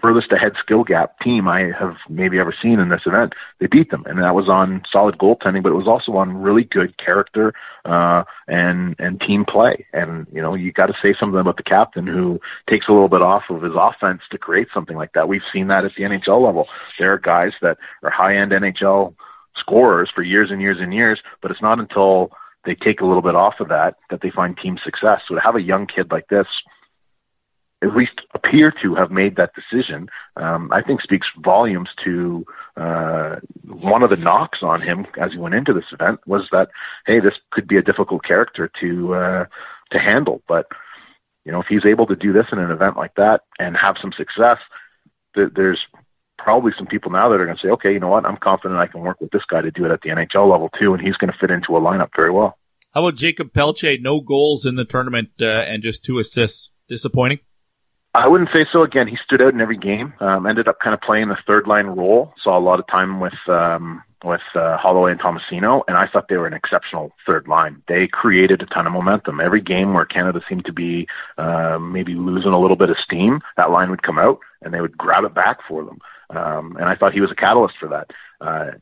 furthest 0.00 0.32
ahead 0.32 0.52
skill 0.62 0.84
gap 0.84 1.18
team 1.20 1.48
I 1.48 1.70
have 1.78 1.96
maybe 2.08 2.38
ever 2.38 2.54
seen 2.62 2.78
in 2.80 2.88
this 2.88 3.02
event. 3.06 3.34
They 3.58 3.66
beat 3.66 3.90
them, 3.90 4.04
and 4.06 4.18
that 4.18 4.34
was 4.34 4.48
on 4.48 4.82
solid 4.90 5.18
goaltending, 5.18 5.62
but 5.62 5.72
it 5.72 5.76
was 5.76 5.86
also 5.86 6.12
on 6.16 6.36
really 6.36 6.64
good 6.64 6.96
character 6.98 7.52
uh, 7.84 8.24
and 8.48 8.96
and 8.98 9.20
team 9.20 9.44
play. 9.44 9.86
And 9.92 10.26
you 10.32 10.42
know, 10.42 10.54
you 10.54 10.72
got 10.72 10.86
to 10.86 10.94
say 11.02 11.14
something 11.18 11.38
about 11.40 11.56
the 11.56 11.62
captain 11.62 12.06
who 12.06 12.40
takes 12.68 12.88
a 12.88 12.92
little 12.92 13.08
bit 13.08 13.22
off 13.22 13.44
of 13.50 13.62
his 13.62 13.74
offense 13.76 14.22
to 14.30 14.38
create 14.38 14.68
something 14.72 14.96
like 14.96 15.12
that. 15.12 15.28
We've 15.28 15.42
seen 15.52 15.68
that 15.68 15.84
at 15.84 15.92
the 15.96 16.04
NHL 16.04 16.44
level. 16.44 16.66
There 16.98 17.12
are 17.12 17.18
guys 17.18 17.52
that 17.62 17.78
are 18.02 18.10
high 18.10 18.36
end 18.36 18.52
NHL 18.52 19.14
scorers 19.56 20.10
for 20.14 20.22
years 20.22 20.50
and 20.50 20.60
years 20.60 20.78
and 20.80 20.94
years, 20.94 21.20
but 21.42 21.50
it's 21.50 21.62
not 21.62 21.78
until 21.78 22.30
they 22.64 22.74
take 22.74 23.00
a 23.00 23.06
little 23.06 23.22
bit 23.22 23.34
off 23.34 23.54
of 23.60 23.68
that 23.68 23.96
that 24.10 24.20
they 24.22 24.30
find 24.30 24.56
team 24.56 24.78
success. 24.82 25.20
So 25.28 25.34
to 25.34 25.40
have 25.40 25.56
a 25.56 25.62
young 25.62 25.86
kid 25.86 26.10
like 26.10 26.28
this 26.28 26.46
at 27.82 27.96
least 27.96 28.20
appear 28.34 28.72
to 28.82 28.94
have 28.94 29.10
made 29.10 29.36
that 29.36 29.52
decision, 29.54 30.10
um, 30.36 30.70
I 30.70 30.82
think 30.82 31.00
speaks 31.00 31.26
volumes 31.42 31.88
to 32.04 32.44
uh, 32.76 33.36
one 33.66 34.02
of 34.02 34.10
the 34.10 34.16
knocks 34.16 34.58
on 34.62 34.82
him 34.82 35.06
as 35.18 35.32
he 35.32 35.38
went 35.38 35.54
into 35.54 35.72
this 35.72 35.90
event 35.92 36.20
was 36.26 36.46
that 36.52 36.68
hey, 37.06 37.20
this 37.20 37.34
could 37.50 37.66
be 37.66 37.78
a 37.78 37.82
difficult 37.82 38.22
character 38.24 38.70
to 38.80 39.14
uh, 39.14 39.44
to 39.92 39.98
handle. 39.98 40.42
But 40.46 40.66
you 41.44 41.52
know, 41.52 41.60
if 41.60 41.66
he's 41.68 41.86
able 41.86 42.06
to 42.06 42.16
do 42.16 42.32
this 42.32 42.46
in 42.52 42.58
an 42.58 42.70
event 42.70 42.96
like 42.96 43.14
that 43.14 43.42
and 43.58 43.76
have 43.76 43.96
some 44.00 44.12
success, 44.12 44.58
th- 45.34 45.52
there's 45.54 45.80
probably 46.42 46.72
some 46.76 46.86
people 46.86 47.10
now 47.10 47.28
that 47.28 47.40
are 47.40 47.44
going 47.44 47.56
to 47.56 47.62
say, 47.62 47.70
okay, 47.70 47.92
you 47.92 48.00
know 48.00 48.08
what, 48.08 48.26
I'm 48.26 48.36
confident 48.36 48.80
I 48.80 48.86
can 48.86 49.00
work 49.00 49.20
with 49.20 49.30
this 49.30 49.42
guy 49.48 49.60
to 49.60 49.70
do 49.70 49.84
it 49.84 49.90
at 49.90 50.00
the 50.02 50.10
NHL 50.10 50.50
level 50.50 50.70
too, 50.78 50.94
and 50.94 51.02
he's 51.02 51.16
going 51.16 51.32
to 51.32 51.38
fit 51.38 51.50
into 51.50 51.76
a 51.76 51.80
lineup 51.80 52.10
very 52.14 52.30
well. 52.30 52.56
How 52.92 53.06
about 53.06 53.18
Jakob 53.18 53.52
Pelletier? 53.52 53.98
No 54.00 54.20
goals 54.20 54.66
in 54.66 54.74
the 54.74 54.84
tournament 54.84 55.30
uh, 55.40 55.44
and 55.44 55.82
just 55.82 56.04
two 56.04 56.18
assists. 56.18 56.70
Disappointing. 56.88 57.38
I 58.14 58.26
wouldn't 58.26 58.50
say 58.52 58.66
so. 58.72 58.82
Again, 58.82 59.06
he 59.06 59.16
stood 59.24 59.40
out 59.40 59.54
in 59.54 59.60
every 59.60 59.78
game. 59.78 60.12
Um, 60.18 60.44
ended 60.44 60.66
up 60.66 60.80
kind 60.82 60.92
of 60.92 61.00
playing 61.00 61.28
the 61.28 61.38
third 61.46 61.68
line 61.68 61.86
role. 61.86 62.34
Saw 62.42 62.58
a 62.58 62.60
lot 62.60 62.80
of 62.80 62.86
time 62.88 63.20
with 63.20 63.38
um, 63.46 64.02
with 64.24 64.40
uh, 64.54 64.76
Holloway 64.76 65.12
and 65.12 65.20
Tomasino, 65.20 65.82
and 65.86 65.96
I 65.96 66.06
thought 66.12 66.26
they 66.28 66.36
were 66.36 66.46
an 66.46 66.52
exceptional 66.52 67.12
third 67.26 67.46
line. 67.46 67.82
They 67.88 68.08
created 68.10 68.60
a 68.60 68.66
ton 68.66 68.86
of 68.86 68.92
momentum. 68.92 69.40
Every 69.40 69.60
game 69.60 69.94
where 69.94 70.04
Canada 70.04 70.40
seemed 70.48 70.64
to 70.66 70.72
be 70.72 71.06
uh, 71.38 71.78
maybe 71.78 72.14
losing 72.14 72.52
a 72.52 72.60
little 72.60 72.76
bit 72.76 72.90
of 72.90 72.96
steam, 73.02 73.40
that 73.56 73.70
line 73.70 73.90
would 73.90 74.02
come 74.02 74.18
out 74.18 74.40
and 74.60 74.74
they 74.74 74.80
would 74.80 74.98
grab 74.98 75.24
it 75.24 75.34
back 75.34 75.58
for 75.66 75.84
them. 75.84 75.98
Um, 76.34 76.76
and 76.76 76.86
I 76.86 76.94
thought 76.96 77.12
he 77.12 77.20
was 77.20 77.30
a 77.30 77.34
catalyst 77.34 77.74
for 77.78 77.88
that. 77.88 78.10
Uh, 78.40 78.78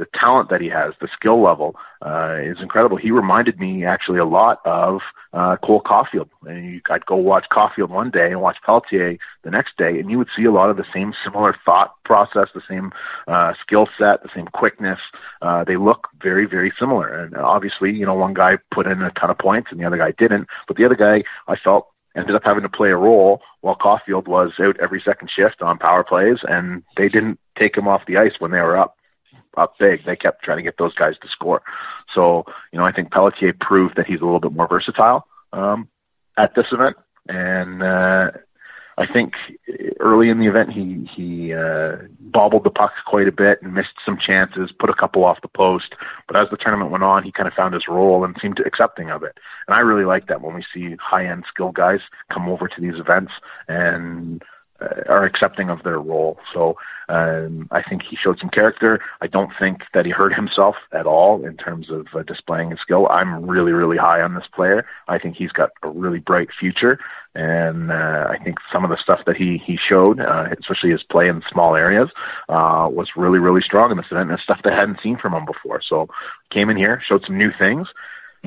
the 0.00 0.06
talent 0.18 0.48
that 0.48 0.62
he 0.62 0.68
has, 0.68 0.94
the 1.00 1.08
skill 1.14 1.42
level, 1.42 1.76
uh, 2.00 2.36
is 2.42 2.56
incredible. 2.62 2.96
He 2.96 3.10
reminded 3.10 3.60
me 3.60 3.84
actually 3.84 4.18
a 4.18 4.24
lot 4.24 4.60
of 4.64 5.00
uh, 5.34 5.56
Cole 5.62 5.82
Caufield. 5.82 6.30
And 6.46 6.64
you, 6.64 6.80
I'd 6.88 7.04
go 7.04 7.16
watch 7.16 7.44
Caufield 7.52 7.90
one 7.90 8.10
day 8.10 8.28
and 8.28 8.40
watch 8.40 8.56
Pelletier 8.64 9.18
the 9.44 9.50
next 9.50 9.76
day, 9.76 10.00
and 10.00 10.10
you 10.10 10.16
would 10.16 10.30
see 10.34 10.44
a 10.44 10.52
lot 10.52 10.70
of 10.70 10.78
the 10.78 10.86
same 10.94 11.12
similar 11.22 11.54
thought 11.66 11.94
process, 12.06 12.48
the 12.54 12.62
same 12.66 12.92
uh, 13.28 13.52
skill 13.60 13.88
set, 13.98 14.22
the 14.22 14.30
same 14.34 14.46
quickness. 14.46 14.98
Uh, 15.42 15.64
they 15.64 15.76
look 15.76 16.08
very, 16.22 16.46
very 16.46 16.72
similar. 16.80 17.06
And 17.22 17.36
obviously, 17.36 17.92
you 17.92 18.06
know, 18.06 18.14
one 18.14 18.32
guy 18.32 18.52
put 18.74 18.86
in 18.86 19.02
a 19.02 19.10
ton 19.10 19.28
of 19.28 19.38
points 19.38 19.68
and 19.70 19.78
the 19.78 19.84
other 19.84 19.98
guy 19.98 20.12
didn't. 20.16 20.48
But 20.66 20.78
the 20.78 20.86
other 20.86 20.96
guy, 20.96 21.24
I 21.46 21.56
felt 21.56 21.88
ended 22.16 22.34
up 22.34 22.42
having 22.44 22.62
to 22.62 22.68
play 22.68 22.90
a 22.90 22.96
role 22.96 23.40
while 23.60 23.76
Caufield 23.76 24.26
was 24.26 24.52
out 24.60 24.78
every 24.80 25.02
second 25.04 25.30
shift 25.34 25.62
on 25.62 25.78
power 25.78 26.04
plays, 26.04 26.38
and 26.42 26.82
they 26.96 27.08
didn't 27.08 27.38
take 27.58 27.76
him 27.76 27.88
off 27.88 28.06
the 28.06 28.16
ice 28.16 28.32
when 28.38 28.50
they 28.50 28.60
were 28.60 28.78
up 28.78 28.96
up 29.56 29.74
big. 29.78 30.04
They 30.04 30.16
kept 30.16 30.42
trying 30.42 30.58
to 30.58 30.62
get 30.62 30.78
those 30.78 30.94
guys 30.94 31.14
to 31.22 31.28
score. 31.28 31.62
So, 32.14 32.44
you 32.72 32.78
know, 32.78 32.84
I 32.84 32.92
think 32.92 33.10
Pelletier 33.10 33.54
proved 33.60 33.96
that 33.96 34.06
he's 34.06 34.20
a 34.20 34.24
little 34.24 34.40
bit 34.40 34.52
more 34.52 34.68
versatile 34.68 35.26
um, 35.52 35.88
at 36.36 36.54
this 36.54 36.66
event, 36.72 36.96
and 37.28 37.82
uh, 37.82 38.30
I 39.00 39.10
think 39.10 39.32
early 39.98 40.28
in 40.28 40.38
the 40.38 40.46
event 40.46 40.70
he 40.72 41.08
he 41.16 41.54
uh, 41.54 41.96
bobbled 42.20 42.64
the 42.64 42.70
puck 42.70 42.92
quite 43.06 43.26
a 43.26 43.32
bit 43.32 43.62
and 43.62 43.72
missed 43.72 43.96
some 44.04 44.18
chances, 44.18 44.72
put 44.78 44.90
a 44.90 44.94
couple 44.94 45.24
off 45.24 45.40
the 45.40 45.48
post. 45.48 45.94
But 46.28 46.38
as 46.40 46.48
the 46.50 46.58
tournament 46.58 46.90
went 46.90 47.02
on, 47.02 47.24
he 47.24 47.32
kind 47.32 47.48
of 47.48 47.54
found 47.54 47.72
his 47.72 47.88
role 47.88 48.24
and 48.24 48.36
seemed 48.42 48.60
accepting 48.60 49.10
of 49.10 49.22
it. 49.22 49.38
And 49.66 49.74
I 49.74 49.80
really 49.80 50.04
like 50.04 50.26
that 50.26 50.42
when 50.42 50.54
we 50.54 50.64
see 50.74 50.96
high 51.00 51.26
end 51.26 51.44
skill 51.48 51.72
guys 51.72 52.00
come 52.30 52.46
over 52.46 52.68
to 52.68 52.80
these 52.80 53.00
events 53.00 53.32
and 53.68 54.42
uh, 54.42 54.46
are 55.08 55.24
accepting 55.24 55.70
of 55.70 55.82
their 55.82 55.98
role. 55.98 56.38
So 56.54 56.76
um, 57.08 57.68
I 57.72 57.82
think 57.82 58.02
he 58.08 58.16
showed 58.16 58.38
some 58.38 58.50
character. 58.50 59.00
I 59.20 59.26
don't 59.26 59.50
think 59.58 59.82
that 59.94 60.06
he 60.06 60.12
hurt 60.12 60.34
himself 60.34 60.76
at 60.92 61.06
all 61.06 61.44
in 61.44 61.56
terms 61.56 61.90
of 61.90 62.06
uh, 62.14 62.22
displaying 62.22 62.70
his 62.70 62.80
skill. 62.80 63.08
I'm 63.08 63.46
really, 63.46 63.72
really 63.72 63.96
high 63.96 64.20
on 64.20 64.34
this 64.34 64.46
player. 64.54 64.86
I 65.08 65.18
think 65.18 65.36
he's 65.36 65.50
got 65.50 65.70
a 65.82 65.88
really 65.88 66.20
bright 66.20 66.48
future, 66.58 66.98
and 67.34 67.90
uh, 67.90 68.28
I 68.30 68.36
think 68.44 68.58
some 68.72 68.84
of 68.84 68.90
the 68.90 68.98
stuff 69.02 69.20
that 69.26 69.36
he 69.36 69.60
he 69.64 69.76
showed, 69.76 70.20
uh, 70.20 70.44
especially 70.58 70.90
his 70.90 71.02
play 71.02 71.28
in 71.28 71.42
small 71.50 71.74
areas, 71.74 72.10
uh, 72.48 72.88
was 72.90 73.08
really, 73.16 73.38
really 73.38 73.62
strong 73.62 73.90
in 73.90 73.96
this 73.96 74.06
event, 74.10 74.30
and 74.30 74.38
stuff 74.40 74.60
I 74.64 74.74
hadn't 74.74 75.00
seen 75.02 75.18
from 75.18 75.34
him 75.34 75.46
before. 75.46 75.80
So 75.86 76.08
came 76.52 76.70
in 76.70 76.76
here, 76.76 77.02
showed 77.06 77.24
some 77.26 77.38
new 77.38 77.50
things. 77.58 77.88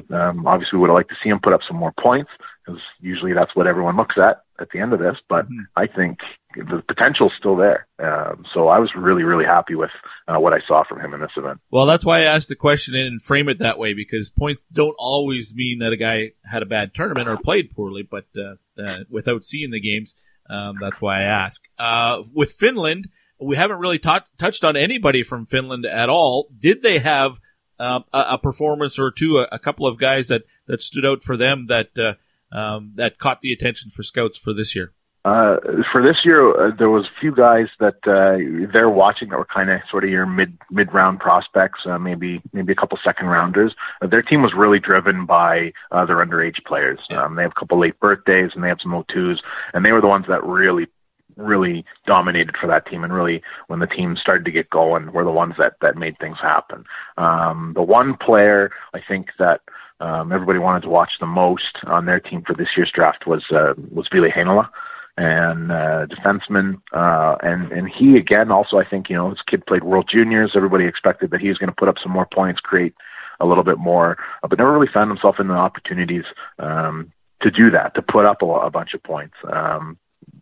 Um, 0.10 0.48
obviously, 0.48 0.78
we 0.78 0.82
would 0.82 0.90
have 0.90 0.96
liked 0.96 1.10
to 1.10 1.16
see 1.24 1.30
him 1.30 1.40
put 1.42 1.54
up 1.54 1.62
some 1.68 1.78
more 1.78 1.94
points 2.00 2.32
because 2.66 2.82
usually 3.00 3.34
that's 3.34 3.56
what 3.56 3.68
everyone 3.68 3.98
looks 3.98 4.16
at 4.18 4.44
at 4.60 4.70
the 4.72 4.80
end 4.80 4.94
of 4.94 5.00
this. 5.00 5.18
But 5.28 5.46
mm-hmm. 5.46 5.62
I 5.76 5.88
think 5.88 6.20
the 6.56 6.84
potential 6.88 7.28
is 7.28 7.34
still 7.38 7.56
there. 7.56 7.88
Um, 8.00 8.46
so 8.54 8.68
I 8.68 8.80
was 8.80 8.92
really, 8.96 9.24
really 9.24 9.46
happy 9.46 9.76
with 9.76 9.92
uh, 10.28 10.40
what 10.40 10.54
I 10.54 10.60
saw 10.68 10.84
from 10.84 11.00
him 11.00 11.14
in 11.14 11.22
this 11.22 11.32
event. 11.36 11.60
Well, 11.72 11.86
that's 11.86 12.06
why 12.06 12.22
I 12.22 12.36
asked 12.36 12.50
the 12.50 12.56
question 12.56 12.96
and 12.96 13.22
frame 13.22 13.50
it 13.50 13.60
that 13.60 13.78
way 13.78 13.94
because 13.94 14.30
points 14.30 14.62
don't 14.72 14.96
always 14.98 15.54
mean 15.56 15.80
that 15.80 15.94
a 15.94 15.98
guy 15.98 16.32
had 16.44 16.62
a 16.62 16.68
bad 16.68 16.94
tournament 16.94 17.28
or 17.28 17.38
played 17.38 17.76
poorly, 17.76 18.04
but 18.04 18.26
uh, 18.38 18.82
uh, 18.82 19.00
without 19.10 19.44
seeing 19.44 19.72
the 19.72 19.82
games, 19.82 20.14
um, 20.50 20.78
that's 20.80 21.02
why 21.02 21.22
I 21.22 21.46
ask. 21.46 21.62
Uh, 21.80 22.24
with 22.34 22.52
Finland, 22.52 23.10
we 23.40 23.56
haven't 23.56 23.80
really 23.80 24.00
t- 24.00 24.10
touched 24.38 24.64
on 24.64 24.76
anybody 24.76 25.24
from 25.24 25.46
Finland 25.46 25.86
at 25.86 26.10
all. 26.10 26.48
Did 26.58 26.82
they 26.82 27.00
have 27.00 27.40
um, 27.84 28.06
a, 28.14 28.20
a, 28.32 28.38
performance 28.38 28.98
or 28.98 29.12
two, 29.12 29.40
a, 29.40 29.48
a, 29.52 29.60
couple 29.60 29.86
of 29.86 30.00
guys 30.00 30.28
that, 30.28 30.44
that 30.68 30.82
stood 30.82 31.06
out 31.06 31.24
for 31.24 31.36
them 31.36 31.68
that 31.68 31.90
uh, 31.98 32.14
um, 32.56 32.94
that 32.96 33.20
caught 33.20 33.42
the 33.42 33.52
attention 33.52 33.92
for 33.92 34.04
scouts 34.04 34.38
for 34.38 34.54
this 34.54 34.76
year? 34.76 34.94
Uh, 35.26 35.56
for 35.90 36.04
this 36.04 36.18
year, 36.26 36.52
uh, 36.52 36.76
there 36.78 36.90
was 36.90 37.06
a 37.06 37.20
few 37.22 37.34
guys 37.34 37.68
that 37.80 37.96
uh, 38.06 38.36
they're 38.74 38.90
watching 38.90 39.30
that 39.30 39.38
were 39.38 39.48
kind 39.54 39.70
of 39.70 39.80
sort 39.90 40.04
of 40.04 40.10
your 40.10 40.26
mid 40.26 40.58
mid 40.70 40.94
round 40.94 41.18
prospects, 41.20 41.80
uh, 41.86 41.98
maybe 41.98 42.42
maybe 42.52 42.74
a 42.74 42.76
couple 42.76 42.98
second 43.04 43.28
rounders. 43.28 43.74
Uh, 44.02 44.08
their 44.08 44.22
team 44.22 44.42
was 44.42 44.52
really 44.56 44.80
driven 44.80 45.26
by 45.26 45.72
uh, 45.92 46.06
their 46.06 46.18
underage 46.18 46.62
players. 46.68 47.00
Um, 47.10 47.36
they 47.36 47.44
have 47.44 47.54
a 47.56 47.60
couple 47.60 47.80
late 47.80 47.98
birthdays 48.02 48.52
and 48.54 48.64
they 48.64 48.68
have 48.68 48.80
some 48.82 48.92
O2s, 48.92 49.38
and 49.74 49.86
they 49.86 49.94
were 49.94 50.02
the 50.02 50.08
ones 50.08 50.26
that 50.28 50.44
really 50.44 50.88
really 51.36 51.86
dominated 52.06 52.56
for 52.60 52.68
that 52.68 52.86
team 52.88 53.04
and 53.04 53.14
really 53.14 53.42
when 53.68 53.80
the 53.80 53.88
team 53.88 54.16
started 54.16 54.46
to 54.46 54.52
get 54.52 54.70
going 54.70 55.12
were 55.12 55.24
the 55.24 55.32
ones 55.32 55.56
that 55.58 55.74
that 55.82 55.98
made 55.98 56.18
things 56.20 56.38
happen. 56.42 56.86
Um, 57.18 57.74
the 57.76 57.84
one 57.84 58.16
player 58.18 58.72
I 58.94 59.00
think 59.06 59.28
that 59.40 59.62
um, 60.00 60.32
everybody 60.32 60.60
wanted 60.60 60.84
to 60.84 60.90
watch 60.90 61.12
the 61.20 61.26
most 61.26 61.78
on 61.86 62.06
their 62.06 62.20
team 62.20 62.44
for 62.46 62.54
this 62.54 62.70
year's 62.76 62.92
draft 62.94 63.26
was 63.28 63.44
uh, 63.52 63.74
was 63.92 64.08
Ville 64.12 64.30
Heinola 64.30 64.70
and 65.18 65.72
uh, 65.72 66.06
defenseman. 66.08 66.82
Uh, 66.92 67.38
and 67.42 67.72
and 67.72 67.90
he 67.90 68.18
again 68.18 68.52
also 68.52 68.78
I 68.78 68.86
think 68.86 69.10
you 69.10 69.16
know 69.16 69.30
his 69.30 69.42
kid 69.48 69.66
played 69.66 69.84
World 69.84 70.10
Juniors. 70.12 70.54
Everybody 70.56 70.86
expected 70.86 71.32
that 71.32 71.42
he 71.42 71.50
was 71.50 71.58
going 71.58 71.70
to 71.70 71.76
put 71.76 71.88
up 71.88 71.96
some 72.02 72.12
more 72.12 72.28
points, 72.32 72.60
create 72.60 72.94
a 73.40 73.46
little 73.46 73.64
bit 73.64 73.78
more, 73.78 74.18
uh, 74.44 74.48
but 74.48 74.58
never 74.58 74.74
really 74.74 74.92
found 74.94 75.10
himself 75.10 75.36
in 75.40 75.48
the 75.48 75.54
opportunities 75.54 76.24
um, 76.60 77.12
to 77.42 77.52
do 77.52 77.70
that, 77.72 77.94
to 77.96 78.02
put 78.02 78.26
up 78.26 78.42
a, 78.42 78.46
a 78.46 78.70
bunch 78.70 78.94
of 78.94 79.04
points. 79.04 79.36
Um, 79.52 79.98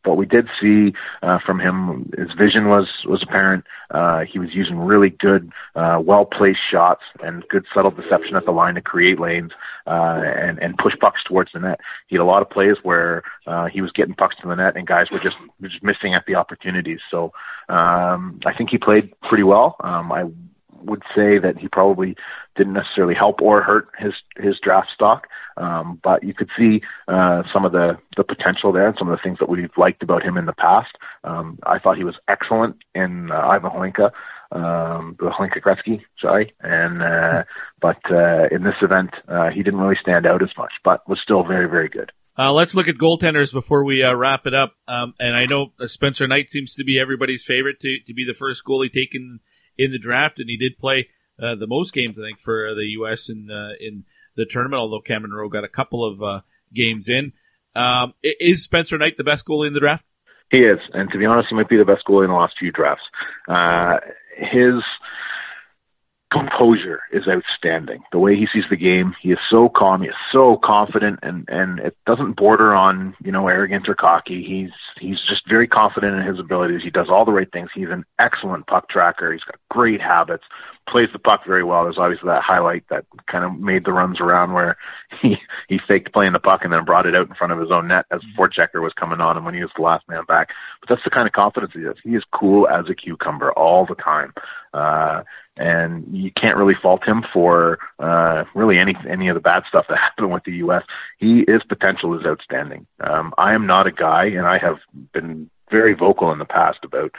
what 0.05 0.17
we 0.17 0.25
did 0.25 0.47
see 0.59 0.93
uh, 1.21 1.39
from 1.45 1.59
him, 1.59 2.11
his 2.17 2.29
vision 2.37 2.67
was 2.67 2.87
was 3.05 3.21
apparent. 3.23 3.65
Uh, 3.91 4.21
he 4.21 4.39
was 4.39 4.49
using 4.53 4.77
really 4.77 5.09
good, 5.09 5.51
uh, 5.75 5.99
well 6.03 6.25
placed 6.25 6.59
shots 6.69 7.03
and 7.23 7.47
good 7.49 7.65
subtle 7.73 7.91
deception 7.91 8.35
at 8.35 8.45
the 8.45 8.51
line 8.51 8.75
to 8.75 8.81
create 8.81 9.19
lanes 9.19 9.51
uh, 9.87 10.21
and 10.23 10.59
and 10.59 10.77
push 10.77 10.93
pucks 10.99 11.21
towards 11.23 11.51
the 11.53 11.59
net. 11.59 11.79
He 12.07 12.15
had 12.15 12.21
a 12.21 12.25
lot 12.25 12.41
of 12.41 12.49
plays 12.49 12.77
where 12.83 13.23
uh, 13.47 13.67
he 13.67 13.81
was 13.81 13.91
getting 13.91 14.15
pucks 14.15 14.35
to 14.41 14.47
the 14.47 14.55
net 14.55 14.75
and 14.75 14.87
guys 14.87 15.07
were 15.11 15.19
just 15.19 15.37
just 15.61 15.83
missing 15.83 16.13
at 16.13 16.25
the 16.25 16.35
opportunities. 16.35 16.99
So 17.09 17.33
um, 17.69 18.39
I 18.45 18.53
think 18.57 18.69
he 18.69 18.77
played 18.77 19.13
pretty 19.21 19.43
well. 19.43 19.75
Um, 19.81 20.11
I 20.11 20.25
would 20.83 21.03
say 21.15 21.37
that 21.37 21.57
he 21.59 21.67
probably 21.67 22.15
didn't 22.55 22.73
necessarily 22.73 23.15
help 23.15 23.41
or 23.41 23.61
hurt 23.61 23.89
his 23.97 24.13
his 24.37 24.59
draft 24.61 24.89
stock. 24.93 25.27
Um, 25.57 25.99
but 26.03 26.23
you 26.23 26.33
could 26.33 26.49
see 26.57 26.81
uh, 27.07 27.43
some 27.53 27.65
of 27.65 27.71
the 27.71 27.97
the 28.17 28.23
potential 28.23 28.71
there 28.71 28.87
and 28.87 28.95
some 28.97 29.09
of 29.09 29.17
the 29.17 29.23
things 29.23 29.39
that 29.39 29.49
we've 29.49 29.69
liked 29.77 30.03
about 30.03 30.23
him 30.23 30.37
in 30.37 30.45
the 30.45 30.53
past. 30.53 30.91
Um, 31.23 31.59
I 31.63 31.79
thought 31.79 31.97
he 31.97 32.03
was 32.03 32.15
excellent 32.27 32.77
in 32.95 33.31
uh, 33.31 33.35
Ivan 33.35 33.71
Hlinka, 33.71 34.11
um, 34.51 35.15
Hlinka 35.19 35.61
Gretzky, 35.61 36.01
sorry, 36.19 36.53
and 36.61 37.01
uh, 37.01 37.43
but 37.81 37.99
uh, 38.09 38.47
in 38.51 38.63
this 38.63 38.75
event 38.81 39.11
uh, 39.27 39.49
he 39.49 39.63
didn't 39.63 39.79
really 39.79 39.99
stand 40.01 40.25
out 40.25 40.41
as 40.41 40.49
much, 40.57 40.73
but 40.83 41.07
was 41.07 41.19
still 41.21 41.43
very 41.43 41.69
very 41.69 41.89
good. 41.89 42.11
Uh, 42.37 42.51
let's 42.53 42.73
look 42.73 42.87
at 42.87 42.95
goaltenders 42.95 43.51
before 43.51 43.83
we 43.83 44.03
uh, 44.03 44.13
wrap 44.13 44.47
it 44.47 44.53
up. 44.53 44.73
Um, 44.87 45.13
and 45.19 45.35
I 45.35 45.45
know 45.45 45.73
uh, 45.79 45.87
Spencer 45.87 46.27
Knight 46.27 46.49
seems 46.49 46.75
to 46.75 46.83
be 46.83 46.97
everybody's 46.99 47.43
favorite 47.43 47.79
to, 47.81 47.97
to 48.07 48.13
be 48.13 48.25
the 48.25 48.33
first 48.33 48.63
goalie 48.65 48.91
taken 48.91 49.41
in 49.83 49.91
the 49.91 49.99
draft, 49.99 50.39
and 50.39 50.49
he 50.49 50.57
did 50.57 50.77
play 50.77 51.07
uh, 51.41 51.55
the 51.55 51.67
most 51.67 51.93
games 51.93 52.19
I 52.19 52.23
think 52.23 52.39
for 52.39 52.73
the 52.75 52.85
U.S. 52.99 53.29
in 53.29 53.49
uh, 53.51 53.73
in 53.79 54.05
the 54.35 54.45
tournament. 54.45 54.79
Although 54.79 55.01
Cameron 55.01 55.33
Rowe 55.33 55.49
got 55.49 55.63
a 55.63 55.69
couple 55.69 56.05
of 56.05 56.21
uh, 56.21 56.41
games 56.73 57.09
in, 57.09 57.33
um, 57.75 58.13
is 58.23 58.63
Spencer 58.63 58.97
Knight 58.97 59.17
the 59.17 59.23
best 59.23 59.45
goalie 59.45 59.67
in 59.67 59.73
the 59.73 59.79
draft? 59.79 60.05
He 60.49 60.59
is, 60.59 60.79
and 60.93 61.09
to 61.11 61.17
be 61.17 61.25
honest, 61.25 61.47
he 61.49 61.55
might 61.55 61.69
be 61.69 61.77
the 61.77 61.85
best 61.85 62.03
goalie 62.05 62.25
in 62.25 62.29
the 62.29 62.35
last 62.35 62.55
few 62.59 62.71
drafts. 62.71 63.05
Uh, 63.47 63.97
his 64.37 64.83
composure 66.31 67.01
is 67.11 67.27
outstanding. 67.27 68.01
The 68.11 68.19
way 68.19 68.35
he 68.35 68.47
sees 68.51 68.63
the 68.69 68.77
game, 68.77 69.13
he 69.21 69.31
is 69.31 69.39
so 69.49 69.69
calm, 69.69 70.01
he 70.01 70.07
is 70.07 70.15
so 70.31 70.57
confident, 70.63 71.19
and 71.21 71.47
and 71.49 71.79
it 71.79 71.97
doesn't 72.05 72.37
border 72.37 72.73
on 72.73 73.15
you 73.23 73.31
know 73.31 73.47
arrogant 73.47 73.89
or 73.89 73.95
cocky. 73.95 74.43
He's 74.43 74.71
he's 74.99 75.19
just 75.27 75.47
very 75.47 75.67
confident 75.67 76.15
in 76.15 76.25
his 76.25 76.39
abilities. 76.39 76.81
He 76.83 76.89
does 76.89 77.07
all 77.09 77.25
the 77.25 77.33
right 77.33 77.51
things. 77.51 77.69
He's 77.75 77.89
an 77.89 78.05
excellent 78.17 78.67
puck 78.67 78.89
tracker. 78.89 79.31
He's 79.33 79.43
got 79.43 79.59
great 79.69 80.01
habits. 80.01 80.43
Plays 80.89 81.09
the 81.13 81.19
puck 81.19 81.41
very 81.45 81.63
well. 81.63 81.83
There's 81.83 81.97
obviously 81.99 82.27
that 82.27 82.41
highlight 82.43 82.85
that 82.89 83.05
kind 83.29 83.45
of 83.45 83.59
made 83.59 83.85
the 83.85 83.93
runs 83.93 84.19
around 84.19 84.53
where 84.53 84.77
he 85.21 85.35
he 85.67 85.79
faked 85.85 86.13
playing 86.13 86.33
the 86.33 86.39
puck 86.39 86.61
and 86.63 86.71
then 86.71 86.85
brought 86.85 87.05
it 87.05 87.15
out 87.15 87.27
in 87.27 87.35
front 87.35 87.51
of 87.51 87.59
his 87.59 87.71
own 87.71 87.89
net 87.89 88.05
as 88.09 88.21
the 88.21 88.41
forechecker 88.41 88.81
was 88.81 88.93
coming 88.93 89.19
on 89.19 89.35
him 89.35 89.43
when 89.43 89.53
he 89.53 89.61
was 89.61 89.71
the 89.75 89.83
last 89.83 90.07
man 90.07 90.23
back. 90.27 90.49
But 90.79 90.89
that's 90.89 91.03
the 91.03 91.11
kind 91.11 91.27
of 91.27 91.33
confidence 91.33 91.73
he 91.73 91.83
has. 91.83 91.95
He 92.03 92.11
is 92.11 92.23
cool 92.33 92.69
as 92.69 92.85
a 92.89 92.95
cucumber 92.95 93.51
all 93.51 93.85
the 93.85 93.95
time. 93.95 94.33
Uh, 94.73 95.23
and 95.57 96.05
you 96.15 96.31
can't 96.31 96.57
really 96.57 96.75
fault 96.81 97.05
him 97.05 97.23
for 97.33 97.79
uh, 97.99 98.45
really 98.55 98.77
any 98.77 98.95
any 99.09 99.27
of 99.27 99.35
the 99.35 99.41
bad 99.41 99.63
stuff 99.67 99.85
that 99.89 99.97
happened 99.99 100.31
with 100.31 100.43
the 100.43 100.53
U.S. 100.53 100.83
He 101.17 101.45
his 101.47 101.63
potential 101.63 102.17
is 102.19 102.25
outstanding. 102.25 102.87
Um, 102.99 103.33
I 103.37 103.53
am 103.53 103.67
not 103.67 103.87
a 103.87 103.91
guy, 103.91 104.25
and 104.25 104.47
I 104.47 104.57
have 104.57 104.77
been 105.13 105.49
very 105.69 105.93
vocal 105.93 106.31
in 106.31 106.39
the 106.39 106.45
past 106.45 106.79
about 106.83 107.11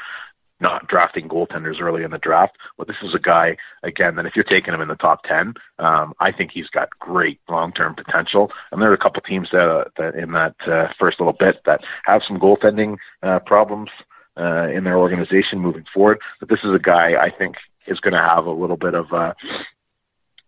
not 0.61 0.87
drafting 0.87 1.29
goaltenders 1.29 1.81
early 1.81 2.05
in 2.05 2.13
the 2.13 2.19
draft. 2.19 2.57
But 2.79 2.87
this 2.87 2.97
is 3.03 3.15
a 3.15 3.19
guy 3.19 3.57
again 3.83 4.15
that 4.15 4.27
if 4.27 4.37
you're 4.37 4.45
taking 4.45 4.73
him 4.73 4.81
in 4.81 4.89
the 4.89 4.95
top 4.95 5.25
ten, 5.25 5.55
um, 5.79 6.15
I 6.21 6.33
think 6.33 6.53
he's 6.53 6.69
got 6.69 6.89
great 7.01 7.41
long-term 7.49 7.97
potential. 7.97 8.51
And 8.71 8.81
there 8.81 8.91
are 8.91 8.95
a 8.95 8.99
couple 8.99 9.21
teams 9.23 9.49
that, 9.53 9.69
uh, 9.69 9.85
that 9.99 10.15
in 10.15 10.33
that 10.33 10.55
uh, 10.67 10.93
first 10.99 11.21
little 11.21 11.35
bit 11.39 11.63
that 11.67 11.81
have 12.05 12.23
some 12.27 12.39
goaltending 12.39 12.97
uh, 13.23 13.41
problems 13.41 13.91
uh, 14.37 14.69
in 14.69 14.85
their 14.85 14.99
organization 14.99 15.59
moving 15.59 15.85
forward. 15.93 16.21
But 16.41 16.49
this 16.49 16.61
is 16.65 16.71
a 16.75 16.79
guy 16.79 17.15
I 17.21 17.31
think 17.31 17.57
is 17.87 18.01
going 18.01 18.15
to 18.15 18.21
have 18.21 18.47
a 18.47 18.53
little 18.53 18.77
bit 18.77 18.95
of 18.95 19.13
a 19.13 19.35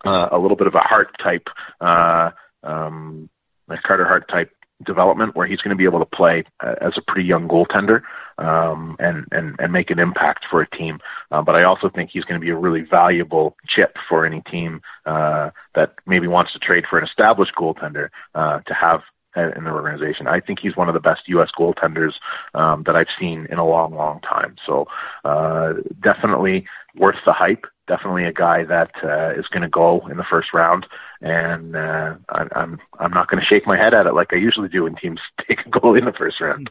uh, 0.04 0.28
a 0.32 0.38
little 0.38 0.56
bit 0.56 0.66
of 0.66 0.74
a 0.74 0.86
heart 0.86 1.08
type, 1.22 1.48
uh, 1.80 2.30
um, 2.62 3.28
a 3.68 3.76
Carter 3.78 4.04
Hart 4.04 4.28
type 4.28 4.50
development 4.84 5.34
where 5.34 5.46
he's 5.46 5.60
going 5.60 5.70
to 5.70 5.76
be 5.76 5.84
able 5.84 6.00
to 6.00 6.04
play 6.04 6.44
uh, 6.62 6.74
as 6.80 6.92
a 6.96 7.02
pretty 7.06 7.26
young 7.26 7.48
goaltender 7.48 8.02
um, 8.38 8.96
and, 8.98 9.26
and 9.30 9.56
and 9.58 9.72
make 9.72 9.90
an 9.90 9.98
impact 9.98 10.44
for 10.50 10.60
a 10.60 10.70
team. 10.70 10.98
Uh, 11.30 11.42
but 11.42 11.54
I 11.54 11.62
also 11.64 11.88
think 11.88 12.10
he's 12.12 12.24
going 12.24 12.40
to 12.40 12.44
be 12.44 12.50
a 12.50 12.56
really 12.56 12.82
valuable 12.82 13.56
chip 13.66 13.96
for 14.08 14.26
any 14.26 14.42
team 14.42 14.82
uh, 15.06 15.50
that 15.74 15.94
maybe 16.06 16.26
wants 16.26 16.52
to 16.52 16.58
trade 16.58 16.84
for 16.88 16.98
an 16.98 17.04
established 17.04 17.52
goaltender 17.56 18.08
uh, 18.34 18.60
to 18.60 18.74
have 18.74 19.00
in 19.36 19.64
the 19.64 19.70
organization. 19.70 20.26
I 20.26 20.40
think 20.40 20.60
he's 20.60 20.76
one 20.76 20.88
of 20.88 20.94
the 20.94 21.00
best 21.00 21.22
U.S. 21.26 21.50
goaltenders 21.58 22.12
um, 22.54 22.84
that 22.86 22.96
I've 22.96 23.08
seen 23.18 23.46
in 23.50 23.58
a 23.58 23.66
long, 23.66 23.94
long 23.94 24.20
time. 24.20 24.56
So 24.66 24.86
uh, 25.24 25.74
definitely 26.02 26.66
worth 26.96 27.16
the 27.26 27.32
hype. 27.32 27.66
Definitely 27.86 28.24
a 28.24 28.32
guy 28.32 28.64
that 28.64 28.92
uh, 29.02 29.38
is 29.38 29.46
going 29.48 29.62
to 29.62 29.68
go 29.68 30.06
in 30.10 30.16
the 30.16 30.24
first 30.30 30.54
round, 30.54 30.86
and 31.20 31.76
uh, 31.76 32.14
I, 32.30 32.46
I'm 32.56 32.78
I'm 32.98 33.10
not 33.10 33.28
going 33.28 33.42
to 33.42 33.46
shake 33.46 33.66
my 33.66 33.76
head 33.76 33.92
at 33.92 34.06
it 34.06 34.14
like 34.14 34.28
I 34.32 34.36
usually 34.36 34.70
do 34.70 34.84
when 34.84 34.96
teams 34.96 35.20
take 35.46 35.58
a 35.66 35.68
goal 35.68 35.94
in 35.94 36.06
the 36.06 36.14
first 36.16 36.40
round. 36.40 36.70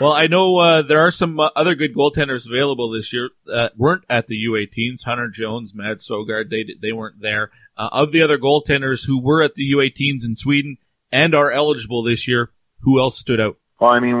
Well, 0.00 0.14
I 0.14 0.28
know 0.28 0.56
uh, 0.56 0.80
there 0.80 1.00
are 1.00 1.10
some 1.10 1.38
uh, 1.38 1.50
other 1.54 1.74
good 1.74 1.94
goaltenders 1.94 2.46
available 2.46 2.90
this 2.90 3.12
year 3.12 3.28
that 3.44 3.72
weren't 3.76 4.04
at 4.08 4.28
the 4.28 4.46
U18s. 4.46 5.04
Hunter 5.04 5.28
Jones, 5.28 5.74
Matt 5.74 5.98
Sogaard, 5.98 6.48
they 6.48 6.64
they 6.80 6.92
weren't 6.92 7.20
there. 7.20 7.50
Uh, 7.76 7.90
of 7.92 8.10
the 8.10 8.22
other 8.22 8.38
goaltenders 8.38 9.06
who 9.06 9.20
were 9.20 9.42
at 9.42 9.56
the 9.56 9.70
U18s 9.74 10.24
in 10.24 10.34
Sweden, 10.34 10.78
and 11.12 11.34
are 11.34 11.52
eligible 11.52 12.02
this 12.02 12.26
year. 12.28 12.50
Who 12.80 13.00
else 13.00 13.18
stood 13.18 13.40
out? 13.40 13.56
Well, 13.80 13.90
I 13.90 14.00
mean, 14.00 14.20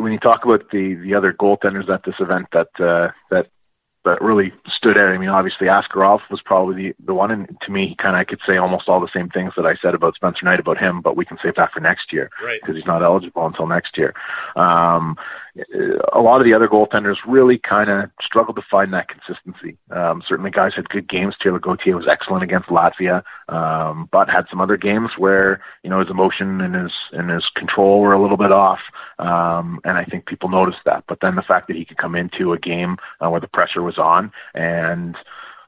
when 0.00 0.12
you 0.12 0.18
talk 0.18 0.44
about 0.44 0.70
the 0.70 0.94
the 0.94 1.14
other 1.14 1.32
goaltenders 1.32 1.90
at 1.90 2.04
this 2.04 2.14
event 2.20 2.46
that 2.52 2.68
uh, 2.78 3.12
that 3.30 3.48
that 4.04 4.20
really 4.20 4.52
stood 4.76 4.98
out. 4.98 5.08
I 5.08 5.18
mean, 5.18 5.30
obviously 5.30 5.66
Askarov 5.66 6.20
was 6.30 6.40
probably 6.44 6.74
the, 6.74 6.94
the 7.06 7.14
one, 7.14 7.30
and 7.30 7.48
to 7.62 7.72
me, 7.72 7.96
kind 8.00 8.14
of 8.14 8.20
I 8.20 8.24
could 8.24 8.40
say 8.46 8.56
almost 8.56 8.88
all 8.88 9.00
the 9.00 9.08
same 9.14 9.30
things 9.30 9.52
that 9.56 9.64
I 9.64 9.74
said 9.80 9.94
about 9.94 10.14
Spencer 10.14 10.44
Knight 10.44 10.60
about 10.60 10.78
him, 10.78 11.00
but 11.00 11.16
we 11.16 11.24
can 11.24 11.38
save 11.42 11.54
that 11.56 11.72
for 11.72 11.80
next 11.80 12.12
year 12.12 12.30
because 12.38 12.68
right. 12.68 12.76
he's 12.76 12.86
not 12.86 13.02
eligible 13.02 13.46
until 13.46 13.66
next 13.66 13.96
year. 13.96 14.12
Um, 14.56 15.16
a 16.12 16.20
lot 16.20 16.40
of 16.40 16.44
the 16.44 16.52
other 16.52 16.66
goaltenders 16.66 17.16
really 17.26 17.58
kind 17.58 17.88
of 17.88 18.10
struggled 18.20 18.56
to 18.56 18.62
find 18.68 18.92
that 18.92 19.06
consistency. 19.08 19.76
Um, 19.90 20.22
certainly, 20.26 20.50
guys 20.50 20.72
had 20.74 20.88
good 20.88 21.08
games. 21.08 21.36
Taylor 21.40 21.60
Gauthier 21.60 21.96
was 21.96 22.08
excellent 22.10 22.42
against 22.42 22.68
Latvia, 22.68 23.22
um, 23.48 24.08
but 24.10 24.28
had 24.28 24.46
some 24.50 24.60
other 24.60 24.76
games 24.76 25.10
where 25.16 25.60
you 25.84 25.90
know 25.90 26.00
his 26.00 26.10
emotion 26.10 26.60
and 26.60 26.74
his 26.74 26.92
and 27.12 27.30
his 27.30 27.44
control 27.54 28.00
were 28.00 28.12
a 28.12 28.20
little 28.20 28.36
bit 28.36 28.50
off. 28.50 28.80
Um, 29.18 29.80
and 29.84 29.96
I 29.96 30.04
think 30.04 30.26
people 30.26 30.48
noticed 30.48 30.80
that. 30.86 31.04
But 31.06 31.18
then 31.22 31.36
the 31.36 31.42
fact 31.42 31.68
that 31.68 31.76
he 31.76 31.84
could 31.84 31.98
come 31.98 32.16
into 32.16 32.52
a 32.52 32.58
game 32.58 32.96
uh, 33.20 33.30
where 33.30 33.40
the 33.40 33.48
pressure 33.48 33.82
was 33.82 33.98
on 33.98 34.32
and 34.54 35.16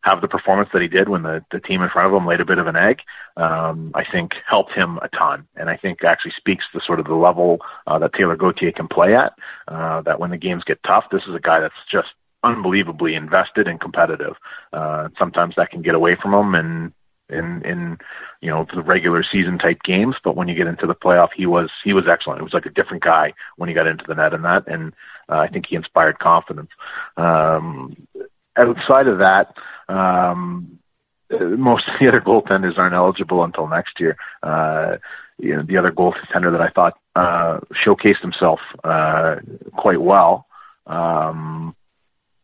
have 0.06 0.20
the 0.20 0.28
performance 0.28 0.70
that 0.72 0.82
he 0.82 0.88
did 0.88 1.08
when 1.08 1.22
the, 1.22 1.44
the 1.50 1.58
team 1.58 1.82
in 1.82 1.90
front 1.90 2.06
of 2.06 2.16
him 2.16 2.26
laid 2.26 2.40
a 2.40 2.44
bit 2.44 2.58
of 2.58 2.68
an 2.68 2.76
egg, 2.76 3.00
um, 3.36 3.90
I 3.94 4.04
think 4.10 4.32
helped 4.48 4.72
him 4.72 4.98
a 5.02 5.08
ton. 5.08 5.48
And 5.56 5.68
I 5.68 5.76
think 5.76 6.04
actually 6.04 6.32
speaks 6.36 6.64
to 6.72 6.80
sort 6.86 7.00
of 7.00 7.06
the 7.06 7.14
level 7.14 7.58
uh, 7.88 7.98
that 7.98 8.12
Taylor 8.14 8.36
Gauthier 8.36 8.70
can 8.70 8.86
play 8.86 9.16
at, 9.16 9.32
uh, 9.66 10.02
that 10.02 10.20
when 10.20 10.30
the 10.30 10.36
games 10.36 10.62
get 10.64 10.78
tough, 10.86 11.04
this 11.10 11.22
is 11.28 11.34
a 11.34 11.40
guy 11.40 11.58
that's 11.58 11.74
just 11.90 12.08
unbelievably 12.44 13.14
invested 13.14 13.66
and 13.66 13.80
competitive. 13.80 14.34
Uh, 14.72 15.08
sometimes 15.18 15.54
that 15.56 15.70
can 15.70 15.82
get 15.82 15.96
away 15.96 16.16
from 16.20 16.32
him 16.32 16.54
and 16.54 16.92
in 17.28 17.62
in 17.64 17.98
you 18.40 18.48
know 18.48 18.64
the 18.72 18.82
regular 18.82 19.24
season 19.24 19.58
type 19.58 19.78
games 19.84 20.14
but 20.22 20.36
when 20.36 20.46
you 20.46 20.54
get 20.54 20.68
into 20.68 20.86
the 20.86 20.94
playoff 20.94 21.30
he 21.36 21.44
was 21.44 21.70
he 21.82 21.92
was 21.92 22.04
excellent 22.08 22.38
it 22.38 22.44
was 22.44 22.54
like 22.54 22.66
a 22.66 22.70
different 22.70 23.02
guy 23.02 23.32
when 23.56 23.68
he 23.68 23.74
got 23.74 23.88
into 23.88 24.04
the 24.06 24.14
net 24.14 24.32
and 24.32 24.44
that 24.44 24.62
and 24.68 24.92
uh, 25.28 25.38
I 25.38 25.48
think 25.48 25.66
he 25.68 25.74
inspired 25.74 26.20
confidence 26.20 26.70
um 27.16 27.96
outside 28.56 29.08
of 29.08 29.18
that 29.18 29.54
um 29.88 30.78
most 31.58 31.84
of 31.88 31.94
the 32.00 32.08
other 32.08 32.20
goaltenders 32.20 32.78
aren't 32.78 32.94
eligible 32.94 33.42
until 33.42 33.66
next 33.68 33.98
year 33.98 34.16
uh 34.42 34.96
you 35.38 35.54
know 35.54 35.62
the 35.62 35.76
other 35.76 35.90
goaltender 35.90 36.50
that 36.52 36.60
I 36.60 36.70
thought 36.70 36.98
uh, 37.14 37.60
showcased 37.84 38.20
himself 38.20 38.60
uh, 38.84 39.36
quite 39.76 40.00
well 40.00 40.46
um, 40.86 41.74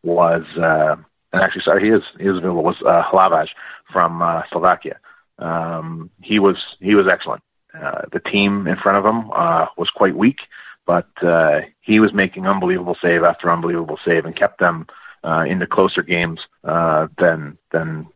was, 0.03 0.43
uh, 0.57 0.95
and 1.31 1.41
actually, 1.41 1.63
sorry, 1.63 1.83
he 1.83 1.89
is 1.89 2.03
he 2.19 2.25
is 2.25 2.37
available. 2.37 2.63
Was 2.63 2.75
uh, 2.85 3.03
Hlavaj 3.03 3.47
from 3.91 4.21
uh, 4.21 4.41
Slovakia? 4.51 4.99
Um, 5.39 6.09
he 6.21 6.39
was 6.39 6.57
he 6.79 6.95
was 6.95 7.07
excellent. 7.11 7.41
Uh, 7.73 8.01
the 8.11 8.19
team 8.19 8.67
in 8.67 8.75
front 8.75 8.97
of 8.97 9.05
him 9.05 9.31
uh, 9.31 9.65
was 9.77 9.89
quite 9.95 10.15
weak, 10.15 10.37
but 10.85 11.09
uh, 11.23 11.61
he 11.81 11.99
was 11.99 12.13
making 12.13 12.45
unbelievable 12.45 12.97
save 13.01 13.23
after 13.23 13.51
unbelievable 13.51 13.97
save 14.05 14.25
and 14.25 14.35
kept 14.35 14.59
them 14.59 14.85
uh, 15.23 15.43
into 15.47 15.67
closer 15.67 16.01
games 16.01 16.39
uh, 16.63 17.07
than 17.17 17.57
than 17.71 18.07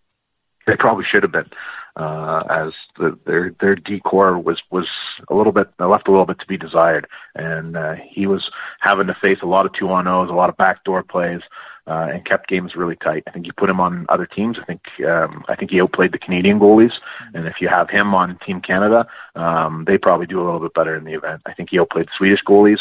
they 0.66 0.76
probably 0.76 1.06
should 1.10 1.24
have 1.24 1.32
been. 1.32 1.50
Uh, 1.96 2.44
as 2.50 2.74
the, 3.00 3.18
their 3.26 3.56
their 3.60 3.76
D 3.76 4.00
corps 4.00 4.38
was 4.38 4.62
was 4.70 4.88
a 5.30 5.36
little 5.36 5.52
bit 5.52 5.68
left 5.80 6.08
a 6.08 6.12
little 6.12 6.28
bit 6.28 6.40
to 6.40 6.46
be 6.46 6.58
desired, 6.58 7.08
and 7.34 7.76
uh, 7.76 7.96
he 8.08 8.28
was 8.28 8.52
having 8.82 9.08
to 9.08 9.18
face 9.20 9.40
a 9.42 9.48
lot 9.48 9.66
of 9.66 9.74
two 9.74 9.90
on 9.90 10.08
O's, 10.08 10.30
a 10.30 10.34
lot 10.34 10.50
of 10.50 10.58
backdoor 10.58 11.02
plays, 11.02 11.42
uh, 11.88 12.08
and 12.14 12.26
kept 12.26 12.50
games 12.50 12.76
really 12.76 12.96
tight. 12.96 13.24
I 13.28 13.32
think 13.32 13.46
you 13.46 13.54
put 13.54 13.70
him 13.70 13.80
on 13.80 14.06
other 14.10 14.26
teams. 14.26 14.58
I 14.62 14.66
think 14.66 14.82
um, 15.08 15.44
I 15.48 15.56
think 15.56 15.72
he 15.72 15.82
outplayed 15.82 16.12
the 16.12 16.20
Canadian 16.20 16.60
goalies, 16.60 16.94
and 17.34 17.48
if 17.48 17.56
you 17.62 17.70
have 17.70 17.90
him 17.90 18.14
on 18.14 18.38
Team 18.46 18.62
Canada, 18.62 19.08
um, 19.36 19.86
they 19.88 19.98
probably 19.98 20.28
do 20.28 20.42
a 20.42 20.46
little 20.46 20.60
bit 20.60 20.74
better 20.74 20.96
in 20.96 21.06
the 21.06 21.14
event. 21.14 21.42
I 21.46 21.54
think 21.54 21.70
he 21.72 21.80
outplayed 21.80 22.08
the 22.08 22.18
Swedish 22.18 22.42
goalies. 22.48 22.80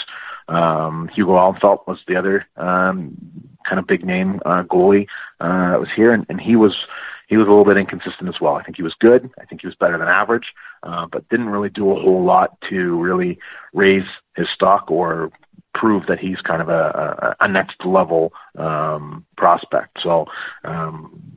Um, 0.49 1.09
Hugo 1.15 1.33
Alnefelt 1.33 1.87
was 1.87 1.99
the 2.07 2.17
other 2.17 2.47
um, 2.57 3.17
kind 3.69 3.79
of 3.79 3.87
big 3.87 4.05
name 4.05 4.41
uh, 4.45 4.63
goalie 4.63 5.07
uh, 5.41 5.71
that 5.71 5.81
was 5.81 5.89
here, 5.95 6.13
and, 6.13 6.27
and 6.29 6.41
he 6.41 6.57
was 6.57 6.75
he 7.29 7.37
was 7.37 7.47
a 7.47 7.51
little 7.51 7.65
bit 7.65 7.77
inconsistent 7.77 8.29
as 8.29 8.41
well. 8.41 8.55
I 8.55 8.63
think 8.63 8.77
he 8.77 8.83
was 8.83 8.95
good. 9.01 9.29
I 9.41 9.45
think 9.45 9.61
he 9.61 9.67
was 9.67 9.75
better 9.75 9.99
than 9.99 10.07
average, 10.07 10.47
uh, 10.83 11.07
but 11.11 11.29
didn't 11.29 11.49
really 11.49 11.71
do 11.71 11.91
a 11.91 12.01
whole 12.01 12.25
lot 12.25 12.57
to 12.71 13.01
really 13.01 13.39
raise 13.73 14.07
his 14.37 14.47
stock 14.55 14.91
or 14.91 15.31
prove 15.79 16.05
that 16.09 16.19
he's 16.19 16.41
kind 16.41 16.63
of 16.63 16.69
a, 16.69 17.37
a, 17.41 17.45
a 17.45 17.49
next 17.49 17.85
level 17.85 18.33
um, 18.59 19.25
prospect. 19.37 19.99
So 20.03 20.25
um, 20.65 21.37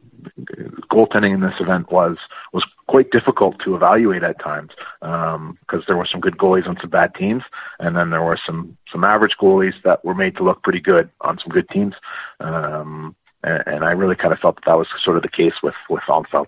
goaltending 0.91 1.33
in 1.33 1.41
this 1.41 1.59
event 1.59 1.91
was 1.91 2.17
was 2.53 2.65
quite 2.87 3.11
difficult 3.11 3.55
to 3.63 3.75
evaluate 3.75 4.23
at 4.23 4.39
times 4.39 4.71
because 5.01 5.35
um, 5.35 5.83
there 5.87 5.97
were 5.97 6.07
some 6.09 6.21
good 6.21 6.37
goalies 6.37 6.67
on 6.67 6.77
some 6.81 6.89
bad 6.89 7.13
teams, 7.15 7.43
and 7.79 7.95
then 7.95 8.09
there 8.09 8.23
were 8.23 8.39
some 8.45 8.77
some 8.91 9.03
average 9.03 9.35
goalies 9.41 9.73
that 9.83 10.03
were 10.03 10.15
made 10.15 10.35
to 10.37 10.43
look 10.43 10.63
pretty 10.63 10.79
good 10.79 11.09
on 11.21 11.37
some 11.37 11.51
good 11.51 11.67
teams. 11.69 11.93
Um, 12.39 13.15
and, 13.43 13.63
and 13.67 13.83
I 13.85 13.91
really 13.91 14.15
kind 14.15 14.33
of 14.33 14.39
felt 14.39 14.55
that 14.55 14.63
that 14.65 14.77
was 14.77 14.87
sort 15.03 15.17
of 15.17 15.23
the 15.23 15.29
case 15.29 15.53
with 15.61 15.75
with 15.89 16.03
Alnefelt. 16.07 16.47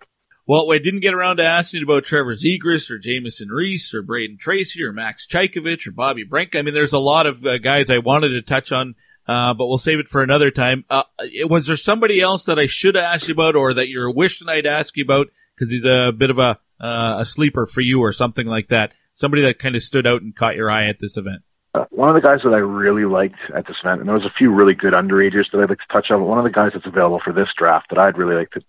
Well, 0.51 0.73
I 0.73 0.79
didn't 0.79 0.99
get 0.99 1.13
around 1.13 1.37
to 1.37 1.45
asking 1.45 1.81
about 1.81 2.03
Trevor 2.03 2.35
Zegras 2.35 2.91
or 2.91 2.97
Jamieson 2.97 3.47
Rees 3.47 3.93
or 3.93 4.03
Brayden 4.03 4.37
Tracey 4.37 4.83
or 4.83 4.91
Max 4.91 5.25
Chaykovich 5.25 5.87
or 5.87 5.91
Bobby 5.91 6.25
Brink. 6.25 6.57
I 6.57 6.61
mean, 6.61 6.73
there's 6.73 6.91
a 6.91 6.99
lot 6.99 7.25
of 7.25 7.45
uh, 7.45 7.57
guys 7.57 7.85
I 7.89 7.99
wanted 7.99 8.31
to 8.31 8.41
touch 8.41 8.73
on, 8.73 8.95
uh, 9.29 9.53
but 9.53 9.67
we'll 9.67 9.77
save 9.77 9.99
it 9.99 10.09
for 10.09 10.21
another 10.21 10.51
time. 10.51 10.83
Uh, 10.89 11.03
was 11.45 11.67
there 11.67 11.77
somebody 11.77 12.19
else 12.19 12.43
that 12.47 12.59
I 12.59 12.65
should 12.65 12.97
ask 12.97 13.29
you 13.29 13.33
about 13.33 13.55
or 13.55 13.75
that 13.75 13.87
you're 13.87 14.11
wishing 14.11 14.49
I'd 14.49 14.65
ask 14.65 14.97
you 14.97 15.05
about 15.05 15.27
because 15.55 15.71
he's 15.71 15.85
a 15.85 16.11
bit 16.11 16.29
of 16.29 16.37
a 16.37 16.59
uh, 16.81 17.19
a 17.19 17.25
sleeper 17.25 17.65
for 17.65 17.79
you 17.79 18.01
or 18.01 18.11
something 18.11 18.45
like 18.45 18.67
that? 18.71 18.91
Somebody 19.13 19.43
that 19.43 19.57
kind 19.57 19.77
of 19.77 19.83
stood 19.83 20.05
out 20.05 20.21
and 20.21 20.35
caught 20.35 20.57
your 20.57 20.69
eye 20.69 20.89
at 20.89 20.99
this 20.99 21.15
event. 21.15 21.43
Uh, 21.73 21.85
one 21.89 22.09
of 22.09 22.15
the 22.15 22.21
guys 22.21 22.39
that 22.43 22.53
I 22.53 22.57
really 22.57 23.05
liked 23.05 23.39
at 23.55 23.65
this 23.65 23.77
event, 23.81 24.01
and 24.01 24.09
there 24.09 24.15
was 24.15 24.25
a 24.25 24.37
few 24.37 24.53
really 24.53 24.73
good 24.73 24.91
underagers 24.91 25.45
that 25.51 25.61
I'd 25.61 25.69
like 25.69 25.79
to 25.79 25.93
touch 25.93 26.11
on, 26.11 26.19
but 26.19 26.25
one 26.25 26.37
of 26.37 26.43
the 26.43 26.49
guys 26.49 26.71
that's 26.73 26.85
available 26.85 27.21
for 27.23 27.31
this 27.31 27.47
draft 27.57 27.87
that 27.89 27.97
I'd 27.97 28.17
really 28.17 28.35
like 28.35 28.51
to 28.51 28.61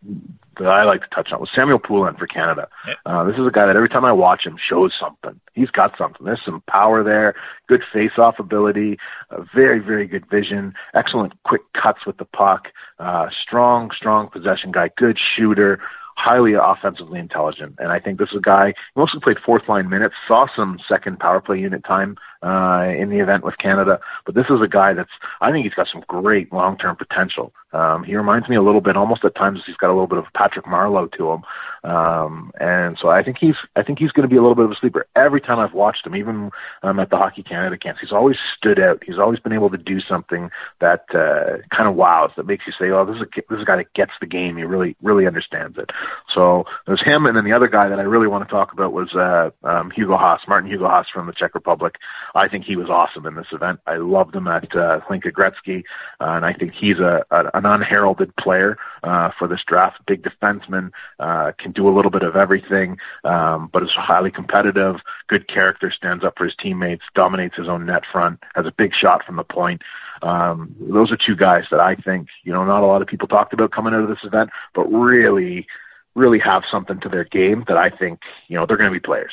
that 0.59 0.69
I 0.69 0.85
like 0.85 1.01
to 1.01 1.09
touch 1.09 1.33
on 1.33 1.41
was 1.41 1.49
Samuel 1.53 1.81
Poulin 1.81 2.15
for 2.15 2.27
Canada. 2.29 2.69
Uh, 3.07 3.25
this 3.25 3.35
is 3.35 3.47
a 3.47 3.51
guy 3.51 3.67
that 3.67 3.75
every 3.75 3.89
time 3.89 4.05
I 4.05 4.13
watch 4.13 4.47
him 4.47 4.57
shows 4.57 4.93
something. 5.01 5.41
He's 5.55 5.71
got 5.71 5.97
something. 5.99 6.25
There's 6.25 6.45
some 6.45 6.63
power 6.69 7.03
there, 7.03 7.35
good 7.69 7.83
face-off 7.93 8.39
ability, 8.39 8.99
uh, 9.31 9.43
very 9.53 9.81
very 9.81 10.07
good 10.07 10.29
vision, 10.31 10.75
excellent 10.95 11.33
quick 11.43 11.63
cuts 11.81 12.07
with 12.07 12.19
the 12.19 12.25
puck, 12.25 12.69
uh, 13.01 13.27
strong 13.43 13.91
strong 13.97 14.29
possession 14.29 14.71
guy, 14.71 14.91
good 14.97 15.19
shooter 15.37 15.81
highly 16.17 16.53
offensively 16.53 17.19
intelligent. 17.19 17.75
And 17.79 17.91
I 17.91 17.99
think 17.99 18.19
this 18.19 18.29
is 18.31 18.39
a 18.39 18.43
guy 18.43 18.75
who 18.95 19.01
mostly 19.01 19.21
played 19.21 19.39
fourth 19.45 19.69
line 19.69 19.89
minutes, 19.89 20.15
saw 20.29 20.47
some 20.55 20.79
second 20.89 21.19
power 21.19 21.41
play 21.41 21.59
unit 21.59 21.85
time 21.85 22.17
uh, 22.43 22.87
in 22.89 23.11
the 23.11 23.21
event 23.21 23.45
with 23.45 23.59
Canada. 23.59 24.01
But 24.27 24.35
this 24.35 24.47
is 24.51 24.61
a 24.63 24.69
guy 24.69 24.95
that's 24.95 25.11
I 25.41 25.51
think 25.51 25.65
he's 25.65 25.75
got 25.75 25.89
some 25.93 26.05
great 26.09 26.53
long 26.53 26.77
term 26.79 26.97
potential. 26.97 27.53
Um, 27.73 28.05
he 28.05 28.17
reminds 28.17 28.49
me 28.49 28.57
a 28.57 28.63
little 28.63 28.83
bit, 28.83 28.97
almost 28.97 29.25
at 29.25 29.35
times 29.35 29.61
he's 29.67 29.77
got 29.77 29.89
a 29.89 29.95
little 29.95 30.07
bit 30.07 30.19
of 30.19 30.27
Patrick 30.35 30.67
Marleau 30.67 31.11
to 31.17 31.31
him. 31.31 31.43
Um, 31.85 32.53
and 32.61 32.97
so 33.01 33.09
I 33.09 33.23
think 33.23 33.39
he's 33.41 33.57
I 33.75 33.83
think 33.83 33.99
he's 33.99 34.13
going 34.13 34.29
to 34.29 34.33
be 34.33 34.37
a 34.37 34.41
little 34.41 34.55
bit 34.55 34.67
of 34.67 34.71
a 34.71 34.77
sleeper. 34.81 35.07
Every 35.17 35.41
time 35.41 35.59
I've 35.59 35.73
watched 35.73 36.07
him, 36.07 36.15
even 36.15 36.51
um, 36.83 37.01
at 37.01 37.11
the 37.11 37.17
Hockey 37.17 37.43
Canada 37.43 37.77
camps, 37.77 38.01
he's 38.01 38.13
always 38.13 38.37
stood 38.57 38.79
out. 38.79 39.03
He's 39.05 39.19
always 39.19 39.41
been 39.41 39.53
able 39.53 39.71
to 39.71 39.79
do 39.79 40.01
something 40.01 40.51
that 40.81 41.07
uh, 41.15 41.59
kind 41.75 41.89
of 41.89 41.97
wows, 41.97 42.31
that 42.37 42.47
makes 42.47 42.65
you 42.67 42.73
say, 42.79 42.91
"Oh, 42.91 43.05
this 43.05 43.17
is 43.17 43.23
a 43.23 43.43
this 43.51 43.57
is 43.57 43.63
a 43.63 43.67
guy 43.67 43.77
that 43.77 43.93
gets 43.95 44.13
the 44.21 44.27
game. 44.27 44.57
He 44.57 44.63
really 44.63 44.95
really 45.03 45.27
understands 45.27 45.77
it." 45.77 45.91
So 46.33 46.65
there's 46.87 47.03
him, 47.05 47.27
and 47.27 47.37
then 47.37 47.45
the 47.45 47.53
other 47.53 47.69
guy 47.69 47.89
that 47.89 47.99
I 47.99 48.03
really 48.03 48.29
want 48.29 48.47
to 48.47 48.53
talk 48.53 48.73
about 48.73 48.93
was 48.93 49.15
uh, 49.17 49.51
um, 49.67 49.91
Hugo 49.91 50.17
Haas, 50.17 50.41
Martin 50.47 50.71
Hugo 50.71 50.87
Haas 50.87 51.07
from 51.13 51.27
the 51.27 51.33
Czech 51.33 51.55
Republic. 51.55 51.97
I 52.35 52.49
think 52.49 52.65
he 52.65 52.77
was 52.77 52.89
awesome 52.89 53.27
in 53.27 53.35
this 53.35 53.47
event. 53.53 53.81
I 53.87 53.97
loved 53.97 54.35
him 54.35 54.49
at 54.49 54.65
uh, 54.75 55.01
Hlinka 55.09 55.33
Gretzky, 55.33 55.85
uh, 56.21 56.37
and 56.37 56.45
I 56.45 56.53
think 56.53 56.73
he's 56.73 56.99
a, 56.99 57.25
a 57.31 57.51
an 57.55 57.67
unheralded 57.67 58.35
player 58.37 58.77
uh, 59.03 59.31
for 59.39 59.47
this 59.49 59.61
draft. 59.67 59.99
Big 60.07 60.23
defenseman, 60.23 60.91
uh, 61.19 61.53
can 61.59 61.73
do 61.73 61.89
a 61.89 61.95
little 61.95 62.11
bit 62.11 62.23
of 62.23 62.37
everything, 62.37 62.97
um, 63.25 63.69
but 63.73 63.83
is 63.83 63.91
highly 63.95 64.31
competitive. 64.31 64.97
Good 65.29 65.49
character, 65.49 65.93
stands 65.95 66.25
up 66.25 66.35
for 66.37 66.45
his 66.45 66.55
teammates, 66.61 67.05
dominates 67.15 67.57
his 67.57 67.69
own 67.69 67.87
net 67.87 68.03
front, 68.11 68.41
has 68.55 68.67
a 68.67 68.73
big 68.77 68.93
shot 68.95 69.25
from 69.25 69.37
the 69.37 69.45
point. 69.45 69.83
Um, 70.23 70.75
those 70.81 71.11
are 71.11 71.19
two 71.19 71.37
guys 71.37 71.65
that 71.71 71.81
I 71.81 71.97
think 71.97 72.29
you 72.45 72.53
know 72.53 72.65
not 72.65 72.83
a 72.83 72.87
lot 72.87 73.03
of 73.03 73.09
people 73.09 73.29
talked 73.29 73.53
about 73.53 73.73
coming 73.73 73.93
out 73.93 74.03
of 74.03 74.09
this 74.09 74.25
event, 74.25 74.51
but 74.75 74.85
really, 74.85 75.67
really 76.15 76.39
have 76.39 76.63
something 76.71 77.01
to 77.01 77.09
their 77.09 77.25
game 77.25 77.65
that 77.69 77.77
I 77.77 77.91
think 77.91 78.21
you 78.49 78.57
know 78.57 78.67
they're 78.67 78.77
going 78.77 78.93
to 78.93 78.99
be 78.99 79.05
players. 79.05 79.33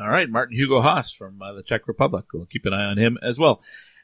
All 0.00 0.08
right, 0.08 0.30
Martin 0.30 0.56
Hugo 0.56 0.80
Haas 0.80 1.12
from 1.12 1.42
uh, 1.42 1.54
the 1.54 1.62
Czech 1.62 1.88
Republic. 1.88 2.26
We'll 2.32 2.46
keep 2.46 2.66
an 2.66 2.72
eye 2.72 2.84
on 2.84 2.98
him 2.98 3.18
as 3.20 3.38
well. 3.38 3.60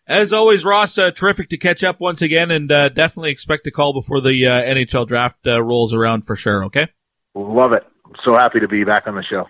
As 0.07 0.33
always, 0.33 0.65
Ross, 0.65 0.99
uh, 0.99 1.13
terrific 1.13 1.49
to 1.51 1.57
catch 1.57 1.83
up 1.83 2.01
once 2.01 2.21
again, 2.21 2.51
and 2.51 2.71
uh, 2.71 2.89
definitely 2.91 3.31
expect 3.31 3.67
a 3.67 3.71
call 3.71 3.93
before 3.93 4.21
the 4.21 4.47
uh, 4.47 4.51
NHL 4.51 5.07
draft 5.07 5.47
uh, 5.47 5.63
rolls 5.63 5.95
around 5.95 6.27
for 6.27 6.37
sure. 6.37 6.65
Okay. 6.65 6.89
Love 7.35 7.73
it. 7.73 7.85
So 8.25 8.35
happy 8.35 8.61
to 8.61 8.69
be 8.69 8.85
back 8.85 9.07
on 9.07 9.15
the 9.15 9.23
show. 9.23 9.47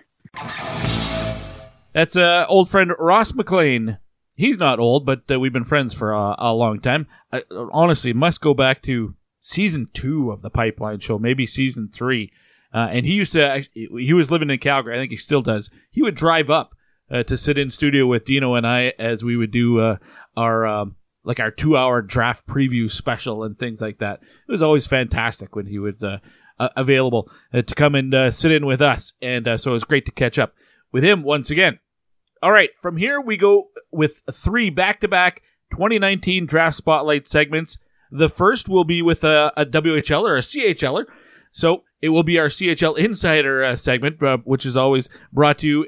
That's 1.93 2.15
uh, 2.15 2.45
old 2.47 2.69
friend 2.69 2.91
Ross 2.99 3.33
MacLean. 3.33 3.97
He's 4.35 4.57
not 4.57 4.79
old, 4.79 5.05
but 5.05 5.23
uh, 5.31 5.39
we've 5.39 5.53
been 5.53 5.65
friends 5.65 5.93
for 5.93 6.13
a, 6.13 6.35
a 6.37 6.53
long 6.53 6.79
time. 6.79 7.07
I, 7.31 7.43
honestly, 7.71 8.13
must 8.13 8.39
go 8.39 8.53
back 8.53 8.81
to 8.83 9.15
season 9.39 9.89
two 9.93 10.31
of 10.31 10.41
the 10.41 10.49
Pipeline 10.49 10.99
Show, 10.99 11.17
maybe 11.17 11.45
season 11.45 11.89
three. 11.91 12.31
Uh, 12.75 12.89
and 12.91 13.05
he 13.05 13.13
used 13.13 13.31
to, 13.31 13.63
he 13.73 14.13
was 14.13 14.29
living 14.29 14.49
in 14.49 14.59
Calgary. 14.59 14.95
I 14.95 14.99
think 14.99 15.11
he 15.11 15.17
still 15.17 15.41
does. 15.41 15.69
He 15.91 16.01
would 16.01 16.15
drive 16.15 16.49
up 16.49 16.75
uh, 17.09 17.23
to 17.23 17.37
sit 17.37 17.57
in 17.57 17.69
studio 17.69 18.05
with 18.05 18.25
Dino 18.25 18.55
and 18.55 18.67
I 18.67 18.91
as 18.99 19.23
we 19.23 19.37
would 19.37 19.51
do 19.51 19.79
uh, 19.79 19.97
our, 20.35 20.65
um, 20.65 20.97
like 21.23 21.39
our 21.39 21.51
two 21.51 21.77
hour 21.77 22.01
draft 22.01 22.45
preview 22.45 22.91
special 22.91 23.45
and 23.45 23.57
things 23.57 23.79
like 23.79 23.99
that. 23.99 24.19
It 24.21 24.51
was 24.51 24.61
always 24.61 24.87
fantastic 24.87 25.55
when 25.55 25.67
he 25.67 25.79
was 25.79 26.03
uh, 26.03 26.17
available 26.59 27.31
uh, 27.53 27.61
to 27.61 27.75
come 27.75 27.95
and 27.95 28.13
uh, 28.13 28.29
sit 28.29 28.51
in 28.51 28.65
with 28.65 28.81
us. 28.81 29.13
And 29.21 29.47
so 29.57 29.71
it 29.71 29.73
was 29.73 29.85
great 29.85 30.05
to 30.07 30.11
catch 30.11 30.37
up 30.37 30.53
with 30.91 31.05
him 31.05 31.23
once 31.23 31.49
again. 31.49 31.79
All 32.43 32.51
right, 32.51 32.71
from 32.81 32.97
here 32.97 33.21
we 33.21 33.37
go 33.37 33.69
with 33.89 34.21
three 34.33 34.69
back 34.69 34.99
to 34.99 35.07
back 35.07 35.43
2019 35.71 36.45
draft 36.45 36.75
spotlight 36.75 37.25
segments. 37.25 37.77
The 38.11 38.29
first 38.29 38.67
will 38.67 38.83
be 38.83 39.01
with 39.01 39.23
a, 39.23 39.53
a 39.55 39.65
WHL 39.65 40.23
or 40.23 40.35
a 40.35 40.41
CHLer. 40.41 41.05
So 41.55 41.83
it 42.01 42.09
will 42.09 42.23
be 42.23 42.37
our 42.37 42.49
CHL 42.49 42.97
Insider 42.97 43.63
uh, 43.63 43.75
segment, 43.77 44.21
uh, 44.21 44.39
which 44.43 44.65
is 44.65 44.75
always 44.75 45.07
brought 45.31 45.59
to 45.59 45.67
you 45.67 45.87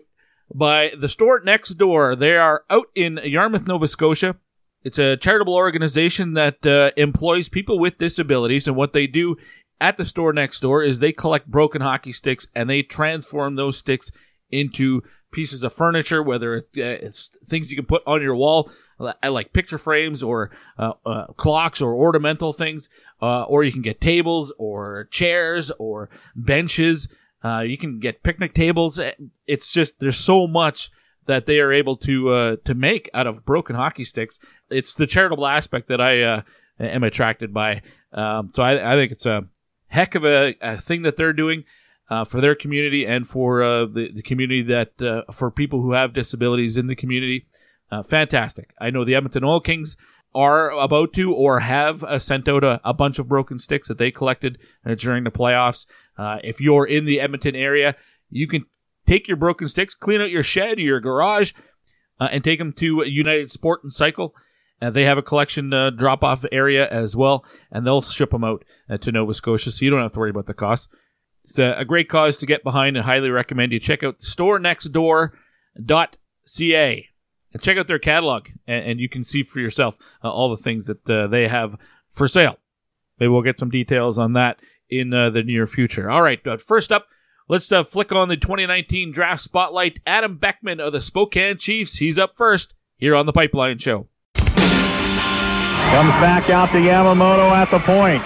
by 0.55 0.91
the 0.97 1.09
store 1.09 1.41
next 1.43 1.71
door. 1.71 2.15
They 2.15 2.37
are 2.37 2.63
out 2.69 2.85
in 2.95 3.19
Yarmouth, 3.21 3.67
Nova 3.67 3.89
Scotia. 3.89 4.37
It's 4.83 4.97
a 4.97 5.17
charitable 5.17 5.55
organization 5.55 6.35
that 6.35 6.65
uh, 6.65 6.91
employs 6.95 7.49
people 7.49 7.79
with 7.79 7.97
disabilities, 7.97 8.65
and 8.65 8.77
what 8.77 8.93
they 8.93 9.07
do 9.07 9.35
at 9.81 9.97
the 9.97 10.05
store 10.05 10.31
next 10.31 10.61
door 10.61 10.83
is 10.83 10.99
they 10.99 11.11
collect 11.11 11.51
broken 11.51 11.81
hockey 11.81 12.13
sticks 12.13 12.47
and 12.55 12.69
they 12.69 12.81
transform 12.81 13.55
those 13.55 13.77
sticks 13.77 14.09
into 14.49 15.01
pieces 15.33 15.63
of 15.63 15.73
furniture, 15.73 16.23
whether 16.23 16.65
it's 16.73 17.29
things 17.45 17.69
you 17.69 17.75
can 17.75 17.85
put 17.85 18.03
on 18.07 18.21
your 18.21 18.37
wall, 18.37 18.71
like 18.99 19.53
picture 19.53 19.77
frames 19.77 20.23
or 20.23 20.51
uh, 20.77 20.93
uh, 21.05 21.27
clocks 21.33 21.81
or 21.81 21.93
ornamental 21.93 22.53
things, 22.53 22.89
uh, 23.21 23.43
or 23.43 23.63
you 23.63 23.71
can 23.71 23.81
get 23.81 24.01
tables 24.01 24.51
or 24.57 25.07
chairs 25.11 25.71
or 25.79 26.09
benches. 26.35 27.07
Uh, 27.43 27.59
you 27.59 27.77
can 27.77 27.99
get 27.99 28.23
picnic 28.23 28.53
tables. 28.53 28.99
It's 29.45 29.71
just 29.71 29.99
there's 29.99 30.17
so 30.17 30.47
much 30.47 30.91
that 31.27 31.45
they 31.45 31.59
are 31.59 31.71
able 31.71 31.95
to 31.97 32.29
uh, 32.29 32.55
to 32.65 32.73
make 32.73 33.09
out 33.13 33.27
of 33.27 33.45
broken 33.45 33.75
hockey 33.75 34.03
sticks. 34.03 34.39
It's 34.69 34.93
the 34.93 35.05
charitable 35.05 35.45
aspect 35.45 35.87
that 35.89 36.01
I 36.01 36.21
uh, 36.21 36.41
am 36.79 37.03
attracted 37.03 37.53
by. 37.53 37.81
Um, 38.11 38.51
so 38.53 38.63
I, 38.63 38.93
I, 38.93 38.95
think 38.95 39.11
it's 39.11 39.25
a 39.25 39.43
heck 39.87 40.15
of 40.15 40.25
a, 40.25 40.55
a 40.61 40.77
thing 40.77 41.03
that 41.03 41.17
they're 41.17 41.33
doing 41.33 41.65
uh, 42.09 42.23
for 42.23 42.41
their 42.41 42.55
community 42.55 43.05
and 43.05 43.27
for 43.27 43.61
uh, 43.61 43.85
the, 43.85 44.11
the 44.13 44.21
community 44.21 44.63
that 44.63 45.01
uh, 45.01 45.31
for 45.31 45.51
people 45.51 45.81
who 45.81 45.91
have 45.91 46.13
disabilities 46.13 46.77
in 46.77 46.87
the 46.87 46.95
community. 46.95 47.45
Uh, 47.91 48.03
fantastic. 48.03 48.73
I 48.79 48.89
know 48.89 49.05
the 49.05 49.15
Edmonton 49.15 49.43
Oil 49.43 49.59
Kings 49.59 49.95
are 50.35 50.71
about 50.71 51.13
to 51.13 51.33
or 51.33 51.61
have 51.61 52.03
uh, 52.03 52.19
sent 52.19 52.47
out 52.47 52.63
a, 52.63 52.79
a, 52.83 52.93
bunch 52.93 53.17
of 53.17 53.27
broken 53.27 53.57
sticks 53.57 53.87
that 53.87 53.97
they 53.97 54.11
collected 54.11 54.59
uh, 54.85 54.93
during 54.93 55.23
the 55.23 55.31
playoffs. 55.31 55.87
Uh, 56.17 56.37
if 56.43 56.61
you're 56.61 56.85
in 56.85 57.05
the 57.05 57.19
Edmonton 57.19 57.55
area, 57.55 57.95
you 58.29 58.47
can 58.47 58.65
take 59.05 59.27
your 59.27 59.37
broken 59.37 59.67
sticks, 59.67 59.95
clean 59.95 60.21
out 60.21 60.29
your 60.29 60.43
shed 60.43 60.77
or 60.77 60.81
your 60.81 60.99
garage, 60.99 61.53
uh, 62.19 62.27
and 62.31 62.43
take 62.43 62.59
them 62.59 62.73
to 62.73 63.03
United 63.05 63.49
Sport 63.49 63.83
and 63.83 63.93
Cycle. 63.93 64.35
Uh, 64.81 64.91
they 64.91 65.05
have 65.05 65.17
a 65.17 65.23
collection 65.23 65.69
drop 65.97 66.23
off 66.23 66.45
area 66.51 66.87
as 66.89 67.15
well, 67.15 67.45
and 67.71 67.85
they'll 67.85 68.01
ship 68.01 68.31
them 68.31 68.43
out 68.43 68.63
to 69.01 69.11
Nova 69.11 69.33
Scotia, 69.33 69.71
so 69.71 69.83
you 69.83 69.89
don't 69.89 70.03
have 70.03 70.11
to 70.11 70.19
worry 70.19 70.29
about 70.29 70.45
the 70.45 70.53
cost. 70.53 70.89
It's 71.45 71.57
a, 71.57 71.77
a 71.79 71.85
great 71.85 72.09
cause 72.09 72.37
to 72.37 72.45
get 72.45 72.63
behind 72.63 72.95
and 72.95 73.05
highly 73.05 73.29
recommend 73.29 73.71
you 73.71 73.79
check 73.79 74.03
out 74.03 74.19
the 74.19 74.25
store 74.25 74.59
storenextdoor.ca 74.59 77.07
and 77.53 77.61
check 77.61 77.77
out 77.77 77.87
their 77.87 77.99
catalog, 77.99 78.47
and, 78.67 78.91
and 78.91 78.99
you 78.99 79.09
can 79.09 79.23
see 79.23 79.43
for 79.43 79.59
yourself 79.59 79.97
uh, 80.23 80.31
all 80.31 80.49
the 80.49 80.61
things 80.61 80.87
that 80.87 81.09
uh, 81.09 81.27
they 81.27 81.47
have 81.47 81.77
for 82.09 82.27
sale. 82.27 82.57
Maybe 83.19 83.29
we'll 83.29 83.41
get 83.41 83.59
some 83.59 83.69
details 83.69 84.17
on 84.17 84.33
that 84.33 84.59
in 84.89 85.13
uh, 85.13 85.29
the 85.29 85.43
near 85.43 85.67
future. 85.67 86.09
All 86.09 86.21
right, 86.21 86.39
first 86.61 86.91
up, 86.91 87.07
let's 87.47 87.71
uh, 87.71 87.83
flick 87.83 88.11
on 88.11 88.27
the 88.29 88.37
2019 88.37 89.11
draft 89.11 89.41
spotlight. 89.41 89.99
Adam 90.05 90.37
Beckman 90.37 90.79
of 90.79 90.93
the 90.93 91.01
Spokane 91.01 91.57
Chiefs. 91.57 91.97
He's 91.97 92.17
up 92.17 92.35
first 92.35 92.73
here 92.97 93.15
on 93.15 93.25
the 93.25 93.33
Pipeline 93.33 93.79
Show. 93.79 94.07
Comes 94.35 96.11
back 96.19 96.49
out 96.49 96.69
to 96.71 96.77
Yamamoto 96.77 97.49
at 97.51 97.71
the 97.71 97.79
point. 97.79 98.23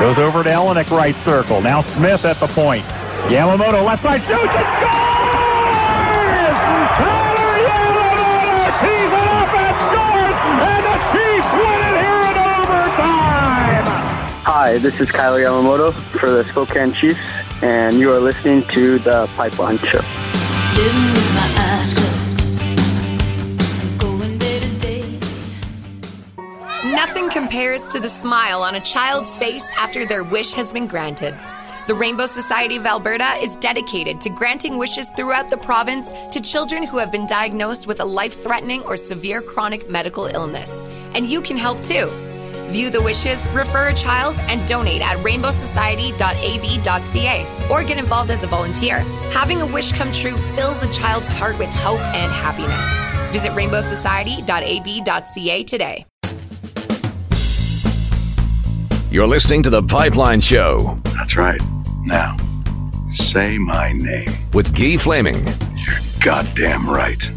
Goes 0.00 0.18
over 0.18 0.42
to 0.44 0.50
Elynuik 0.50 0.90
right 0.90 1.16
circle. 1.24 1.60
Now 1.60 1.82
Smith 1.82 2.24
at 2.24 2.36
the 2.36 2.46
point. 2.48 2.84
Yamamoto 3.28 3.84
left 3.84 4.02
side 4.02 4.20
shoots 4.22 4.54
and 4.54 4.66
scores! 4.76 5.15
Hi, 14.66 14.78
this 14.78 15.00
is 15.00 15.12
Kailer 15.12 15.38
Yamamoto 15.38 15.92
for 16.18 16.28
the 16.28 16.42
Spokane 16.42 16.92
Chiefs, 16.92 17.20
and 17.62 18.00
you 18.00 18.12
are 18.12 18.18
listening 18.18 18.64
to 18.72 18.98
the 18.98 19.28
Pipeline 19.36 19.78
Show. 19.78 20.00
Nothing 26.84 27.30
compares 27.30 27.86
to 27.90 28.00
the 28.00 28.08
smile 28.08 28.64
on 28.64 28.74
a 28.74 28.80
child's 28.80 29.36
face 29.36 29.70
after 29.78 30.04
their 30.04 30.24
wish 30.24 30.52
has 30.54 30.72
been 30.72 30.88
granted. 30.88 31.38
The 31.86 31.94
Rainbow 31.94 32.26
Society 32.26 32.74
of 32.74 32.86
Alberta 32.86 33.36
is 33.40 33.54
dedicated 33.58 34.20
to 34.22 34.30
granting 34.30 34.78
wishes 34.78 35.08
throughout 35.10 35.48
the 35.48 35.58
province 35.58 36.10
to 36.32 36.40
children 36.40 36.82
who 36.82 36.98
have 36.98 37.12
been 37.12 37.26
diagnosed 37.26 37.86
with 37.86 38.00
a 38.00 38.04
life 38.04 38.42
threatening 38.42 38.82
or 38.82 38.96
severe 38.96 39.40
chronic 39.40 39.88
medical 39.88 40.26
illness. 40.26 40.82
And 41.14 41.24
you 41.24 41.40
can 41.40 41.56
help 41.56 41.84
too. 41.84 42.35
View 42.68 42.90
the 42.90 43.00
wishes, 43.00 43.48
refer 43.50 43.88
a 43.88 43.94
child, 43.94 44.36
and 44.48 44.66
donate 44.66 45.02
at 45.02 45.16
rainbowsociety.ab.ca 45.18 47.46
or 47.70 47.84
get 47.84 47.98
involved 47.98 48.30
as 48.30 48.42
a 48.44 48.46
volunteer. 48.46 49.00
Having 49.30 49.60
a 49.62 49.66
wish 49.66 49.92
come 49.92 50.12
true 50.12 50.36
fills 50.56 50.82
a 50.82 50.90
child's 50.92 51.30
heart 51.30 51.58
with 51.58 51.70
hope 51.70 52.00
and 52.00 52.32
happiness. 52.32 52.86
Visit 53.32 53.52
rainbowsociety.ab.ca 53.52 55.62
today. 55.64 56.04
You're 59.10 59.26
listening 59.26 59.62
to 59.62 59.70
The 59.70 59.82
Pipeline 59.82 60.40
Show. 60.40 60.98
That's 61.04 61.36
right. 61.36 61.60
Now, 62.04 62.36
say 63.10 63.56
my 63.56 63.92
name. 63.92 64.30
With 64.52 64.74
Guy 64.74 64.96
Flaming. 64.96 65.46
You're 65.76 65.94
goddamn 66.20 66.90
right. 66.90 67.30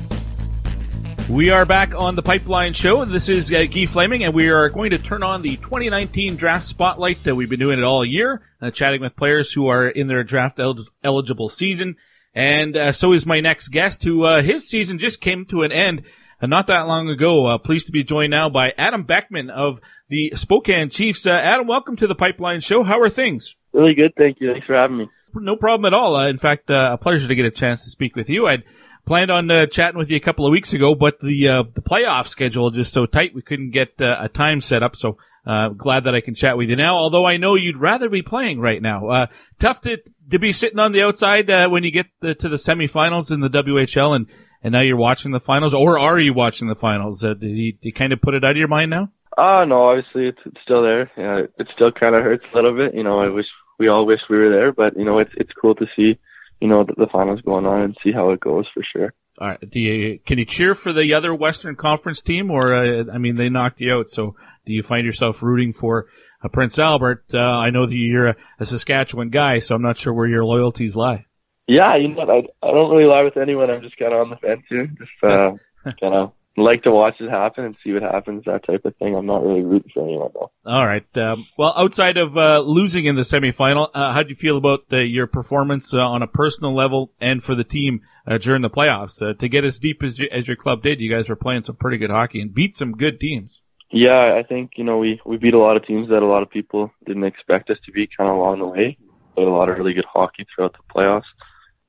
We 1.29 1.51
are 1.51 1.63
back 1.63 1.93
on 1.93 2.15
the 2.15 2.23
Pipeline 2.23 2.73
Show. 2.73 3.05
This 3.05 3.29
is 3.29 3.53
uh, 3.53 3.65
Guy 3.65 3.85
Flaming, 3.85 4.23
and 4.23 4.33
we 4.33 4.49
are 4.49 4.67
going 4.67 4.89
to 4.89 4.97
turn 4.97 5.21
on 5.21 5.43
the 5.43 5.57
2019 5.57 6.35
Draft 6.37 6.65
Spotlight. 6.65 7.19
Uh, 7.27 7.35
we've 7.35 7.51
been 7.51 7.59
doing 7.59 7.77
it 7.77 7.83
all 7.83 8.03
year, 8.03 8.41
uh, 8.63 8.71
chatting 8.71 8.99
with 8.99 9.15
players 9.15 9.51
who 9.51 9.67
are 9.67 9.87
in 9.87 10.07
their 10.07 10.23
draft 10.23 10.59
el- 10.59 10.87
eligible 11.03 11.47
season. 11.47 11.97
And 12.33 12.75
uh, 12.75 12.93
so 12.93 13.13
is 13.13 13.27
my 13.27 13.41
next 13.41 13.67
guest, 13.67 14.03
who 14.03 14.25
uh, 14.25 14.41
his 14.41 14.67
season 14.67 14.97
just 14.97 15.21
came 15.21 15.45
to 15.45 15.61
an 15.61 15.71
end 15.71 16.01
uh, 16.41 16.47
not 16.47 16.65
that 16.65 16.87
long 16.87 17.09
ago. 17.09 17.55
pleased 17.59 17.85
to 17.85 17.91
be 17.91 18.03
joined 18.03 18.31
now 18.31 18.49
by 18.49 18.73
Adam 18.75 19.03
Beckman 19.03 19.51
of 19.51 19.79
the 20.09 20.31
Spokane 20.33 20.89
Chiefs. 20.89 21.27
Adam, 21.27 21.67
welcome 21.67 21.95
to 21.97 22.07
the 22.07 22.15
Pipeline 22.15 22.61
Show. 22.61 22.81
How 22.81 22.99
are 22.99 23.09
things? 23.09 23.55
Really 23.71 23.93
good, 23.93 24.13
thank 24.17 24.37
you. 24.41 24.51
Thanks 24.51 24.65
for 24.65 24.75
having 24.75 24.97
me. 24.97 25.09
No 25.35 25.55
problem 25.55 25.85
at 25.85 25.95
all. 25.95 26.19
in 26.25 26.39
fact, 26.39 26.71
a 26.71 26.97
pleasure 26.99 27.27
to 27.27 27.35
get 27.35 27.45
a 27.45 27.51
chance 27.51 27.83
to 27.83 27.91
speak 27.91 28.15
with 28.15 28.31
you. 28.31 28.47
I'd 28.47 28.63
planned 29.09 29.31
on 29.31 29.49
uh, 29.49 29.65
chatting 29.65 29.97
with 29.97 30.11
you 30.11 30.17
a 30.17 30.19
couple 30.19 30.45
of 30.45 30.51
weeks 30.51 30.71
ago, 30.71 30.93
but 30.93 31.19
the 31.19 31.49
uh, 31.49 31.63
the 31.73 31.81
playoff 31.81 32.27
schedule 32.27 32.69
is 32.69 32.75
just 32.75 32.93
so 32.93 33.07
tight 33.07 33.33
we 33.33 33.41
couldn't 33.41 33.71
get 33.71 33.99
uh, 33.99 34.15
a 34.21 34.29
time 34.29 34.61
set 34.61 34.83
up. 34.83 34.95
So 34.95 35.17
uh, 35.47 35.69
glad 35.69 36.03
that 36.03 36.13
I 36.13 36.21
can 36.21 36.35
chat 36.35 36.55
with 36.57 36.69
you 36.69 36.75
now. 36.75 36.95
Although 36.95 37.25
I 37.25 37.37
know 37.37 37.55
you'd 37.55 37.81
rather 37.81 38.07
be 38.07 38.21
playing 38.21 38.59
right 38.59 38.79
now. 38.79 39.09
Uh, 39.09 39.25
tough 39.59 39.81
to 39.81 39.97
to 40.29 40.37
be 40.37 40.53
sitting 40.53 40.77
on 40.77 40.91
the 40.91 41.01
outside 41.01 41.49
uh, 41.49 41.67
when 41.69 41.83
you 41.83 41.89
get 41.89 42.05
the, 42.19 42.35
to 42.35 42.49
the 42.49 42.57
semifinals 42.57 43.31
in 43.31 43.39
the 43.39 43.49
WHL, 43.49 44.15
and 44.15 44.27
and 44.61 44.73
now 44.73 44.81
you're 44.81 44.95
watching 44.95 45.31
the 45.31 45.39
finals, 45.39 45.73
or 45.73 45.97
are 45.97 46.19
you 46.19 46.35
watching 46.35 46.67
the 46.67 46.75
finals? 46.75 47.21
did 47.21 47.41
you, 47.41 47.71
did 47.71 47.79
you 47.81 47.93
kind 47.93 48.13
of 48.13 48.21
put 48.21 48.35
it 48.35 48.43
out 48.45 48.51
of 48.51 48.57
your 48.57 48.67
mind 48.67 48.91
now? 48.91 49.09
Uh 49.35 49.65
no, 49.65 49.89
obviously 49.89 50.27
it's, 50.27 50.41
it's 50.45 50.61
still 50.63 50.83
there. 50.83 51.09
Yeah, 51.17 51.47
it 51.57 51.67
still 51.73 51.91
kind 51.91 52.13
of 52.13 52.21
hurts 52.21 52.45
a 52.53 52.55
little 52.55 52.75
bit. 52.75 52.93
You 52.93 53.03
know, 53.03 53.19
I 53.19 53.29
wish 53.29 53.47
we 53.79 53.87
all 53.87 54.05
wish 54.05 54.19
we 54.29 54.37
were 54.37 54.51
there, 54.51 54.71
but 54.71 54.95
you 54.95 55.05
know, 55.05 55.17
it's 55.17 55.31
it's 55.35 55.53
cool 55.59 55.73
to 55.73 55.87
see 55.95 56.19
you 56.59 56.67
know 56.67 56.83
the, 56.83 56.93
the 56.97 57.07
finals 57.11 57.41
going 57.41 57.65
on 57.65 57.81
and 57.81 57.97
see 58.03 58.11
how 58.11 58.31
it 58.31 58.39
goes 58.39 58.65
for 58.73 58.83
sure. 58.95 59.13
All 59.39 59.47
right. 59.47 59.59
Do 59.59 59.79
you 59.79 60.19
can 60.25 60.37
you 60.37 60.45
cheer 60.45 60.75
for 60.75 60.91
the 60.91 61.13
other 61.13 61.33
Western 61.33 61.75
Conference 61.75 62.21
team, 62.21 62.51
or 62.51 62.75
uh, 62.75 63.03
I 63.13 63.17
mean, 63.17 63.37
they 63.37 63.49
knocked 63.49 63.79
you 63.79 63.93
out. 63.93 64.09
So 64.09 64.35
do 64.65 64.73
you 64.73 64.83
find 64.83 65.05
yourself 65.05 65.41
rooting 65.41 65.71
for 65.71 66.07
uh, 66.43 66.49
Prince 66.49 66.77
Albert? 66.77 67.23
Uh, 67.33 67.39
I 67.39 67.69
know 67.69 67.85
that 67.85 67.95
you're 67.95 68.27
a, 68.27 68.35
a, 68.59 68.65
Saskatchewan 68.65 69.29
guy, 69.29 69.59
so 69.59 69.75
I'm 69.75 69.81
not 69.81 69.97
sure 69.97 70.13
where 70.13 70.27
your 70.27 70.43
loyalties 70.43 70.95
lie. 70.95 71.25
Yeah, 71.67 71.95
you 71.95 72.09
know, 72.09 72.21
I 72.21 72.67
I 72.67 72.71
don't 72.71 72.91
really 72.91 73.09
lie 73.09 73.23
with 73.23 73.37
anyone. 73.37 73.69
I'm 73.69 73.81
just 73.81 73.97
kind 73.97 74.13
of 74.13 74.19
on 74.19 74.29
the 74.29 74.35
fence 74.35 74.63
here, 74.67 74.87
just 74.87 75.11
uh, 75.23 75.51
kind 76.01 76.15
of 76.15 76.33
like 76.59 76.83
to 76.83 76.91
watch 76.91 77.15
it 77.19 77.29
happen 77.29 77.65
and 77.65 77.75
see 77.83 77.91
what 77.91 78.01
happens, 78.01 78.43
that 78.45 78.65
type 78.65 78.85
of 78.85 78.95
thing. 78.97 79.15
I'm 79.15 79.25
not 79.25 79.43
really 79.43 79.63
rooting 79.63 79.91
for 79.93 80.03
anyone 80.03 80.31
though. 80.33 80.51
All 80.65 80.85
right. 80.85 81.05
Um, 81.17 81.47
well, 81.57 81.73
outside 81.75 82.17
of 82.17 82.37
uh, 82.37 82.59
losing 82.59 83.05
in 83.05 83.15
the 83.15 83.21
semifinal, 83.21 83.89
uh, 83.93 84.13
how 84.13 84.23
do 84.23 84.29
you 84.29 84.35
feel 84.35 84.57
about 84.57 84.81
uh, 84.91 84.97
your 84.97 85.27
performance 85.27 85.93
uh, 85.93 85.97
on 85.97 86.21
a 86.21 86.27
personal 86.27 86.75
level 86.75 87.11
and 87.19 87.43
for 87.43 87.55
the 87.55 87.63
team 87.63 88.01
uh, 88.27 88.37
during 88.37 88.61
the 88.61 88.69
playoffs 88.69 89.21
uh, 89.21 89.33
to 89.33 89.49
get 89.49 89.65
as 89.65 89.79
deep 89.79 90.03
as, 90.03 90.19
you, 90.19 90.27
as 90.31 90.47
your 90.47 90.55
club 90.55 90.83
did? 90.83 90.99
You 90.99 91.13
guys 91.13 91.29
were 91.29 91.35
playing 91.35 91.63
some 91.63 91.75
pretty 91.75 91.97
good 91.97 92.11
hockey 92.11 92.41
and 92.41 92.53
beat 92.53 92.75
some 92.77 92.93
good 92.93 93.19
teams. 93.19 93.59
Yeah, 93.91 94.37
I 94.37 94.43
think 94.47 94.73
you 94.75 94.83
know 94.83 94.99
we 94.99 95.19
we 95.25 95.37
beat 95.37 95.55
a 95.55 95.59
lot 95.59 95.75
of 95.75 95.85
teams 95.85 96.09
that 96.09 96.21
a 96.21 96.27
lot 96.27 96.43
of 96.43 96.49
people 96.51 96.91
didn't 97.07 97.23
expect 97.23 97.71
us 97.71 97.77
to 97.85 97.91
beat 97.91 98.11
kind 98.15 98.29
of 98.29 98.35
along 98.35 98.59
the 98.59 98.67
way. 98.67 98.97
Played 99.33 99.47
a 99.47 99.51
lot 99.51 99.67
of 99.67 99.77
really 99.79 99.93
good 99.93 100.05
hockey 100.05 100.45
throughout 100.45 100.73
the 100.73 100.93
playoffs. 100.93 101.23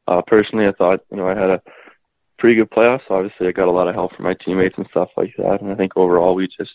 Uh, 0.08 0.22
personally, 0.26 0.66
I 0.66 0.72
thought 0.72 1.00
you 1.10 1.18
know 1.18 1.28
I 1.28 1.38
had 1.38 1.50
a 1.50 1.62
pretty 2.40 2.56
good 2.56 2.70
playoffs. 2.70 3.08
Obviously, 3.10 3.46
I 3.46 3.52
got 3.52 3.68
a 3.68 3.70
lot 3.70 3.86
of 3.86 3.94
help 3.94 4.16
from 4.16 4.24
my 4.24 4.34
teammates 4.44 4.74
and 4.76 4.86
stuff 4.90 5.10
like 5.16 5.34
that. 5.36 5.58
And 5.60 5.70
I 5.70 5.76
think 5.76 5.92
overall, 5.96 6.34
we 6.34 6.48
just 6.48 6.72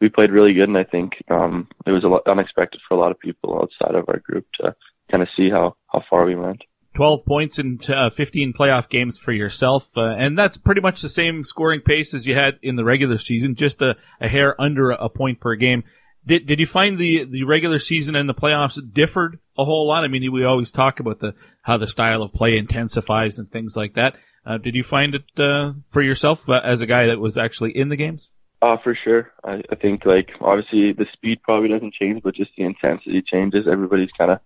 we 0.00 0.08
played 0.08 0.32
really 0.32 0.54
good. 0.54 0.68
And 0.68 0.78
I 0.78 0.84
think 0.84 1.12
um, 1.30 1.68
it 1.86 1.92
was 1.92 2.04
a 2.04 2.08
lot 2.08 2.26
unexpected 2.26 2.80
for 2.88 2.96
a 2.96 3.00
lot 3.00 3.10
of 3.10 3.20
people 3.20 3.60
outside 3.60 3.94
of 3.94 4.08
our 4.08 4.18
group 4.18 4.46
to 4.60 4.74
kind 5.10 5.22
of 5.22 5.28
see 5.36 5.50
how 5.50 5.76
how 5.92 6.02
far 6.10 6.24
we 6.24 6.34
went. 6.34 6.62
12 6.94 7.24
points 7.24 7.60
in 7.60 7.78
uh, 7.88 8.10
15 8.10 8.52
playoff 8.58 8.88
games 8.88 9.16
for 9.16 9.30
yourself. 9.30 9.88
Uh, 9.96 10.16
and 10.18 10.36
that's 10.36 10.56
pretty 10.56 10.80
much 10.80 11.00
the 11.00 11.08
same 11.08 11.44
scoring 11.44 11.80
pace 11.80 12.12
as 12.12 12.26
you 12.26 12.34
had 12.34 12.58
in 12.60 12.74
the 12.74 12.84
regular 12.84 13.18
season, 13.18 13.54
just 13.54 13.80
a, 13.82 13.94
a 14.20 14.28
hair 14.28 14.60
under 14.60 14.90
a 14.90 15.08
point 15.08 15.38
per 15.38 15.54
game. 15.54 15.84
Did, 16.26 16.46
did 16.46 16.58
you 16.58 16.66
find 16.66 16.98
the, 16.98 17.24
the 17.24 17.44
regular 17.44 17.78
season 17.78 18.16
and 18.16 18.28
the 18.28 18.34
playoffs 18.34 18.80
differed 18.92 19.38
a 19.56 19.64
whole 19.64 19.86
lot? 19.86 20.02
I 20.02 20.08
mean, 20.08 20.32
we 20.32 20.44
always 20.44 20.72
talk 20.72 20.98
about 20.98 21.20
the, 21.20 21.34
how 21.62 21.76
the 21.76 21.86
style 21.86 22.22
of 22.22 22.32
play 22.32 22.58
intensifies 22.58 23.38
and 23.38 23.48
things 23.48 23.76
like 23.76 23.94
that. 23.94 24.16
Uh, 24.48 24.56
did 24.56 24.74
you 24.74 24.82
find 24.82 25.14
it 25.14 25.24
uh, 25.36 25.72
for 25.90 26.00
yourself 26.00 26.48
uh, 26.48 26.60
as 26.64 26.80
a 26.80 26.86
guy 26.86 27.06
that 27.06 27.20
was 27.20 27.36
actually 27.36 27.76
in 27.76 27.90
the 27.90 27.96
games? 27.96 28.30
Uh, 28.62 28.76
for 28.82 28.96
sure. 29.04 29.30
I, 29.44 29.60
I 29.70 29.74
think 29.76 30.06
like 30.06 30.30
obviously 30.40 30.94
the 30.94 31.04
speed 31.12 31.42
probably 31.42 31.68
doesn't 31.68 31.92
change, 31.92 32.22
but 32.22 32.34
just 32.34 32.52
the 32.56 32.64
intensity 32.64 33.22
changes. 33.22 33.66
Everybody's 33.70 34.08
kind 34.16 34.30
of 34.30 34.40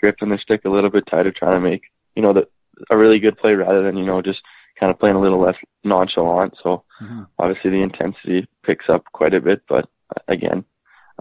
gripping 0.00 0.30
their 0.30 0.40
stick 0.40 0.62
a 0.64 0.70
little 0.70 0.90
bit 0.90 1.04
tighter, 1.08 1.32
trying 1.32 1.62
to 1.62 1.70
make 1.70 1.82
you 2.16 2.22
know 2.22 2.32
the, 2.32 2.48
a 2.90 2.96
really 2.96 3.20
good 3.20 3.38
play 3.38 3.52
rather 3.52 3.84
than 3.84 3.96
you 3.96 4.04
know 4.04 4.20
just 4.22 4.40
kind 4.78 4.90
of 4.90 4.98
playing 4.98 5.14
a 5.14 5.20
little 5.20 5.40
less 5.40 5.56
nonchalant. 5.84 6.54
So 6.60 6.82
mm-hmm. 7.00 7.22
obviously 7.38 7.70
the 7.70 7.82
intensity 7.82 8.48
picks 8.64 8.86
up 8.88 9.04
quite 9.12 9.34
a 9.34 9.40
bit, 9.40 9.62
but 9.68 9.88
again, 10.26 10.64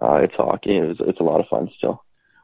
uh, 0.01 0.15
it's 0.15 0.33
hockey. 0.35 0.77
It's, 0.77 0.99
it's 1.03 1.19
a 1.19 1.23
lot 1.23 1.39
of 1.39 1.47
fun 1.49 1.69
still. 1.77 2.03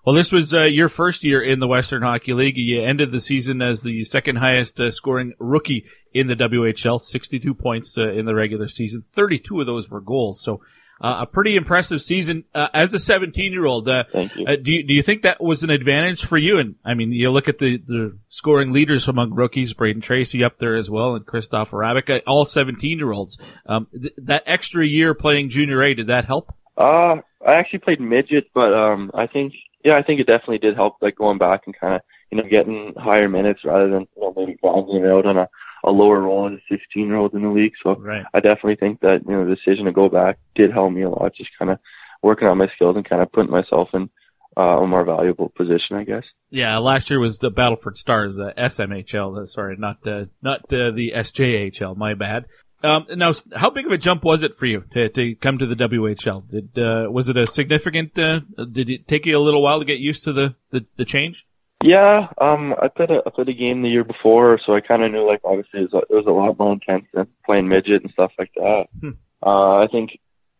Well, 0.09 0.15
this 0.15 0.31
was 0.31 0.55
uh, 0.55 0.63
your 0.63 0.89
first 0.89 1.23
year 1.23 1.39
in 1.39 1.59
the 1.59 1.67
Western 1.67 2.01
Hockey 2.01 2.33
League. 2.33 2.57
You 2.57 2.83
ended 2.83 3.11
the 3.11 3.21
season 3.21 3.61
as 3.61 3.83
the 3.83 4.03
second 4.05 4.37
highest 4.37 4.81
uh, 4.81 4.89
scoring 4.89 5.35
rookie 5.37 5.85
in 6.15 6.25
the 6.25 6.33
WHL, 6.33 6.99
62 6.99 7.53
points 7.53 7.95
uh, 7.95 8.09
in 8.09 8.25
the 8.25 8.33
regular 8.33 8.67
season. 8.67 9.03
32 9.13 9.59
of 9.59 9.67
those 9.67 9.87
were 9.87 10.01
goals. 10.01 10.41
So 10.41 10.61
uh, 10.99 11.17
a 11.19 11.25
pretty 11.27 11.55
impressive 11.55 12.01
season 12.01 12.45
uh, 12.55 12.69
as 12.73 12.91
a 12.95 12.97
17 12.97 13.53
year 13.53 13.67
old. 13.67 13.87
Uh, 13.87 14.05
Thank 14.11 14.35
you. 14.35 14.47
Do 14.47 14.71
you 14.71 14.87
do 14.87 14.95
you 14.95 15.03
think 15.03 15.21
that 15.21 15.43
was 15.43 15.61
an 15.61 15.69
advantage 15.69 16.25
for 16.25 16.39
you? 16.39 16.57
And 16.57 16.73
I 16.83 16.95
mean, 16.95 17.11
you 17.11 17.29
look 17.29 17.47
at 17.47 17.59
the, 17.59 17.77
the 17.77 18.17
scoring 18.29 18.73
leaders 18.73 19.07
among 19.07 19.35
rookies, 19.35 19.75
Brayden 19.75 20.01
Tracey 20.01 20.43
up 20.43 20.57
there 20.57 20.75
as 20.75 20.89
well, 20.89 21.13
and 21.13 21.23
Krystof 21.23 21.69
Hrabik, 21.69 22.23
all 22.25 22.45
17 22.45 22.97
year 22.97 23.11
olds. 23.11 23.37
Um, 23.67 23.85
th- 23.91 24.15
that 24.23 24.41
extra 24.47 24.83
year 24.87 25.13
playing 25.13 25.51
junior 25.51 25.83
A, 25.83 25.93
did 25.93 26.07
that 26.07 26.25
help? 26.25 26.51
Uh, 26.75 27.17
I 27.45 27.53
actually 27.59 27.79
played 27.79 28.01
midget, 28.01 28.45
but 28.55 28.73
um, 28.73 29.11
I 29.13 29.27
think 29.27 29.53
yeah, 29.83 29.97
I 29.97 30.03
think 30.03 30.19
it 30.19 30.27
definitely 30.27 30.57
did 30.59 30.75
help, 30.75 30.97
like 31.01 31.15
going 31.15 31.37
back 31.37 31.61
and 31.65 31.77
kind 31.77 31.95
of 31.95 32.01
you 32.31 32.37
know 32.37 32.49
getting 32.49 32.93
higher 32.97 33.29
minutes 33.29 33.61
rather 33.63 33.89
than 33.89 34.07
you 34.15 34.21
know 34.21 34.33
maybe 34.35 34.57
it 34.61 35.11
out 35.11 35.25
on 35.25 35.37
a, 35.37 35.47
a 35.83 35.91
lower 35.91 36.19
role 36.19 36.47
as 36.47 36.53
a 36.53 36.75
16 36.75 37.07
year 37.07 37.15
old 37.15 37.33
in 37.33 37.43
the 37.43 37.49
league. 37.49 37.73
So 37.83 37.95
right. 37.95 38.25
I 38.33 38.39
definitely 38.39 38.75
think 38.75 38.99
that 39.01 39.21
you 39.25 39.31
know 39.31 39.45
the 39.45 39.55
decision 39.55 39.85
to 39.85 39.91
go 39.91 40.09
back 40.09 40.37
did 40.55 40.71
help 40.71 40.91
me 40.91 41.03
a 41.03 41.09
lot, 41.09 41.35
just 41.35 41.51
kind 41.57 41.71
of 41.71 41.79
working 42.21 42.47
on 42.47 42.57
my 42.57 42.67
skills 42.75 42.95
and 42.95 43.07
kind 43.07 43.21
of 43.21 43.31
putting 43.31 43.51
myself 43.51 43.89
in 43.93 44.09
uh, 44.57 44.81
a 44.81 44.87
more 44.87 45.05
valuable 45.05 45.49
position, 45.55 45.95
I 45.95 46.03
guess. 46.03 46.23
Yeah, 46.49 46.77
last 46.79 47.09
year 47.09 47.19
was 47.19 47.39
the 47.39 47.51
Battleford 47.51 47.95
Stars, 47.97 48.39
uh, 48.39 48.51
SMHL. 48.57 49.41
Uh, 49.41 49.45
sorry, 49.45 49.77
not 49.77 50.05
uh, 50.05 50.25
not 50.41 50.61
uh, 50.65 50.91
the 50.91 51.13
SJHL. 51.15 51.95
My 51.95 52.13
bad. 52.13 52.45
Um, 52.83 53.07
now, 53.15 53.33
how 53.55 53.69
big 53.69 53.85
of 53.85 53.91
a 53.91 53.97
jump 53.97 54.23
was 54.23 54.43
it 54.43 54.57
for 54.57 54.65
you 54.65 54.85
to, 54.93 55.09
to 55.09 55.35
come 55.35 55.57
to 55.57 55.65
the 55.65 55.75
WHL? 55.75 56.49
Did 56.49 56.77
uh, 56.77 57.11
was 57.11 57.27
it 57.27 57.37
a 57.37 57.45
significant? 57.45 58.17
Uh, 58.17 58.41
did 58.71 58.89
it 58.89 59.07
take 59.07 59.25
you 59.25 59.37
a 59.37 59.39
little 59.39 59.61
while 59.61 59.79
to 59.79 59.85
get 59.85 59.99
used 59.99 60.23
to 60.23 60.33
the 60.33 60.55
the, 60.71 60.85
the 60.97 61.05
change? 61.05 61.45
Yeah, 61.83 62.27
um, 62.39 62.73
I 62.81 62.87
played 62.89 63.09
a 63.09 63.21
I 63.25 63.29
played 63.29 63.49
a 63.49 63.53
game 63.53 63.81
the 63.81 63.89
year 63.89 64.03
before, 64.03 64.59
so 64.65 64.75
I 64.75 64.81
kind 64.81 65.03
of 65.03 65.11
knew 65.11 65.25
like 65.27 65.41
obviously 65.43 65.81
it 65.81 65.93
was, 65.93 66.03
it 66.09 66.13
was 66.13 66.25
a 66.27 66.31
lot 66.31 66.59
more 66.59 66.73
intense 66.73 67.05
than 67.13 67.27
playing 67.45 67.67
midget 67.67 68.03
and 68.03 68.11
stuff 68.11 68.31
like 68.37 68.51
that. 68.55 68.85
Hmm. 68.99 69.11
Uh, 69.45 69.83
I 69.83 69.87
think 69.91 70.19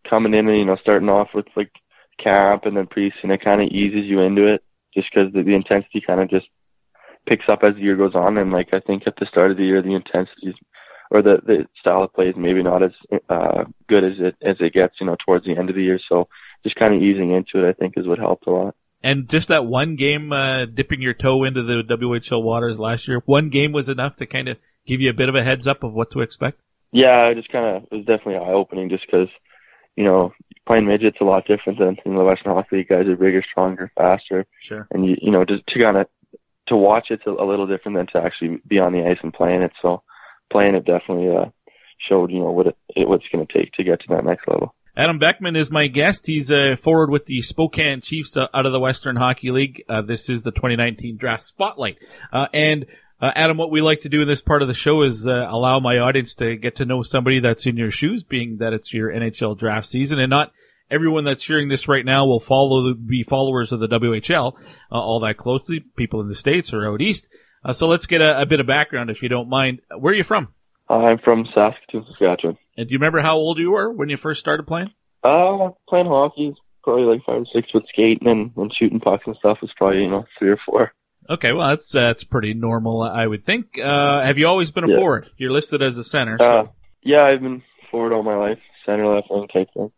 coming 0.09 0.33
in 0.33 0.47
and 0.47 0.57
you 0.57 0.65
know 0.65 0.77
starting 0.81 1.09
off 1.09 1.29
with 1.33 1.45
like 1.55 1.71
camp 2.21 2.63
and 2.65 2.75
then 2.75 2.87
preseason, 2.87 3.33
it 3.33 3.43
kind 3.43 3.61
of 3.61 3.67
eases 3.69 4.05
you 4.05 4.21
into 4.21 4.47
it 4.47 4.63
just 4.93 5.07
because 5.13 5.31
the, 5.33 5.43
the 5.43 5.55
intensity 5.55 6.01
kind 6.05 6.21
of 6.21 6.29
just 6.29 6.47
picks 7.27 7.45
up 7.49 7.59
as 7.63 7.75
the 7.75 7.81
year 7.81 7.95
goes 7.95 8.15
on. 8.15 8.37
And 8.37 8.51
like 8.51 8.69
I 8.73 8.79
think 8.79 9.03
at 9.05 9.15
the 9.19 9.25
start 9.25 9.51
of 9.51 9.57
the 9.57 9.63
year, 9.63 9.81
the 9.81 9.95
intensity 9.95 10.55
or 11.09 11.21
the 11.21 11.37
the 11.45 11.67
style 11.79 12.03
of 12.03 12.13
play 12.13 12.27
is 12.29 12.35
maybe 12.37 12.61
not 12.63 12.83
as 12.83 12.91
uh, 13.29 13.63
good 13.87 14.03
as 14.03 14.13
it 14.19 14.35
as 14.41 14.57
it 14.59 14.73
gets 14.73 14.95
you 14.99 15.05
know 15.07 15.15
towards 15.25 15.45
the 15.45 15.57
end 15.57 15.69
of 15.69 15.75
the 15.75 15.83
year. 15.83 15.99
So 16.09 16.27
just 16.63 16.75
kind 16.75 16.93
of 16.93 17.01
easing 17.01 17.31
into 17.31 17.65
it, 17.65 17.69
I 17.69 17.73
think, 17.73 17.93
is 17.97 18.07
what 18.07 18.19
helped 18.19 18.47
a 18.47 18.51
lot. 18.51 18.75
And 19.01 19.29
just 19.29 19.47
that 19.47 19.65
one 19.65 19.95
game, 19.95 20.33
uh, 20.33 20.65
dipping 20.65 21.01
your 21.01 21.13
toe 21.13 21.45
into 21.45 21.63
the 21.63 21.83
WHL 21.83 22.43
waters 22.43 22.79
last 22.79 23.07
year, 23.07 23.21
one 23.25 23.49
game 23.49 23.71
was 23.71 23.87
enough 23.87 24.17
to 24.17 24.25
kind 24.25 24.49
of 24.49 24.57
give 24.85 24.99
you 24.99 25.09
a 25.09 25.13
bit 25.13 25.29
of 25.29 25.35
a 25.35 25.43
heads 25.43 25.67
up 25.67 25.83
of 25.83 25.93
what 25.93 26.11
to 26.11 26.19
expect. 26.19 26.59
Yeah, 26.91 27.27
it 27.27 27.35
just 27.35 27.49
kind 27.49 27.77
of 27.77 27.83
it 27.83 27.95
was 27.95 28.05
definitely 28.05 28.35
eye 28.35 28.51
opening, 28.53 28.89
just 28.89 29.05
because 29.05 29.29
you 29.95 30.03
know 30.03 30.33
playing 30.67 30.85
midget's 30.85 31.17
a 31.21 31.23
lot 31.23 31.47
different 31.47 31.79
than 31.79 31.97
in 32.05 32.15
the 32.15 32.23
Western 32.23 32.53
Hockey 32.53 32.77
League. 32.77 32.89
Guys 32.89 33.07
are 33.07 33.15
bigger, 33.15 33.43
stronger, 33.49 33.91
faster, 33.97 34.45
Sure. 34.59 34.87
and 34.91 35.05
you 35.05 35.15
you 35.21 35.31
know 35.31 35.45
just 35.45 35.65
to 35.67 35.79
kind 35.79 35.97
of 35.97 36.07
to 36.67 36.75
watch 36.75 37.07
it's 37.09 37.25
a, 37.25 37.31
a 37.31 37.47
little 37.47 37.67
different 37.67 37.97
than 37.97 38.07
to 38.07 38.25
actually 38.25 38.59
be 38.67 38.79
on 38.79 38.91
the 38.93 39.03
ice 39.05 39.17
and 39.23 39.33
playing 39.33 39.61
it. 39.61 39.71
So 39.81 40.03
playing 40.51 40.75
it 40.75 40.85
definitely 40.85 41.29
uh, 41.35 41.49
showed 42.07 42.31
you 42.31 42.39
know 42.39 42.51
what 42.51 42.67
it, 42.67 42.75
what's 43.07 43.25
going 43.31 43.45
to 43.45 43.53
take 43.53 43.71
to 43.73 43.83
get 43.83 43.99
to 44.01 44.07
that 44.09 44.25
next 44.25 44.47
level. 44.47 44.75
Adam 44.97 45.17
Beckman 45.17 45.55
is 45.55 45.71
my 45.71 45.87
guest. 45.87 46.27
He's 46.27 46.51
uh, 46.51 46.75
forward 46.81 47.09
with 47.09 47.25
the 47.25 47.41
Spokane 47.41 48.01
Chiefs 48.01 48.35
uh, 48.35 48.47
out 48.53 48.65
of 48.65 48.73
the 48.73 48.79
Western 48.81 49.15
Hockey 49.15 49.49
League. 49.51 49.83
Uh, 49.87 50.01
this 50.01 50.29
is 50.29 50.43
the 50.43 50.51
2019 50.51 51.15
Draft 51.15 51.43
Spotlight. 51.43 51.99
Uh, 52.33 52.47
and 52.53 52.85
uh, 53.21 53.31
Adam, 53.33 53.55
what 53.55 53.71
we 53.71 53.81
like 53.81 54.01
to 54.01 54.09
do 54.09 54.21
in 54.21 54.27
this 54.27 54.41
part 54.41 54.61
of 54.61 54.67
the 54.67 54.73
show 54.73 55.03
is 55.03 55.25
uh, 55.25 55.31
allow 55.31 55.79
my 55.79 55.99
audience 55.99 56.35
to 56.35 56.57
get 56.57 56.77
to 56.77 56.85
know 56.85 57.01
somebody 57.01 57.39
that's 57.39 57.65
in 57.65 57.77
your 57.77 57.91
shoes, 57.91 58.23
being 58.23 58.57
that 58.57 58.73
it's 58.73 58.93
your 58.93 59.09
NHL 59.09 59.57
draft 59.57 59.87
season, 59.87 60.19
and 60.19 60.29
not 60.29 60.51
everyone 60.91 61.23
that's 61.23 61.45
hearing 61.45 61.69
this 61.69 61.87
right 61.87 62.05
now 62.05 62.25
will 62.25 62.39
follow 62.41 62.93
be 62.93 63.23
followers 63.23 63.71
of 63.71 63.79
the 63.79 63.87
WHL 63.87 64.53
all 64.91 65.19
that 65.21 65.37
closely. 65.37 65.81
People 65.95 66.19
in 66.19 66.27
the 66.27 66.35
states 66.35 66.73
or 66.73 66.85
out 66.85 67.01
east. 67.01 67.29
So 67.71 67.87
let's 67.87 68.05
get 68.05 68.21
a, 68.21 68.41
a 68.41 68.45
bit 68.45 68.59
of 68.59 68.67
background, 68.67 69.09
if 69.09 69.21
you 69.21 69.29
don't 69.29 69.49
mind. 69.49 69.81
Where 69.97 70.13
are 70.13 70.15
you 70.15 70.23
from? 70.23 70.49
I'm 70.89 71.19
from 71.19 71.45
Saskatoon, 71.53 72.05
Saskatchewan. 72.07 72.57
And 72.77 72.87
do 72.87 72.93
you 72.93 72.97
remember 72.97 73.21
how 73.21 73.35
old 73.35 73.59
you 73.59 73.71
were 73.71 73.91
when 73.91 74.09
you 74.09 74.17
first 74.17 74.39
started 74.39 74.65
playing? 74.65 74.91
Uh, 75.23 75.69
playing 75.87 76.07
hockey, 76.07 76.53
probably 76.83 77.03
like 77.03 77.21
five 77.25 77.41
or 77.41 77.45
six, 77.53 77.73
with 77.73 77.83
skating 77.89 78.27
and, 78.27 78.51
and 78.55 78.73
shooting 78.77 78.99
pucks 78.99 79.23
and 79.27 79.35
stuff 79.37 79.57
was 79.61 79.71
probably 79.77 80.01
you 80.03 80.09
know 80.09 80.25
three 80.39 80.49
or 80.49 80.57
four. 80.65 80.91
Okay, 81.29 81.51
well 81.51 81.67
that's 81.67 81.89
that's 81.89 82.23
pretty 82.23 82.53
normal, 82.55 83.03
I 83.03 83.27
would 83.27 83.43
think. 83.45 83.77
Uh, 83.77 84.23
have 84.23 84.37
you 84.39 84.47
always 84.47 84.71
been 84.71 84.85
a 84.85 84.89
Yeah. 84.89 84.95
forward? 84.97 85.29
You're 85.37 85.51
listed 85.51 85.81
as 85.83 85.97
a 85.97 86.03
center. 86.03 86.37
So, 86.39 86.45
Uh, 86.45 86.63
yeah, 87.03 87.23
I've 87.23 87.41
been 87.41 87.61
forward 87.91 88.13
all 88.13 88.23
my 88.23 88.35
life, 88.35 88.57
center, 88.85 89.05
left 89.13 89.27
wing 89.29 89.47
type 89.53 89.67
thing. 89.75 89.91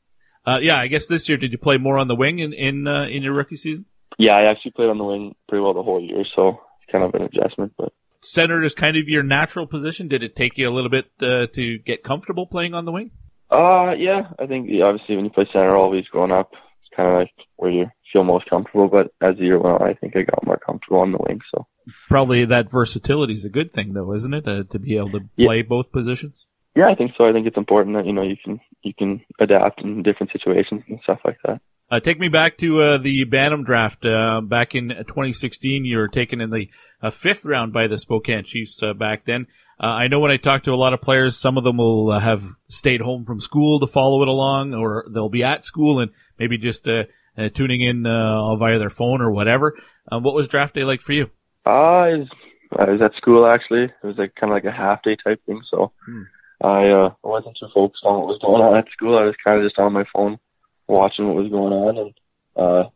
uh, 0.46 0.58
yeah, 0.62 0.78
I 0.78 0.88
guess 0.88 1.08
this 1.08 1.30
year 1.30 1.38
did 1.38 1.52
you 1.54 1.58
play 1.58 1.78
more 1.78 1.98
on 2.00 2.08
the 2.10 2.16
wing 2.16 2.40
in 2.40 2.52
in 2.52 2.88
uh, 2.88 3.04
in 3.06 3.22
your 3.24 3.34
rookie 3.34 3.56
season? 3.58 3.86
Yeah, 4.18 4.34
I 4.36 4.52
actually 4.52 4.72
played 4.72 4.90
on 4.90 4.98
the 4.98 5.06
wing 5.06 5.36
pretty 5.48 5.62
well 5.62 5.74
the 5.74 5.84
whole 5.84 6.02
year, 6.02 6.26
so 6.36 6.60
kind 6.92 7.04
of 7.04 7.14
an 7.14 7.24
adjustment. 7.24 7.74
But 7.78 7.94
Center 8.22 8.64
is 8.64 8.74
kind 8.74 8.98
of 8.98 9.08
your 9.08 9.24
natural 9.24 9.66
position. 9.68 10.08
Did 10.08 10.22
it 10.24 10.36
take 10.36 10.58
you 10.58 10.70
a 10.70 10.74
little 10.74 10.90
bit 10.92 11.06
uh, 11.22 11.48
to 11.54 11.78
get 11.80 12.04
comfortable 12.04 12.46
playing 12.46 12.74
on 12.74 12.86
the 12.86 12.92
wing? 12.92 13.12
uh, 13.50 13.94
yeah, 13.98 14.30
I 14.40 14.46
think 14.46 14.68
yeah, 14.70 14.86
obviously 14.86 15.16
when 15.16 15.26
you 15.26 15.32
play 15.32 15.48
center 15.52 15.76
always 15.76 16.06
growing 16.08 16.32
up, 16.32 16.52
it's 16.54 16.96
kind 16.96 17.10
of 17.10 17.16
like 17.16 17.32
where 17.58 17.72
you 17.72 17.88
feel 18.14 18.24
most 18.24 18.50
comfortable. 18.50 18.88
But 18.88 19.12
as 19.26 19.38
the 19.38 19.44
year 19.46 19.60
went 19.60 19.82
on, 19.82 19.88
I 19.90 19.94
think 19.94 20.16
I 20.16 20.22
got 20.22 20.46
more 20.46 20.58
comfortable 20.58 21.00
on 21.02 21.12
the 21.12 21.18
wing. 21.20 21.40
So 21.54 21.66
Probably 22.08 22.46
that 22.46 22.72
versatility 22.72 23.34
is 23.34 23.44
a 23.46 23.50
good 23.50 23.72
thing, 23.74 23.94
though, 23.94 24.14
isn't 24.14 24.34
it? 24.34 24.48
Uh, 24.48 24.64
to 24.72 24.80
be 24.80 24.98
able 24.98 25.12
to 25.12 25.22
Yeah. 25.36 25.48
play 25.48 25.62
both 25.64 25.92
positions. 25.92 26.46
yeah, 26.76 26.88
I 26.90 26.96
think 26.96 27.12
so. 27.18 27.26
I 27.28 27.34
think 27.34 27.48
it's 27.48 27.58
important 27.58 27.96
that 27.98 28.06
you 28.06 28.14
know 28.14 28.22
you 28.22 28.38
can 28.42 28.60
you 28.84 28.94
can 28.94 29.22
adapt 29.40 29.82
in 29.82 30.04
different 30.04 30.32
situations 30.32 30.84
and 30.88 31.00
stuff 31.04 31.20
like 31.26 31.38
that. 31.46 31.60
Uh, 31.92 32.00
take 32.00 32.18
me 32.18 32.30
back 32.30 32.58
to 32.58 32.82
uh, 32.82 32.98
the 32.98 33.26
Bantam 33.26 33.66
draft 33.66 34.06
uh, 34.06 34.40
back 34.40 34.76
in 34.76 34.88
2016. 34.90 35.84
You 35.84 35.98
were 35.98 36.08
taken 36.08 36.40
in 36.40 36.50
the 36.50 36.70
uh, 37.04 37.10
fifth 37.10 37.44
round 37.44 37.74
by 37.74 37.88
the 37.88 37.98
Spokane 37.98 38.46
Chiefs 38.46 38.82
uh, 38.82 38.94
back 38.94 39.26
then. 39.26 39.48
Uh, 39.78 39.88
I 39.88 40.08
know 40.08 40.20
when 40.20 40.32
I 40.32 40.38
talk 40.38 40.64
to 40.64 40.72
a 40.72 40.76
lot 40.76 40.94
of 40.94 41.02
players, 41.02 41.38
some 41.38 41.58
of 41.58 41.66
them 41.66 41.78
will 41.78 42.12
uh, 42.12 42.20
have 42.20 42.46
stayed 42.70 43.02
home 43.02 43.26
from 43.26 43.42
school 43.42 43.82
to 43.82 43.88
follow 43.88 44.22
it 44.22 44.30
along, 44.30 44.74
or 44.74 45.06
they'll 45.14 45.28
be 45.28 45.44
at 45.44 45.66
school 45.66 46.00
and 46.00 46.12
maybe 46.40 46.58
just 46.58 46.88
uh, 46.88 47.04
uh, 47.38 47.50
tuning 47.50 47.82
in 47.82 48.06
uh, 48.06 48.56
via 48.56 48.80
their 48.80 48.90
phone 48.90 49.22
or 49.22 49.32
whatever. 49.32 49.76
Um, 50.10 50.24
what 50.24 50.34
was 50.34 50.48
draft 50.48 50.76
day 50.76 50.86
like 50.86 51.02
for 51.02 51.12
you? 51.12 51.30
I 51.66 52.14
was, 52.14 52.28
I 52.80 52.90
was 52.90 53.02
at 53.02 53.16
school 53.18 53.46
actually. 53.46 53.86
It 53.86 54.08
was 54.08 54.18
like 54.18 54.36
kind 54.36 54.54
of 54.54 54.56
like 54.56 54.66
a 54.66 54.72
half 54.72 55.04
day 55.04 55.18
type 55.22 55.42
thing. 55.46 55.62
So 55.70 55.92
Hmm. 56.06 56.22
I 56.64 56.88
uh, 56.90 57.10
I 57.10 57.28
wasn't 57.28 57.58
too 57.60 57.68
focused 57.74 58.06
on 58.06 58.20
what 58.20 58.28
was 58.28 58.40
going 58.42 58.62
on 58.62 58.78
at 58.78 58.90
school. 58.94 59.18
I 59.18 59.26
was 59.26 59.36
kind 59.44 59.58
of 59.58 59.66
just 59.66 59.78
on 59.78 59.92
my 59.92 60.06
phone 60.14 60.40
watching 60.92 61.28
what 61.28 61.36
was 61.36 61.50
going 61.50 61.74
on, 61.74 61.98
and 61.98 62.14
uh, 62.56 62.90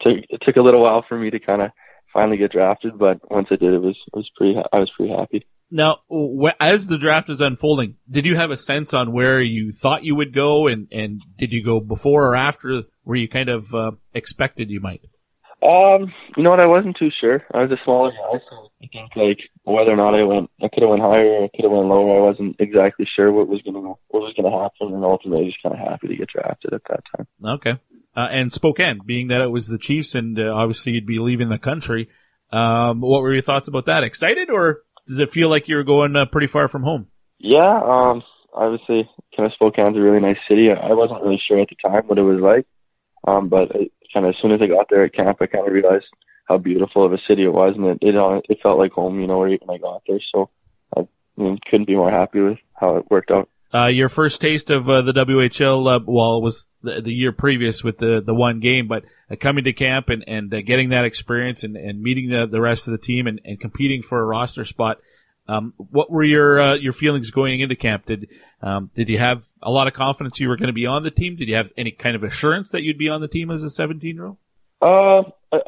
took 0.00 0.24
it 0.28 0.42
took 0.42 0.56
a 0.56 0.62
little 0.62 0.82
while 0.82 1.04
for 1.08 1.18
me 1.18 1.30
to 1.30 1.38
kind 1.38 1.62
of 1.62 1.70
finally 2.12 2.36
get 2.36 2.52
drafted. 2.52 2.98
But 2.98 3.18
once 3.30 3.48
I 3.50 3.56
did, 3.56 3.72
it 3.72 3.82
was 3.82 3.96
it 4.06 4.16
was 4.16 4.30
pretty. 4.36 4.56
I 4.72 4.78
was 4.78 4.90
pretty 4.96 5.12
happy. 5.12 5.46
Now, 5.74 6.00
as 6.60 6.86
the 6.86 6.98
draft 6.98 7.30
is 7.30 7.40
unfolding, 7.40 7.96
did 8.10 8.26
you 8.26 8.36
have 8.36 8.50
a 8.50 8.58
sense 8.58 8.92
on 8.92 9.10
where 9.10 9.40
you 9.40 9.72
thought 9.72 10.04
you 10.04 10.14
would 10.14 10.34
go, 10.34 10.66
and, 10.66 10.86
and 10.92 11.22
did 11.38 11.50
you 11.50 11.64
go 11.64 11.80
before 11.80 12.26
or 12.26 12.36
after 12.36 12.82
where 13.04 13.16
you 13.16 13.26
kind 13.26 13.48
of 13.48 13.74
uh, 13.74 13.92
expected 14.12 14.68
you 14.68 14.80
might? 14.80 15.00
Um, 15.62 16.12
you 16.36 16.42
know 16.42 16.50
what? 16.50 16.60
I 16.60 16.66
wasn't 16.66 16.96
too 16.96 17.10
sure. 17.20 17.44
I 17.54 17.62
was 17.62 17.70
a 17.70 17.78
smaller 17.84 18.10
guy, 18.10 18.40
so 18.50 18.70
I 18.82 18.86
think 18.92 19.14
like 19.14 19.38
whether 19.62 19.92
or 19.92 19.96
not 19.96 20.14
I 20.14 20.24
went, 20.24 20.50
I 20.60 20.66
could 20.68 20.82
have 20.82 20.90
went 20.90 21.02
higher, 21.02 21.26
or 21.26 21.44
I 21.44 21.50
could 21.54 21.62
have 21.64 21.70
went 21.70 21.86
lower. 21.86 22.18
I 22.18 22.26
wasn't 22.26 22.56
exactly 22.58 23.06
sure 23.14 23.30
what 23.30 23.46
was 23.46 23.62
gonna 23.62 23.78
what 23.78 24.22
was 24.22 24.34
gonna 24.36 24.50
happen, 24.50 24.92
and 24.92 25.04
ultimately 25.04 25.38
I 25.38 25.44
was 25.44 25.52
just 25.52 25.62
kind 25.62 25.74
of 25.74 25.88
happy 25.88 26.08
to 26.08 26.16
get 26.16 26.28
drafted 26.28 26.74
at 26.74 26.82
that 26.88 27.04
time. 27.16 27.26
Okay. 27.44 27.78
Uh, 28.16 28.28
and 28.30 28.52
Spokane, 28.52 29.00
being 29.06 29.28
that 29.28 29.40
it 29.40 29.50
was 29.50 29.68
the 29.68 29.78
Chiefs, 29.78 30.16
and 30.16 30.38
uh, 30.38 30.52
obviously 30.52 30.92
you'd 30.92 31.06
be 31.06 31.18
leaving 31.18 31.48
the 31.48 31.58
country. 31.58 32.08
Um, 32.50 33.00
what 33.00 33.22
were 33.22 33.32
your 33.32 33.42
thoughts 33.42 33.68
about 33.68 33.86
that? 33.86 34.02
Excited, 34.02 34.50
or 34.50 34.82
does 35.06 35.20
it 35.20 35.30
feel 35.30 35.48
like 35.48 35.68
you 35.68 35.76
were 35.76 35.84
going 35.84 36.16
uh, 36.16 36.26
pretty 36.26 36.48
far 36.48 36.66
from 36.66 36.82
home? 36.82 37.06
Yeah, 37.38 37.80
um, 37.82 38.22
obviously, 38.52 39.08
kind 39.36 39.46
of 39.46 39.52
Spokane's 39.54 39.96
a 39.96 40.00
really 40.00 40.20
nice 40.20 40.36
city. 40.48 40.68
I 40.70 40.92
wasn't 40.92 41.22
really 41.22 41.40
sure 41.46 41.60
at 41.60 41.68
the 41.68 41.76
time 41.88 42.02
what 42.06 42.18
it 42.18 42.22
was 42.22 42.40
like, 42.40 42.66
um, 43.26 43.48
but 43.48 43.70
it, 43.76 43.92
kind 44.12 44.26
of 44.26 44.30
as 44.30 44.36
soon 44.40 44.52
as 44.52 44.60
I 44.62 44.66
got 44.66 44.86
there 44.90 45.04
at 45.04 45.14
camp, 45.14 45.38
I 45.40 45.46
kind 45.46 45.66
of 45.66 45.72
realized 45.72 46.06
how 46.46 46.58
beautiful 46.58 47.04
of 47.06 47.12
a 47.12 47.18
city 47.28 47.44
it 47.44 47.52
was, 47.52 47.74
and 47.76 47.86
it 47.86 47.98
it, 48.00 48.16
uh, 48.16 48.40
it 48.48 48.58
felt 48.62 48.78
like 48.78 48.92
home, 48.92 49.20
you 49.20 49.26
know, 49.26 49.38
when 49.38 49.58
I 49.70 49.78
got 49.78 50.02
there. 50.06 50.20
So 50.32 50.50
I, 50.96 51.02
mean, 51.36 51.58
couldn't 51.70 51.86
be 51.86 51.96
more 51.96 52.10
happy 52.10 52.40
with 52.40 52.58
how 52.74 52.96
it 52.96 53.10
worked 53.10 53.30
out. 53.30 53.48
Uh, 53.74 53.86
your 53.86 54.10
first 54.10 54.40
taste 54.40 54.68
of 54.68 54.86
uh, 54.88 55.00
the 55.00 55.12
WHL, 55.12 55.96
uh, 55.96 56.00
well, 56.06 56.42
was 56.42 56.68
the, 56.82 57.00
the 57.00 57.12
year 57.12 57.32
previous 57.32 57.82
with 57.82 57.96
the, 57.96 58.22
the 58.24 58.34
one 58.34 58.60
game, 58.60 58.86
but 58.86 59.04
uh, 59.30 59.36
coming 59.40 59.64
to 59.64 59.72
camp 59.72 60.10
and, 60.10 60.22
and 60.26 60.52
uh, 60.52 60.60
getting 60.60 60.90
that 60.90 61.06
experience 61.06 61.64
and, 61.64 61.74
and 61.76 62.02
meeting 62.02 62.28
the, 62.28 62.46
the 62.46 62.60
rest 62.60 62.86
of 62.86 62.92
the 62.92 62.98
team 62.98 63.26
and, 63.26 63.40
and 63.46 63.58
competing 63.58 64.02
for 64.02 64.20
a 64.20 64.26
roster 64.26 64.66
spot. 64.66 64.98
Um, 65.48 65.74
what 65.76 66.10
were 66.10 66.22
your 66.22 66.60
uh, 66.60 66.74
your 66.74 66.92
feelings 66.92 67.30
going 67.30 67.60
into 67.60 67.74
camp? 67.74 68.06
Did 68.06 68.28
um, 68.62 68.90
did 68.94 69.08
you 69.08 69.18
have 69.18 69.44
a 69.60 69.70
lot 69.70 69.88
of 69.88 69.94
confidence 69.94 70.38
you 70.38 70.48
were 70.48 70.56
going 70.56 70.68
to 70.68 70.72
be 70.72 70.86
on 70.86 71.02
the 71.02 71.10
team? 71.10 71.36
Did 71.36 71.48
you 71.48 71.56
have 71.56 71.72
any 71.76 71.90
kind 71.90 72.14
of 72.14 72.22
assurance 72.22 72.70
that 72.70 72.82
you'd 72.82 72.98
be 72.98 73.08
on 73.08 73.20
the 73.20 73.28
team 73.28 73.50
as 73.50 73.62
a 73.62 73.70
17 73.70 74.14
year 74.14 74.26
old? 74.26 74.36
Uh, 74.80 75.30
I, 75.52 75.60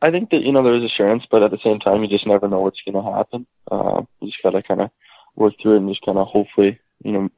I 0.00 0.10
think 0.10 0.30
that 0.30 0.40
you 0.42 0.52
know 0.52 0.62
there 0.62 0.76
is 0.76 0.90
assurance, 0.90 1.24
but 1.30 1.42
at 1.42 1.50
the 1.50 1.58
same 1.62 1.80
time, 1.80 2.02
you 2.02 2.08
just 2.08 2.26
never 2.26 2.48
know 2.48 2.60
what's 2.60 2.80
going 2.84 3.02
to 3.02 3.10
happen. 3.10 3.46
Uh, 3.70 4.02
you 4.20 4.28
just 4.28 4.42
gotta 4.42 4.62
kind 4.62 4.80
of 4.80 4.90
work 5.36 5.54
through 5.60 5.74
it 5.74 5.78
and 5.78 5.88
just 5.88 6.04
kind 6.04 6.18
of 6.18 6.26
hopefully 6.26 6.78
you 7.02 7.12
know 7.12 7.28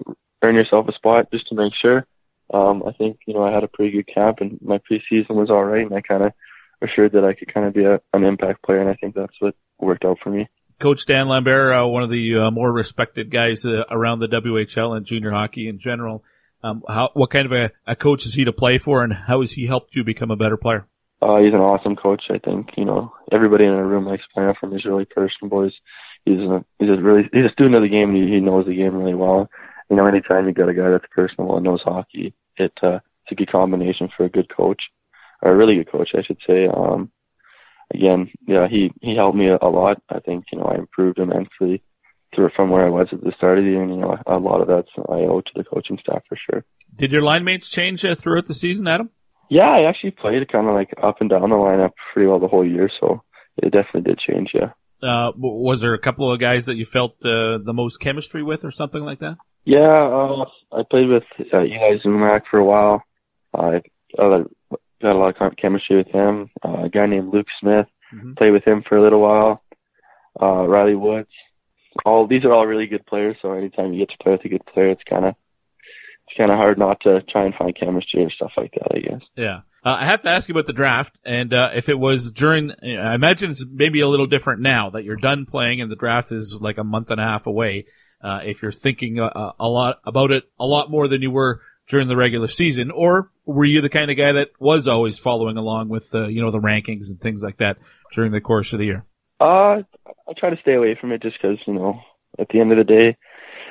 earn 0.42 0.54
yourself 0.54 0.86
a 0.88 0.92
spot 0.92 1.30
just 1.32 1.48
to 1.48 1.54
make 1.54 1.72
sure. 1.80 2.06
um, 2.54 2.82
I 2.86 2.92
think 2.92 3.18
you 3.26 3.34
know 3.34 3.44
I 3.44 3.52
had 3.52 3.64
a 3.64 3.68
pretty 3.68 3.90
good 3.90 4.12
camp, 4.12 4.38
and 4.40 4.58
my 4.62 4.78
preseason 4.78 5.30
was 5.30 5.50
all 5.50 5.64
right, 5.64 5.84
and 5.84 5.94
I 5.94 6.00
kind 6.00 6.22
of 6.22 6.32
assured 6.80 7.12
that 7.12 7.24
I 7.24 7.34
could 7.34 7.52
kind 7.52 7.66
of 7.66 7.74
be 7.74 7.84
a, 7.84 8.00
an 8.12 8.24
impact 8.24 8.62
player, 8.62 8.80
and 8.80 8.90
I 8.90 8.94
think 8.94 9.14
that's 9.14 9.40
what 9.40 9.54
worked 9.80 10.04
out 10.04 10.18
for 10.22 10.30
me. 10.30 10.48
Coach 10.78 11.06
Dan 11.06 11.28
Lambert, 11.28 11.74
uh, 11.74 11.86
one 11.86 12.02
of 12.02 12.10
the 12.10 12.36
uh, 12.36 12.50
more 12.50 12.70
respected 12.70 13.30
guys 13.30 13.64
uh, 13.64 13.84
around 13.90 14.18
the 14.18 14.28
WHL 14.28 14.96
and 14.96 15.06
junior 15.06 15.30
hockey 15.30 15.68
in 15.68 15.78
general. 15.78 16.22
Um, 16.62 16.82
how, 16.86 17.10
what 17.14 17.30
kind 17.30 17.46
of 17.46 17.52
a, 17.52 17.70
a, 17.86 17.96
coach 17.96 18.26
is 18.26 18.34
he 18.34 18.44
to 18.44 18.52
play 18.52 18.78
for, 18.78 19.02
and 19.02 19.12
how 19.12 19.40
has 19.40 19.52
he 19.52 19.66
helped 19.66 19.94
you 19.94 20.04
become 20.04 20.30
a 20.30 20.36
better 20.36 20.56
player? 20.56 20.86
Uh, 21.22 21.38
he's 21.38 21.54
an 21.54 21.60
awesome 21.60 21.96
coach. 21.96 22.24
I 22.28 22.38
think 22.38 22.70
you 22.76 22.84
know 22.84 23.12
everybody 23.32 23.64
in 23.64 23.70
our 23.70 23.86
room 23.86 24.04
likes 24.04 24.24
playing 24.34 24.52
for 24.58 24.66
him. 24.66 24.72
He's 24.72 24.84
really 24.84 25.06
personable. 25.06 25.64
He's 25.64 25.72
he's 26.24 26.40
a, 26.40 26.64
he's 26.78 26.90
a 26.90 27.00
really 27.00 27.28
he's 27.32 27.46
a 27.46 27.52
student 27.52 27.76
of 27.76 27.82
the 27.82 27.88
game. 27.88 28.14
He, 28.14 28.34
he 28.34 28.40
knows 28.40 28.66
the 28.66 28.74
game 28.74 28.96
really 28.96 29.14
well. 29.14 29.48
You 29.88 29.96
know, 29.96 30.06
anytime 30.06 30.46
you 30.46 30.52
got 30.52 30.68
a 30.68 30.74
guy 30.74 30.90
that's 30.90 31.06
personable 31.14 31.56
and 31.56 31.64
knows 31.64 31.82
hockey, 31.82 32.34
it 32.56 32.72
uh, 32.82 32.98
it's 33.24 33.32
a 33.32 33.34
good 33.34 33.50
combination 33.50 34.08
for 34.14 34.24
a 34.24 34.30
good 34.30 34.54
coach, 34.54 34.82
or 35.42 35.52
a 35.52 35.56
really 35.56 35.76
good 35.76 35.90
coach, 35.90 36.10
I 36.14 36.22
should 36.22 36.38
say. 36.46 36.66
Um, 36.66 37.10
again, 37.94 38.30
yeah, 38.46 38.68
he 38.68 38.90
he 39.00 39.14
helped 39.14 39.36
me 39.36 39.48
a, 39.48 39.66
lot. 39.66 40.02
I 40.08 40.20
think 40.20 40.44
you 40.52 40.58
know 40.58 40.64
I 40.64 40.76
improved 40.76 41.18
immensely 41.18 41.82
through 42.34 42.50
from 42.54 42.70
where 42.70 42.86
I 42.86 42.90
was 42.90 43.08
at 43.12 43.22
the 43.22 43.32
start 43.36 43.58
of 43.58 43.64
the 43.64 43.70
year. 43.70 43.82
And, 43.82 43.90
you 43.90 43.96
know, 43.96 44.16
a 44.26 44.36
lot 44.36 44.60
of 44.60 44.68
that's 44.68 44.88
I 45.08 45.20
owe 45.20 45.40
to 45.40 45.50
the 45.54 45.64
coaching 45.64 45.98
staff 46.00 46.22
for 46.28 46.36
sure. 46.36 46.64
Did 46.94 47.12
your 47.12 47.22
line 47.22 47.44
mates 47.44 47.68
change 47.68 48.04
uh, 48.04 48.14
throughout 48.14 48.46
the 48.46 48.54
season, 48.54 48.86
Adam? 48.86 49.10
Yeah, 49.48 49.68
I 49.68 49.88
actually 49.88 50.10
played 50.10 50.50
kind 50.50 50.66
of 50.66 50.74
like 50.74 50.92
up 51.02 51.20
and 51.20 51.30
down 51.30 51.50
the 51.50 51.56
lineup 51.56 51.92
pretty 52.12 52.26
well 52.26 52.40
the 52.40 52.48
whole 52.48 52.66
year, 52.66 52.90
so 53.00 53.22
it 53.56 53.72
definitely 53.72 54.02
did 54.02 54.18
change. 54.18 54.50
Yeah. 54.54 54.72
Uh, 55.02 55.32
was 55.36 55.80
there 55.80 55.94
a 55.94 55.98
couple 55.98 56.32
of 56.32 56.40
guys 56.40 56.66
that 56.66 56.76
you 56.76 56.84
felt 56.84 57.12
uh, 57.24 57.58
the 57.62 57.72
most 57.72 57.98
chemistry 57.98 58.42
with, 58.42 58.64
or 58.64 58.70
something 58.70 59.02
like 59.02 59.20
that? 59.20 59.36
Yeah, 59.64 59.78
uh, 59.80 60.44
I 60.72 60.82
played 60.90 61.08
with 61.08 61.24
uh, 61.52 61.62
Eli 61.62 61.98
Zummack 62.04 62.42
for 62.50 62.58
a 62.58 62.64
while. 62.64 63.02
I 63.54 63.82
uh, 64.18 64.44
got 65.00 65.16
a 65.16 65.18
lot 65.18 65.34
of 65.40 65.56
chemistry 65.56 65.96
with 65.96 66.08
him. 66.08 66.50
Uh, 66.64 66.84
a 66.84 66.88
guy 66.88 67.06
named 67.06 67.32
Luke 67.32 67.46
Smith 67.60 67.86
mm-hmm. 68.14 68.34
played 68.34 68.52
with 68.52 68.64
him 68.64 68.82
for 68.88 68.96
a 68.96 69.02
little 69.02 69.20
while. 69.20 69.62
Uh, 70.40 70.66
Riley 70.66 70.94
Woods. 70.94 71.30
All 72.04 72.26
these 72.26 72.44
are 72.44 72.52
all 72.52 72.66
really 72.66 72.86
good 72.86 73.06
players. 73.06 73.36
So 73.40 73.52
anytime 73.52 73.92
you 73.92 74.00
get 74.00 74.10
to 74.10 74.22
play 74.22 74.32
with 74.32 74.44
a 74.44 74.48
good 74.48 74.66
player, 74.66 74.90
it's 74.90 75.02
kind 75.08 75.24
of 75.24 75.34
it's 76.28 76.36
kind 76.36 76.50
of 76.50 76.58
hard 76.58 76.78
not 76.78 77.00
to 77.02 77.22
try 77.22 77.46
and 77.46 77.54
find 77.54 77.74
chemistry 77.78 78.22
and 78.22 78.32
stuff 78.32 78.52
like 78.56 78.72
that. 78.72 78.94
I 78.94 78.98
guess. 78.98 79.22
Yeah. 79.34 79.60
Uh, 79.84 79.98
I 80.00 80.04
have 80.04 80.22
to 80.22 80.28
ask 80.28 80.48
you 80.48 80.52
about 80.52 80.66
the 80.66 80.72
draft, 80.72 81.16
and 81.24 81.54
uh, 81.54 81.70
if 81.74 81.88
it 81.88 81.98
was 81.98 82.32
during, 82.32 82.72
I 82.82 83.14
imagine 83.14 83.52
it's 83.52 83.64
maybe 83.70 84.00
a 84.00 84.08
little 84.08 84.26
different 84.26 84.60
now 84.60 84.90
that 84.90 85.04
you're 85.04 85.14
done 85.14 85.46
playing 85.46 85.80
and 85.80 85.90
the 85.90 85.96
draft 85.96 86.32
is 86.32 86.56
like 86.60 86.76
a 86.76 86.84
month 86.84 87.10
and 87.10 87.20
a 87.20 87.24
half 87.24 87.46
away. 87.46 87.86
Uh, 88.20 88.40
if 88.42 88.62
you're 88.62 88.72
thinking 88.72 89.20
a, 89.20 89.52
a 89.60 89.68
lot 89.68 90.00
about 90.04 90.32
it 90.32 90.44
a 90.58 90.66
lot 90.66 90.90
more 90.90 91.06
than 91.06 91.22
you 91.22 91.30
were 91.30 91.60
during 91.88 92.08
the 92.08 92.16
regular 92.16 92.48
season, 92.48 92.90
or 92.90 93.30
were 93.44 93.64
you 93.64 93.80
the 93.80 93.88
kind 93.88 94.10
of 94.10 94.16
guy 94.16 94.32
that 94.32 94.48
was 94.58 94.88
always 94.88 95.18
following 95.18 95.56
along 95.56 95.88
with 95.88 96.10
the, 96.10 96.26
you 96.26 96.42
know, 96.42 96.50
the 96.50 96.58
rankings 96.58 97.08
and 97.08 97.20
things 97.20 97.42
like 97.42 97.58
that 97.58 97.78
during 98.12 98.32
the 98.32 98.40
course 98.40 98.72
of 98.72 98.78
the 98.78 98.86
year? 98.86 99.04
Uh, 99.40 99.82
I 100.28 100.32
try 100.36 100.50
to 100.50 100.60
stay 100.60 100.74
away 100.74 100.96
from 101.00 101.12
it 101.12 101.22
just 101.22 101.36
because, 101.40 101.58
you 101.66 101.74
know, 101.74 102.00
at 102.38 102.48
the 102.48 102.60
end 102.60 102.72
of 102.72 102.78
the 102.78 102.84
day, 102.84 103.16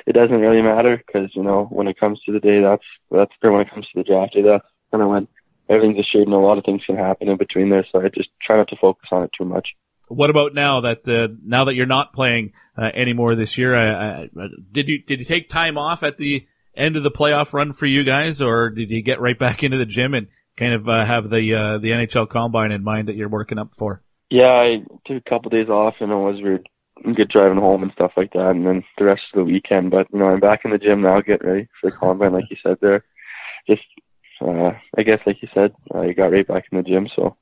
it 0.06 0.12
doesn't 0.12 0.40
really 0.40 0.62
matter 0.62 1.02
because, 1.04 1.30
you 1.34 1.42
know, 1.42 1.64
when 1.70 1.88
it 1.88 1.98
comes 1.98 2.20
to 2.22 2.32
the 2.32 2.40
day, 2.40 2.60
that's, 2.60 2.84
that's, 3.10 3.32
or 3.42 3.52
when 3.52 3.62
it 3.62 3.70
comes 3.70 3.86
to 3.86 4.00
the 4.00 4.04
draft 4.04 4.34
day, 4.34 4.42
that's 4.42 4.64
kind 4.90 5.02
of 5.02 5.10
when 5.10 5.28
everything's 5.68 5.98
a 5.98 6.02
shade 6.02 6.22
and 6.22 6.32
a 6.32 6.38
lot 6.38 6.58
of 6.58 6.64
things 6.64 6.82
can 6.86 6.96
happen 6.96 7.28
in 7.28 7.36
between 7.36 7.70
there. 7.70 7.84
So 7.90 8.00
I 8.00 8.08
just 8.08 8.30
try 8.40 8.56
not 8.56 8.68
to 8.68 8.76
focus 8.80 9.08
on 9.10 9.24
it 9.24 9.30
too 9.36 9.44
much. 9.44 9.68
What 10.08 10.30
about 10.30 10.54
now 10.54 10.82
that 10.82 11.08
uh, 11.08 11.34
now 11.44 11.64
that 11.64 11.74
you're 11.74 11.84
not 11.84 12.12
playing 12.12 12.52
uh, 12.78 12.90
anymore 12.94 13.34
this 13.34 13.58
year? 13.58 13.74
I, 13.74 14.22
I, 14.22 14.28
did 14.70 14.86
you 14.86 15.02
did 15.02 15.18
you 15.18 15.24
take 15.24 15.48
time 15.48 15.76
off 15.76 16.04
at 16.04 16.16
the 16.16 16.46
end 16.76 16.96
of 16.96 17.02
the 17.02 17.10
playoff 17.10 17.52
run 17.52 17.72
for 17.72 17.86
you 17.86 18.04
guys, 18.04 18.40
or 18.40 18.70
did 18.70 18.90
you 18.90 19.02
get 19.02 19.20
right 19.20 19.38
back 19.38 19.62
into 19.62 19.78
the 19.78 19.86
gym 19.86 20.14
and 20.14 20.28
kind 20.56 20.74
of 20.74 20.88
uh, 20.88 21.04
have 21.04 21.30
the 21.30 21.54
uh, 21.54 21.78
the 21.78 21.90
NHL 21.90 22.28
Combine 22.28 22.72
in 22.72 22.82
mind 22.82 23.08
that 23.08 23.16
you're 23.16 23.28
working 23.28 23.58
up 23.58 23.72
for? 23.76 24.02
Yeah, 24.30 24.44
I 24.44 24.78
took 25.06 25.22
a 25.24 25.30
couple 25.30 25.50
days 25.50 25.68
off, 25.68 25.94
and 26.00 26.10
it 26.10 26.16
was 26.16 26.42
weird 26.42 26.68
get 27.14 27.28
driving 27.28 27.58
home 27.58 27.82
and 27.82 27.92
stuff 27.92 28.12
like 28.16 28.32
that, 28.32 28.50
and 28.50 28.66
then 28.66 28.82
the 28.98 29.04
rest 29.04 29.22
of 29.32 29.38
the 29.38 29.44
weekend. 29.44 29.90
But 29.90 30.06
you 30.12 30.18
know, 30.18 30.26
I'm 30.26 30.40
back 30.40 30.60
in 30.64 30.70
the 30.70 30.78
gym 30.78 31.02
now, 31.02 31.20
getting 31.20 31.46
ready 31.46 31.68
for 31.80 31.90
the 31.90 31.96
combine, 31.96 32.32
like 32.32 32.50
you 32.50 32.56
said 32.62 32.78
there. 32.80 33.04
Just, 33.68 33.82
uh, 34.40 34.72
I 34.96 35.02
guess, 35.02 35.20
like 35.26 35.42
you 35.42 35.48
said, 35.54 35.72
I 35.94 36.12
got 36.12 36.32
right 36.32 36.46
back 36.46 36.64
in 36.70 36.78
the 36.78 36.84
gym, 36.84 37.08
so 37.14 37.36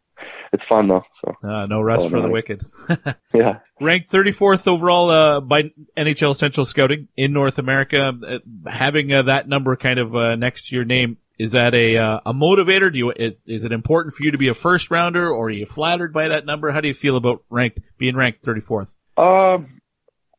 it's 0.53 0.63
fun 0.69 0.89
though. 0.89 1.03
So 1.21 1.49
uh, 1.49 1.67
no 1.67 1.81
rest 1.81 2.09
for 2.11 2.21
the 2.21 2.29
wicked. 2.29 2.65
yeah. 3.35 3.59
Ranked 3.81 4.11
34th 4.11 4.67
overall 4.67 5.11
uh, 5.11 5.41
by 5.41 5.73
NHL 5.97 6.37
Central 6.37 6.65
Scouting 6.65 7.09
in 7.17 7.33
North 7.33 7.59
America, 7.59 8.13
uh, 8.27 8.71
having 8.71 9.13
uh, 9.13 9.23
that 9.23 9.49
number 9.49 9.77
kind 9.77 9.99
of 9.99 10.15
uh, 10.15 10.37
next 10.37 10.69
to 10.69 10.77
your 10.77 10.85
name. 10.85 11.19
Is 11.39 11.53
that 11.53 11.75
a 11.75 11.97
uh, 11.97 12.21
a 12.27 12.33
motivator? 12.33 12.93
Do 12.93 12.99
you 12.99 13.11
is, 13.11 13.33
is, 13.45 13.65
it 13.65 13.73
important 13.73 14.15
for 14.15 14.23
you 14.23 14.31
to 14.31 14.39
be 14.39 14.49
a 14.49 14.55
first 14.55 14.91
rounder, 14.91 15.29
or 15.29 15.47
are 15.47 15.51
you 15.51 15.67
flattered 15.67 16.13
by 16.13 16.29
that 16.29 16.47
number? 16.47 16.71
How 16.71 16.81
do 16.81 16.87
you 16.87 16.95
feel 16.95 17.17
about 17.17 17.43
ranked 17.51 17.81
being 17.99 18.15
ranked 18.15 18.45
34th? 18.45 18.87
Um, 19.17 19.81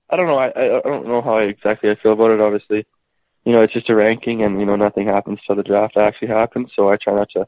I 0.09 0.15
don't 0.15 0.27
know. 0.27 0.37
I 0.37 0.47
I 0.47 0.81
don't 0.85 1.05
know 1.05 1.21
how 1.21 1.39
exactly 1.39 1.89
I 1.89 1.95
feel 2.01 2.13
about 2.13 2.31
it. 2.31 2.39
Obviously, 2.39 2.85
you 3.43 3.51
know, 3.51 3.61
it's 3.61 3.73
just 3.73 3.89
a 3.89 3.95
ranking, 3.95 4.41
and 4.43 4.57
you 4.57 4.65
know, 4.65 4.77
nothing 4.77 5.07
happens 5.07 5.39
till 5.45 5.57
the 5.57 5.63
draft 5.63 5.97
actually 5.97 6.29
happens. 6.29 6.71
So 6.77 6.89
I 6.89 6.95
try 6.95 7.13
not 7.13 7.27
to 7.31 7.45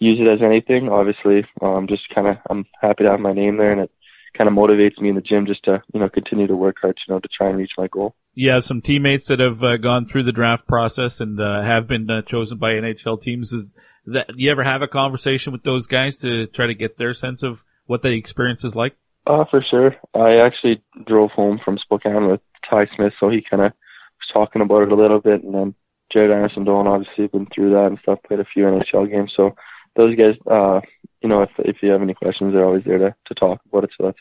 use 0.00 0.18
it 0.20 0.28
as 0.30 0.40
anything. 0.42 0.88
Obviously, 0.88 1.44
um, 1.60 1.86
just 1.88 2.02
kind 2.14 2.28
of 2.28 2.36
I'm 2.48 2.66
happy 2.80 3.04
to 3.04 3.10
have 3.10 3.20
my 3.20 3.32
name 3.32 3.56
there, 3.56 3.72
and 3.72 3.80
it 3.82 3.90
kind 4.36 4.48
of 4.48 4.54
motivates 4.54 4.98
me 4.98 5.08
in 5.08 5.14
the 5.14 5.20
gym 5.20 5.46
just 5.46 5.64
to 5.64 5.82
you 5.92 6.00
know 6.00 6.08
continue 6.08 6.46
to 6.46 6.56
work 6.56 6.76
hard, 6.80 6.98
you 7.06 7.14
know, 7.14 7.20
to 7.20 7.28
try 7.28 7.48
and 7.48 7.58
reach 7.58 7.72
my 7.76 7.86
goal. 7.88 8.14
You 8.34 8.50
have 8.50 8.64
some 8.64 8.80
teammates 8.80 9.26
that 9.28 9.40
have 9.40 9.62
uh, 9.62 9.76
gone 9.76 10.06
through 10.06 10.22
the 10.24 10.32
draft 10.32 10.66
process 10.66 11.20
and 11.20 11.40
uh, 11.40 11.62
have 11.62 11.86
been 11.86 12.10
uh, 12.10 12.22
chosen 12.22 12.58
by 12.58 12.72
NHL 12.72 13.20
teams. 13.20 13.52
Is 13.52 13.74
that 14.06 14.30
you 14.36 14.50
ever 14.50 14.64
have 14.64 14.82
a 14.82 14.88
conversation 14.88 15.52
with 15.52 15.62
those 15.62 15.86
guys 15.86 16.16
to 16.18 16.46
try 16.46 16.66
to 16.66 16.74
get 16.74 16.96
their 16.96 17.14
sense 17.14 17.42
of 17.42 17.62
what 17.86 18.02
the 18.02 18.10
experience 18.10 18.64
is 18.64 18.74
like? 18.74 18.96
Uh, 19.26 19.44
for 19.50 19.62
sure. 19.68 19.94
I 20.14 20.44
actually 20.44 20.82
drove 21.06 21.30
home 21.30 21.60
from 21.64 21.78
Spokane 21.78 22.28
with 22.28 22.40
Ty 22.68 22.86
Smith, 22.96 23.12
so 23.20 23.28
he 23.28 23.44
kind 23.48 23.62
of 23.62 23.72
was 23.72 24.30
talking 24.32 24.62
about 24.62 24.82
it 24.82 24.92
a 24.92 24.96
little 24.96 25.20
bit, 25.20 25.44
and 25.44 25.54
then 25.54 25.74
Jaret 26.14 26.34
Anderson-Dolan 26.34 26.86
obviously 26.86 27.26
been 27.28 27.46
through 27.54 27.70
that 27.70 27.86
and 27.86 27.98
stuff, 28.02 28.18
played 28.26 28.40
a 28.40 28.44
few 28.44 28.64
NHL 28.64 29.10
games, 29.10 29.32
so 29.36 29.54
those 29.96 30.16
guys, 30.16 30.34
uh, 30.50 30.80
you 31.22 31.28
know, 31.28 31.42
if 31.42 31.50
if 31.58 31.76
you 31.82 31.90
have 31.90 32.02
any 32.02 32.14
questions, 32.14 32.52
they're 32.52 32.64
always 32.64 32.84
there 32.84 32.98
to 32.98 33.14
to 33.26 33.34
talk 33.34 33.60
about 33.68 33.84
it. 33.84 33.90
So 33.96 34.06
that's 34.06 34.18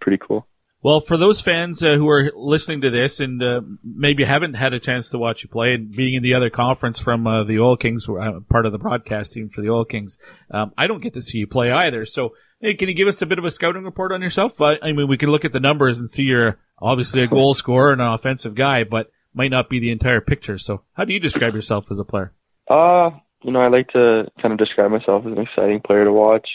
pretty 0.00 0.18
cool. 0.18 0.46
Well, 0.84 1.00
for 1.00 1.16
those 1.16 1.40
fans 1.40 1.82
uh, 1.82 1.94
who 1.94 2.10
are 2.10 2.30
listening 2.36 2.82
to 2.82 2.90
this 2.90 3.18
and 3.18 3.42
uh, 3.42 3.62
maybe 3.82 4.22
haven't 4.22 4.52
had 4.52 4.74
a 4.74 4.78
chance 4.78 5.08
to 5.08 5.18
watch 5.18 5.42
you 5.42 5.48
play, 5.48 5.72
and 5.72 5.90
being 5.90 6.12
in 6.12 6.22
the 6.22 6.34
other 6.34 6.50
conference 6.50 6.98
from 6.98 7.26
uh, 7.26 7.42
the 7.42 7.58
Oil 7.58 7.78
Kings, 7.78 8.06
uh, 8.06 8.40
part 8.50 8.66
of 8.66 8.72
the 8.72 8.78
broadcast 8.78 9.32
team 9.32 9.48
for 9.48 9.62
the 9.62 9.70
Oil 9.70 9.86
Kings, 9.86 10.18
um, 10.50 10.72
I 10.76 10.86
don't 10.86 11.02
get 11.02 11.14
to 11.14 11.22
see 11.22 11.38
you 11.38 11.46
play 11.46 11.72
either. 11.72 12.04
So, 12.04 12.34
hey, 12.60 12.74
can 12.74 12.90
you 12.90 12.94
give 12.94 13.08
us 13.08 13.22
a 13.22 13.26
bit 13.26 13.38
of 13.38 13.46
a 13.46 13.50
scouting 13.50 13.84
report 13.84 14.12
on 14.12 14.20
yourself? 14.20 14.60
I 14.60 14.92
mean, 14.92 15.08
we 15.08 15.16
can 15.16 15.30
look 15.30 15.46
at 15.46 15.52
the 15.52 15.60
numbers 15.60 15.98
and 15.98 16.10
see 16.10 16.24
you're 16.24 16.58
obviously 16.78 17.22
a 17.22 17.28
goal 17.28 17.54
scorer 17.54 17.92
and 17.92 18.02
an 18.02 18.12
offensive 18.12 18.54
guy, 18.54 18.84
but 18.84 19.10
might 19.32 19.50
not 19.50 19.70
be 19.70 19.80
the 19.80 19.90
entire 19.90 20.20
picture. 20.20 20.58
So, 20.58 20.82
how 20.92 21.06
do 21.06 21.14
you 21.14 21.20
describe 21.20 21.54
yourself 21.54 21.86
as 21.90 21.98
a 21.98 22.04
player? 22.04 22.34
Uh, 22.68 23.10
you 23.44 23.52
know, 23.52 23.60
I 23.60 23.68
like 23.68 23.88
to 23.88 24.24
kind 24.40 24.52
of 24.52 24.58
describe 24.58 24.90
myself 24.90 25.24
as 25.26 25.32
an 25.32 25.38
exciting 25.38 25.80
player 25.80 26.04
to 26.04 26.12
watch. 26.12 26.48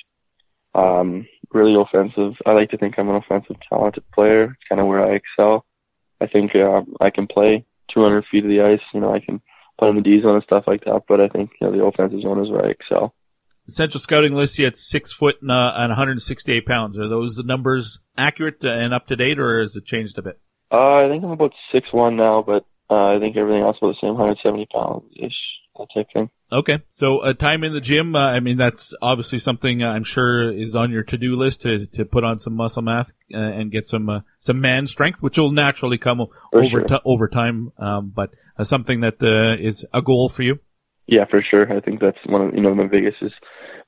Um, 0.75 1.27
really 1.53 1.75
offensive. 1.79 2.33
I 2.45 2.51
like 2.51 2.71
to 2.71 2.77
think 2.77 2.95
I'm 2.97 3.09
an 3.09 3.15
offensive, 3.15 3.55
talented 3.67 4.03
player. 4.13 4.45
It's 4.45 4.67
kind 4.67 4.81
of 4.81 4.87
where 4.87 5.03
I 5.03 5.15
excel. 5.15 5.65
I 6.21 6.27
think 6.27 6.51
uh, 6.55 6.81
I 6.99 7.09
can 7.09 7.27
play 7.27 7.65
200 7.93 8.25
feet 8.29 8.43
of 8.43 8.49
the 8.49 8.61
ice. 8.61 8.81
You 8.93 9.01
know, 9.01 9.13
I 9.13 9.19
can 9.19 9.41
play 9.79 9.89
in 9.89 9.95
the 9.95 10.01
D 10.01 10.21
zone 10.21 10.35
and 10.35 10.43
stuff 10.43 10.65
like 10.67 10.83
that. 10.85 11.03
But 11.07 11.21
I 11.21 11.27
think 11.27 11.51
you 11.59 11.67
know 11.67 11.75
the 11.75 11.83
offensive 11.83 12.21
zone 12.21 12.43
is 12.43 12.51
where 12.51 12.65
I 12.65 12.71
excel. 12.71 13.13
The 13.65 13.73
Central 13.73 14.01
Scouting 14.01 14.33
lists 14.33 14.57
you 14.57 14.65
at 14.65 14.77
six 14.77 15.13
foot 15.13 15.35
and, 15.41 15.51
uh, 15.51 15.73
and 15.75 15.89
168 15.89 16.65
pounds. 16.65 16.97
Are 16.97 17.07
those 17.07 17.35
the 17.35 17.43
numbers 17.43 17.99
accurate 18.17 18.63
and 18.63 18.93
up 18.93 19.07
to 19.07 19.15
date, 19.15 19.39
or 19.39 19.61
has 19.61 19.75
it 19.75 19.85
changed 19.85 20.17
a 20.17 20.23
bit? 20.23 20.39
Uh, 20.71 21.05
I 21.05 21.07
think 21.09 21.23
I'm 21.23 21.31
about 21.31 21.53
six 21.71 21.91
one 21.91 22.15
now, 22.15 22.43
but 22.45 22.65
uh, 22.89 23.15
I 23.15 23.19
think 23.19 23.37
everything 23.37 23.61
else 23.61 23.77
about 23.81 23.93
the 23.93 23.97
same, 24.01 24.17
170 24.17 24.67
pounds 24.73 25.03
ish, 25.15 25.37
that 25.79 25.87
type 25.93 26.07
thing. 26.13 26.29
Okay, 26.51 26.79
so 26.89 27.19
uh, 27.19 27.33
time 27.33 27.63
in 27.63 27.73
the 27.73 27.81
gym. 27.81 28.15
Uh, 28.15 28.19
I 28.19 28.39
mean, 28.39 28.57
that's 28.57 28.93
obviously 29.01 29.39
something 29.39 29.83
I'm 29.83 30.03
sure 30.03 30.51
is 30.51 30.75
on 30.75 30.91
your 30.91 31.03
to-do 31.03 31.35
list 31.35 31.61
to 31.61 31.85
to 31.87 32.05
put 32.05 32.23
on 32.23 32.39
some 32.39 32.55
muscle 32.55 32.81
mass 32.81 33.11
uh, 33.33 33.37
and 33.37 33.71
get 33.71 33.85
some 33.85 34.09
uh, 34.09 34.19
some 34.39 34.61
man 34.61 34.87
strength, 34.87 35.21
which 35.21 35.37
will 35.37 35.51
naturally 35.51 35.97
come 35.97 36.25
for 36.51 36.59
over 36.59 36.69
sure. 36.69 36.83
t- 36.83 36.99
over 37.05 37.27
time. 37.27 37.71
Um, 37.77 38.11
but 38.15 38.31
uh, 38.57 38.63
something 38.63 39.01
that 39.01 39.21
uh, 39.21 39.61
is 39.61 39.85
a 39.93 40.01
goal 40.01 40.29
for 40.29 40.43
you. 40.43 40.59
Yeah, 41.07 41.25
for 41.29 41.41
sure. 41.41 41.71
I 41.75 41.79
think 41.79 42.01
that's 42.01 42.19
one 42.25 42.41
of 42.41 42.53
you 42.53 42.61
know 42.61 42.75
my 42.75 42.87
biggest 42.87 43.17
is 43.21 43.31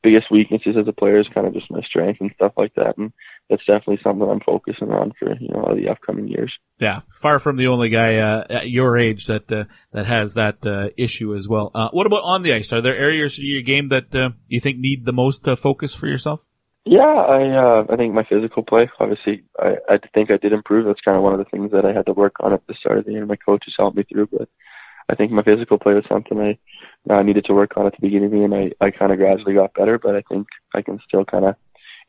biggest 0.04 0.32
weaknesses 0.32 0.76
as 0.80 0.88
a 0.88 0.94
player 0.94 1.20
is 1.20 1.28
kind 1.34 1.48
of 1.48 1.54
just 1.54 1.70
my 1.70 1.82
strength 1.82 2.22
and 2.22 2.32
stuff 2.36 2.54
like 2.58 2.74
that, 2.76 2.98
and 2.98 3.12
that's 3.50 3.66
definitely 3.66 4.00
something 4.04 4.28
I'm 4.28 4.40
focusing 4.40 4.92
on 4.92 5.14
for 5.20 5.36
you 5.40 5.50
know 5.50 5.76
the 5.76 5.90
upcoming 5.90 6.28
years. 6.28 6.54
Yeah, 6.80 7.02
far 7.14 7.40
from 7.40 7.58
the 7.58 7.68
only 7.68 7.90
guy 7.90 8.18
uh, 8.18 8.46
at 8.50 8.70
your 8.70 8.98
age 8.98 9.28
that 9.28 9.52
uh, 9.52 9.66
that 9.94 10.06
has 10.06 10.34
that 10.36 10.66
uh, 10.66 10.90
issue 10.98 11.36
as 11.36 11.48
well. 11.48 11.72
Uh, 11.74 11.90
what 11.92 12.08
about 12.08 12.24
on 12.24 12.44
the 12.44 12.54
ice? 12.54 12.74
Are 12.74 12.82
there 12.82 12.98
areas 12.98 13.38
of 13.38 13.44
your 13.44 13.62
game 13.62 13.90
that 13.90 14.14
uh, 14.16 14.30
you 14.48 14.60
think 14.60 14.78
need 14.78 15.06
the 15.06 15.14
most 15.14 15.48
uh, 15.48 15.56
focus 15.56 15.94
for 15.94 16.08
yourself? 16.08 16.42
Yeah, 16.86 17.02
I 17.02 17.84
I 17.92 17.96
think 17.96 18.14
my 18.14 18.26
physical 18.28 18.64
play. 18.64 18.90
Obviously, 19.00 19.44
I 19.60 19.76
I 19.88 20.00
think 20.14 20.32
I 20.32 20.38
did 20.38 20.54
improve. 20.54 20.86
That's 20.86 21.02
kind 21.02 21.18
of 21.18 21.24
one 21.24 21.34
of 21.34 21.40
the 21.40 21.46
things 21.46 21.72
that 21.72 21.86
I 21.86 21.94
had 21.94 22.08
to 22.08 22.14
work 22.14 22.36
on 22.40 22.54
at 22.54 22.66
the 22.68 22.74
start 22.80 22.98
of 22.98 23.06
the 23.06 23.12
year. 23.12 23.26
My 23.26 23.36
coaches 23.36 23.76
helped 23.78 23.98
me 23.98 24.04
through, 24.04 24.28
but 24.32 24.50
I 25.10 25.16
think 25.16 25.32
my 25.32 25.44
physical 25.44 25.78
play 25.78 25.94
was 25.94 26.06
something 26.10 26.40
I 26.40 26.58
uh, 27.14 27.22
needed 27.24 27.46
to 27.46 27.54
work 27.54 27.72
on 27.78 27.88
at 27.88 27.94
the 27.94 28.02
beginning 28.02 28.26
of 28.26 28.32
the 28.32 28.38
year, 28.38 28.46
and 28.46 28.74
I, 28.82 28.86
I 28.86 28.92
kind 28.92 29.12
of 29.12 29.18
gradually 29.18 29.54
got 29.54 29.74
better, 29.74 30.00
but 30.00 30.16
I 30.16 30.22
think 30.22 30.48
I 30.74 30.82
can 30.82 31.00
still 31.08 31.26
kind 31.26 31.46
of, 31.46 31.56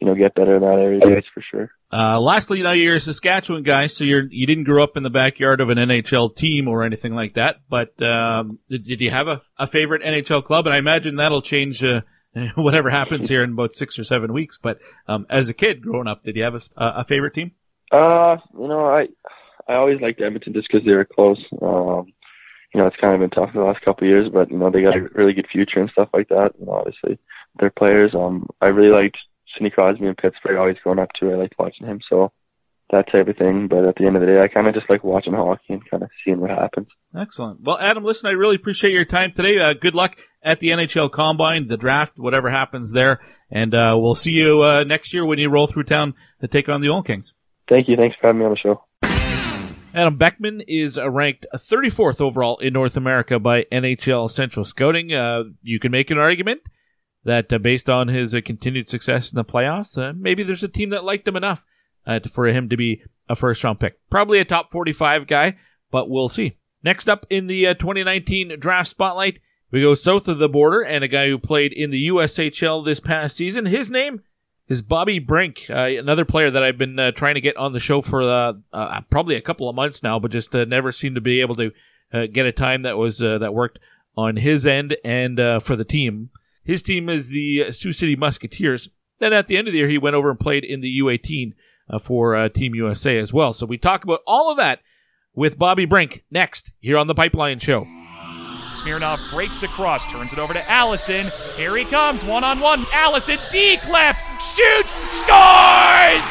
you 0.00 0.06
know, 0.06 0.14
get 0.14 0.34
better 0.34 0.56
in 0.56 0.62
that 0.62 0.78
area, 0.78 1.00
that's 1.02 1.26
for 1.32 1.42
sure. 1.42 1.70
Uh, 1.92 2.20
lastly, 2.20 2.58
you 2.58 2.64
know, 2.64 2.72
you're 2.72 2.96
a 2.96 3.00
Saskatchewan 3.00 3.62
guy, 3.62 3.86
so 3.86 4.04
you're, 4.04 4.24
you 4.30 4.46
didn't 4.46 4.64
grow 4.64 4.82
up 4.82 4.96
in 4.96 5.02
the 5.02 5.10
backyard 5.10 5.60
of 5.60 5.70
an 5.70 5.78
NHL 5.78 6.34
team 6.34 6.68
or 6.68 6.84
anything 6.84 7.14
like 7.14 7.34
that, 7.34 7.56
but, 7.68 8.00
um, 8.02 8.58
did, 8.68 8.84
did 8.84 9.00
you 9.00 9.10
have 9.10 9.28
a, 9.28 9.42
a 9.58 9.66
favorite 9.66 10.02
NHL 10.02 10.44
club? 10.44 10.66
And 10.66 10.74
I 10.74 10.78
imagine 10.78 11.16
that'll 11.16 11.42
change, 11.42 11.82
uh, 11.84 12.02
whatever 12.54 12.90
happens 12.90 13.28
here 13.28 13.42
in 13.42 13.52
about 13.52 13.72
six 13.72 13.98
or 13.98 14.04
seven 14.04 14.32
weeks. 14.32 14.58
But, 14.62 14.78
um, 15.06 15.26
as 15.30 15.48
a 15.48 15.54
kid 15.54 15.82
growing 15.82 16.08
up, 16.08 16.24
did 16.24 16.36
you 16.36 16.44
have 16.44 16.54
a, 16.54 16.62
a 16.76 17.04
favorite 17.04 17.34
team? 17.34 17.52
Uh, 17.92 18.36
you 18.58 18.68
know, 18.68 18.86
I, 18.86 19.06
I 19.68 19.74
always 19.74 20.00
liked 20.00 20.20
Edmonton 20.20 20.54
just 20.54 20.68
because 20.70 20.84
they 20.86 20.92
were 20.92 21.04
close. 21.04 21.38
Um, 21.60 22.12
you 22.74 22.80
know, 22.80 22.86
it's 22.86 22.96
kind 23.00 23.14
of 23.14 23.20
been 23.20 23.30
tough 23.30 23.54
the 23.54 23.60
last 23.60 23.84
couple 23.84 24.06
of 24.06 24.10
years, 24.10 24.30
but 24.32 24.50
you 24.50 24.58
know, 24.58 24.70
they 24.70 24.82
got 24.82 24.96
a 24.96 25.08
really 25.14 25.32
good 25.32 25.48
future 25.50 25.80
and 25.80 25.90
stuff 25.90 26.08
like 26.12 26.28
that. 26.28 26.52
Know, 26.58 26.72
obviously, 26.72 27.18
their 27.58 27.70
players. 27.70 28.14
Um, 28.14 28.46
I 28.60 28.66
really 28.66 28.94
liked 28.94 29.18
Sidney 29.52 29.70
Crosby 29.70 30.06
in 30.06 30.14
Pittsburgh. 30.14 30.56
Always 30.56 30.78
growing 30.82 30.98
up 30.98 31.10
too, 31.18 31.30
I 31.30 31.36
liked 31.36 31.54
watching 31.58 31.86
him. 31.86 32.00
So 32.08 32.32
that 32.92 33.10
type 33.10 33.26
of 33.28 33.36
thing. 33.36 33.68
But 33.68 33.84
at 33.84 33.96
the 33.96 34.06
end 34.06 34.16
of 34.16 34.20
the 34.20 34.26
day, 34.26 34.40
I 34.40 34.48
kind 34.48 34.68
of 34.68 34.74
just 34.74 34.88
like 34.88 35.02
watching 35.02 35.32
hockey 35.32 35.74
and 35.74 35.90
kind 35.90 36.02
of 36.02 36.10
seeing 36.24 36.40
what 36.40 36.50
happens. 36.50 36.86
Excellent. 37.18 37.60
Well, 37.62 37.78
Adam, 37.78 38.04
listen, 38.04 38.28
I 38.28 38.32
really 38.32 38.56
appreciate 38.56 38.92
your 38.92 39.04
time 39.04 39.32
today. 39.32 39.58
Uh, 39.58 39.72
good 39.72 39.94
luck 39.94 40.16
at 40.44 40.60
the 40.60 40.68
NHL 40.68 41.10
Combine, 41.10 41.68
the 41.68 41.76
draft, 41.76 42.18
whatever 42.18 42.50
happens 42.50 42.92
there, 42.92 43.20
and 43.50 43.74
uh, 43.74 43.94
we'll 43.96 44.14
see 44.14 44.32
you 44.32 44.62
uh, 44.62 44.84
next 44.84 45.12
year 45.12 45.24
when 45.24 45.38
you 45.38 45.50
roll 45.50 45.66
through 45.66 45.84
town 45.84 46.14
to 46.40 46.48
take 46.48 46.68
on 46.68 46.80
the 46.80 46.88
Oil 46.88 47.02
Kings. 47.02 47.34
Thank 47.68 47.88
you. 47.88 47.96
Thanks 47.96 48.16
for 48.20 48.28
having 48.28 48.40
me 48.40 48.46
on 48.46 48.52
the 48.52 48.58
show. 48.58 48.82
Adam 49.94 50.16
Beckman 50.16 50.62
is 50.66 50.98
ranked 50.98 51.44
34th 51.54 52.20
overall 52.20 52.56
in 52.58 52.72
North 52.72 52.96
America 52.96 53.38
by 53.38 53.64
NHL 53.64 54.30
Central 54.30 54.64
Scouting. 54.64 55.12
Uh, 55.12 55.44
you 55.62 55.78
can 55.78 55.92
make 55.92 56.10
an 56.10 56.16
argument 56.16 56.62
that 57.24 57.52
uh, 57.52 57.58
based 57.58 57.90
on 57.90 58.08
his 58.08 58.34
uh, 58.34 58.40
continued 58.44 58.88
success 58.88 59.30
in 59.30 59.36
the 59.36 59.44
playoffs, 59.44 59.98
uh, 59.98 60.14
maybe 60.16 60.42
there's 60.42 60.62
a 60.62 60.68
team 60.68 60.90
that 60.90 61.04
liked 61.04 61.28
him 61.28 61.36
enough 61.36 61.66
uh, 62.06 62.20
for 62.32 62.46
him 62.46 62.70
to 62.70 62.76
be 62.76 63.02
a 63.28 63.36
first 63.36 63.62
round 63.62 63.80
pick. 63.80 63.98
Probably 64.08 64.38
a 64.38 64.46
top 64.46 64.72
45 64.72 65.26
guy, 65.26 65.56
but 65.90 66.08
we'll 66.08 66.30
see. 66.30 66.56
Next 66.82 67.08
up 67.08 67.26
in 67.28 67.46
the 67.46 67.66
uh, 67.66 67.74
2019 67.74 68.58
draft 68.58 68.88
spotlight, 68.88 69.40
we 69.70 69.82
go 69.82 69.94
south 69.94 70.26
of 70.26 70.38
the 70.38 70.48
border 70.48 70.80
and 70.80 71.04
a 71.04 71.08
guy 71.08 71.28
who 71.28 71.38
played 71.38 71.72
in 71.72 71.90
the 71.90 72.08
USHL 72.08 72.84
this 72.84 73.00
past 73.00 73.36
season. 73.36 73.66
His 73.66 73.90
name 73.90 74.22
is 74.68 74.82
Bobby 74.82 75.18
Brink, 75.18 75.66
uh, 75.68 75.84
another 75.84 76.24
player 76.24 76.50
that 76.50 76.62
I've 76.62 76.78
been 76.78 76.98
uh, 76.98 77.12
trying 77.12 77.34
to 77.34 77.40
get 77.40 77.56
on 77.56 77.72
the 77.72 77.80
show 77.80 78.00
for 78.00 78.22
uh, 78.22 78.52
uh 78.72 79.00
probably 79.10 79.36
a 79.36 79.42
couple 79.42 79.68
of 79.68 79.76
months 79.76 80.02
now, 80.02 80.18
but 80.18 80.30
just 80.30 80.54
uh, 80.54 80.64
never 80.64 80.92
seemed 80.92 81.16
to 81.16 81.20
be 81.20 81.40
able 81.40 81.56
to 81.56 81.72
uh, 82.12 82.26
get 82.26 82.46
a 82.46 82.52
time 82.52 82.82
that 82.82 82.96
was 82.96 83.18
that 83.18 83.54
worked 83.54 83.78
on 84.16 84.36
his 84.36 84.66
end 84.66 84.96
and 85.04 85.38
for 85.62 85.76
the 85.76 85.84
team. 85.84 86.30
His 86.64 86.82
team 86.82 87.08
is 87.08 87.28
the 87.28 87.70
Sioux 87.72 87.92
City 87.92 88.14
Musketeers. 88.14 88.88
Then 89.18 89.32
at 89.32 89.46
the 89.46 89.56
end 89.56 89.68
of 89.68 89.72
the 89.72 89.78
year, 89.78 89.88
he 89.88 89.98
went 89.98 90.16
over 90.16 90.30
and 90.30 90.38
played 90.38 90.64
in 90.64 90.80
the 90.80 91.00
U18 91.00 91.52
for 92.00 92.48
Team 92.50 92.74
USA 92.74 93.18
as 93.18 93.32
well. 93.32 93.52
So 93.52 93.66
we 93.66 93.78
talk 93.78 94.04
about 94.04 94.20
all 94.26 94.50
of 94.50 94.58
that 94.58 94.80
with 95.34 95.58
Bobby 95.58 95.86
Brink 95.86 96.24
next 96.30 96.72
here 96.80 96.98
on 96.98 97.06
the 97.06 97.14
Pipeline 97.14 97.58
Show. 97.58 97.86
Smirnov 98.82 99.20
breaks 99.30 99.62
across, 99.62 100.10
turns 100.10 100.32
it 100.32 100.40
over 100.40 100.52
to 100.52 100.70
Allison. 100.70 101.30
Here 101.56 101.76
he 101.76 101.84
comes, 101.84 102.24
one 102.24 102.42
on 102.42 102.58
one. 102.58 102.84
Allison, 102.92 103.38
deep 103.52 103.86
left, 103.88 104.20
shoots, 104.42 104.90
scores! 105.22 106.26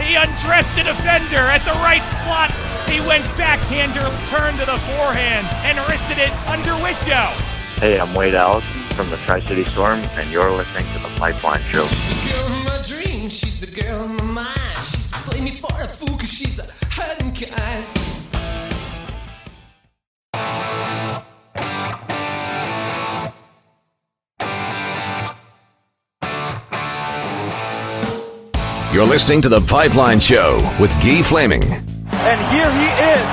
He 0.00 0.16
undressed 0.16 0.72
a 0.78 0.82
defender 0.82 1.44
at 1.44 1.62
the 1.64 1.76
right 1.84 2.02
slot. 2.24 2.50
He 2.88 3.00
went 3.06 3.24
backhander, 3.36 4.08
turned 4.28 4.58
to 4.60 4.66
the 4.66 4.78
forehand, 4.96 5.46
and 5.62 5.76
wristed 5.86 6.18
it 6.18 6.32
under 6.48 6.70
Wisho. 6.82 7.30
Hey, 7.78 8.00
I'm 8.00 8.14
Wade 8.14 8.34
Allison 8.34 8.80
from 8.94 9.10
the 9.10 9.18
Tri 9.18 9.44
City 9.46 9.64
Storm, 9.66 10.00
and 10.12 10.30
you're 10.30 10.50
listening 10.50 10.90
to 10.94 11.00
the 11.00 11.14
Pipeline 11.16 11.60
Show. 11.70 11.84
She's 11.84 12.24
the 12.24 12.30
girl 12.30 12.46
of 12.46 12.64
my 12.64 12.82
dreams, 12.86 13.38
she's 13.38 13.60
the 13.60 13.82
girl 13.82 14.04
of 14.04 14.10
my 14.10 14.42
mind. 14.42 14.86
She's 14.86 15.12
play 15.12 15.40
me 15.42 15.50
for 15.50 15.82
a 15.82 15.86
fool, 15.86 16.16
cause 16.16 16.32
she's 16.32 16.56
the 16.56 16.64
hurting 16.90 17.32
kind. 17.34 18.04
You're 28.94 29.04
listening 29.04 29.42
to 29.42 29.48
The 29.48 29.60
Pipeline 29.60 30.20
Show 30.20 30.58
with 30.80 30.92
Guy 31.02 31.20
Flaming. 31.20 31.64
And 31.64 32.40
here 32.52 32.70
he 32.70 32.86
is, 32.86 33.28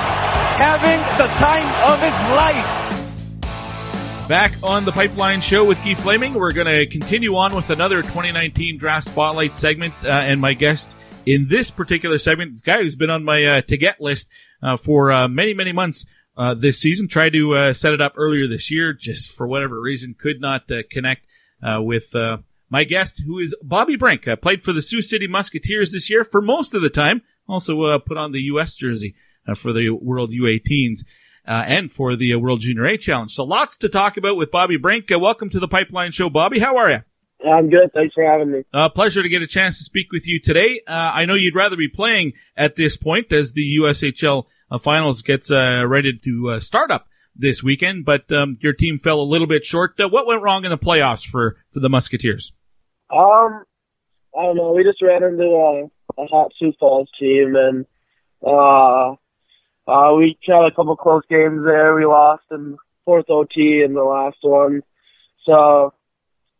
having 0.58 0.98
the 1.18 1.28
time 1.34 1.68
of 1.88 2.02
his 2.02 2.12
life. 2.34 4.28
Back 4.28 4.54
on 4.64 4.84
The 4.84 4.90
Pipeline 4.90 5.40
Show 5.40 5.64
with 5.64 5.78
Guy 5.78 5.94
Flaming, 5.94 6.34
we're 6.34 6.50
going 6.50 6.66
to 6.66 6.84
continue 6.86 7.36
on 7.36 7.54
with 7.54 7.70
another 7.70 8.02
2019 8.02 8.76
Draft 8.76 9.06
Spotlight 9.06 9.54
segment. 9.54 9.94
Uh, 10.02 10.08
and 10.08 10.40
my 10.40 10.52
guest 10.52 10.96
in 11.26 11.46
this 11.48 11.70
particular 11.70 12.18
segment, 12.18 12.54
this 12.54 12.62
guy 12.62 12.82
who's 12.82 12.96
been 12.96 13.10
on 13.10 13.22
my 13.22 13.44
uh, 13.44 13.60
to 13.60 13.76
get 13.76 14.00
list 14.00 14.26
uh, 14.64 14.76
for 14.76 15.12
uh, 15.12 15.28
many, 15.28 15.54
many 15.54 15.70
months 15.70 16.04
uh, 16.36 16.54
this 16.54 16.80
season, 16.80 17.06
tried 17.06 17.34
to 17.34 17.54
uh, 17.54 17.72
set 17.72 17.92
it 17.92 18.00
up 18.00 18.14
earlier 18.16 18.48
this 18.48 18.68
year, 18.68 18.92
just 18.92 19.30
for 19.30 19.46
whatever 19.46 19.80
reason, 19.80 20.16
could 20.18 20.40
not 20.40 20.62
connect 20.90 21.24
with 21.62 22.12
my 22.72 22.84
guest, 22.84 23.22
who 23.26 23.38
is 23.38 23.54
Bobby 23.62 23.96
Brink, 23.96 24.26
uh, 24.26 24.34
played 24.34 24.62
for 24.62 24.72
the 24.72 24.80
Sioux 24.80 25.02
City 25.02 25.26
Musketeers 25.26 25.92
this 25.92 26.08
year 26.08 26.24
for 26.24 26.40
most 26.40 26.72
of 26.72 26.80
the 26.80 26.88
time. 26.88 27.20
Also 27.46 27.82
uh, 27.82 27.98
put 27.98 28.16
on 28.16 28.32
the 28.32 28.40
U.S. 28.44 28.74
jersey 28.74 29.14
uh, 29.46 29.54
for 29.54 29.74
the 29.74 29.90
World 29.90 30.30
U18s 30.30 31.00
uh, 31.46 31.50
and 31.66 31.92
for 31.92 32.16
the 32.16 32.32
uh, 32.32 32.38
World 32.38 32.60
Junior 32.60 32.86
A 32.86 32.96
Challenge. 32.96 33.30
So 33.30 33.44
lots 33.44 33.76
to 33.76 33.90
talk 33.90 34.16
about 34.16 34.38
with 34.38 34.50
Bobby 34.50 34.78
Brink. 34.78 35.12
Uh, 35.12 35.18
welcome 35.18 35.50
to 35.50 35.60
the 35.60 35.68
Pipeline 35.68 36.12
Show, 36.12 36.30
Bobby. 36.30 36.60
How 36.60 36.78
are 36.78 36.90
you? 36.90 36.98
I'm 37.46 37.68
good. 37.68 37.92
Thanks 37.92 38.14
for 38.14 38.24
having 38.24 38.50
me. 38.50 38.62
Uh, 38.72 38.88
pleasure 38.88 39.22
to 39.22 39.28
get 39.28 39.42
a 39.42 39.46
chance 39.46 39.76
to 39.76 39.84
speak 39.84 40.10
with 40.10 40.26
you 40.26 40.40
today. 40.40 40.80
Uh, 40.88 40.92
I 40.92 41.26
know 41.26 41.34
you'd 41.34 41.54
rather 41.54 41.76
be 41.76 41.88
playing 41.88 42.32
at 42.56 42.76
this 42.76 42.96
point 42.96 43.32
as 43.32 43.52
the 43.52 43.76
USHL 43.80 44.44
uh, 44.70 44.78
finals 44.78 45.20
gets 45.20 45.50
uh, 45.50 45.84
ready 45.86 46.18
to 46.24 46.50
uh, 46.52 46.60
start 46.60 46.90
up 46.90 47.08
this 47.36 47.62
weekend, 47.62 48.06
but 48.06 48.32
um, 48.32 48.56
your 48.62 48.72
team 48.72 48.98
fell 48.98 49.20
a 49.20 49.28
little 49.28 49.46
bit 49.46 49.62
short. 49.62 49.94
what 49.98 50.26
went 50.26 50.42
wrong 50.42 50.64
in 50.64 50.70
the 50.70 50.78
playoffs 50.78 51.26
for, 51.26 51.56
for 51.70 51.80
the 51.80 51.90
Musketeers? 51.90 52.52
Um, 53.12 53.64
I 54.36 54.42
don't 54.42 54.56
know. 54.56 54.72
We 54.72 54.84
just 54.84 55.02
ran 55.02 55.22
into 55.22 55.44
a, 55.44 56.22
a 56.22 56.26
hot 56.26 56.52
Sioux 56.58 56.72
Falls 56.80 57.08
team, 57.20 57.54
and 57.56 57.84
uh, 58.44 59.12
uh, 59.86 60.14
we 60.16 60.38
had 60.46 60.64
a 60.64 60.74
couple 60.74 60.96
close 60.96 61.22
games 61.28 61.60
there. 61.64 61.94
We 61.94 62.06
lost 62.06 62.44
in 62.50 62.78
fourth 63.04 63.26
OT 63.28 63.82
in 63.84 63.92
the 63.92 64.02
last 64.02 64.38
one, 64.40 64.82
so 65.44 65.92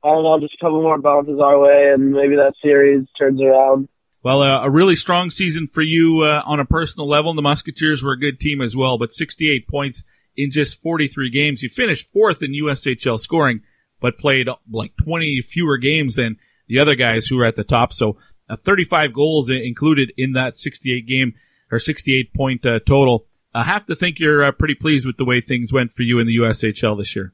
I 0.04 0.08
don't 0.08 0.24
know. 0.24 0.38
Just 0.40 0.54
a 0.60 0.64
couple 0.64 0.82
more 0.82 0.98
bounces 0.98 1.40
our 1.40 1.58
way, 1.58 1.90
and 1.94 2.12
maybe 2.12 2.36
that 2.36 2.54
series 2.62 3.06
turns 3.18 3.40
around. 3.40 3.88
Well, 4.22 4.42
uh, 4.42 4.64
a 4.64 4.70
really 4.70 4.94
strong 4.94 5.30
season 5.30 5.66
for 5.66 5.82
you 5.82 6.20
uh, 6.20 6.42
on 6.44 6.60
a 6.60 6.64
personal 6.64 7.08
level. 7.08 7.32
The 7.34 7.42
Musketeers 7.42 8.02
were 8.02 8.12
a 8.12 8.18
good 8.18 8.38
team 8.38 8.60
as 8.60 8.76
well, 8.76 8.98
but 8.98 9.12
68 9.12 9.66
points 9.66 10.04
in 10.36 10.50
just 10.50 10.80
43 10.80 11.30
games. 11.30 11.62
You 11.62 11.68
finished 11.68 12.06
fourth 12.12 12.42
in 12.42 12.52
USHL 12.52 13.18
scoring 13.18 13.62
but 14.02 14.18
played 14.18 14.48
like 14.70 14.92
20 15.02 15.40
fewer 15.42 15.78
games 15.78 16.16
than 16.16 16.36
the 16.68 16.78
other 16.78 16.94
guys 16.94 17.26
who 17.26 17.36
were 17.36 17.46
at 17.46 17.56
the 17.56 17.64
top. 17.64 17.92
So 17.92 18.18
uh, 18.50 18.56
35 18.56 19.14
goals 19.14 19.48
included 19.48 20.12
in 20.18 20.32
that 20.32 20.58
68 20.58 21.06
game 21.06 21.34
or 21.70 21.78
68 21.78 22.34
point 22.34 22.66
uh, 22.66 22.80
total. 22.86 23.26
I 23.54 23.64
have 23.64 23.86
to 23.86 23.96
think 23.96 24.18
you're 24.18 24.44
uh, 24.44 24.52
pretty 24.52 24.74
pleased 24.74 25.06
with 25.06 25.16
the 25.16 25.24
way 25.24 25.40
things 25.40 25.72
went 25.72 25.92
for 25.92 26.02
you 26.02 26.18
in 26.18 26.26
the 26.26 26.36
USHL 26.38 26.98
this 26.98 27.14
year. 27.14 27.32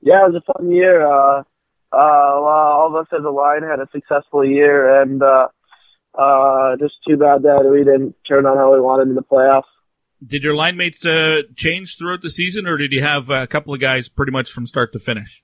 Yeah, 0.00 0.26
it 0.26 0.32
was 0.32 0.42
a 0.46 0.52
fun 0.52 0.70
year. 0.70 1.06
Uh, 1.06 1.42
uh, 1.92 1.96
all 1.96 2.88
of 2.88 2.94
us 2.94 3.08
as 3.12 3.24
a 3.24 3.30
line 3.30 3.62
had 3.62 3.80
a 3.80 3.88
successful 3.92 4.44
year, 4.44 5.02
and 5.02 5.22
uh, 5.22 5.48
uh, 6.14 6.76
just 6.78 6.94
too 7.06 7.16
bad 7.16 7.42
that 7.42 7.68
we 7.70 7.78
didn't 7.78 8.14
turn 8.26 8.46
on 8.46 8.56
how 8.56 8.72
we 8.72 8.80
wanted 8.80 9.08
in 9.08 9.14
the 9.14 9.22
playoffs. 9.22 9.62
Did 10.24 10.42
your 10.42 10.54
line 10.54 10.76
mates 10.76 11.04
uh, 11.04 11.42
change 11.56 11.96
throughout 11.96 12.20
the 12.20 12.30
season, 12.30 12.66
or 12.66 12.76
did 12.76 12.92
you 12.92 13.02
have 13.02 13.30
a 13.30 13.46
couple 13.46 13.72
of 13.72 13.80
guys 13.80 14.08
pretty 14.08 14.32
much 14.32 14.52
from 14.52 14.66
start 14.66 14.92
to 14.92 14.98
finish? 14.98 15.42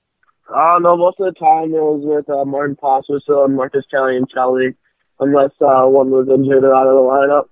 Uh, 0.49 0.79
no, 0.79 0.95
most 0.95 1.19
of 1.19 1.33
the 1.33 1.39
time 1.39 1.73
it 1.73 1.81
was 1.81 2.01
with 2.03 2.29
uh, 2.29 2.45
Martin 2.45 2.75
Pospisil 2.75 3.45
and 3.45 3.55
Marcus 3.55 3.83
Kallionkieli, 3.93 4.75
unless 5.19 5.51
uh, 5.61 5.83
one 5.85 6.09
was 6.09 6.27
injured 6.29 6.63
or 6.63 6.73
out 6.73 6.87
of 6.87 6.93
the 6.93 7.01
lineup. 7.01 7.43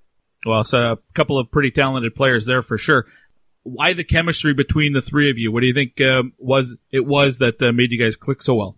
Well, 0.46 0.64
so 0.64 0.94
a 0.94 0.98
couple 1.14 1.38
of 1.40 1.52
pretty 1.52 1.72
talented 1.72 2.16
players 2.16 2.46
there 2.46 2.62
for 2.62 2.78
sure. 2.78 3.06
Why 3.64 3.94
the 3.94 4.04
chemistry 4.04 4.54
between 4.54 4.94
the 4.94 5.02
three 5.02 5.30
of 5.30 5.38
you? 5.38 5.52
What 5.52 5.62
do 5.62 5.68
you 5.68 5.74
think 5.74 6.00
um, 6.02 6.34
was 6.38 6.78
it 6.92 7.06
was 7.06 7.40
that 7.40 7.62
uh, 7.62 7.72
made 7.72 7.92
you 7.92 8.00
guys 8.00 8.16
click 8.16 8.42
so 8.42 8.54
well? 8.54 8.78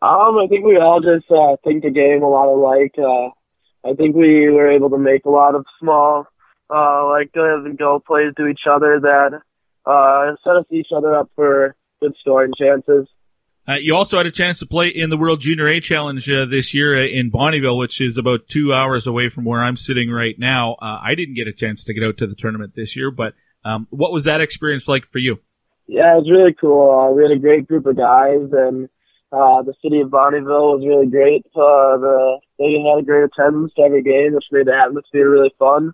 Um, 0.00 0.38
I 0.38 0.46
think 0.48 0.64
we 0.64 0.78
all 0.78 1.00
just 1.00 1.30
uh, 1.30 1.56
think 1.62 1.82
the 1.82 1.90
game 1.90 2.22
a 2.22 2.28
lot 2.28 2.48
alike. 2.48 2.94
Uh, 2.98 3.30
I 3.88 3.94
think 3.94 4.16
we 4.16 4.48
were 4.50 4.70
able 4.70 4.90
to 4.90 4.98
make 4.98 5.26
a 5.26 5.30
lot 5.30 5.54
of 5.54 5.66
small, 5.78 6.26
uh, 6.70 7.06
like 7.08 7.32
good 7.32 7.66
and 7.66 7.78
go 7.78 8.02
plays 8.04 8.32
to 8.38 8.46
each 8.46 8.62
other 8.68 8.98
that 9.00 9.40
uh, 9.84 10.36
set 10.42 10.56
us 10.56 10.64
each 10.70 10.88
other 10.96 11.14
up 11.14 11.30
for 11.36 11.76
good 12.00 12.14
scoring 12.20 12.52
chances. 12.58 13.06
Uh, 13.66 13.76
you 13.80 13.96
also 13.96 14.18
had 14.18 14.26
a 14.26 14.30
chance 14.30 14.58
to 14.58 14.66
play 14.66 14.88
in 14.88 15.08
the 15.08 15.16
World 15.16 15.40
Junior 15.40 15.66
A 15.68 15.80
Challenge 15.80 16.30
uh, 16.30 16.44
this 16.44 16.74
year 16.74 17.02
uh, 17.02 17.06
in 17.06 17.30
Bonnyville, 17.30 17.78
which 17.78 17.98
is 17.98 18.18
about 18.18 18.46
two 18.46 18.74
hours 18.74 19.06
away 19.06 19.30
from 19.30 19.44
where 19.44 19.62
I'm 19.62 19.78
sitting 19.78 20.10
right 20.10 20.38
now. 20.38 20.74
Uh, 20.82 21.00
I 21.02 21.14
didn't 21.14 21.34
get 21.34 21.48
a 21.48 21.52
chance 21.52 21.84
to 21.84 21.94
get 21.94 22.04
out 22.04 22.18
to 22.18 22.26
the 22.26 22.34
tournament 22.34 22.74
this 22.74 22.94
year, 22.94 23.10
but 23.10 23.32
um, 23.64 23.86
what 23.88 24.12
was 24.12 24.24
that 24.24 24.42
experience 24.42 24.86
like 24.86 25.06
for 25.06 25.18
you? 25.18 25.38
Yeah, 25.86 26.12
it 26.12 26.24
was 26.24 26.30
really 26.30 26.52
cool. 26.52 26.90
Uh, 26.90 27.12
we 27.12 27.22
had 27.22 27.32
a 27.32 27.38
great 27.38 27.66
group 27.66 27.86
of 27.86 27.96
guys, 27.96 28.52
and 28.52 28.90
uh, 29.32 29.62
the 29.62 29.72
city 29.82 30.00
of 30.00 30.10
Bonnyville 30.10 30.76
was 30.76 30.84
really 30.86 31.06
great. 31.06 31.46
The, 31.54 32.40
they 32.58 32.72
had 32.72 33.00
a 33.00 33.02
great 33.02 33.24
attendance 33.24 33.72
to 33.76 33.82
every 33.82 34.02
game, 34.02 34.34
which 34.34 34.44
made 34.52 34.66
the 34.66 34.74
atmosphere 34.74 35.30
really 35.30 35.54
fun. 35.58 35.92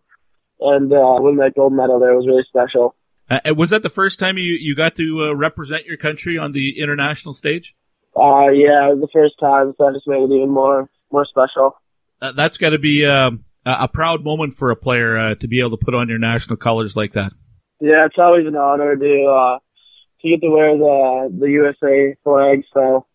And 0.59 0.91
winning 0.91 1.39
that 1.39 1.55
gold 1.55 1.73
medal 1.73 2.01
there 2.01 2.15
was 2.15 2.27
really 2.27 2.45
special. 2.49 2.95
Uh, 3.31 3.55
was 3.55 3.71
that 3.71 3.83
the 3.83 3.89
first 3.91 4.19
time 4.19 4.37
you, 4.37 4.57
you 4.61 4.75
got 4.75 4.97
to 4.97 5.27
uh, 5.27 5.35
represent 5.35 5.87
your 5.87 5.97
country 5.97 6.37
on 6.37 6.53
the 6.53 6.81
international 6.81 7.33
stage? 7.33 7.77
Uh, 8.17 8.51
yeah, 8.51 8.91
it 8.91 8.97
was 8.97 9.01
the 9.01 9.09
first 9.13 9.35
time, 9.39 9.73
so 9.79 9.87
that 9.87 9.95
just 9.95 10.09
made 10.09 10.21
it 10.21 10.35
even 10.35 10.51
more 10.51 10.91
more 11.13 11.25
special. 11.25 11.77
Uh, 12.21 12.33
that's 12.33 12.59
got 12.59 12.71
to 12.71 12.79
be 12.79 13.07
um, 13.07 13.45
a 13.65 13.89
proud 13.89 14.25
moment 14.25 14.55
for 14.55 14.71
a 14.71 14.77
player 14.77 15.17
uh, 15.17 15.35
to 15.37 15.47
be 15.47 15.61
able 15.61 15.77
to 15.77 15.85
put 15.85 15.95
on 15.95 16.09
your 16.09 16.19
national 16.19 16.57
colors 16.57 16.97
like 16.97 17.13
that. 17.13 17.33
Yeah, 17.81 18.07
it's 18.07 18.17
always 18.19 18.47
an 18.47 18.57
honor 18.57 18.97
to 18.97 19.25
uh, 19.25 19.59
to 20.23 20.29
get 20.29 20.41
to 20.41 20.51
wear 20.51 20.77
the 20.77 21.37
the 21.39 21.51
USA 21.51 22.17
flag. 22.25 22.65
So 22.75 23.07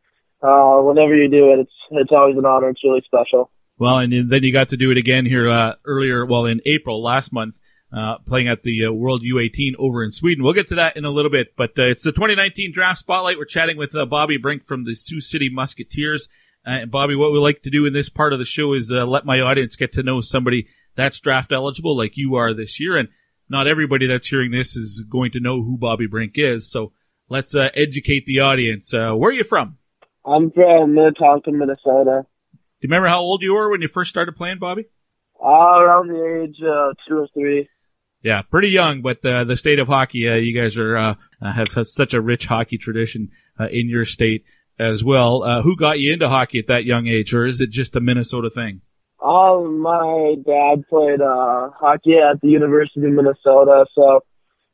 uh, 0.41 0.81
whenever 0.81 1.15
you 1.15 1.29
do 1.29 1.51
it, 1.51 1.59
it's 1.59 1.73
it's 1.91 2.11
always 2.11 2.37
an 2.37 2.45
honor. 2.45 2.69
It's 2.69 2.83
really 2.83 3.03
special. 3.05 3.51
Well, 3.77 3.97
and 3.97 4.31
then 4.31 4.43
you 4.43 4.53
got 4.53 4.69
to 4.69 4.77
do 4.77 4.91
it 4.91 4.97
again 4.97 5.25
here 5.25 5.49
uh, 5.49 5.73
earlier, 5.83 6.25
well, 6.25 6.45
in 6.45 6.61
April 6.65 7.03
last 7.03 7.33
month, 7.33 7.55
uh, 7.95 8.17
playing 8.27 8.49
at 8.49 8.63
the 8.63 8.87
uh, 8.87 8.91
World 8.91 9.23
U18 9.23 9.75
over 9.79 10.03
in 10.03 10.11
Sweden. 10.11 10.43
We'll 10.43 10.53
get 10.53 10.67
to 10.67 10.75
that 10.75 10.97
in 10.97 11.05
a 11.05 11.09
little 11.09 11.31
bit, 11.31 11.55
but 11.55 11.79
uh, 11.79 11.85
it's 11.85 12.03
the 12.03 12.11
2019 12.11 12.73
Draft 12.73 12.99
Spotlight. 12.99 13.37
We're 13.37 13.45
chatting 13.45 13.77
with 13.77 13.95
uh, 13.95 14.05
Bobby 14.05 14.37
Brink 14.37 14.65
from 14.65 14.83
the 14.83 14.95
Sioux 14.95 15.21
City 15.21 15.49
Musketeers. 15.49 16.27
Uh, 16.65 16.85
Bobby, 16.85 17.15
what 17.15 17.31
we 17.31 17.39
like 17.39 17.61
to 17.61 17.69
do 17.69 17.85
in 17.85 17.93
this 17.93 18.09
part 18.09 18.33
of 18.33 18.39
the 18.39 18.45
show 18.45 18.73
is 18.73 18.91
let 18.91 19.25
my 19.25 19.39
audience 19.39 19.77
get 19.77 19.93
to 19.93 20.03
know 20.03 20.19
somebody 20.19 20.67
that's 20.95 21.19
draft 21.19 21.53
eligible, 21.53 21.95
like 21.95 22.17
you 22.17 22.35
are 22.35 22.53
this 22.53 22.79
year, 22.79 22.97
and 22.97 23.07
not 23.47 23.67
everybody 23.67 24.07
that's 24.07 24.27
hearing 24.27 24.51
this 24.51 24.75
is 24.75 25.03
going 25.09 25.31
to 25.31 25.39
know 25.39 25.63
who 25.63 25.77
Bobby 25.77 26.07
Brink 26.07 26.33
is. 26.35 26.69
So 26.69 26.91
let's 27.29 27.55
educate 27.55 28.25
the 28.25 28.39
audience. 28.41 28.91
where 28.91 29.29
are 29.29 29.31
you 29.31 29.43
from? 29.43 29.77
I'm 30.25 30.51
from 30.51 30.95
Minnetonka, 30.95 31.51
Minnesota 31.51 32.23
Do 32.51 32.57
you 32.81 32.89
remember 32.89 33.07
how 33.07 33.19
old 33.19 33.43
you 33.43 33.53
were 33.53 33.69
when 33.69 33.81
you 33.81 33.87
first 33.87 34.09
started 34.09 34.35
playing, 34.35 34.57
Bobby? 34.59 34.85
Uh, 35.41 35.47
around 35.47 36.07
the 36.07 36.41
age 36.43 36.57
uh, 36.61 36.93
two 37.07 37.19
or 37.19 37.27
three. 37.33 37.69
Yeah, 38.25 38.41
pretty 38.41 38.69
young, 38.69 39.03
but 39.03 39.23
uh, 39.23 39.43
the 39.43 39.55
state 39.55 39.77
of 39.77 39.87
hockey, 39.87 40.27
uh, 40.27 40.33
you 40.33 40.59
guys 40.59 40.77
are 40.77 40.97
uh, 40.97 41.13
have, 41.39 41.71
have 41.73 41.85
such 41.85 42.15
a 42.15 42.19
rich 42.19 42.47
hockey 42.47 42.79
tradition 42.79 43.29
uh, 43.59 43.67
in 43.67 43.87
your 43.87 44.03
state 44.03 44.45
as 44.79 45.03
well. 45.03 45.43
Uh, 45.43 45.61
who 45.61 45.75
got 45.75 45.99
you 45.99 46.11
into 46.11 46.27
hockey 46.27 46.57
at 46.57 46.65
that 46.65 46.85
young 46.85 47.05
age, 47.05 47.35
or 47.35 47.45
is 47.45 47.61
it 47.61 47.69
just 47.69 47.95
a 47.95 47.99
Minnesota 47.99 48.49
thing? 48.49 48.81
Um, 49.23 49.79
my 49.79 50.37
dad 50.43 50.85
played 50.89 51.21
uh, 51.21 51.69
hockey 51.79 52.15
at 52.15 52.41
the 52.41 52.47
University 52.47 53.05
of 53.05 53.11
Minnesota, 53.11 53.85
so 53.93 54.21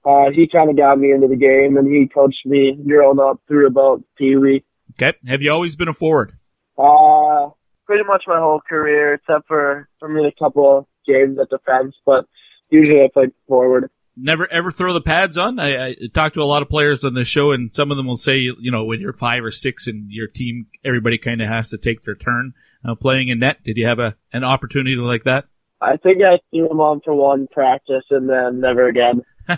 uh, 0.05 0.31
he 0.33 0.47
kind 0.47 0.69
of 0.69 0.77
got 0.77 0.97
me 0.97 1.11
into 1.11 1.27
the 1.27 1.35
game, 1.35 1.75
and 1.75 1.93
he 1.93 2.07
coached 2.07 2.45
me 2.45 2.79
growing 2.87 3.19
up 3.19 3.41
through 3.49 3.67
about 3.67 4.01
Pee 4.17 4.37
Wee. 4.37 4.63
Okay, 4.91 5.17
have 5.27 5.41
you 5.41 5.51
always 5.51 5.75
been 5.75 5.89
a 5.89 5.93
forward? 5.93 6.37
Uh, 6.77 7.49
pretty 7.85 8.05
much 8.05 8.23
my 8.27 8.39
whole 8.39 8.61
career, 8.61 9.15
except 9.15 9.45
for 9.49 9.89
for 9.99 10.07
me 10.07 10.25
a 10.25 10.41
couple 10.41 10.87
games 11.05 11.37
at 11.37 11.49
defense. 11.49 11.95
But 12.05 12.27
usually 12.71 13.01
I 13.01 13.09
play 13.13 13.27
forward. 13.47 13.89
Never 14.17 14.51
ever 14.51 14.71
throw 14.71 14.93
the 14.93 15.01
pads 15.01 15.37
on. 15.37 15.59
I, 15.59 15.87
I 15.87 15.95
talk 16.13 16.33
to 16.33 16.41
a 16.41 16.45
lot 16.45 16.61
of 16.61 16.69
players 16.69 17.03
on 17.03 17.13
the 17.13 17.23
show, 17.23 17.51
and 17.51 17.73
some 17.73 17.91
of 17.91 17.97
them 17.97 18.07
will 18.07 18.17
say, 18.17 18.37
you 18.37 18.71
know, 18.71 18.83
when 18.83 18.99
you're 18.99 19.13
five 19.13 19.43
or 19.43 19.51
six 19.51 19.87
and 19.87 20.11
your 20.11 20.27
team, 20.27 20.67
everybody 20.83 21.17
kind 21.17 21.41
of 21.41 21.47
has 21.47 21.69
to 21.69 21.77
take 21.77 22.01
their 22.01 22.15
turn 22.15 22.53
uh, 22.87 22.95
playing 22.95 23.29
in 23.29 23.39
net. 23.39 23.63
Did 23.63 23.77
you 23.77 23.87
have 23.87 23.99
a 23.99 24.15
an 24.33 24.43
opportunity 24.43 24.95
like 24.95 25.23
that? 25.23 25.45
I 25.81 25.97
think 25.97 26.17
I 26.21 26.39
threw 26.51 26.67
them 26.67 26.79
on 26.79 27.01
for 27.03 27.13
one 27.15 27.47
practice 27.47 28.03
and 28.11 28.29
then 28.29 28.59
never 28.59 28.87
again. 28.87 29.23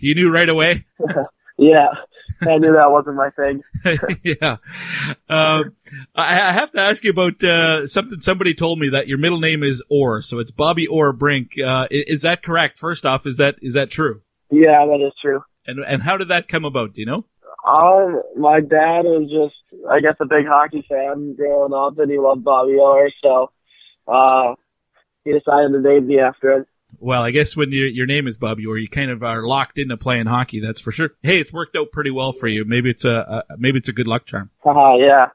you 0.00 0.14
knew 0.14 0.30
right 0.30 0.48
away. 0.48 0.86
Yeah, 1.58 1.88
I 2.42 2.58
knew 2.58 2.72
that 2.72 2.92
wasn't 2.92 3.16
my 3.16 3.30
thing. 3.30 3.62
yeah. 4.22 4.58
I, 5.28 5.64
I, 6.14 6.52
have 6.52 6.70
to 6.70 6.80
ask 6.80 7.02
you 7.02 7.10
about 7.10 7.42
uh, 7.42 7.84
something 7.84 8.20
somebody 8.20 8.54
told 8.54 8.78
me 8.78 8.90
that 8.90 9.08
your 9.08 9.18
middle 9.18 9.40
name 9.40 9.64
is 9.64 9.82
Orr, 9.90 10.22
so 10.22 10.38
it's 10.38 10.52
Bobby 10.52 10.86
Orr 10.86 11.12
Brink. 11.12 11.52
Uh, 11.58 11.86
is 11.90 12.22
that 12.22 12.44
correct? 12.44 12.78
First 12.78 13.04
off, 13.04 13.26
is 13.26 13.38
that 13.38 13.56
is 13.60 13.74
that 13.74 13.90
true? 13.90 14.22
Yeah, 14.52 14.86
that 14.86 15.04
is 15.04 15.12
true. 15.20 15.42
And 15.66 15.80
and 15.80 16.02
how 16.02 16.16
did 16.16 16.28
that 16.28 16.46
come 16.46 16.64
about? 16.64 16.94
Do 16.94 17.00
you 17.00 17.06
know? 17.06 17.24
Um, 17.66 18.22
my 18.36 18.60
dad 18.60 19.02
was 19.02 19.28
just, 19.28 19.84
I 19.90 20.00
guess, 20.00 20.14
a 20.20 20.26
big 20.26 20.46
hockey 20.46 20.86
fan 20.88 21.34
growing 21.34 21.74
up, 21.74 21.98
and 21.98 22.10
he 22.10 22.18
loved 22.18 22.44
Bobby 22.44 22.76
Orr, 22.80 23.10
so 23.22 23.50
uh, 24.06 24.54
he 25.24 25.32
decided 25.32 25.72
to 25.72 25.80
name 25.80 26.06
me 26.06 26.20
after 26.20 26.60
it. 26.60 26.68
Well, 27.00 27.22
I 27.22 27.30
guess 27.30 27.56
when 27.56 27.70
your 27.70 27.86
your 27.86 28.06
name 28.06 28.26
is 28.26 28.38
Bobby 28.38 28.66
Orr, 28.66 28.78
you 28.78 28.88
kind 28.88 29.10
of 29.10 29.22
are 29.22 29.46
locked 29.46 29.78
into 29.78 29.96
playing 29.96 30.26
hockey. 30.26 30.60
That's 30.60 30.80
for 30.80 30.92
sure. 30.92 31.10
Hey, 31.22 31.40
it's 31.40 31.52
worked 31.52 31.76
out 31.76 31.92
pretty 31.92 32.10
well 32.10 32.32
for 32.32 32.48
you. 32.48 32.64
Maybe 32.64 32.90
it's 32.90 33.04
a, 33.04 33.44
a 33.48 33.56
maybe 33.58 33.78
it's 33.78 33.88
a 33.88 33.92
good 33.92 34.06
luck 34.06 34.26
charm. 34.26 34.50
Uh, 34.64 34.96
yeah. 34.96 35.28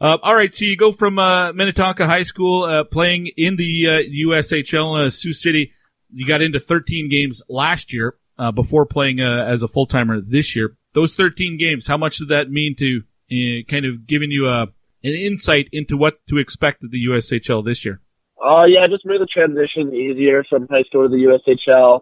Uh, 0.00 0.18
all 0.22 0.34
right, 0.34 0.54
so 0.54 0.64
you 0.64 0.76
go 0.76 0.92
from 0.92 1.18
uh, 1.18 1.52
Minnetonka 1.52 2.06
High 2.06 2.22
School, 2.22 2.64
uh, 2.64 2.84
playing 2.84 3.30
in 3.36 3.56
the 3.56 3.86
uh, 3.86 4.30
USHL, 4.30 5.06
uh, 5.06 5.10
Sioux 5.10 5.32
City. 5.32 5.72
You 6.12 6.26
got 6.26 6.42
into 6.42 6.60
13 6.60 7.10
games 7.10 7.42
last 7.48 7.92
year 7.92 8.16
uh, 8.38 8.52
before 8.52 8.86
playing 8.86 9.20
uh, 9.20 9.44
as 9.44 9.62
a 9.62 9.68
full 9.68 9.86
timer 9.86 10.20
this 10.20 10.54
year. 10.54 10.76
Those 10.94 11.14
13 11.14 11.58
games, 11.58 11.86
how 11.86 11.96
much 11.96 12.18
did 12.18 12.28
that 12.28 12.50
mean 12.50 12.74
to 12.76 13.02
uh, 13.30 13.64
kind 13.70 13.84
of 13.84 14.06
giving 14.06 14.30
you 14.30 14.48
a 14.48 14.68
an 15.04 15.12
insight 15.12 15.68
into 15.72 15.96
what 15.96 16.14
to 16.28 16.38
expect 16.38 16.82
at 16.82 16.90
the 16.90 17.06
USHL 17.06 17.64
this 17.64 17.84
year? 17.84 18.00
Oh, 18.38 18.58
uh, 18.58 18.66
yeah, 18.66 18.86
just 18.88 19.06
made 19.06 19.20
the 19.20 19.26
transition 19.26 19.94
easier 19.94 20.44
from 20.44 20.68
high 20.68 20.82
school 20.82 21.08
to 21.08 21.08
the 21.08 21.16
USHL. 21.16 22.00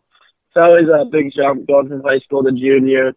It's 0.49 0.57
always 0.57 0.89
a 0.89 1.05
big 1.05 1.33
jump 1.35 1.67
going 1.67 1.89
from 1.89 2.03
high 2.03 2.19
school 2.21 2.43
to 2.43 2.51
junior. 2.51 3.13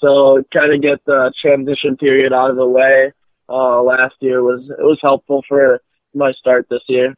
So 0.00 0.42
kind 0.52 0.72
of 0.74 0.80
get 0.80 1.04
the 1.04 1.32
transition 1.40 1.96
period 1.96 2.32
out 2.32 2.50
of 2.50 2.56
the 2.56 2.66
way. 2.66 3.12
Uh, 3.48 3.82
last 3.82 4.14
year 4.20 4.42
was 4.42 4.62
it 4.70 4.82
was 4.82 4.98
helpful 5.02 5.42
for 5.48 5.80
my 6.14 6.32
start 6.32 6.66
this 6.70 6.82
year. 6.88 7.16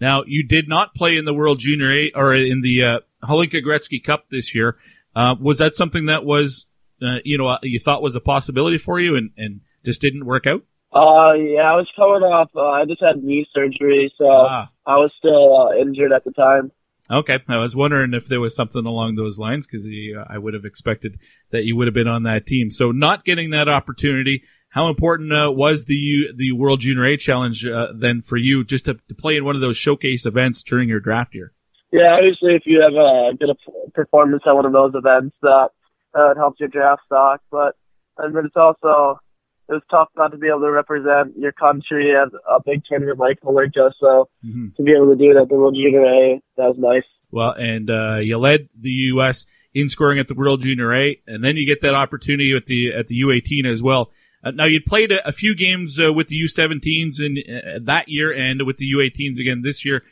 Now 0.00 0.22
you 0.26 0.46
did 0.46 0.68
not 0.68 0.94
play 0.94 1.16
in 1.16 1.24
the 1.24 1.34
World 1.34 1.58
Junior 1.58 1.92
A 1.92 2.12
or 2.14 2.34
in 2.34 2.62
the 2.62 2.84
uh, 2.84 2.98
Gretzky 3.24 4.02
Cup 4.02 4.26
this 4.30 4.54
year. 4.54 4.76
Uh, 5.14 5.34
was 5.40 5.58
that 5.58 5.74
something 5.74 6.06
that 6.06 6.24
was 6.24 6.66
uh, 7.02 7.18
you 7.24 7.36
know 7.36 7.58
you 7.62 7.80
thought 7.80 8.02
was 8.02 8.16
a 8.16 8.20
possibility 8.20 8.78
for 8.78 9.00
you 9.00 9.16
and 9.16 9.30
and 9.36 9.60
just 9.84 10.00
didn't 10.00 10.24
work 10.24 10.46
out? 10.46 10.62
Uh, 10.94 11.32
yeah, 11.32 11.72
I 11.72 11.76
was 11.76 11.88
coming 11.96 12.22
off. 12.22 12.50
Uh, 12.54 12.68
I 12.68 12.84
just 12.84 13.02
had 13.02 13.22
knee 13.22 13.46
surgery, 13.54 14.12
so 14.18 14.26
ah. 14.28 14.68
I 14.86 14.96
was 14.96 15.10
still 15.18 15.56
uh, 15.56 15.80
injured 15.80 16.12
at 16.12 16.24
the 16.24 16.32
time. 16.32 16.70
Okay, 17.10 17.38
I 17.48 17.58
was 17.58 17.74
wondering 17.74 18.14
if 18.14 18.26
there 18.26 18.40
was 18.40 18.54
something 18.54 18.86
along 18.86 19.16
those 19.16 19.38
lines 19.38 19.66
because 19.66 19.86
uh, 19.86 20.24
I 20.28 20.38
would 20.38 20.54
have 20.54 20.64
expected 20.64 21.18
that 21.50 21.64
you 21.64 21.76
would 21.76 21.86
have 21.86 21.94
been 21.94 22.08
on 22.08 22.22
that 22.24 22.46
team. 22.46 22.70
So 22.70 22.92
not 22.92 23.24
getting 23.24 23.50
that 23.50 23.68
opportunity. 23.68 24.44
How 24.68 24.88
important 24.88 25.32
uh, 25.32 25.50
was 25.52 25.84
the 25.86 26.28
the 26.34 26.52
World 26.52 26.80
Junior 26.80 27.04
A 27.04 27.16
Challenge 27.16 27.66
uh, 27.66 27.88
then 27.94 28.22
for 28.22 28.36
you, 28.36 28.64
just 28.64 28.86
to, 28.86 28.94
to 28.94 29.14
play 29.14 29.36
in 29.36 29.44
one 29.44 29.54
of 29.56 29.60
those 29.60 29.76
showcase 29.76 30.24
events 30.24 30.62
during 30.62 30.88
your 30.88 31.00
draft 31.00 31.34
year? 31.34 31.52
Yeah, 31.90 32.16
obviously, 32.16 32.54
if 32.54 32.62
you 32.64 32.80
have 32.80 32.94
a 32.94 33.36
good 33.36 33.54
performance 33.92 34.42
at 34.46 34.54
one 34.54 34.64
of 34.64 34.72
those 34.72 34.94
events, 34.94 35.36
that 35.42 35.68
uh, 36.16 36.30
it 36.30 36.36
helps 36.38 36.60
your 36.60 36.70
draft 36.70 37.02
stock. 37.04 37.42
But 37.50 37.76
and 38.16 38.34
then 38.34 38.46
it's 38.46 38.56
also 38.56 39.20
it 39.68 39.72
was 39.72 39.82
tough 39.90 40.08
not 40.16 40.32
to 40.32 40.38
be 40.38 40.48
able 40.48 40.60
to 40.60 40.70
represent 40.70 41.36
your 41.36 41.52
country 41.52 42.14
at 42.14 42.28
a 42.48 42.60
big 42.64 42.82
tournament 42.84 43.18
like 43.18 43.40
Hlinka. 43.40 43.92
So 43.98 44.28
mm-hmm. 44.44 44.68
to 44.76 44.82
be 44.82 44.92
able 44.92 45.10
to 45.10 45.16
do 45.16 45.30
it 45.30 45.40
at 45.40 45.48
the 45.48 45.54
World 45.54 45.74
Junior 45.74 46.04
A, 46.04 46.42
that 46.56 46.68
was 46.68 46.76
nice. 46.78 47.04
Well, 47.30 47.52
and 47.52 47.90
uh, 47.90 48.16
you 48.16 48.38
led 48.38 48.68
the 48.78 48.90
U.S. 48.90 49.46
in 49.72 49.88
scoring 49.88 50.18
at 50.18 50.28
the 50.28 50.34
World 50.34 50.62
Junior 50.62 50.94
A, 50.94 51.20
and 51.26 51.42
then 51.42 51.56
you 51.56 51.66
get 51.66 51.80
that 51.80 51.94
opportunity 51.94 52.54
at 52.54 52.66
the 52.66 52.92
at 52.92 53.06
the 53.06 53.20
U18 53.22 53.66
as 53.72 53.82
well. 53.82 54.10
Uh, 54.44 54.50
now 54.50 54.64
you 54.64 54.80
played 54.80 55.12
a, 55.12 55.26
a, 55.26 55.32
few 55.32 55.54
games 55.54 55.98
uh, 56.00 56.12
with 56.12 56.26
the 56.26 56.36
U17s 56.36 57.20
in 57.20 57.38
uh, 57.48 57.78
that 57.84 58.08
year, 58.08 58.32
and 58.32 58.66
with 58.66 58.76
the 58.76 58.92
U18s 58.92 59.38
again 59.38 59.62
this 59.62 59.84
year. 59.84 60.02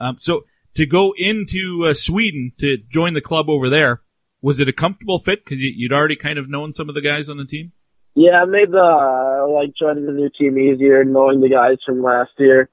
Um, 0.00 0.16
so 0.18 0.44
to 0.74 0.84
go 0.84 1.14
into 1.16 1.86
uh, 1.86 1.94
Sweden 1.94 2.52
to 2.58 2.76
join 2.76 3.14
the 3.14 3.20
club 3.20 3.48
over 3.48 3.70
there, 3.70 4.02
was 4.42 4.60
it 4.60 4.68
a 4.68 4.72
comfortable 4.72 5.18
fit 5.18 5.44
because 5.44 5.60
you, 5.60 5.72
you'd 5.74 5.92
already 5.92 6.16
kind 6.16 6.38
of 6.38 6.48
known 6.48 6.72
some 6.72 6.88
of 6.88 6.94
the 6.94 7.00
guys 7.00 7.30
on 7.30 7.38
the 7.38 7.46
team? 7.46 7.72
Yeah, 8.16 8.42
it 8.44 8.48
made 8.48 8.72
the 8.72 8.80
uh, 8.80 9.46
like 9.52 9.74
joining 9.78 10.06
the 10.06 10.12
new 10.12 10.30
team 10.30 10.58
easier, 10.58 11.04
knowing 11.04 11.42
the 11.42 11.50
guys 11.50 11.76
from 11.84 12.02
last 12.02 12.30
year. 12.38 12.70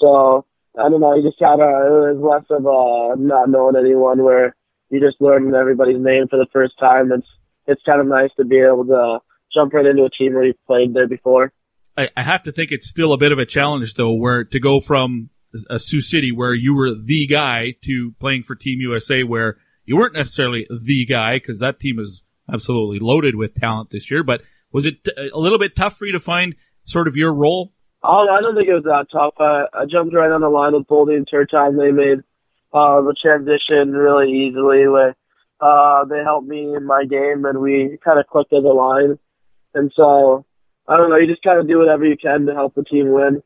So 0.00 0.46
I 0.78 0.88
don't 0.88 1.02
know, 1.02 1.14
you 1.14 1.22
just 1.22 1.38
kind 1.38 1.60
of 1.60 1.68
it 1.68 2.16
was 2.16 2.24
less 2.24 2.48
of 2.48 2.64
a 2.64 3.20
not 3.20 3.50
knowing 3.50 3.76
anyone, 3.76 4.24
where 4.24 4.56
you 4.88 4.98
just 4.98 5.20
learning 5.20 5.54
everybody's 5.54 6.00
name 6.00 6.26
for 6.30 6.38
the 6.38 6.46
first 6.54 6.72
time. 6.80 7.12
It's 7.12 7.26
it's 7.66 7.82
kind 7.84 8.00
of 8.00 8.06
nice 8.06 8.30
to 8.38 8.46
be 8.46 8.56
able 8.60 8.86
to 8.86 9.18
jump 9.52 9.74
right 9.74 9.84
into 9.84 10.04
a 10.04 10.10
team 10.10 10.32
where 10.32 10.44
you've 10.44 10.66
played 10.66 10.94
there 10.94 11.06
before. 11.06 11.52
I, 11.98 12.08
I 12.16 12.22
have 12.22 12.42
to 12.44 12.52
think 12.52 12.72
it's 12.72 12.88
still 12.88 13.12
a 13.12 13.18
bit 13.18 13.30
of 13.30 13.38
a 13.38 13.44
challenge 13.44 13.92
though, 13.92 14.14
where 14.14 14.42
to 14.42 14.58
go 14.58 14.80
from 14.80 15.28
a 15.68 15.78
Sioux 15.78 16.00
City 16.00 16.32
where 16.32 16.54
you 16.54 16.74
were 16.74 16.94
the 16.94 17.26
guy 17.26 17.74
to 17.84 18.14
playing 18.20 18.42
for 18.42 18.54
Team 18.54 18.80
USA 18.80 19.22
where 19.22 19.58
you 19.84 19.98
weren't 19.98 20.14
necessarily 20.14 20.66
the 20.70 21.04
guy 21.04 21.36
because 21.36 21.60
that 21.60 21.78
team 21.78 21.98
is 21.98 22.22
absolutely 22.50 22.98
loaded 23.00 23.34
with 23.34 23.54
talent 23.54 23.90
this 23.90 24.10
year, 24.10 24.22
but 24.22 24.40
was 24.72 24.86
it 24.86 25.06
a 25.32 25.38
little 25.38 25.58
bit 25.58 25.74
tough 25.76 25.96
for 25.96 26.06
you 26.06 26.12
to 26.12 26.20
find 26.20 26.54
sort 26.84 27.08
of 27.08 27.16
your 27.16 27.32
role? 27.32 27.72
Oh, 28.02 28.26
I 28.30 28.40
don't 28.40 28.54
think 28.54 28.68
it 28.68 28.74
was 28.74 28.84
that 28.84 29.06
tough. 29.12 29.34
I, 29.38 29.64
I 29.74 29.86
jumped 29.86 30.14
right 30.14 30.30
on 30.30 30.40
the 30.40 30.48
line 30.48 30.74
with 30.74 30.86
Bull 30.86 31.06
the 31.06 31.14
entire 31.14 31.46
time. 31.46 31.76
They 31.76 31.90
made 31.90 32.18
uh, 32.72 33.00
the 33.02 33.14
transition 33.20 33.92
really 33.92 34.30
easily. 34.30 34.86
Where 34.86 35.16
uh, 35.60 36.04
they 36.04 36.22
helped 36.22 36.46
me 36.46 36.74
in 36.74 36.86
my 36.86 37.04
game, 37.04 37.44
and 37.44 37.60
we 37.60 37.98
kind 38.04 38.20
of 38.20 38.26
clicked 38.26 38.52
as 38.52 38.64
a 38.64 38.68
line. 38.68 39.18
And 39.74 39.92
so, 39.94 40.46
I 40.86 40.96
don't 40.96 41.10
know, 41.10 41.16
you 41.16 41.26
just 41.26 41.42
kind 41.42 41.58
of 41.58 41.68
do 41.68 41.78
whatever 41.78 42.04
you 42.04 42.16
can 42.16 42.46
to 42.46 42.54
help 42.54 42.74
the 42.74 42.84
team 42.84 43.12
win. 43.12 43.42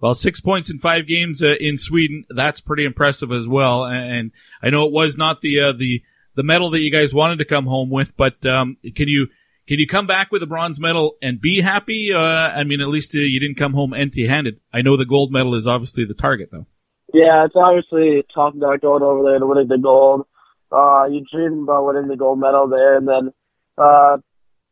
Well, 0.00 0.14
six 0.14 0.40
points 0.40 0.70
in 0.70 0.78
five 0.78 1.06
games 1.06 1.42
uh, 1.42 1.54
in 1.60 1.76
Sweden. 1.76 2.24
That's 2.30 2.60
pretty 2.60 2.84
impressive 2.84 3.30
as 3.32 3.46
well. 3.46 3.84
And 3.84 4.30
I 4.62 4.70
know 4.70 4.86
it 4.86 4.92
was 4.92 5.16
not 5.16 5.42
the 5.42 5.60
uh, 5.60 5.72
the 5.72 6.02
the 6.36 6.42
medal 6.42 6.70
that 6.70 6.80
you 6.80 6.90
guys 6.90 7.12
wanted 7.12 7.38
to 7.40 7.44
come 7.44 7.66
home 7.66 7.90
with, 7.90 8.16
but 8.16 8.46
um, 8.46 8.78
can 8.94 9.08
you 9.08 9.26
can 9.68 9.78
you 9.78 9.86
come 9.86 10.06
back 10.06 10.32
with 10.32 10.42
a 10.42 10.46
bronze 10.46 10.80
medal 10.80 11.16
and 11.22 11.40
be 11.40 11.60
happy? 11.60 12.12
Uh, 12.12 12.18
I 12.18 12.64
mean, 12.64 12.80
at 12.80 12.88
least 12.88 13.14
uh, 13.14 13.20
you 13.20 13.40
didn't 13.40 13.56
come 13.56 13.72
home 13.72 13.94
empty-handed. 13.94 14.60
I 14.72 14.82
know 14.82 14.96
the 14.96 15.04
gold 15.04 15.32
medal 15.32 15.54
is 15.54 15.66
obviously 15.66 16.04
the 16.04 16.14
target, 16.14 16.50
though. 16.50 16.66
Yeah, 17.12 17.44
it's 17.44 17.56
obviously 17.56 18.24
tough 18.34 18.54
not 18.54 18.80
going 18.80 19.02
over 19.02 19.22
there 19.24 19.36
and 19.36 19.48
winning 19.48 19.68
the 19.68 19.78
gold. 19.78 20.26
Uh, 20.72 21.06
you 21.06 21.24
dream 21.30 21.64
about 21.64 21.86
winning 21.86 22.08
the 22.08 22.16
gold 22.16 22.38
medal 22.38 22.68
there, 22.68 22.96
and 22.96 23.08
then 23.08 23.32
uh, 23.76 24.18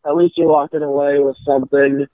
at 0.07 0.17
least 0.17 0.35
you're 0.37 0.49
walking 0.49 0.83
away 0.83 1.19
with 1.19 1.37
something. 1.45 2.07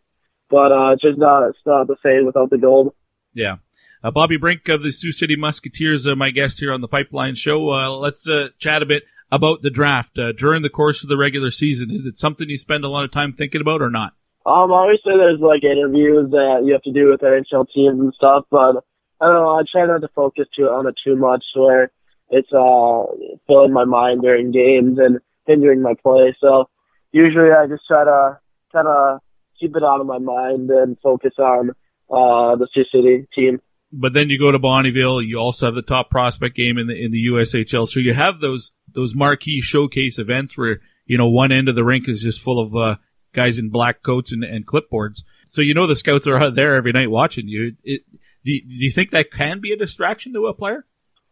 But 0.50 0.72
uh, 0.72 0.92
it's 0.92 1.02
just 1.02 1.18
not 1.18 1.48
it's 1.48 1.58
not 1.66 1.86
the 1.86 1.96
same 2.02 2.26
without 2.26 2.50
the 2.50 2.58
gold. 2.58 2.94
Yeah. 3.34 3.56
Uh, 4.02 4.10
Bobby 4.10 4.36
Brink 4.36 4.68
of 4.68 4.82
the 4.82 4.92
Sioux 4.92 5.12
City 5.12 5.36
Musketeers, 5.36 6.06
uh, 6.06 6.14
my 6.14 6.30
guest 6.30 6.60
here 6.60 6.72
on 6.72 6.82
the 6.82 6.88
Pipeline 6.88 7.34
Show. 7.34 7.70
Uh, 7.70 7.90
let's 7.90 8.28
uh, 8.28 8.48
chat 8.58 8.82
a 8.82 8.86
bit 8.86 9.04
about 9.30 9.62
the 9.62 9.70
draft 9.70 10.18
uh, 10.18 10.32
during 10.32 10.62
the 10.62 10.68
course 10.68 11.02
of 11.02 11.08
the 11.08 11.16
regular 11.16 11.50
season. 11.50 11.90
Is 11.90 12.06
it 12.06 12.18
something 12.18 12.48
you 12.48 12.58
spend 12.58 12.84
a 12.84 12.88
lot 12.88 13.04
of 13.04 13.10
time 13.10 13.32
thinking 13.32 13.60
about 13.60 13.82
or 13.82 13.90
not? 13.90 14.12
Um, 14.46 14.70
obviously 14.72 15.14
there's 15.16 15.40
like 15.40 15.64
interviews 15.64 16.30
that 16.30 16.62
you 16.64 16.72
have 16.72 16.82
to 16.82 16.92
do 16.92 17.10
with 17.10 17.20
NHL 17.20 17.66
teams 17.74 17.98
and 17.98 18.12
stuff, 18.14 18.44
but 18.50 18.84
I 19.20 19.26
don't 19.26 19.34
know. 19.34 19.58
I 19.58 19.62
try 19.70 19.86
not 19.86 20.02
to 20.02 20.08
focus 20.14 20.46
too 20.54 20.64
on 20.64 20.86
it 20.86 20.94
too 21.02 21.16
much, 21.16 21.44
where 21.54 21.90
it's 22.28 22.52
uh 22.52 23.04
filling 23.46 23.72
my 23.72 23.84
mind 23.84 24.22
during 24.22 24.52
games 24.52 24.98
and 24.98 25.20
hindering 25.46 25.80
my 25.80 25.94
play. 26.02 26.36
So 26.40 26.68
usually 27.12 27.50
I 27.52 27.66
just 27.66 27.86
try 27.86 28.04
to 28.04 28.38
kind 28.72 28.86
of 28.86 29.20
keep 29.58 29.76
it 29.76 29.82
out 29.82 30.00
of 30.00 30.06
my 30.06 30.18
mind 30.18 30.68
and 30.70 30.98
focus 31.02 31.32
on 31.38 31.70
uh 32.10 32.56
the 32.56 32.68
Sioux 32.74 32.84
City 32.92 33.26
team 33.34 33.60
but 33.96 34.12
then 34.12 34.28
you 34.28 34.38
go 34.38 34.50
to 34.50 34.58
Bonnyville. 34.58 35.24
You 35.24 35.38
also 35.38 35.66
have 35.66 35.74
the 35.74 35.82
top 35.82 36.10
prospect 36.10 36.56
game 36.56 36.78
in 36.78 36.88
the 36.88 36.94
in 36.94 37.12
the 37.12 37.26
USHL. 37.26 37.86
So 37.86 38.00
you 38.00 38.12
have 38.12 38.40
those 38.40 38.72
those 38.94 39.14
marquee 39.14 39.60
showcase 39.60 40.18
events 40.18 40.56
where 40.56 40.80
you 41.06 41.18
know 41.18 41.28
one 41.28 41.52
end 41.52 41.68
of 41.68 41.74
the 41.74 41.84
rink 41.84 42.08
is 42.08 42.22
just 42.22 42.40
full 42.40 42.60
of 42.60 42.74
uh, 42.74 42.96
guys 43.32 43.58
in 43.58 43.70
black 43.70 44.02
coats 44.02 44.32
and, 44.32 44.44
and 44.44 44.66
clipboards. 44.66 45.22
So 45.46 45.62
you 45.62 45.74
know 45.74 45.86
the 45.86 45.96
scouts 45.96 46.26
are 46.26 46.38
out 46.38 46.54
there 46.54 46.74
every 46.74 46.92
night 46.92 47.10
watching 47.10 47.48
you. 47.48 47.76
It, 47.82 48.02
do, 48.44 48.52
you, 48.52 48.62
do 48.62 48.84
you 48.84 48.90
think 48.90 49.10
that 49.10 49.30
can 49.30 49.60
be 49.60 49.72
a 49.72 49.76
distraction 49.76 50.32
to 50.34 50.46
a 50.46 50.54
player? 50.54 50.86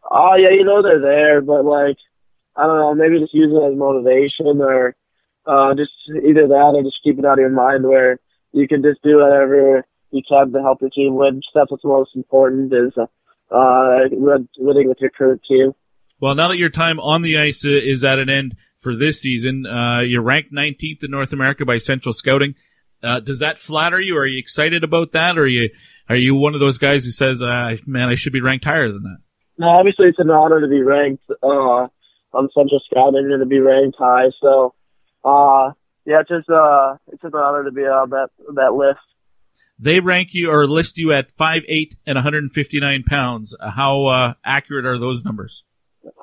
Oh 0.09 0.35
yeah, 0.35 0.49
you 0.49 0.63
know 0.63 0.81
they're 0.81 1.01
there, 1.01 1.41
but 1.41 1.65
like 1.65 1.97
I 2.55 2.67
don't 2.67 2.77
know, 2.77 2.95
maybe 2.95 3.19
just 3.19 3.33
use 3.33 3.51
it 3.51 3.71
as 3.71 3.77
motivation 3.77 4.61
or 4.61 4.95
uh, 5.45 5.73
just 5.75 5.91
either 6.09 6.47
that 6.47 6.73
or 6.75 6.83
just 6.83 6.99
keep 7.03 7.19
it 7.19 7.25
out 7.25 7.33
of 7.33 7.39
your 7.39 7.49
mind 7.49 7.83
where 7.83 8.19
you 8.51 8.67
can 8.67 8.81
just 8.81 9.01
do 9.01 9.17
whatever 9.17 9.85
you 10.11 10.21
can 10.27 10.51
to 10.51 10.61
help 10.61 10.81
your 10.81 10.89
team 10.91 11.15
win. 11.15 11.41
That's 11.53 11.71
what's 11.71 11.83
most 11.83 12.15
important 12.15 12.71
is 12.73 12.93
uh, 12.97 13.99
winning 14.11 14.87
with 14.87 14.97
your 14.99 15.09
current 15.09 15.41
team. 15.47 15.73
Well, 16.23 16.35
now 16.35 16.47
that 16.47 16.57
your 16.57 16.69
time 16.69 17.01
on 17.01 17.21
the 17.21 17.37
ice 17.37 17.65
uh, 17.65 17.69
is 17.69 18.05
at 18.05 18.17
an 18.17 18.29
end 18.29 18.55
for 18.77 18.95
this 18.95 19.19
season, 19.19 19.65
uh, 19.65 19.99
you're 19.99 20.21
ranked 20.21 20.53
19th 20.53 21.03
in 21.03 21.11
North 21.11 21.33
America 21.33 21.65
by 21.65 21.79
Central 21.79 22.13
Scouting. 22.13 22.55
Uh, 23.03 23.19
does 23.19 23.39
that 23.39 23.57
flatter 23.57 23.99
you? 23.99 24.15
Are 24.15 24.25
you 24.25 24.39
excited 24.39 24.85
about 24.85 25.11
that? 25.11 25.37
Or 25.37 25.41
are 25.41 25.47
you, 25.47 25.69
are 26.07 26.15
you 26.15 26.35
one 26.35 26.53
of 26.53 26.61
those 26.61 26.77
guys 26.77 27.03
who 27.03 27.11
says, 27.11 27.41
uh, 27.41 27.75
man, 27.85 28.07
I 28.07 28.15
should 28.15 28.31
be 28.31 28.39
ranked 28.39 28.63
higher 28.63 28.87
than 28.87 29.03
that? 29.03 29.17
No, 29.57 29.67
obviously 29.67 30.05
it's 30.07 30.17
an 30.17 30.29
honor 30.29 30.61
to 30.61 30.67
be 30.69 30.81
ranked, 30.81 31.25
uh, 31.29 31.87
on 32.31 32.49
Central 32.55 32.79
Scouting 32.89 33.29
and 33.29 33.41
to 33.41 33.45
be 33.45 33.59
ranked 33.59 33.97
high. 33.99 34.27
So, 34.41 34.75
uh, 35.25 35.73
yeah, 36.05 36.21
it's 36.21 36.29
just, 36.29 36.49
uh, 36.49 36.95
it's 37.11 37.25
an 37.25 37.35
honor 37.35 37.65
to 37.65 37.71
be 37.73 37.81
on 37.81 38.11
that, 38.11 38.29
that 38.55 38.73
list. 38.73 39.03
They 39.77 39.99
rank 39.99 40.29
you 40.31 40.51
or 40.51 40.69
list 40.69 40.97
you 40.97 41.11
at 41.11 41.31
five 41.31 41.63
eight 41.67 41.97
and 42.07 42.15
159 42.15 43.03
pounds. 43.03 43.53
How 43.59 44.05
uh, 44.05 44.33
accurate 44.45 44.85
are 44.85 44.97
those 44.97 45.25
numbers? 45.25 45.65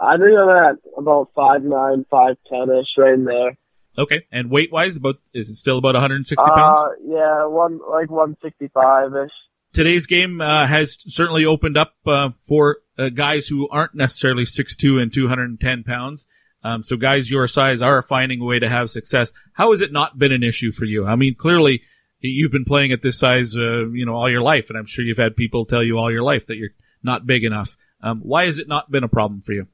I 0.00 0.16
think 0.16 0.32
I'm 0.38 0.48
at 0.48 0.76
about 0.96 1.30
five 1.34 1.62
nine, 1.62 2.04
five 2.10 2.36
ten 2.48 2.68
ish, 2.70 2.88
right 2.96 3.14
in 3.14 3.24
there. 3.24 3.56
Okay, 3.98 4.26
and 4.30 4.50
weight 4.50 4.72
wise, 4.72 4.96
about 4.96 5.16
is 5.34 5.50
it 5.50 5.56
still 5.56 5.78
about 5.78 5.94
160 5.94 6.36
pounds? 6.36 6.78
Uh, 6.78 6.88
yeah, 7.04 7.46
one 7.46 7.80
like 7.90 8.10
165 8.10 9.14
ish. 9.14 9.30
Today's 9.72 10.06
game 10.06 10.40
uh, 10.40 10.66
has 10.66 10.98
certainly 11.06 11.44
opened 11.44 11.76
up 11.76 11.94
uh, 12.06 12.30
for 12.46 12.78
uh, 12.98 13.08
guys 13.08 13.46
who 13.46 13.68
aren't 13.68 13.94
necessarily 13.94 14.44
6'2 14.44 15.00
and 15.00 15.12
210 15.12 15.84
pounds. 15.84 16.26
Um, 16.62 16.82
so 16.82 16.96
guys 16.96 17.30
your 17.30 17.46
size 17.46 17.80
are 17.80 18.02
finding 18.02 18.40
a 18.40 18.44
way 18.44 18.58
to 18.58 18.68
have 18.68 18.90
success. 18.90 19.32
How 19.52 19.70
has 19.70 19.80
it 19.80 19.92
not 19.92 20.18
been 20.18 20.32
an 20.32 20.42
issue 20.42 20.72
for 20.72 20.84
you? 20.84 21.06
I 21.06 21.16
mean, 21.16 21.34
clearly 21.34 21.82
you've 22.20 22.52
been 22.52 22.64
playing 22.64 22.92
at 22.92 23.02
this 23.02 23.18
size, 23.18 23.56
uh, 23.56 23.88
you 23.88 24.04
know, 24.04 24.14
all 24.14 24.30
your 24.30 24.42
life, 24.42 24.68
and 24.68 24.78
I'm 24.78 24.86
sure 24.86 25.04
you've 25.04 25.18
had 25.18 25.36
people 25.36 25.64
tell 25.64 25.82
you 25.82 25.98
all 25.98 26.12
your 26.12 26.22
life 26.22 26.46
that 26.46 26.56
you're 26.56 26.70
not 27.02 27.26
big 27.26 27.44
enough. 27.44 27.76
Um, 28.02 28.20
why 28.20 28.46
has 28.46 28.58
it 28.58 28.68
not 28.68 28.90
been 28.90 29.04
a 29.04 29.08
problem 29.08 29.42
for 29.42 29.52
you? 29.52 29.66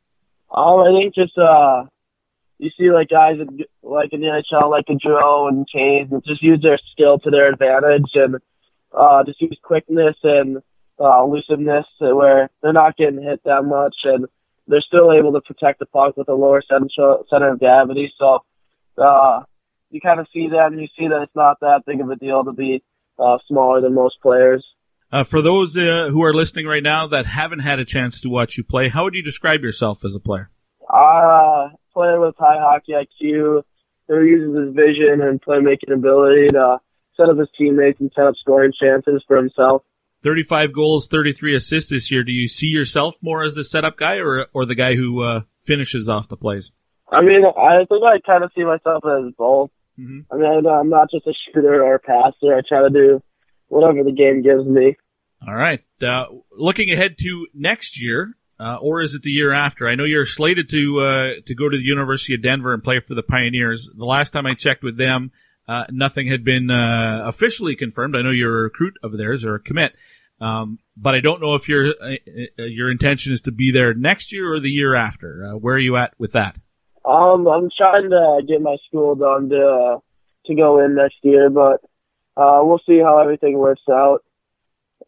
Oh, 0.50 0.80
I 0.80 1.00
think 1.00 1.14
just 1.14 1.36
uh, 1.38 1.84
you 2.58 2.70
see 2.78 2.90
like 2.90 3.08
guys 3.08 3.36
in, 3.40 3.64
like 3.82 4.12
in 4.12 4.20
the 4.20 4.26
NHL, 4.26 4.70
like 4.70 4.86
Joe 5.00 5.48
and 5.48 5.66
Kane, 5.72 6.22
just 6.26 6.42
use 6.42 6.60
their 6.62 6.78
skill 6.92 7.18
to 7.20 7.30
their 7.30 7.52
advantage 7.52 8.10
and 8.14 8.36
uh, 8.96 9.24
just 9.24 9.40
use 9.40 9.58
quickness 9.62 10.16
and 10.22 10.58
uh, 11.00 11.22
elusiveness 11.22 11.86
where 11.98 12.48
they're 12.62 12.72
not 12.72 12.96
getting 12.96 13.22
hit 13.22 13.42
that 13.44 13.62
much 13.62 13.96
and 14.04 14.26
they're 14.66 14.80
still 14.80 15.12
able 15.12 15.32
to 15.32 15.40
protect 15.40 15.78
the 15.78 15.86
puck 15.86 16.16
with 16.16 16.28
a 16.28 16.34
lower 16.34 16.62
center 16.68 16.88
center 17.30 17.52
of 17.52 17.58
gravity. 17.58 18.12
So 18.18 18.42
uh, 18.98 19.42
you 19.90 20.00
kind 20.00 20.20
of 20.20 20.26
see 20.32 20.48
that 20.48 20.72
and 20.72 20.80
you 20.80 20.88
see 20.98 21.08
that 21.08 21.22
it's 21.22 21.36
not 21.36 21.60
that 21.60 21.82
big 21.86 22.00
of 22.00 22.10
a 22.10 22.16
deal 22.16 22.44
to 22.44 22.52
be 22.52 22.82
uh, 23.18 23.38
smaller 23.46 23.80
than 23.80 23.94
most 23.94 24.20
players. 24.22 24.64
Uh, 25.16 25.24
for 25.24 25.40
those 25.40 25.74
uh, 25.78 26.08
who 26.10 26.22
are 26.22 26.34
listening 26.34 26.66
right 26.66 26.82
now 26.82 27.06
that 27.06 27.24
haven't 27.24 27.60
had 27.60 27.78
a 27.78 27.86
chance 27.86 28.20
to 28.20 28.28
watch 28.28 28.58
you 28.58 28.62
play, 28.64 28.90
how 28.90 29.04
would 29.04 29.14
you 29.14 29.22
describe 29.22 29.62
yourself 29.62 30.04
as 30.04 30.14
a 30.14 30.20
player? 30.20 30.50
Uh, 30.92 31.68
player 31.94 32.20
with 32.20 32.34
high 32.38 32.58
hockey 32.60 32.92
IQ 32.92 33.62
who 34.08 34.22
uses 34.22 34.66
his 34.66 34.74
vision 34.74 35.22
and 35.22 35.40
playmaking 35.40 35.94
ability 35.94 36.48
to 36.52 36.76
set 37.16 37.30
up 37.30 37.38
his 37.38 37.48
teammates 37.56 37.98
and 37.98 38.12
set 38.14 38.26
up 38.26 38.34
scoring 38.38 38.72
chances 38.78 39.24
for 39.26 39.38
himself. 39.38 39.82
35 40.22 40.74
goals, 40.74 41.06
33 41.06 41.56
assists 41.56 41.90
this 41.90 42.10
year. 42.10 42.22
Do 42.22 42.32
you 42.32 42.46
see 42.46 42.66
yourself 42.66 43.14
more 43.22 43.42
as 43.42 43.54
the 43.54 43.64
setup 43.64 43.96
guy 43.96 44.16
or, 44.16 44.48
or 44.52 44.66
the 44.66 44.74
guy 44.74 44.96
who 44.96 45.22
uh, 45.22 45.40
finishes 45.60 46.10
off 46.10 46.28
the 46.28 46.36
plays? 46.36 46.72
I 47.10 47.22
mean, 47.22 47.42
I 47.42 47.86
think 47.88 48.02
I 48.04 48.20
kind 48.20 48.44
of 48.44 48.50
see 48.54 48.64
myself 48.64 49.02
as 49.06 49.32
both. 49.38 49.70
Mm-hmm. 49.98 50.30
I 50.30 50.36
mean, 50.36 50.66
I'm 50.66 50.90
not 50.90 51.10
just 51.10 51.26
a 51.26 51.32
shooter 51.46 51.82
or 51.82 51.94
a 51.94 52.00
passer. 52.00 52.54
I 52.54 52.60
try 52.68 52.82
to 52.82 52.90
do 52.90 53.22
whatever 53.68 54.04
the 54.04 54.12
game 54.12 54.42
gives 54.42 54.66
me. 54.66 54.96
All 55.46 55.54
right. 55.54 55.80
Uh, 56.02 56.24
looking 56.50 56.90
ahead 56.90 57.16
to 57.20 57.46
next 57.54 58.00
year, 58.00 58.36
uh, 58.58 58.78
or 58.80 59.00
is 59.00 59.14
it 59.14 59.22
the 59.22 59.30
year 59.30 59.52
after? 59.52 59.88
I 59.88 59.94
know 59.94 60.04
you're 60.04 60.26
slated 60.26 60.68
to 60.70 61.00
uh, 61.00 61.30
to 61.46 61.54
go 61.54 61.68
to 61.68 61.76
the 61.76 61.84
University 61.84 62.34
of 62.34 62.42
Denver 62.42 62.74
and 62.74 62.82
play 62.82 63.00
for 63.00 63.14
the 63.14 63.22
Pioneers. 63.22 63.88
The 63.96 64.04
last 64.04 64.30
time 64.32 64.46
I 64.46 64.54
checked 64.54 64.82
with 64.82 64.96
them, 64.96 65.30
uh, 65.68 65.84
nothing 65.90 66.26
had 66.26 66.42
been 66.42 66.70
uh, 66.70 67.22
officially 67.26 67.76
confirmed. 67.76 68.16
I 68.16 68.22
know 68.22 68.30
you're 68.30 68.58
a 68.58 68.62
recruit 68.64 68.94
of 69.04 69.16
theirs 69.16 69.44
or 69.44 69.54
a 69.54 69.60
commit, 69.60 69.94
um, 70.40 70.80
but 70.96 71.14
I 71.14 71.20
don't 71.20 71.40
know 71.40 71.54
if 71.54 71.68
your 71.68 71.94
uh, 72.02 72.16
your 72.56 72.90
intention 72.90 73.32
is 73.32 73.42
to 73.42 73.52
be 73.52 73.70
there 73.70 73.94
next 73.94 74.32
year 74.32 74.52
or 74.52 74.58
the 74.58 74.70
year 74.70 74.96
after. 74.96 75.52
where 75.60 75.76
are 75.76 75.78
you 75.78 75.96
at 75.96 76.12
with 76.18 76.32
that? 76.32 76.56
Um, 77.04 77.46
I'm 77.46 77.70
trying 77.76 78.10
to 78.10 78.40
get 78.48 78.60
my 78.60 78.78
school 78.88 79.14
done 79.14 79.48
to 79.50 79.98
to 80.46 80.54
go 80.56 80.84
in 80.84 80.96
next 80.96 81.18
year, 81.22 81.50
but 81.50 81.84
uh, 82.36 82.60
we'll 82.62 82.80
see 82.84 82.98
how 82.98 83.20
everything 83.20 83.56
works 83.58 83.82
out. 83.88 84.24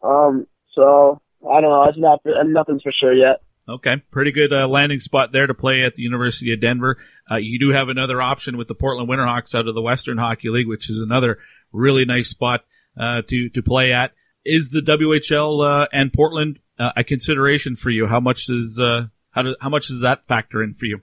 Um, 0.03 0.47
so 0.75 1.20
I 1.49 1.61
don't 1.61 1.70
know. 1.70 1.85
It's 1.89 1.99
not 1.99 2.20
nothing's 2.47 2.83
for 2.83 2.93
sure 2.93 3.15
yet. 3.15 3.43
Okay, 3.69 3.97
pretty 4.11 4.33
good 4.33 4.51
uh, 4.53 4.66
landing 4.66 5.01
spot 5.01 5.31
there 5.31 5.47
to 5.47 5.53
play 5.53 5.85
at 5.85 5.95
the 5.95 6.03
University 6.03 6.55
of 6.55 6.61
Denver. 6.61 6.97
Uh, 7.31 7.37
you 7.37 7.59
do 7.59 7.69
have 7.70 7.91
another 7.91 8.23
option 8.23 8.57
with 8.57 8.66
the 8.66 8.75
Portland 8.75 9.11
Winterhawks 9.11 9.55
out 9.55 9.69
of 9.69 9.75
the 9.75 9.83
Western 9.83 10.16
Hockey 10.16 10.49
League, 10.49 10.66
which 10.66 10.89
is 10.89 10.99
another 10.99 11.39
really 11.70 12.07
nice 12.07 12.31
spot 12.31 12.61
uh, 12.99 13.23
to 13.29 13.51
to 13.51 13.62
play 13.62 13.93
at. 13.93 14.12
Is 14.45 14.70
the 14.70 14.81
WHL 14.81 15.83
uh, 15.83 15.87
and 15.93 16.11
Portland 16.12 16.61
uh, 16.79 16.93
a 16.97 17.05
consideration 17.05 17.77
for 17.77 17.91
you? 17.91 18.07
How 18.07 18.20
much 18.20 18.47
does 18.47 18.81
uh, 18.81 19.09
how 19.33 19.43
do, 19.43 19.55
how 19.61 19.69
much 19.69 19.89
does 19.89 20.01
that 20.01 20.27
factor 20.27 20.62
in 20.62 20.73
for 20.73 20.87
you? 20.87 21.01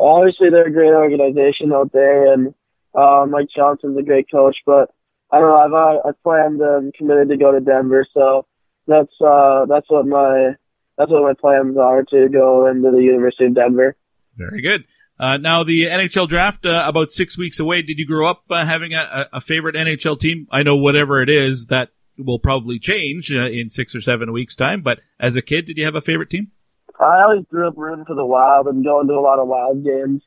obviously 0.00 0.48
they're 0.50 0.66
a 0.66 0.72
great 0.72 0.92
organization 0.92 1.72
out 1.72 1.92
there, 1.92 2.32
and 2.32 2.54
uh, 2.94 3.26
Mike 3.28 3.48
Johnston's 3.54 3.98
a 3.98 4.02
great 4.02 4.30
coach. 4.30 4.56
But 4.64 4.90
I 5.32 5.38
don't 5.38 5.48
know. 5.48 5.56
I've 5.56 5.72
uh, 5.72 6.08
I've 6.08 6.22
planned 6.22 6.60
and 6.60 6.92
committed 6.94 7.28
to 7.28 7.36
go 7.36 7.52
to 7.52 7.60
Denver, 7.60 8.06
so 8.12 8.46
that's 8.86 9.12
uh, 9.24 9.66
that's 9.66 9.86
what 9.88 10.06
my 10.06 10.54
that's 10.98 11.10
what 11.10 11.22
my 11.22 11.34
plans 11.40 11.76
are 11.76 12.02
to 12.02 12.28
go 12.28 12.66
into 12.66 12.90
the 12.90 13.02
University 13.02 13.46
of 13.46 13.54
Denver. 13.54 13.96
Very 14.36 14.60
good. 14.60 14.84
Uh, 15.18 15.36
now 15.36 15.62
the 15.62 15.84
NHL 15.84 16.28
draft 16.28 16.64
uh, 16.64 16.84
about 16.86 17.10
six 17.10 17.36
weeks 17.36 17.60
away. 17.60 17.82
Did 17.82 17.98
you 17.98 18.06
grow 18.06 18.30
up 18.30 18.44
uh, 18.50 18.64
having 18.64 18.94
a, 18.94 19.26
a 19.34 19.40
favorite 19.40 19.76
NHL 19.76 20.18
team? 20.18 20.48
I 20.50 20.62
know 20.62 20.76
whatever 20.76 21.22
it 21.22 21.28
is 21.28 21.66
that 21.66 21.90
will 22.16 22.38
probably 22.38 22.78
change 22.78 23.32
uh, 23.32 23.46
in 23.46 23.68
six 23.68 23.94
or 23.94 24.00
seven 24.00 24.32
weeks 24.32 24.56
time. 24.56 24.82
But 24.82 25.00
as 25.18 25.36
a 25.36 25.42
kid, 25.42 25.66
did 25.66 25.76
you 25.76 25.84
have 25.84 25.94
a 25.94 26.00
favorite 26.00 26.30
team? 26.30 26.52
I 26.98 27.22
always 27.22 27.44
grew 27.50 27.68
up 27.68 27.74
rooting 27.76 28.04
for 28.04 28.14
the 28.14 28.24
Wild 28.24 28.66
and 28.66 28.84
going 28.84 29.08
to 29.08 29.14
a 29.14 29.20
lot 29.20 29.38
of 29.38 29.48
Wild 29.48 29.84
games. 29.84 30.22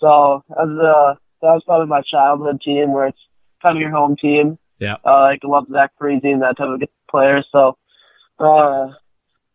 So 0.00 0.42
as 0.50 0.68
uh, 0.68 1.14
that 1.42 1.52
was 1.52 1.62
probably 1.64 1.86
my 1.86 2.02
childhood 2.10 2.60
team, 2.64 2.92
where 2.92 3.08
it's 3.08 3.18
kind 3.62 3.76
of 3.76 3.80
your 3.80 3.90
home 3.90 4.16
team. 4.16 4.58
Yeah. 4.78 4.96
Uh, 5.04 5.22
like 5.22 5.40
I 5.44 5.48
love 5.48 5.66
Zach 5.72 5.92
Parise 6.00 6.24
and 6.24 6.42
that 6.42 6.56
type 6.56 6.68
of 6.68 6.82
player. 7.10 7.42
So, 7.50 7.76
uh, 8.38 8.88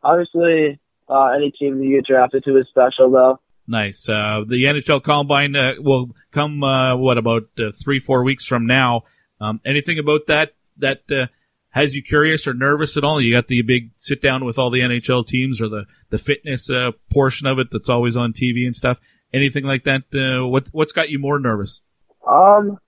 obviously, 0.03 0.79
uh, 1.09 1.27
any 1.35 1.51
team 1.51 1.77
that 1.79 1.85
you 1.85 1.97
get 1.97 2.07
drafted 2.07 2.43
to 2.45 2.57
is 2.57 2.67
special, 2.69 3.11
though. 3.11 3.39
Nice. 3.67 4.07
Uh, 4.09 4.43
the 4.47 4.65
NHL 4.65 5.03
Combine 5.03 5.55
uh, 5.55 5.73
will 5.79 6.11
come. 6.31 6.63
Uh, 6.63 6.97
what 6.97 7.17
about 7.17 7.43
uh, 7.57 7.71
three, 7.81 7.99
four 7.99 8.23
weeks 8.23 8.45
from 8.45 8.67
now? 8.67 9.03
Um, 9.39 9.59
anything 9.65 9.99
about 9.99 10.27
that 10.27 10.53
that 10.77 11.03
uh, 11.09 11.27
has 11.69 11.95
you 11.95 12.03
curious 12.03 12.45
or 12.45 12.53
nervous 12.53 12.97
at 12.97 13.03
all? 13.03 13.21
You 13.21 13.33
got 13.33 13.47
the 13.47 13.61
big 13.61 13.91
sit 13.97 14.21
down 14.21 14.43
with 14.43 14.59
all 14.59 14.69
the 14.69 14.81
NHL 14.81 15.25
teams, 15.25 15.61
or 15.61 15.69
the 15.69 15.85
the 16.09 16.17
fitness 16.17 16.69
uh, 16.69 16.91
portion 17.11 17.47
of 17.47 17.57
it 17.59 17.67
that's 17.71 17.89
always 17.89 18.17
on 18.17 18.33
TV 18.33 18.65
and 18.65 18.75
stuff. 18.75 18.99
Anything 19.33 19.63
like 19.63 19.85
that? 19.85 20.03
Uh, 20.13 20.45
what 20.45 20.67
what's 20.73 20.91
got 20.91 21.09
you 21.09 21.19
more 21.19 21.39
nervous? 21.39 21.81
Um, 22.27 22.79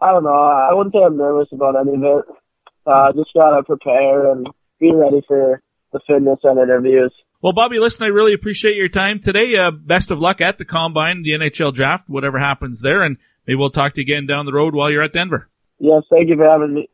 I 0.00 0.12
don't 0.12 0.24
know. 0.24 0.30
I 0.30 0.72
wouldn't 0.72 0.94
say 0.94 1.02
I'm 1.04 1.16
nervous 1.16 1.48
about 1.52 1.78
any 1.78 1.94
of 1.94 2.02
it. 2.02 2.24
Uh, 2.86 3.12
just 3.12 3.30
gotta 3.34 3.62
prepare 3.62 4.32
and 4.32 4.46
be 4.78 4.92
ready 4.92 5.22
for 5.28 5.62
the 5.92 6.00
fitness 6.06 6.38
and 6.42 6.58
interviews. 6.58 7.12
Well, 7.42 7.52
Bobby, 7.52 7.78
listen, 7.78 8.04
I 8.04 8.08
really 8.08 8.32
appreciate 8.32 8.76
your 8.76 8.88
time 8.88 9.20
today. 9.20 9.56
Uh, 9.56 9.70
best 9.70 10.10
of 10.10 10.18
luck 10.18 10.40
at 10.40 10.58
the 10.58 10.64
combine, 10.64 11.22
the 11.22 11.30
NHL 11.30 11.74
draft, 11.74 12.08
whatever 12.08 12.38
happens 12.38 12.80
there, 12.80 13.02
and 13.02 13.18
maybe 13.46 13.56
we'll 13.56 13.70
talk 13.70 13.94
to 13.94 14.00
you 14.00 14.02
again 14.02 14.26
down 14.26 14.46
the 14.46 14.52
road 14.52 14.74
while 14.74 14.90
you're 14.90 15.02
at 15.02 15.12
Denver. 15.12 15.48
Yes, 15.78 16.02
thank 16.10 16.28
you 16.28 16.36
for 16.36 16.48
having 16.48 16.74
me. 16.74 16.88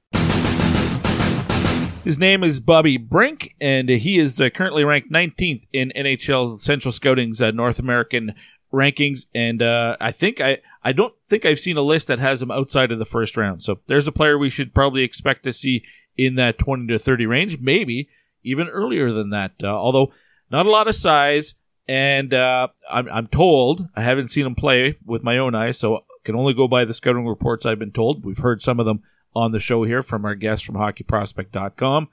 His 2.04 2.18
name 2.18 2.44
is 2.44 2.60
Bobby 2.60 2.96
Brink, 2.98 3.56
and 3.60 3.88
he 3.88 4.20
is 4.20 4.40
uh, 4.40 4.48
currently 4.50 4.84
ranked 4.84 5.10
19th 5.10 5.66
in 5.72 5.92
NHL's 5.96 6.62
Central 6.62 6.92
Scouting's 6.92 7.42
uh, 7.42 7.50
North 7.50 7.80
American 7.80 8.34
rankings. 8.72 9.26
And 9.34 9.60
uh, 9.62 9.96
I 10.00 10.12
think 10.12 10.40
I 10.40 10.58
I 10.86 10.92
don't 10.92 11.14
think 11.28 11.44
I've 11.44 11.58
seen 11.58 11.76
a 11.76 11.82
list 11.82 12.06
that 12.06 12.20
has 12.20 12.40
him 12.40 12.52
outside 12.52 12.92
of 12.92 13.00
the 13.00 13.04
first 13.04 13.36
round. 13.36 13.60
So 13.64 13.80
there's 13.88 14.06
a 14.06 14.12
player 14.12 14.38
we 14.38 14.50
should 14.50 14.72
probably 14.72 15.02
expect 15.02 15.42
to 15.42 15.52
see 15.52 15.82
in 16.16 16.36
that 16.36 16.58
20 16.58 16.86
to 16.86 16.98
30 17.00 17.26
range, 17.26 17.58
maybe 17.58 18.08
even 18.44 18.68
earlier 18.68 19.12
than 19.12 19.30
that. 19.30 19.50
Uh, 19.60 19.66
although 19.66 20.12
not 20.48 20.64
a 20.64 20.70
lot 20.70 20.86
of 20.86 20.94
size, 20.94 21.54
and 21.88 22.32
uh, 22.32 22.68
I'm 22.88 23.08
I'm 23.08 23.26
told 23.26 23.88
I 23.96 24.02
haven't 24.02 24.28
seen 24.28 24.46
him 24.46 24.54
play 24.54 24.96
with 25.04 25.24
my 25.24 25.38
own 25.38 25.56
eyes, 25.56 25.76
so 25.76 26.04
can 26.22 26.36
only 26.36 26.54
go 26.54 26.68
by 26.68 26.84
the 26.84 26.94
scouting 26.94 27.26
reports 27.26 27.66
I've 27.66 27.80
been 27.80 27.90
told. 27.90 28.24
We've 28.24 28.38
heard 28.38 28.62
some 28.62 28.78
of 28.78 28.86
them 28.86 29.02
on 29.34 29.50
the 29.50 29.58
show 29.58 29.82
here 29.82 30.04
from 30.04 30.24
our 30.24 30.36
guests 30.36 30.64
from 30.64 30.76
hockeyprospect.com. 30.76 32.08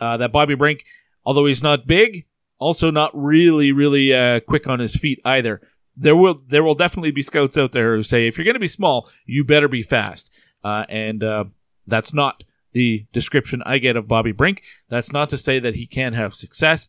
Uh, 0.00 0.16
that 0.16 0.32
Bobby 0.32 0.56
Brink, 0.56 0.84
although 1.24 1.46
he's 1.46 1.62
not 1.62 1.86
big, 1.86 2.26
also 2.58 2.90
not 2.90 3.12
really, 3.14 3.70
really 3.70 4.12
uh, 4.12 4.40
quick 4.40 4.66
on 4.66 4.80
his 4.80 4.96
feet 4.96 5.20
either. 5.24 5.60
There 5.96 6.16
will 6.16 6.40
there 6.48 6.64
will 6.64 6.74
definitely 6.74 7.10
be 7.10 7.22
scouts 7.22 7.58
out 7.58 7.72
there 7.72 7.96
who 7.96 8.02
say 8.02 8.26
if 8.26 8.38
you're 8.38 8.44
going 8.44 8.54
to 8.54 8.60
be 8.60 8.68
small, 8.68 9.08
you 9.26 9.44
better 9.44 9.68
be 9.68 9.82
fast, 9.82 10.30
uh, 10.64 10.84
and 10.88 11.22
uh, 11.22 11.44
that's 11.86 12.12
not 12.14 12.42
the 12.72 13.06
description 13.12 13.62
I 13.66 13.78
get 13.78 13.96
of 13.96 14.08
Bobby 14.08 14.32
Brink. 14.32 14.62
That's 14.88 15.12
not 15.12 15.28
to 15.30 15.38
say 15.38 15.58
that 15.58 15.74
he 15.74 15.86
can't 15.86 16.14
have 16.14 16.34
success. 16.34 16.88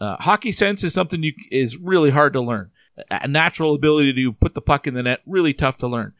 Uh, 0.00 0.16
hockey 0.16 0.52
sense 0.52 0.84
is 0.84 0.92
something 0.92 1.22
you 1.22 1.32
is 1.50 1.76
really 1.76 2.10
hard 2.10 2.32
to 2.34 2.40
learn. 2.40 2.70
A 3.10 3.26
natural 3.26 3.74
ability 3.74 4.12
to 4.14 4.32
put 4.32 4.54
the 4.54 4.60
puck 4.60 4.86
in 4.86 4.94
the 4.94 5.02
net 5.02 5.20
really 5.26 5.54
tough 5.54 5.78
to 5.78 5.88
learn. 5.88 6.12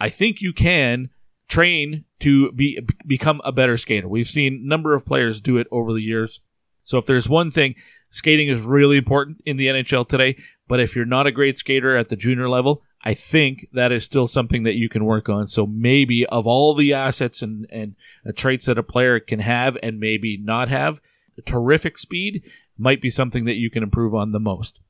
I 0.00 0.08
think 0.08 0.40
you 0.40 0.52
can 0.52 1.10
train 1.48 2.04
to 2.20 2.50
be 2.52 2.80
become 3.06 3.40
a 3.44 3.52
better 3.52 3.76
skater. 3.76 4.08
We've 4.08 4.28
seen 4.28 4.66
number 4.66 4.94
of 4.94 5.06
players 5.06 5.40
do 5.40 5.58
it 5.58 5.68
over 5.70 5.92
the 5.92 6.00
years. 6.00 6.40
So 6.84 6.98
if 6.98 7.06
there's 7.06 7.28
one 7.28 7.50
thing, 7.50 7.74
skating 8.10 8.48
is 8.48 8.60
really 8.60 8.96
important 8.96 9.42
in 9.44 9.56
the 9.56 9.66
NHL 9.66 10.08
today. 10.08 10.36
But 10.68 10.80
if 10.80 10.96
you're 10.96 11.04
not 11.04 11.26
a 11.26 11.32
great 11.32 11.58
skater 11.58 11.96
at 11.96 12.08
the 12.08 12.16
junior 12.16 12.48
level, 12.48 12.82
I 13.04 13.14
think 13.14 13.68
that 13.72 13.92
is 13.92 14.04
still 14.04 14.26
something 14.26 14.64
that 14.64 14.74
you 14.74 14.88
can 14.88 15.04
work 15.04 15.28
on. 15.28 15.46
So 15.46 15.66
maybe 15.66 16.26
of 16.26 16.46
all 16.46 16.74
the 16.74 16.92
assets 16.92 17.40
and, 17.40 17.66
and 17.70 17.94
traits 18.34 18.66
that 18.66 18.78
a 18.78 18.82
player 18.82 19.20
can 19.20 19.38
have 19.38 19.76
and 19.82 20.00
maybe 20.00 20.36
not 20.36 20.68
have, 20.68 21.00
terrific 21.44 21.98
speed 21.98 22.42
might 22.76 23.00
be 23.00 23.10
something 23.10 23.44
that 23.44 23.54
you 23.54 23.70
can 23.70 23.82
improve 23.82 24.14
on 24.14 24.32
the 24.32 24.40
most. 24.40 24.80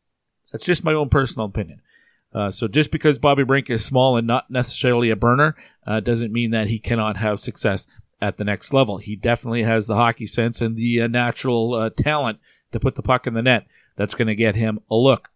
That's 0.53 0.65
just 0.65 0.85
my 0.85 0.95
own 0.95 1.09
personal 1.09 1.47
opinion. 1.47 1.83
Uh, 2.35 2.51
so 2.51 2.69
just 2.69 2.91
because 2.91 3.19
Bobby 3.19 3.45
Brink 3.45 3.71
is 3.71 3.85
small 3.85 4.17
and 4.17 4.27
not 4.27 4.51
necessarily 4.51 5.11
a 5.11 5.17
burner 5.17 5.57
uh, 5.87 6.01
doesn't 6.01 6.33
mean 6.33 6.51
that 6.51 6.69
he 6.69 6.79
cannot 6.79 7.17
have 7.17 7.41
success 7.41 7.87
at 8.21 8.37
the 8.37 8.45
next 8.45 8.73
level. 8.73 8.99
He 8.99 9.17
definitely 9.17 9.63
has 9.63 9.87
the 9.87 9.97
hockey 9.97 10.27
sense 10.27 10.61
and 10.61 10.77
the 10.77 11.03
uh, 11.03 11.07
natural 11.07 11.75
uh, 11.75 11.91
talent 11.91 12.39
to 12.73 12.81
put 12.81 12.95
the 12.95 13.03
puck 13.03 13.27
in 13.27 13.35
the 13.35 13.43
net. 13.43 13.67
That's 13.97 14.15
going 14.15 14.29
to 14.29 14.35
get 14.35 14.55
him 14.55 14.81
a 14.91 14.97
look. 14.97 15.29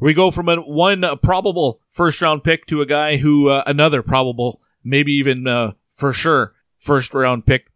We 0.00 0.14
go 0.14 0.30
from 0.30 0.48
a 0.48 0.56
one 0.56 1.04
probable 1.22 1.80
first 1.90 2.22
round 2.22 2.42
pick 2.42 2.66
to 2.66 2.80
a 2.80 2.86
guy 2.86 3.18
who 3.18 3.50
uh, 3.50 3.62
another 3.66 4.02
probable, 4.02 4.62
maybe 4.82 5.12
even 5.12 5.46
uh, 5.46 5.72
for 5.94 6.14
sure 6.14 6.54
first 6.78 7.12
round 7.12 7.44
pick. 7.44 7.66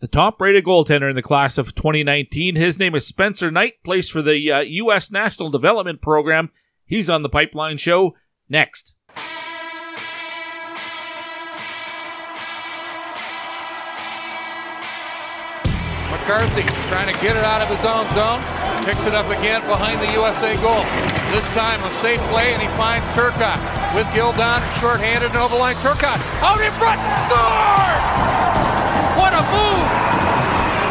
The 0.00 0.08
top 0.08 0.40
rated 0.40 0.64
goaltender 0.64 1.10
in 1.10 1.16
the 1.16 1.22
class 1.22 1.58
of 1.58 1.74
2019. 1.74 2.56
His 2.56 2.78
name 2.78 2.94
is 2.94 3.06
Spencer 3.06 3.50
Knight, 3.50 3.74
plays 3.84 4.08
for 4.08 4.22
the 4.22 4.38
U.S. 4.66 5.10
National 5.10 5.50
Development 5.50 6.00
Program. 6.00 6.50
He's 6.86 7.10
on 7.10 7.22
the 7.22 7.28
Pipeline 7.28 7.76
Show 7.76 8.14
next. 8.48 8.94
McCarthy 16.10 16.62
trying 16.88 17.14
to 17.14 17.20
get 17.20 17.36
it 17.36 17.44
out 17.44 17.60
of 17.60 17.68
his 17.68 17.84
own 17.84 18.08
zone. 18.14 18.42
Picks 18.84 19.06
it 19.06 19.14
up 19.14 19.26
again 19.26 19.60
behind 19.66 20.00
the 20.00 20.12
USA 20.12 20.54
goal. 20.56 21.13
This 21.34 21.44
time 21.46 21.82
a 21.82 21.92
safe 22.00 22.20
play, 22.30 22.52
and 22.54 22.62
he 22.62 22.68
finds 22.76 23.04
Turcotte 23.08 23.58
with 23.96 24.06
Gildon 24.14 24.62
shorthanded 24.78 25.30
and 25.30 25.38
over 25.40 25.54
the 25.54 25.60
line. 25.60 25.74
Turcotte 25.82 26.22
out 26.40 26.60
in 26.60 26.70
front, 26.78 27.00
score! 27.26 27.98
What 29.18 29.32
a 29.34 29.42
move! 29.50 29.88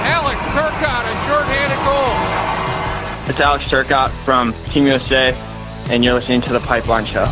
Alex 0.03 0.41
Turcotte, 0.51 1.07
a 1.07 1.15
shorthanded 1.29 1.79
goal. 1.87 3.29
It's 3.29 3.39
Alex 3.39 3.63
Turcotte 3.71 4.09
from 4.25 4.51
Team 4.73 4.85
USA, 4.87 5.33
and 5.89 6.03
you're 6.03 6.15
listening 6.15 6.41
to 6.41 6.51
the 6.51 6.59
Pipeline 6.59 7.05
Show. 7.05 7.29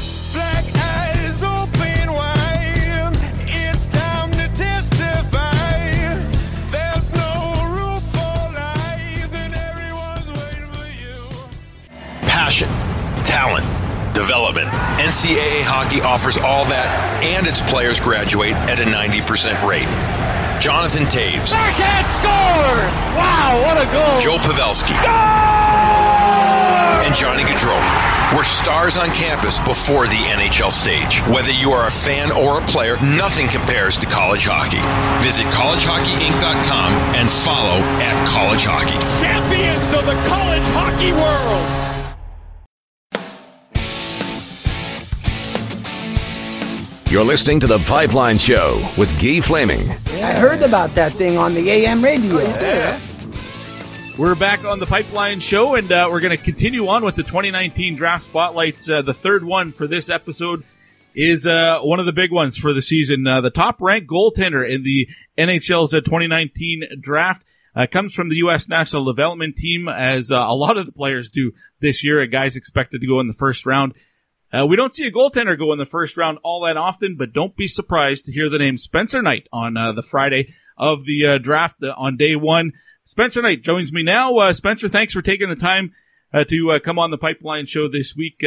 passion, 12.51 12.80
talent, 13.31 13.63
development. 14.13 14.67
NCAA 14.99 15.63
hockey 15.63 16.03
offers 16.03 16.35
all 16.35 16.67
that, 16.67 16.91
and 17.23 17.47
its 17.47 17.63
players 17.63 17.95
graduate 17.95 18.51
at 18.67 18.83
a 18.83 18.83
90% 18.83 19.55
rate. 19.63 19.87
Jonathan 20.59 21.07
Toews. 21.07 21.55
Backhand 21.55 22.07
score! 22.19 22.83
Wow, 23.15 23.63
what 23.63 23.79
a 23.79 23.87
goal! 23.87 24.19
Joe 24.19 24.35
Pavelski. 24.43 24.99
And 27.07 27.15
Johnny 27.15 27.47
Gaudreau 27.47 27.79
were 28.35 28.43
stars 28.43 28.99
on 28.99 29.07
campus 29.15 29.63
before 29.63 30.11
the 30.11 30.19
NHL 30.27 30.71
stage. 30.71 31.23
Whether 31.31 31.55
you 31.55 31.71
are 31.71 31.87
a 31.87 31.91
fan 31.91 32.35
or 32.35 32.59
a 32.59 32.65
player, 32.67 32.99
nothing 33.15 33.47
compares 33.47 33.95
to 34.03 34.05
college 34.11 34.43
hockey. 34.43 34.83
Visit 35.23 35.47
collegehockeyinc.com 35.55 36.91
and 37.15 37.31
follow 37.31 37.79
at 38.03 38.15
college 38.27 38.67
hockey. 38.67 38.99
Champions 39.23 39.87
of 39.95 40.03
the 40.03 40.19
college 40.27 40.67
hockey 40.75 41.15
world! 41.15 41.80
You're 47.11 47.25
listening 47.25 47.59
to 47.59 47.67
The 47.67 47.79
Pipeline 47.79 48.37
Show 48.37 48.81
with 48.97 49.11
Guy 49.21 49.41
Flaming. 49.41 49.81
I 50.23 50.31
heard 50.31 50.61
about 50.61 50.95
that 50.95 51.11
thing 51.11 51.37
on 51.37 51.53
the 51.53 51.69
AM 51.69 52.01
radio. 52.01 52.39
Yeah, 52.39 53.01
We're 54.17 54.33
back 54.33 54.63
on 54.63 54.79
the 54.79 54.85
Pipeline 54.85 55.41
Show, 55.41 55.75
and 55.75 55.91
uh, 55.91 56.07
we're 56.09 56.21
going 56.21 56.37
to 56.37 56.41
continue 56.41 56.87
on 56.87 57.03
with 57.03 57.17
the 57.17 57.23
2019 57.23 57.97
Draft 57.97 58.23
Spotlights. 58.23 58.89
Uh, 58.89 59.01
the 59.01 59.13
third 59.13 59.43
one 59.43 59.73
for 59.73 59.87
this 59.87 60.09
episode 60.09 60.63
is 61.13 61.45
uh, 61.45 61.79
one 61.81 61.99
of 61.99 62.05
the 62.05 62.13
big 62.13 62.31
ones 62.31 62.55
for 62.57 62.71
the 62.71 62.81
season. 62.81 63.27
Uh, 63.27 63.41
the 63.41 63.49
top 63.49 63.81
ranked 63.81 64.09
goaltender 64.09 64.65
in 64.65 64.83
the 64.83 65.09
NHL's 65.37 65.93
uh, 65.93 65.99
2019 65.99 67.01
draft 67.01 67.43
uh, 67.75 67.87
comes 67.91 68.13
from 68.13 68.29
the 68.29 68.37
U.S. 68.37 68.69
National 68.69 69.03
Development 69.03 69.53
Team, 69.57 69.89
as 69.89 70.29
a 70.29 70.37
lot 70.37 70.77
of 70.77 70.85
the 70.85 70.93
players 70.93 71.29
do 71.29 71.51
this 71.81 72.05
year. 72.05 72.21
A 72.21 72.27
guy's 72.27 72.55
expected 72.55 73.01
to 73.01 73.07
go 73.07 73.19
in 73.19 73.27
the 73.27 73.33
first 73.33 73.65
round. 73.65 73.95
Uh, 74.53 74.65
we 74.65 74.75
don't 74.75 74.93
see 74.93 75.05
a 75.05 75.11
goaltender 75.11 75.57
go 75.57 75.71
in 75.71 75.79
the 75.79 75.85
first 75.85 76.17
round 76.17 76.37
all 76.43 76.65
that 76.65 76.77
often, 76.77 77.15
but 77.17 77.31
don't 77.31 77.55
be 77.55 77.67
surprised 77.67 78.25
to 78.25 78.33
hear 78.33 78.49
the 78.49 78.57
name 78.57 78.77
Spencer 78.77 79.21
Knight 79.21 79.47
on 79.53 79.77
uh, 79.77 79.93
the 79.93 80.01
Friday 80.01 80.53
of 80.77 81.05
the 81.05 81.25
uh, 81.25 81.37
draft 81.37 81.77
uh, 81.81 81.93
on 81.97 82.17
day 82.17 82.35
one. 82.35 82.73
Spencer 83.05 83.41
Knight 83.41 83.63
joins 83.63 83.93
me 83.93 84.03
now. 84.03 84.35
Uh, 84.37 84.53
Spencer, 84.53 84.89
thanks 84.89 85.13
for 85.13 85.21
taking 85.21 85.49
the 85.49 85.55
time 85.55 85.93
uh, 86.33 86.43
to 86.43 86.79
come 86.83 86.99
on 86.99 87.11
the 87.11 87.17
Pipeline 87.17 87.65
Show 87.65 87.87
this 87.87 88.15
week. 88.15 88.43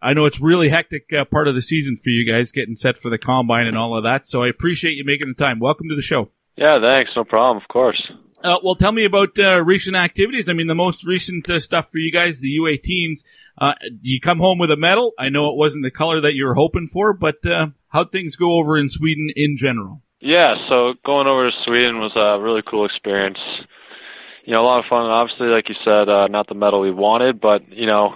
I 0.00 0.12
know 0.12 0.26
it's 0.26 0.40
really 0.40 0.68
hectic 0.68 1.10
part 1.30 1.48
of 1.48 1.54
the 1.54 1.62
season 1.62 1.98
for 2.02 2.10
you 2.10 2.30
guys, 2.30 2.52
getting 2.52 2.76
set 2.76 2.96
for 2.98 3.10
the 3.10 3.18
combine 3.18 3.66
and 3.66 3.76
all 3.76 3.96
of 3.96 4.04
that. 4.04 4.26
So 4.26 4.44
I 4.44 4.48
appreciate 4.48 4.92
you 4.92 5.04
making 5.04 5.28
the 5.28 5.44
time. 5.44 5.58
Welcome 5.58 5.88
to 5.88 5.96
the 5.96 6.02
show. 6.02 6.30
Yeah, 6.56 6.80
thanks. 6.80 7.10
No 7.16 7.24
problem. 7.24 7.62
Of 7.62 7.68
course. 7.68 8.00
Uh, 8.42 8.56
well, 8.62 8.76
tell 8.76 8.92
me 8.92 9.04
about 9.04 9.38
uh, 9.38 9.62
recent 9.62 9.96
activities. 9.96 10.48
I 10.48 10.52
mean, 10.52 10.68
the 10.68 10.74
most 10.74 11.04
recent 11.04 11.50
uh, 11.50 11.58
stuff 11.58 11.90
for 11.90 11.98
you 11.98 12.12
guys, 12.12 12.40
the 12.40 12.58
U18s. 12.58 13.24
Uh, 13.60 13.74
you 14.02 14.20
come 14.20 14.38
home 14.38 14.58
with 14.58 14.70
a 14.70 14.76
medal. 14.76 15.12
I 15.18 15.28
know 15.28 15.50
it 15.50 15.56
wasn't 15.56 15.82
the 15.82 15.90
color 15.90 16.20
that 16.20 16.34
you 16.34 16.46
were 16.46 16.54
hoping 16.54 16.88
for, 16.92 17.12
but 17.12 17.44
uh, 17.44 17.68
how'd 17.88 18.12
things 18.12 18.36
go 18.36 18.52
over 18.52 18.78
in 18.78 18.88
Sweden 18.88 19.30
in 19.34 19.56
general? 19.56 20.02
Yeah, 20.20 20.54
so 20.68 20.94
going 21.04 21.26
over 21.26 21.50
to 21.50 21.56
Sweden 21.64 21.98
was 21.98 22.12
a 22.14 22.40
really 22.42 22.62
cool 22.68 22.84
experience. 22.84 23.38
You 24.44 24.52
know, 24.52 24.62
a 24.62 24.66
lot 24.66 24.78
of 24.78 24.88
fun. 24.88 25.06
Obviously, 25.06 25.48
like 25.48 25.68
you 25.68 25.74
said, 25.84 26.08
uh, 26.08 26.28
not 26.28 26.46
the 26.48 26.54
medal 26.54 26.80
we 26.80 26.90
wanted, 26.92 27.40
but 27.40 27.68
you 27.70 27.86
know, 27.86 28.14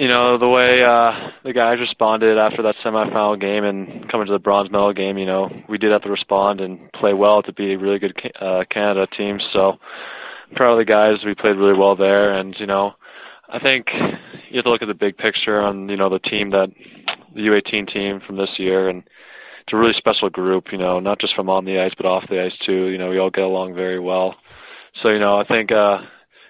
you 0.00 0.08
know 0.08 0.38
the 0.38 0.48
way 0.48 0.82
uh, 0.82 1.28
the 1.44 1.52
guys 1.52 1.78
responded 1.78 2.38
after 2.38 2.62
that 2.62 2.74
semifinal 2.82 3.38
game 3.38 3.64
and 3.64 4.10
coming 4.10 4.26
to 4.26 4.32
the 4.32 4.38
bronze 4.38 4.70
medal 4.70 4.94
game. 4.94 5.18
You 5.18 5.26
know, 5.26 5.50
we 5.68 5.76
did 5.76 5.92
have 5.92 6.02
to 6.02 6.10
respond 6.10 6.62
and 6.62 6.90
play 6.92 7.12
well 7.12 7.42
to 7.42 7.52
be 7.52 7.74
a 7.74 7.78
really 7.78 7.98
good 7.98 8.18
uh, 8.40 8.64
Canada 8.70 9.06
team. 9.06 9.38
So 9.52 9.74
proud 10.56 10.72
of 10.72 10.78
the 10.78 10.90
guys. 10.90 11.22
We 11.22 11.34
played 11.34 11.56
really 11.56 11.78
well 11.78 11.96
there, 11.96 12.32
and 12.32 12.56
you 12.58 12.66
know, 12.66 12.94
I 13.50 13.58
think 13.58 13.88
you 14.48 14.56
have 14.56 14.64
to 14.64 14.70
look 14.70 14.80
at 14.80 14.88
the 14.88 14.94
big 14.94 15.18
picture 15.18 15.60
on 15.60 15.90
you 15.90 15.98
know 15.98 16.08
the 16.08 16.18
team 16.18 16.50
that 16.52 16.68
the 17.34 17.42
U18 17.42 17.92
team 17.92 18.20
from 18.26 18.38
this 18.38 18.58
year, 18.58 18.88
and 18.88 19.00
it's 19.00 19.74
a 19.74 19.76
really 19.76 19.94
special 19.98 20.30
group. 20.30 20.68
You 20.72 20.78
know, 20.78 20.98
not 20.98 21.20
just 21.20 21.34
from 21.34 21.50
on 21.50 21.66
the 21.66 21.78
ice 21.78 21.92
but 21.94 22.06
off 22.06 22.24
the 22.30 22.42
ice 22.42 22.56
too. 22.64 22.86
You 22.86 22.96
know, 22.96 23.10
we 23.10 23.18
all 23.18 23.28
get 23.28 23.44
along 23.44 23.74
very 23.74 24.00
well. 24.00 24.36
So 25.02 25.10
you 25.10 25.18
know, 25.18 25.38
I 25.38 25.44
think 25.44 25.70
uh, 25.70 25.98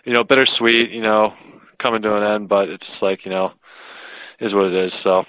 you 0.04 0.12
know 0.12 0.22
bittersweet. 0.22 0.92
You 0.92 1.02
know, 1.02 1.34
coming 1.82 2.02
to 2.02 2.16
an 2.16 2.22
end, 2.34 2.48
but 2.48 2.68
it's 2.68 2.86
like 3.02 3.24
you 3.24 3.30
know, 3.30 3.52
is 4.40 4.52
what 4.54 4.66
it 4.72 4.86
is. 4.86 4.92
So 5.02 5.24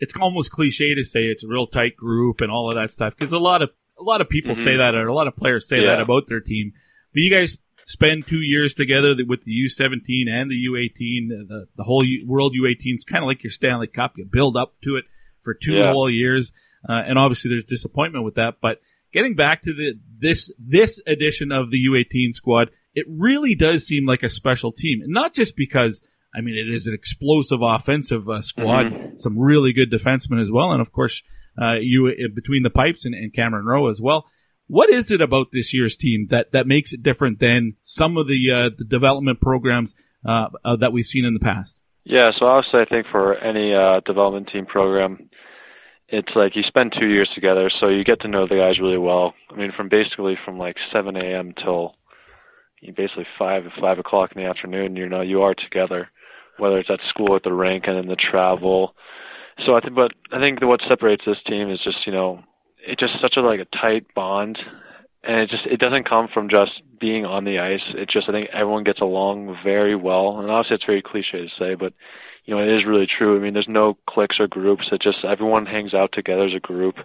it's 0.00 0.14
almost 0.20 0.50
cliche 0.50 0.94
to 0.94 1.04
say 1.04 1.24
it's 1.24 1.44
a 1.44 1.48
real 1.48 1.66
tight 1.66 1.96
group 1.96 2.40
and 2.40 2.50
all 2.50 2.70
of 2.70 2.76
that 2.76 2.90
stuff 2.90 3.14
because 3.16 3.32
a 3.32 3.38
lot 3.38 3.62
of 3.62 3.70
a 3.98 4.02
lot 4.02 4.20
of 4.20 4.28
people 4.28 4.54
Mhm. 4.54 4.64
say 4.64 4.76
that 4.76 4.94
or 4.94 5.06
a 5.06 5.14
lot 5.14 5.28
of 5.28 5.36
players 5.36 5.68
say 5.68 5.80
Yeah. 5.80 5.86
that 5.96 6.00
about 6.00 6.26
their 6.26 6.40
team. 6.40 6.72
But 7.12 7.20
you 7.20 7.30
guys 7.30 7.58
spend 7.84 8.26
two 8.26 8.40
years 8.40 8.74
together 8.74 9.14
with 9.26 9.44
the 9.44 9.52
U17 9.52 10.26
and 10.28 10.50
the 10.50 10.56
U18, 10.56 11.28
the, 11.28 11.66
the 11.76 11.84
whole 11.84 12.02
U- 12.04 12.26
World 12.26 12.54
U18 12.54 12.94
is 12.94 13.04
kind 13.04 13.22
of 13.22 13.28
like 13.28 13.44
your 13.44 13.50
Stanley 13.50 13.86
Cup. 13.86 14.14
You 14.16 14.24
build 14.24 14.56
up 14.56 14.74
to 14.84 14.96
it 14.96 15.04
for 15.42 15.54
two 15.54 15.74
Yeah. 15.74 15.92
whole 15.92 16.08
years, 16.10 16.50
uh, 16.88 17.02
and 17.06 17.18
obviously 17.18 17.50
there's 17.50 17.66
disappointment 17.66 18.24
with 18.24 18.34
that. 18.36 18.54
But 18.60 18.80
getting 19.12 19.34
back 19.34 19.62
to 19.62 19.72
the 19.74 19.94
this 20.18 20.50
this 20.58 21.00
edition 21.06 21.52
of 21.52 21.70
the 21.70 21.78
U18 21.78 22.32
squad, 22.32 22.70
it 22.94 23.06
really 23.08 23.54
does 23.54 23.86
seem 23.86 24.06
like 24.06 24.22
a 24.22 24.28
special 24.28 24.72
team, 24.72 25.00
and 25.02 25.12
not 25.12 25.34
just 25.34 25.56
because. 25.56 26.02
I 26.36 26.40
mean, 26.40 26.56
it 26.56 26.68
is 26.68 26.88
an 26.88 26.94
explosive 26.94 27.60
offensive 27.62 28.28
uh, 28.28 28.40
squad, 28.40 28.86
Mhm. 28.86 29.20
some 29.20 29.38
really 29.38 29.72
good 29.72 29.88
defensemen 29.92 30.40
as 30.40 30.50
well, 30.50 30.72
and 30.72 30.80
of 30.80 30.90
course, 30.90 31.22
uh, 31.62 31.76
you 31.80 32.08
uh, 32.08 32.26
between 32.34 32.64
the 32.64 32.70
pipes 32.70 33.04
and, 33.04 33.14
and 33.14 33.32
Cameron 33.32 33.66
Rowe 33.66 33.86
as 33.88 34.00
well. 34.00 34.26
What 34.66 34.90
is 34.90 35.12
it 35.12 35.20
about 35.20 35.52
this 35.52 35.72
year's 35.72 35.96
team 35.96 36.26
that, 36.30 36.50
that 36.50 36.66
makes 36.66 36.92
it 36.92 37.04
different 37.04 37.38
than 37.38 37.74
some 37.84 38.16
of 38.16 38.26
the 38.26 38.50
uh, 38.50 38.70
the 38.76 38.82
development 38.84 39.40
programs 39.40 39.94
uh, 40.26 40.48
uh, 40.64 40.74
that 40.74 40.92
we've 40.92 41.04
seen 41.06 41.24
in 41.24 41.34
the 41.34 41.38
past? 41.40 41.80
Yeah, 42.02 42.32
so 42.36 42.46
obviously 42.46 42.80
I 42.80 42.86
think 42.86 43.06
for 43.12 43.36
any 43.36 43.72
uh, 43.72 44.00
development 44.04 44.48
team 44.52 44.66
program, 44.66 45.30
it's 46.08 46.34
like 46.34 46.56
you 46.56 46.62
spend 46.64 46.94
two 46.98 47.06
years 47.06 47.30
together, 47.34 47.70
so 47.78 47.88
you 47.88 48.02
get 48.02 48.20
to 48.22 48.28
know 48.28 48.48
the 48.48 48.56
guys 48.56 48.80
really 48.80 48.98
well. 48.98 49.34
I 49.52 49.56
mean, 49.56 49.70
from 49.76 49.88
basically 49.88 50.36
from 50.44 50.58
like 50.58 50.76
7 50.92 51.14
a.m. 51.16 51.54
till 51.62 51.94
basically 52.92 53.26
five 53.38 53.64
five 53.80 53.98
o'clock 53.98 54.32
in 54.34 54.42
the 54.42 54.48
afternoon, 54.48 54.96
you 54.96 55.08
know, 55.08 55.20
you 55.20 55.42
are 55.42 55.54
together, 55.54 56.10
whether 56.58 56.78
it's 56.78 56.90
at 56.90 57.00
school, 57.08 57.36
at 57.36 57.42
the 57.42 57.52
rink, 57.52 57.84
and 57.86 57.96
then 57.96 58.08
the 58.08 58.16
travel. 58.16 58.94
So 59.64 59.76
I 59.76 59.80
think, 59.80 59.94
but 59.94 60.12
I 60.32 60.40
think 60.40 60.60
that 60.60 60.66
what 60.66 60.80
separates 60.86 61.24
this 61.26 61.42
team 61.46 61.70
is 61.70 61.80
just 61.82 62.06
you 62.06 62.12
know, 62.12 62.42
it's 62.86 63.00
just 63.00 63.20
such 63.20 63.36
a 63.36 63.40
like 63.40 63.60
a 63.60 63.76
tight 63.76 64.06
bond, 64.14 64.58
and 65.22 65.40
it 65.40 65.50
just 65.50 65.66
it 65.66 65.78
doesn't 65.80 66.08
come 66.08 66.28
from 66.32 66.48
just 66.48 66.82
being 67.00 67.24
on 67.24 67.44
the 67.44 67.58
ice. 67.58 67.82
It 67.94 68.08
just 68.10 68.28
I 68.28 68.32
think 68.32 68.50
everyone 68.52 68.84
gets 68.84 69.00
along 69.00 69.56
very 69.64 69.96
well, 69.96 70.38
and 70.38 70.50
obviously 70.50 70.76
it's 70.76 70.84
very 70.84 71.02
cliche 71.02 71.46
to 71.46 71.48
say, 71.58 71.74
but 71.74 71.92
you 72.44 72.54
know 72.54 72.62
it 72.62 72.68
is 72.68 72.84
really 72.86 73.06
true. 73.06 73.36
I 73.36 73.40
mean, 73.40 73.54
there's 73.54 73.68
no 73.68 73.96
cliques 74.08 74.40
or 74.40 74.48
groups. 74.48 74.88
It 74.92 75.00
just 75.00 75.24
everyone 75.24 75.66
hangs 75.66 75.94
out 75.94 76.10
together 76.12 76.44
as 76.44 76.54
a 76.54 76.60
group, 76.60 76.96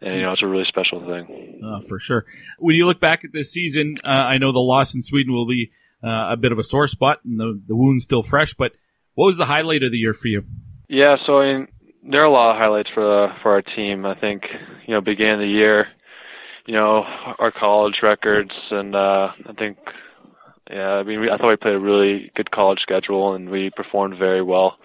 and 0.00 0.14
you 0.14 0.22
know 0.22 0.32
it's 0.32 0.42
a 0.42 0.46
really 0.46 0.64
special 0.66 1.00
thing. 1.00 1.60
Uh, 1.64 1.80
for 1.86 1.98
sure. 1.98 2.24
When 2.58 2.74
you 2.74 2.86
look 2.86 3.00
back 3.00 3.24
at 3.24 3.32
this 3.32 3.52
season, 3.52 3.96
uh, 4.04 4.08
I 4.08 4.38
know 4.38 4.52
the 4.52 4.58
loss 4.58 4.94
in 4.94 5.02
Sweden 5.02 5.32
will 5.32 5.46
be 5.46 5.72
uh, 6.02 6.32
a 6.32 6.36
bit 6.36 6.52
of 6.52 6.58
a 6.58 6.64
sore 6.64 6.88
spot, 6.88 7.18
and 7.24 7.38
the 7.38 7.60
the 7.66 7.76
wound's 7.76 8.04
still 8.04 8.22
fresh. 8.22 8.54
But 8.54 8.72
what 9.14 9.26
was 9.26 9.36
the 9.36 9.46
highlight 9.46 9.82
of 9.82 9.92
the 9.92 9.98
year 9.98 10.14
for 10.14 10.28
you? 10.28 10.44
Yeah, 10.88 11.16
so 11.26 11.40
I 11.40 11.52
mean, 11.52 11.68
there 12.10 12.22
are 12.22 12.26
a 12.26 12.32
lot 12.32 12.52
of 12.52 12.56
highlights 12.56 12.90
for 12.94 13.24
uh, 13.24 13.34
for 13.42 13.52
our 13.52 13.62
team. 13.62 14.06
I 14.06 14.18
think 14.18 14.42
you 14.86 14.94
know, 14.94 15.00
beginning 15.00 15.34
of 15.34 15.40
the 15.40 15.46
year, 15.46 15.86
you 16.66 16.74
know, 16.74 17.04
our 17.38 17.52
college 17.52 17.96
records, 18.02 18.52
and 18.70 18.94
uh, 18.94 19.28
I 19.46 19.52
think, 19.58 19.78
yeah, 20.70 20.94
I 20.94 21.02
mean, 21.02 21.20
we, 21.20 21.30
I 21.30 21.36
thought 21.36 21.48
we 21.48 21.56
played 21.56 21.74
a 21.74 21.80
really 21.80 22.30
good 22.34 22.50
college 22.50 22.80
schedule, 22.80 23.34
and 23.34 23.50
we 23.50 23.70
performed 23.74 24.18
very 24.18 24.42
well. 24.42 24.78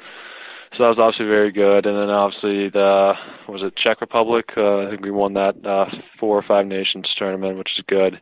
So 0.75 0.83
that 0.83 0.89
was 0.89 0.99
obviously 0.99 1.27
very 1.27 1.51
good. 1.51 1.85
And 1.85 1.97
then 1.97 2.09
obviously 2.09 2.69
the 2.69 3.13
was 3.47 3.63
it 3.63 3.77
Czech 3.77 4.01
Republic? 4.01 4.45
Uh, 4.57 4.85
I 4.85 4.89
think 4.89 5.01
we 5.01 5.11
won 5.11 5.33
that 5.33 5.55
uh, 5.65 5.85
four 6.19 6.37
or 6.37 6.43
five 6.43 6.65
nations 6.65 7.07
tournament, 7.17 7.57
which 7.57 7.71
is 7.77 7.85
good. 7.87 8.19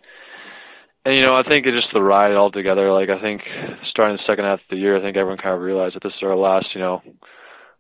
And 1.06 1.16
you 1.16 1.22
know, 1.22 1.36
I 1.36 1.44
think 1.44 1.66
it's 1.66 1.76
just 1.76 1.94
the 1.94 2.02
ride 2.02 2.36
altogether. 2.36 2.94
Like 2.94 3.10
I 3.10 3.20
think 3.20 3.42
starting 3.90 4.18
the 4.18 4.24
second 4.28 4.46
half 4.46 4.60
of 4.60 4.70
the 4.70 4.78
year, 4.78 4.98
I 4.98 5.02
think 5.02 5.18
everyone 5.18 5.42
kind 5.42 5.56
of 5.56 5.62
realized 5.62 5.96
that 5.96 6.04
this 6.04 6.14
is 6.14 6.24
our 6.24 6.36
last, 6.36 6.68
you 6.76 6.80
know, 6.80 7.02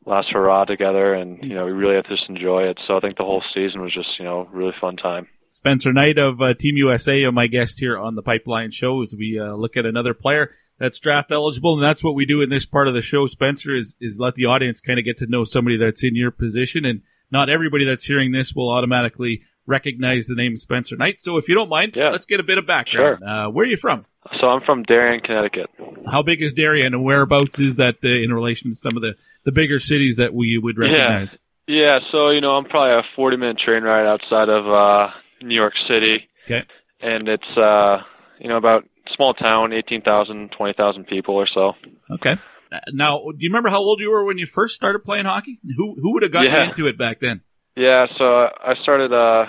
last 0.05 0.29
hurrah 0.31 0.65
together, 0.65 1.13
and 1.13 1.41
you 1.43 1.55
know, 1.55 1.65
we 1.65 1.71
really 1.71 1.95
have 1.95 2.05
to 2.05 2.15
just 2.15 2.29
enjoy 2.29 2.63
it. 2.63 2.79
So 2.87 2.97
I 2.97 2.99
think 2.99 3.17
the 3.17 3.23
whole 3.23 3.43
season 3.53 3.81
was 3.81 3.93
just, 3.93 4.09
you 4.19 4.25
know, 4.25 4.49
really 4.51 4.73
fun 4.81 4.97
time. 4.97 5.27
Spencer 5.51 5.93
Knight 5.93 6.17
of 6.17 6.41
uh, 6.41 6.55
Team 6.55 6.75
USA, 6.77 7.29
my 7.29 7.45
guest 7.45 7.79
here 7.79 7.97
on 7.97 8.15
the 8.15 8.23
Pipeline 8.23 8.71
Show 8.71 9.03
as 9.03 9.13
we 9.15 9.39
uh, 9.39 9.53
look 9.53 9.77
at 9.77 9.85
another 9.85 10.15
player 10.15 10.55
that's 10.79 10.99
draft 10.99 11.31
eligible, 11.31 11.73
and 11.75 11.83
that's 11.83 12.03
what 12.03 12.15
we 12.15 12.25
do 12.25 12.41
in 12.41 12.49
this 12.49 12.65
part 12.65 12.87
of 12.87 12.93
the 12.93 13.01
show. 13.01 13.27
Spencer 13.27 13.75
is 13.75 13.95
is 14.01 14.17
let 14.19 14.35
the 14.35 14.45
audience 14.45 14.81
kind 14.81 14.99
of 14.99 15.05
get 15.05 15.17
to 15.19 15.27
know 15.27 15.43
somebody 15.43 15.77
that's 15.77 16.03
in 16.03 16.15
your 16.15 16.31
position, 16.31 16.85
and 16.85 17.01
not 17.31 17.49
everybody 17.49 17.85
that's 17.85 18.05
hearing 18.05 18.31
this 18.31 18.53
will 18.53 18.69
automatically 18.69 19.41
recognize 19.65 20.27
the 20.27 20.35
name 20.35 20.57
Spencer 20.57 20.95
Knight. 20.95 21.21
So 21.21 21.37
if 21.37 21.47
you 21.47 21.55
don't 21.55 21.69
mind, 21.69 21.93
let's 21.95 22.25
get 22.25 22.39
a 22.39 22.43
bit 22.43 22.57
of 22.57 22.67
background. 22.67 23.23
Uh, 23.23 23.47
where 23.49 23.65
are 23.65 23.69
you 23.69 23.77
from? 23.77 24.05
So 24.39 24.47
I'm 24.47 24.61
from 24.61 24.83
Darien, 24.83 25.21
Connecticut. 25.21 25.69
How 26.09 26.21
big 26.21 26.41
is 26.41 26.53
Darien, 26.53 26.93
and 26.93 27.03
whereabouts 27.03 27.59
is 27.59 27.77
that 27.77 27.95
uh, 28.03 28.07
in 28.07 28.33
relation 28.33 28.71
to 28.71 28.75
some 28.75 28.95
of 28.95 29.01
the 29.01 29.15
the 29.45 29.51
bigger 29.51 29.79
cities 29.79 30.17
that 30.17 30.33
we 30.33 30.57
would 30.57 30.77
recognize? 30.77 31.37
Yeah, 31.67 31.99
so 32.11 32.29
you 32.29 32.41
know, 32.41 32.51
I'm 32.51 32.65
probably 32.65 32.99
a 32.99 33.03
40 33.15 33.37
minute 33.37 33.57
train 33.57 33.83
ride 33.83 34.05
outside 34.05 34.49
of 34.49 34.67
uh 34.67 35.11
New 35.41 35.55
York 35.55 35.73
City. 35.87 36.27
Okay. 36.45 36.65
And 37.01 37.27
it's 37.27 37.57
uh 37.57 38.01
you 38.39 38.49
know 38.49 38.57
about 38.57 38.85
small 39.15 39.33
town, 39.33 39.73
18,000, 39.73 40.51
20,000 40.51 41.05
people 41.07 41.35
or 41.35 41.47
so. 41.47 41.73
Okay. 42.15 42.35
Uh, 42.71 42.79
Now, 42.91 43.19
do 43.19 43.37
you 43.39 43.49
remember 43.49 43.69
how 43.69 43.79
old 43.79 43.99
you 43.99 44.09
were 44.11 44.23
when 44.25 44.37
you 44.37 44.45
first 44.45 44.75
started 44.75 44.99
playing 45.03 45.25
hockey? 45.25 45.59
Who 45.77 45.95
who 46.01 46.13
would 46.13 46.23
have 46.23 46.31
gotten 46.31 46.51
Yeah. 46.51 46.69
into 46.69 46.87
it 46.87 46.97
back 46.97 47.19
then? 47.19 47.41
Yeah, 47.75 48.05
so 48.17 48.25
I 48.63 48.75
started 48.81 49.11
uh 49.13 49.45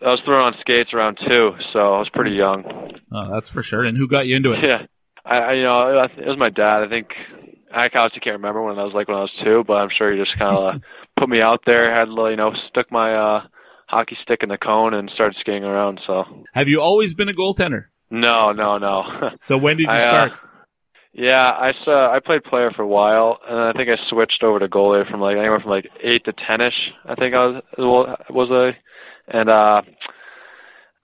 I 0.00 0.10
was 0.10 0.20
throwing 0.24 0.44
on 0.46 0.54
skates 0.60 0.92
around 0.94 1.18
2, 1.26 1.50
so 1.72 1.78
I 1.94 1.98
was 1.98 2.08
pretty 2.12 2.32
young. 2.36 2.62
Oh, 3.12 3.30
that's 3.32 3.48
for 3.50 3.62
sure. 3.64 3.84
And 3.84 3.96
who 3.96 4.06
got 4.06 4.26
you 4.26 4.36
into 4.36 4.52
it? 4.52 4.60
Yeah. 4.62 4.86
I, 5.24 5.54
you 5.54 5.62
know, 5.64 6.06
it 6.16 6.26
was 6.26 6.38
my 6.38 6.50
dad. 6.50 6.84
I 6.84 6.88
think 6.88 7.08
I 7.74 7.88
honestly 7.94 8.20
can't 8.20 8.36
remember 8.36 8.62
when 8.62 8.78
I 8.78 8.84
was 8.84 8.94
like 8.94 9.08
when 9.08 9.16
I 9.18 9.22
was 9.22 9.32
2, 9.44 9.64
but 9.66 9.74
I'm 9.74 9.90
sure 9.96 10.12
he 10.12 10.18
just 10.22 10.38
kind 10.38 10.56
of 10.56 10.74
uh, 10.74 10.78
put 11.18 11.28
me 11.28 11.40
out 11.42 11.60
there, 11.66 11.94
had 11.94 12.08
little 12.08 12.30
you 12.30 12.36
know, 12.36 12.52
stuck 12.68 12.90
my 12.92 13.14
uh 13.14 13.40
hockey 13.88 14.16
stick 14.22 14.40
in 14.42 14.50
the 14.50 14.58
cone 14.58 14.92
and 14.94 15.10
started 15.14 15.36
skating 15.40 15.64
around, 15.64 15.98
so 16.06 16.24
Have 16.54 16.68
you 16.68 16.80
always 16.80 17.14
been 17.14 17.28
a 17.28 17.32
goaltender? 17.34 17.86
No, 18.10 18.52
no, 18.52 18.78
no. 18.78 19.04
So 19.44 19.56
when 19.56 19.76
did 19.76 19.84
you 19.84 19.90
I, 19.90 19.96
uh, 19.96 20.00
start? 20.00 20.32
yeah, 21.12 21.50
I 21.50 21.72
saw. 21.84 22.14
I 22.14 22.20
played 22.20 22.44
player 22.44 22.70
for 22.74 22.82
a 22.82 22.88
while, 22.88 23.38
and 23.46 23.58
I 23.58 23.72
think 23.72 23.88
I 23.88 23.96
switched 24.08 24.42
over 24.42 24.58
to 24.58 24.68
goalie 24.68 25.08
from 25.10 25.20
like 25.20 25.36
anywhere 25.36 25.60
from 25.60 25.70
like 25.70 25.88
eight 26.02 26.24
to 26.24 26.32
ten-ish. 26.32 26.92
I 27.04 27.14
think 27.14 27.34
I 27.34 27.46
was 27.46 27.62
was 28.30 28.50
a, 28.50 29.36
and 29.36 29.48
uh, 29.48 29.82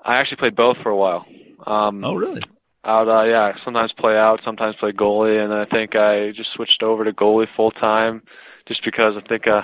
I 0.04 0.16
actually 0.16 0.38
played 0.38 0.56
both 0.56 0.76
for 0.82 0.90
a 0.90 0.96
while. 0.96 1.26
Um, 1.66 2.04
oh, 2.04 2.14
really? 2.14 2.42
Out, 2.84 3.08
uh, 3.08 3.24
yeah. 3.24 3.52
Sometimes 3.64 3.92
play 3.98 4.16
out, 4.16 4.40
sometimes 4.44 4.76
play 4.78 4.92
goalie, 4.92 5.42
and 5.42 5.52
I 5.52 5.64
think 5.64 5.96
I 5.96 6.32
just 6.36 6.50
switched 6.54 6.82
over 6.82 7.04
to 7.04 7.12
goalie 7.12 7.46
full 7.56 7.70
time, 7.70 8.22
just 8.68 8.84
because 8.84 9.14
I 9.16 9.26
think 9.26 9.46
uh, 9.46 9.62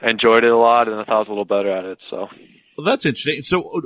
I 0.00 0.10
enjoyed 0.10 0.44
it 0.44 0.52
a 0.52 0.56
lot, 0.56 0.88
and 0.88 1.00
I 1.00 1.04
thought 1.04 1.16
I 1.16 1.18
was 1.18 1.28
a 1.28 1.30
little 1.30 1.44
better 1.44 1.76
at 1.76 1.84
it. 1.84 1.98
So. 2.10 2.28
Well, 2.76 2.84
that's 2.86 3.04
interesting. 3.04 3.42
So 3.42 3.82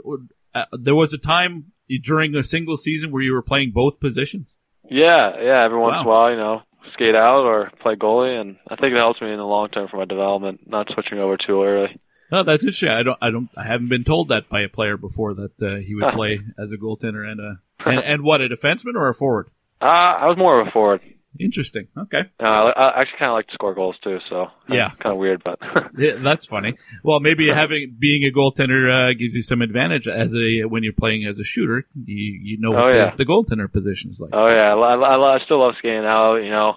uh, 0.55 0.65
there 0.73 0.95
was 0.95 1.13
a 1.15 1.19
time 1.19 1.73
during 1.99 2.35
a 2.35 2.43
single 2.43 2.77
season 2.77 3.11
where 3.11 3.23
you 3.23 3.33
were 3.33 3.43
playing 3.43 3.73
both 3.73 4.01
positions. 4.01 4.55
Yeah, 4.89 5.33
yeah. 5.41 5.65
Every 5.65 5.79
once 5.79 5.97
in 6.01 6.07
a 6.07 6.09
while, 6.09 6.31
you 6.31 6.37
know, 6.37 6.63
skate 6.93 7.15
out 7.15 7.45
or 7.45 7.71
play 7.81 7.95
goalie, 7.95 8.41
and 8.41 8.57
I 8.69 8.77
think 8.77 8.93
it 8.93 8.99
helps 8.99 9.21
me 9.21 9.31
in 9.31 9.39
the 9.39 9.45
long 9.45 9.69
term 9.69 9.89
for 9.89 9.99
my 9.99 10.05
development, 10.05 10.61
not 10.67 10.89
switching 10.93 11.19
over 11.19 11.37
too 11.37 11.63
early. 11.63 12.01
Oh, 12.33 12.45
that's 12.45 12.63
interesting. 12.63 12.91
I 12.91 13.03
don't, 13.03 13.19
I 13.21 13.31
don't, 13.31 13.49
I 13.57 13.65
haven't 13.65 13.89
been 13.89 14.05
told 14.05 14.29
that 14.29 14.49
by 14.49 14.61
a 14.61 14.69
player 14.69 14.97
before 14.97 15.35
that 15.35 15.63
uh, 15.63 15.77
he 15.77 15.95
would 15.95 16.13
play 16.15 16.41
as 16.59 16.71
a 16.71 16.77
goaltender 16.77 17.27
and 17.27 17.41
a 17.41 17.61
and, 17.85 17.99
and 17.99 18.23
what 18.23 18.41
a 18.41 18.49
defenseman 18.49 18.95
or 18.95 19.09
a 19.09 19.15
forward. 19.15 19.49
Uh, 19.81 19.87
I 19.87 20.27
was 20.27 20.37
more 20.37 20.61
of 20.61 20.69
a 20.69 20.71
forward. 20.71 21.01
Interesting. 21.39 21.87
Okay. 21.97 22.23
Uh, 22.41 22.45
I 22.45 23.01
actually 23.01 23.19
kind 23.19 23.31
of 23.31 23.35
like 23.37 23.47
to 23.49 23.55
score 23.55 23.75
goals 23.75 23.97
too, 24.03 24.19
so 24.29 24.49
Yeah. 24.69 24.91
kind 25.01 25.13
of 25.13 25.19
weird, 25.19 25.43
but 25.45 25.59
Yeah, 25.99 26.15
that's 26.23 26.47
funny. 26.47 26.75
Well, 27.05 27.21
maybe 27.21 27.49
having 27.49 27.97
being 27.99 28.25
a 28.25 28.37
goaltender 28.37 28.91
uh, 29.11 29.13
gives 29.19 29.35
you 29.35 29.43
some 29.43 29.63
advantage 29.63 30.09
as 30.09 30.35
a 30.35 30.65
when 30.65 30.83
you're 30.83 30.93
playing 30.93 31.27
as 31.27 31.39
a 31.39 31.45
shooter. 31.45 31.87
You 32.05 32.17
you 32.43 32.59
know 32.59 32.73
what 32.73 32.83
Oh, 32.83 32.93
the, 32.93 32.99
yeah. 32.99 33.15
the 33.17 33.25
goaltender 33.25 33.73
position 33.73 34.11
is 34.11 34.19
like. 34.19 34.31
oh 34.33 34.49
yeah, 34.49 34.75
I, 34.75 34.95
I, 34.97 35.37
I, 35.37 35.45
still 35.45 35.61
love 35.61 35.75
skating 35.79 36.05
out. 36.05 36.37
You 36.39 36.51
know, 36.51 36.75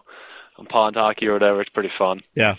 on 0.59 0.65
pond 0.67 0.95
hockey 0.95 1.25
or 1.27 1.33
whatever. 1.33 1.61
It's 1.61 1.69
pretty 1.71 1.91
fun. 1.97 2.21
Yeah. 2.35 2.55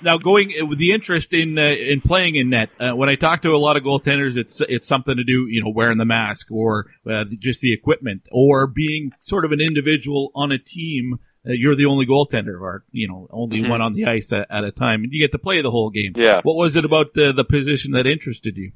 Now, 0.00 0.16
going 0.16 0.52
uh, 0.62 0.66
with 0.66 0.78
the 0.78 0.92
interest 0.92 1.32
in 1.32 1.58
uh, 1.58 1.62
in 1.62 2.00
playing 2.02 2.36
in 2.36 2.50
net, 2.50 2.68
uh, 2.78 2.94
when 2.94 3.08
I 3.08 3.16
talk 3.16 3.42
to 3.42 3.50
a 3.50 3.56
lot 3.58 3.76
of 3.76 3.82
goaltenders, 3.82 4.36
it's 4.36 4.60
it's 4.68 4.86
something 4.86 5.16
to 5.16 5.24
do, 5.24 5.46
you 5.48 5.60
know, 5.64 5.70
wearing 5.74 5.98
the 5.98 6.04
mask 6.04 6.50
or 6.52 6.86
uh, 7.10 7.24
just 7.38 7.62
the 7.62 7.72
equipment, 7.72 8.22
or 8.30 8.66
being 8.68 9.10
sort 9.18 9.44
of 9.44 9.50
an 9.50 9.60
individual 9.60 10.30
on 10.36 10.52
a 10.52 10.58
team. 10.58 11.18
Uh, 11.46 11.52
you're 11.52 11.76
the 11.76 11.86
only 11.86 12.06
goaltender, 12.06 12.60
or 12.60 12.84
you 12.92 13.08
know, 13.08 13.28
only 13.30 13.60
Mhm. 13.62 13.68
one 13.70 13.80
on 13.80 13.94
the 13.94 14.06
ice 14.06 14.32
at, 14.32 14.46
at 14.50 14.64
a 14.64 14.72
time, 14.72 15.04
and 15.04 15.12
you 15.12 15.20
get 15.20 15.32
to 15.32 15.38
play 15.38 15.60
the 15.62 15.70
whole 15.70 15.90
game. 15.90 16.12
Yeah. 16.16 16.40
What 16.42 16.56
was 16.56 16.76
it 16.76 16.84
about 16.84 17.14
the 17.14 17.32
the 17.32 17.44
position 17.44 17.92
that 17.92 18.06
interested 18.06 18.56
you? 18.56 18.72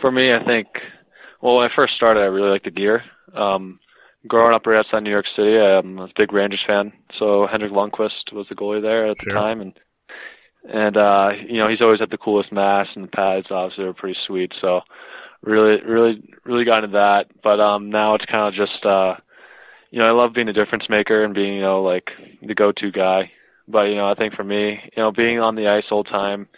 For 0.00 0.10
me, 0.12 0.32
I 0.32 0.44
think, 0.44 0.68
well, 1.40 1.56
when 1.56 1.70
I 1.70 1.74
first 1.74 1.94
started, 1.94 2.20
I 2.20 2.24
really 2.24 2.50
liked 2.50 2.64
the 2.66 2.70
gear. 2.70 3.02
Um, 3.34 3.80
growing 4.28 4.54
up 4.54 4.66
right 4.66 4.78
outside 4.78 5.02
New 5.02 5.10
York 5.10 5.26
City, 5.34 5.56
I'm 5.58 5.98
a 5.98 6.08
big 6.16 6.32
Rangers 6.32 6.60
fan. 6.66 6.92
So 7.18 7.46
Henrik 7.50 7.72
Lundqvist 7.72 8.32
was 8.32 8.46
the 8.48 8.54
goalie 8.54 8.82
there 8.82 9.08
at 9.10 9.18
the 9.18 9.32
time, 9.32 9.60
and 9.60 9.72
and 10.68 10.96
uh, 10.96 11.30
you 11.48 11.58
know 11.58 11.68
he's 11.68 11.80
always 11.80 12.00
had 12.00 12.10
the 12.10 12.18
coolest 12.18 12.52
mask 12.52 12.90
and 12.94 13.04
the 13.04 13.08
pads. 13.08 13.46
Obviously, 13.50 13.84
are 13.84 13.94
pretty 13.94 14.18
sweet. 14.26 14.52
So 14.60 14.82
really, 15.42 15.80
really, 15.82 16.22
really 16.44 16.64
got 16.64 16.84
into 16.84 16.96
that. 16.98 17.24
But 17.42 17.58
um, 17.58 17.90
now 17.90 18.14
it's 18.14 18.26
kind 18.26 18.46
of 18.46 18.54
just, 18.54 18.84
uh, 18.86 19.14
you 19.92 19.98
know, 19.98 20.06
I 20.06 20.10
love 20.10 20.32
being 20.34 20.48
a 20.48 20.54
difference 20.54 20.84
maker 20.88 21.22
and 21.22 21.34
being, 21.34 21.54
you 21.54 21.60
know, 21.60 21.82
like 21.82 22.08
the 22.40 22.54
go-to 22.54 22.90
guy. 22.90 23.30
But 23.68 23.82
you 23.82 23.94
know, 23.94 24.10
I 24.10 24.14
think 24.14 24.34
for 24.34 24.42
me, 24.42 24.80
you 24.96 25.02
know, 25.02 25.12
being 25.12 25.38
on 25.38 25.54
the 25.54 25.68
ice 25.68 25.84
all 25.92 26.02
the 26.02 26.10
time, 26.10 26.48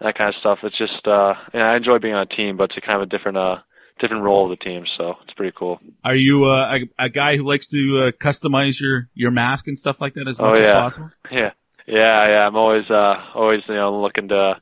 that 0.00 0.16
kind 0.16 0.28
of 0.28 0.38
stuff. 0.38 0.58
It's 0.62 0.76
just, 0.76 1.06
uh, 1.06 1.32
and 1.54 1.62
I 1.62 1.76
enjoy 1.76 1.98
being 1.98 2.14
on 2.14 2.26
a 2.30 2.36
team, 2.36 2.58
but 2.58 2.64
it's 2.64 2.76
a 2.76 2.80
kind 2.82 3.00
of 3.00 3.08
a 3.08 3.10
different, 3.10 3.38
uh, 3.38 3.56
different 3.98 4.22
role 4.22 4.52
of 4.52 4.56
the 4.56 4.62
team. 4.62 4.84
So 4.98 5.14
it's 5.24 5.32
pretty 5.34 5.54
cool. 5.58 5.80
Are 6.04 6.14
you 6.14 6.44
uh, 6.44 6.78
a, 6.98 7.04
a 7.06 7.08
guy 7.08 7.36
who 7.38 7.48
likes 7.48 7.66
to 7.68 7.98
uh, 7.98 8.10
customize 8.12 8.78
your 8.78 9.08
your 9.14 9.30
mask 9.30 9.68
and 9.68 9.78
stuff 9.78 9.96
like 9.98 10.14
that 10.14 10.28
as 10.28 10.38
oh 10.38 10.50
much 10.50 10.60
yeah, 10.60 10.64
as 10.64 10.70
possible? 10.70 11.10
yeah, 11.32 11.50
yeah, 11.86 12.28
yeah. 12.28 12.46
I'm 12.46 12.56
always, 12.56 12.88
uh, 12.90 13.14
always, 13.34 13.60
you 13.66 13.74
know, 13.74 14.02
looking 14.02 14.28
to 14.28 14.56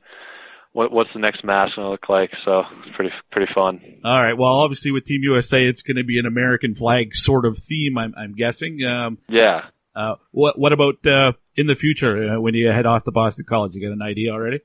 what 0.75 0.91
what's 0.91 1.09
the 1.13 1.19
next 1.19 1.43
mask 1.43 1.75
gonna 1.77 1.89
look 1.89 2.09
like. 2.09 2.31
So 2.43 2.63
it's 2.85 2.95
pretty, 2.95 3.11
pretty 3.31 3.51
fun. 3.55 3.79
All 4.03 4.21
right. 4.21 4.37
Well, 4.37 4.51
obviously 4.51 4.91
with 4.91 5.05
Team 5.05 5.21
USA, 5.23 5.63
it's 5.65 5.81
going 5.81 5.95
to 5.97 6.03
be 6.03 6.19
an 6.19 6.25
American 6.25 6.75
flag 6.75 7.15
sort 7.15 7.45
of 7.45 7.57
theme. 7.57 7.97
I'm, 7.97 8.13
I'm 8.17 8.33
guessing. 8.35 8.83
Um, 8.83 9.17
Yeah. 9.29 9.61
uh, 9.95 10.15
what 10.31 10.59
What 10.59 10.73
about 10.73 10.95
uh, 11.07 11.31
in 11.55 11.67
the 11.67 11.75
future 11.75 12.33
uh, 12.35 12.39
when 12.41 12.53
you 12.53 12.67
head 12.69 12.85
off 12.85 13.05
to 13.05 13.11
Boston 13.11 13.45
College? 13.47 13.73
You 13.73 13.81
got 13.87 13.93
an 13.93 14.01
idea 14.01 14.31
already? 14.33 14.59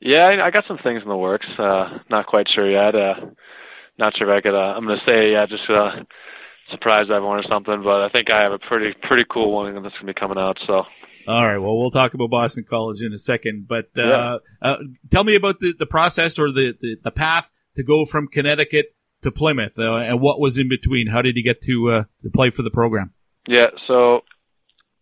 Yeah, 0.00 0.24
I, 0.30 0.46
I 0.46 0.50
got 0.50 0.64
some 0.68 0.78
things 0.78 1.02
in 1.02 1.08
the 1.08 1.16
works. 1.16 1.46
Uh, 1.58 1.98
not 2.08 2.26
quite 2.26 2.46
sure 2.54 2.70
yet. 2.70 2.94
Uh, 2.94 3.14
not 3.98 4.16
sure 4.16 4.32
if 4.32 4.38
I 4.38 4.40
could. 4.40 4.54
Uh, 4.54 4.74
I'm 4.76 4.86
gonna 4.86 5.02
say 5.04 5.32
yeah, 5.32 5.44
just 5.46 5.68
uh, 5.68 5.90
surprise 6.70 7.06
everyone 7.12 7.38
or 7.40 7.48
something. 7.48 7.82
But 7.82 8.00
I 8.02 8.08
think 8.10 8.30
I 8.30 8.42
have 8.42 8.52
a 8.52 8.58
pretty 8.60 8.94
pretty 9.02 9.24
cool 9.28 9.52
one 9.52 9.74
that's 9.82 9.94
gonna 10.00 10.12
be 10.14 10.18
coming 10.18 10.38
out. 10.38 10.56
So 10.66 10.84
All 11.28 11.46
right. 11.46 11.58
Well, 11.58 11.76
we'll 11.78 11.90
talk 11.90 12.14
about 12.14 12.30
Boston 12.30 12.64
College 12.68 13.02
in 13.02 13.12
a 13.12 13.18
second. 13.18 13.66
But 13.68 13.86
uh, 13.96 14.02
Yeah. 14.02 14.36
uh, 14.62 14.76
tell 15.10 15.24
me 15.24 15.36
about 15.36 15.58
the, 15.60 15.74
the 15.78 15.86
process 15.86 16.38
or 16.38 16.50
the, 16.50 16.72
the, 16.80 16.96
the 17.04 17.10
path 17.10 17.50
to 17.76 17.82
go 17.82 18.04
from 18.06 18.28
Connecticut 18.28 18.86
to 19.22 19.30
Plymouth, 19.30 19.78
uh, 19.78 19.94
and 19.96 20.20
what 20.20 20.40
was 20.40 20.56
in 20.58 20.68
between. 20.68 21.08
How 21.08 21.20
did 21.22 21.36
you 21.36 21.42
get 21.44 21.60
to 21.64 21.90
uh, 21.90 22.02
to 22.22 22.30
play 22.30 22.50
for 22.50 22.62
the 22.62 22.70
program? 22.70 23.12
yeah, 23.46 23.66
so 23.86 24.20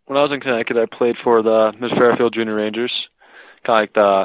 when 0.07 0.17
I 0.19 0.23
was 0.23 0.31
in 0.33 0.41
Connecticut, 0.41 0.77
I 0.77 0.87
played 0.97 1.17
for 1.23 1.43
the 1.43 1.73
Mid 1.81 1.91
Fairfield 1.99 2.33
Junior 2.35 2.55
Rangers, 2.55 2.93
kind 3.67 3.79
of 3.79 3.83
like 3.83 3.93
the 3.95 4.25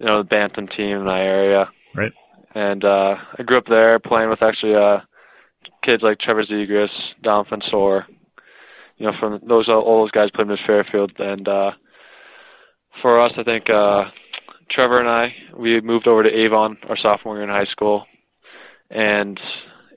you 0.00 0.06
know 0.06 0.18
the 0.22 0.28
Bantam 0.28 0.66
team 0.66 0.96
in 0.98 1.04
my 1.04 1.20
area. 1.20 1.70
Right. 1.94 2.12
And 2.54 2.84
uh, 2.84 3.14
I 3.38 3.42
grew 3.44 3.58
up 3.58 3.66
there 3.68 3.98
playing 3.98 4.30
with 4.30 4.42
actually 4.42 4.74
uh, 4.74 4.98
kids 5.84 6.02
like 6.02 6.18
Trevor 6.18 6.44
Zegras, 6.44 6.88
Dom 7.22 7.44
Fensore. 7.46 8.04
You 9.04 9.10
know, 9.10 9.16
from 9.20 9.38
those 9.46 9.68
all 9.68 10.00
those 10.02 10.10
guys 10.12 10.30
played 10.34 10.48
Mid 10.48 10.58
Fairfield, 10.66 11.12
and 11.18 11.46
uh, 11.46 11.72
for 13.02 13.20
us, 13.20 13.32
I 13.36 13.42
think 13.42 13.68
uh, 13.68 14.04
Trevor 14.70 14.98
and 14.98 15.08
I 15.10 15.34
we 15.54 15.78
moved 15.82 16.08
over 16.08 16.22
to 16.22 16.30
Avon 16.30 16.78
our 16.88 16.96
sophomore 16.96 17.34
year 17.34 17.44
in 17.44 17.50
high 17.50 17.70
school, 17.70 18.06
and 18.88 19.38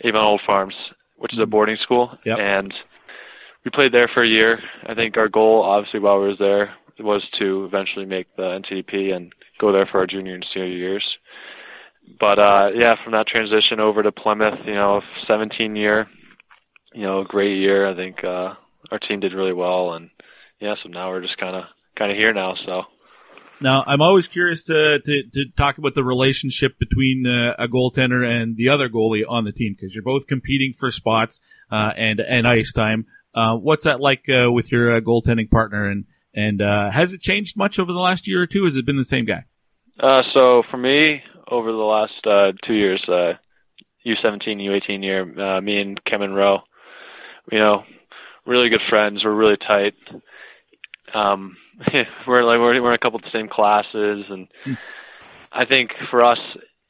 Avon 0.04 0.22
Old 0.22 0.42
Farms, 0.46 0.74
which 1.16 1.32
is 1.34 1.40
a 1.40 1.46
boarding 1.46 1.78
school, 1.82 2.18
Yep. 2.26 2.38
and 2.38 2.74
we 3.64 3.72
played 3.72 3.94
there 3.94 4.10
for 4.14 4.24
a 4.24 4.28
year. 4.28 4.60
I 4.86 4.94
think 4.94 5.16
our 5.16 5.30
goal, 5.30 5.64
obviously, 5.64 6.02
while 6.02 6.20
we 6.20 6.28
was 6.28 6.38
there, 6.40 6.76
was 7.00 7.24
to 7.40 7.64
eventually 7.64 8.06
make 8.06 8.28
the 8.36 8.60
NTDP 8.62 9.16
and 9.16 9.32
go 9.62 9.72
there 9.72 9.86
for 9.86 10.00
our 10.00 10.08
junior 10.08 10.36
and 10.36 10.46
senior 10.54 10.68
years. 10.68 11.06
But 12.20 12.40
uh 12.40 12.72
yeah, 12.76 12.96
from 13.02 13.14
that 13.14 13.28
transition 13.28 13.80
over 13.80 14.04
to 14.04 14.12
Plymouth, 14.12 14.60
you 14.66 14.76
know, 14.76 15.02
17 15.28 15.78
year, 15.78 16.10
you 16.94 17.04
know, 17.04 17.24
great 17.24 17.56
year. 17.58 17.88
I 17.90 17.96
think 17.96 18.22
uh 18.26 18.56
our 18.92 19.00
team 19.00 19.20
did 19.20 19.34
really 19.34 19.54
well, 19.54 19.94
and 19.94 20.10
yeah, 20.60 20.76
so 20.82 20.90
now 20.90 21.10
we're 21.10 21.22
just 21.22 21.38
kind 21.38 21.56
of 21.56 21.64
kind 21.98 22.12
of 22.12 22.18
here 22.18 22.34
now. 22.34 22.56
So 22.66 22.84
Now, 23.62 23.84
I'm 23.86 24.02
always 24.02 24.28
curious 24.28 24.66
to, 24.66 25.00
to, 25.00 25.24
to 25.34 25.46
talk 25.58 25.78
about 25.78 25.96
the 25.96 26.04
relationship 26.04 26.78
between 26.80 27.26
uh, 27.26 27.56
a 27.58 27.68
goaltender 27.68 28.26
and 28.26 28.56
the 28.56 28.70
other 28.70 28.90
goalie 28.90 29.24
on 29.28 29.46
the 29.46 29.52
team 29.52 29.76
because 29.78 29.94
you're 29.94 30.04
both 30.04 30.28
competing 30.28 30.74
for 30.78 30.92
spots 30.92 31.42
uh, 31.72 31.92
and 31.96 32.20
and 32.20 32.48
ice 32.48 32.72
time. 32.72 33.06
Uh, 33.34 33.56
what's 33.56 33.84
that 33.84 34.00
like 34.00 34.26
uh, 34.30 34.52
with 34.52 34.72
your 34.72 34.98
uh, 34.98 35.00
goaltending 35.00 35.50
partner? 35.50 35.90
And 35.90 36.06
and 36.34 36.62
uh, 36.62 36.92
has 36.92 37.14
it 37.14 37.22
changed 37.22 37.58
much 37.58 37.80
over 37.80 37.92
the 37.92 38.00
last 38.00 38.28
year 38.28 38.42
or 38.42 38.48
two? 38.48 38.66
Has 38.66 38.76
it 38.76 38.86
been 38.86 38.98
the 38.98 39.04
same 39.04 39.26
guy? 39.26 39.46
Uh, 40.00 40.22
so 40.34 40.64
for 40.70 40.78
me, 40.78 41.22
over 41.50 41.72
the 41.72 41.78
last 41.78 42.26
uh, 42.26 42.52
two 42.66 42.74
years, 42.74 43.04
uh, 43.08 43.34
U17, 44.06 44.62
U18 44.62 45.04
year, 45.04 45.40
uh, 45.40 45.62
me 45.62 45.80
and 45.80 46.00
Kevin 46.06 46.34
Rowe, 46.34 46.60
you 47.52 47.58
know, 47.58 47.84
really 48.48 48.70
good 48.70 48.82
friends. 48.90 49.24
We're 49.24 49.36
really 49.36 49.58
tight. 49.58 49.94
Um, 51.14 51.56
we're 52.28 52.44
like 52.44 52.60
we're, 52.60 52.82
we're 52.82 52.90
in 52.92 52.96
a 52.96 53.00
couple 53.00 53.18
of 53.18 53.24
the 53.24 53.32
same 53.32 53.48
classes, 53.48 54.26
and 54.30 54.48
I 55.52 55.66
think 55.66 55.92
for 56.10 56.24
us, 56.24 56.40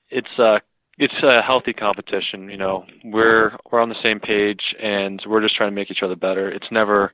it's 0.09 0.39
a 0.39 0.61
it's 0.97 1.23
a 1.23 1.41
healthy 1.41 1.73
competition. 1.73 2.49
You 2.49 2.57
know, 2.57 2.85
we're 3.03 3.57
we're 3.71 3.81
on 3.81 3.89
the 3.89 4.01
same 4.03 4.19
page, 4.19 4.61
and 4.81 5.21
we're 5.27 5.41
just 5.41 5.55
trying 5.55 5.71
to 5.71 5.75
make 5.75 5.91
each 5.91 6.03
other 6.03 6.15
better. 6.15 6.49
It's 6.49 6.71
never, 6.71 7.13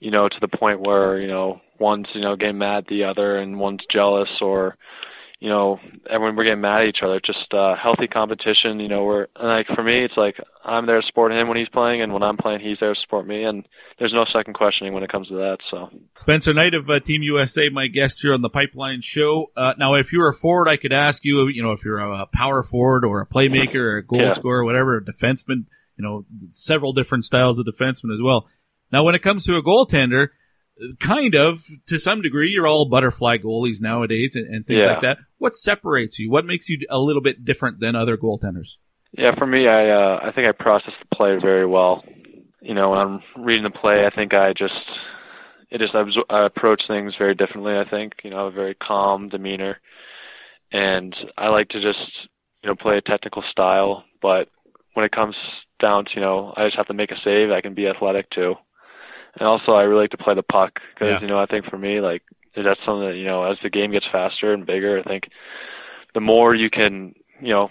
you 0.00 0.10
know, 0.10 0.28
to 0.28 0.36
the 0.40 0.48
point 0.48 0.80
where 0.80 1.20
you 1.20 1.28
know 1.28 1.60
one's 1.78 2.08
you 2.14 2.20
know 2.20 2.36
getting 2.36 2.58
mad 2.58 2.78
at 2.78 2.86
the 2.88 3.04
other, 3.04 3.38
and 3.38 3.58
one's 3.58 3.82
jealous, 3.90 4.30
or 4.40 4.76
you 5.42 5.48
know, 5.48 5.80
everyone 6.08 6.36
we're 6.36 6.44
getting 6.44 6.60
mad 6.60 6.82
at 6.82 6.86
each 6.88 7.02
other. 7.02 7.16
It's 7.16 7.26
just 7.26 7.52
uh, 7.52 7.74
healthy 7.74 8.06
competition. 8.06 8.78
You 8.78 8.86
know, 8.86 9.02
we're 9.02 9.26
like 9.42 9.66
for 9.74 9.82
me, 9.82 10.04
it's 10.04 10.16
like 10.16 10.36
I'm 10.64 10.86
there 10.86 11.00
to 11.00 11.06
support 11.08 11.32
him 11.32 11.48
when 11.48 11.56
he's 11.56 11.68
playing, 11.68 12.00
and 12.00 12.12
when 12.12 12.22
I'm 12.22 12.36
playing, 12.36 12.60
he's 12.60 12.78
there 12.78 12.94
to 12.94 13.00
support 13.00 13.26
me, 13.26 13.42
and 13.42 13.66
there's 13.98 14.12
no 14.12 14.24
second 14.32 14.54
questioning 14.54 14.92
when 14.92 15.02
it 15.02 15.10
comes 15.10 15.26
to 15.28 15.34
that. 15.34 15.58
So 15.68 15.90
Spencer 16.16 16.54
Knight 16.54 16.74
of 16.74 16.88
uh, 16.88 17.00
Team 17.00 17.24
USA, 17.24 17.68
my 17.70 17.88
guest 17.88 18.20
here 18.22 18.34
on 18.34 18.40
the 18.42 18.48
Pipeline 18.50 19.00
Show. 19.02 19.50
Uh, 19.56 19.72
now, 19.78 19.94
if 19.94 20.12
you're 20.12 20.28
a 20.28 20.32
forward, 20.32 20.68
I 20.68 20.76
could 20.76 20.92
ask 20.92 21.24
you, 21.24 21.48
you 21.48 21.64
know, 21.64 21.72
if 21.72 21.84
you're 21.84 21.98
a 21.98 22.26
power 22.32 22.62
forward 22.62 23.04
or 23.04 23.20
a 23.20 23.26
playmaker 23.26 23.74
or 23.74 23.96
a 23.96 24.04
goal 24.06 24.20
Yeah. 24.20 24.34
scorer, 24.34 24.60
or 24.60 24.64
whatever, 24.64 24.98
a 24.98 25.04
defenseman, 25.04 25.64
you 25.96 26.04
know, 26.04 26.24
several 26.52 26.92
different 26.92 27.24
styles 27.24 27.58
of 27.58 27.66
defenseman 27.66 28.14
as 28.14 28.22
well. 28.22 28.46
Now, 28.92 29.02
when 29.02 29.16
it 29.16 29.22
comes 29.22 29.44
to 29.46 29.56
a 29.56 29.62
goaltender, 29.62 30.28
kind 31.00 31.34
of, 31.34 31.62
to 31.88 31.98
some 31.98 32.22
degree, 32.22 32.50
you're 32.50 32.66
all 32.66 32.88
butterfly 32.88 33.38
goalies 33.38 33.80
nowadays 33.80 34.32
and, 34.34 34.46
and 34.52 34.66
things 34.66 34.82
Yeah. 34.84 34.92
like 34.92 35.02
that. 35.02 35.18
What 35.38 35.54
separates 35.54 36.18
you? 36.18 36.30
What 36.30 36.44
makes 36.44 36.68
you 36.68 36.78
a 36.90 36.98
little 36.98 37.22
bit 37.22 37.44
different 37.44 37.80
than 37.80 37.94
other 37.96 38.16
goaltenders? 38.16 38.68
Yeah, 39.16 39.34
for 39.36 39.46
me, 39.46 39.68
I 39.68 39.90
uh, 39.90 40.20
I 40.22 40.32
think 40.32 40.46
I 40.48 40.52
process 40.52 40.94
the 41.00 41.14
play 41.16 41.36
very 41.40 41.66
well. 41.66 42.02
You 42.62 42.74
know, 42.74 42.90
when 42.90 42.98
I'm 42.98 43.20
reading 43.44 43.64
the 43.64 43.70
play, 43.70 44.06
I 44.06 44.14
think 44.14 44.32
I 44.32 44.52
just 44.56 44.72
it 45.70 45.78
just 45.78 45.92
absor- 45.92 46.30
I 46.30 46.46
approach 46.46 46.82
things 46.88 47.12
very 47.18 47.34
differently. 47.34 47.74
I 47.76 47.88
think 47.88 48.12
you 48.24 48.30
know, 48.30 48.38
I 48.40 48.44
have 48.44 48.52
a 48.52 48.56
very 48.56 48.74
calm 48.74 49.28
demeanor, 49.28 49.78
and 50.72 51.14
I 51.36 51.48
like 51.48 51.68
to 51.70 51.80
just 51.82 51.98
you 52.62 52.68
know 52.70 52.74
play 52.76 52.96
a 52.96 53.02
technical 53.02 53.42
style. 53.50 54.04
But 54.22 54.48
when 54.94 55.04
it 55.04 55.12
comes 55.12 55.34
down 55.80 56.04
to 56.06 56.10
you 56.14 56.20
know, 56.20 56.54
I 56.56 56.66
just 56.66 56.76
have 56.76 56.86
to 56.86 56.94
make 56.94 57.10
a 57.10 57.16
save. 57.22 57.50
I 57.50 57.60
can 57.60 57.74
be 57.74 57.88
athletic 57.88 58.30
too, 58.30 58.54
and 59.38 59.48
also 59.48 59.72
I 59.72 59.82
really 59.82 60.02
like 60.02 60.10
to 60.10 60.18
play 60.18 60.34
the 60.34 60.42
puck 60.42 60.80
because 60.94 61.08
Yeah. 61.08 61.20
you 61.20 61.26
know 61.26 61.38
I 61.38 61.46
think 61.46 61.66
for 61.66 61.78
me 61.78 62.00
like 62.00 62.22
that's 62.54 62.80
something 62.84 63.08
that 63.08 63.16
you 63.16 63.24
know 63.24 63.44
as 63.44 63.58
the 63.62 63.70
game 63.70 63.92
gets 63.92 64.06
faster 64.10 64.52
and 64.52 64.66
bigger, 64.66 64.98
I 64.98 65.02
think 65.02 65.30
the 66.14 66.20
more 66.20 66.54
you 66.54 66.70
can 66.70 67.14
you 67.40 67.48
know 67.52 67.70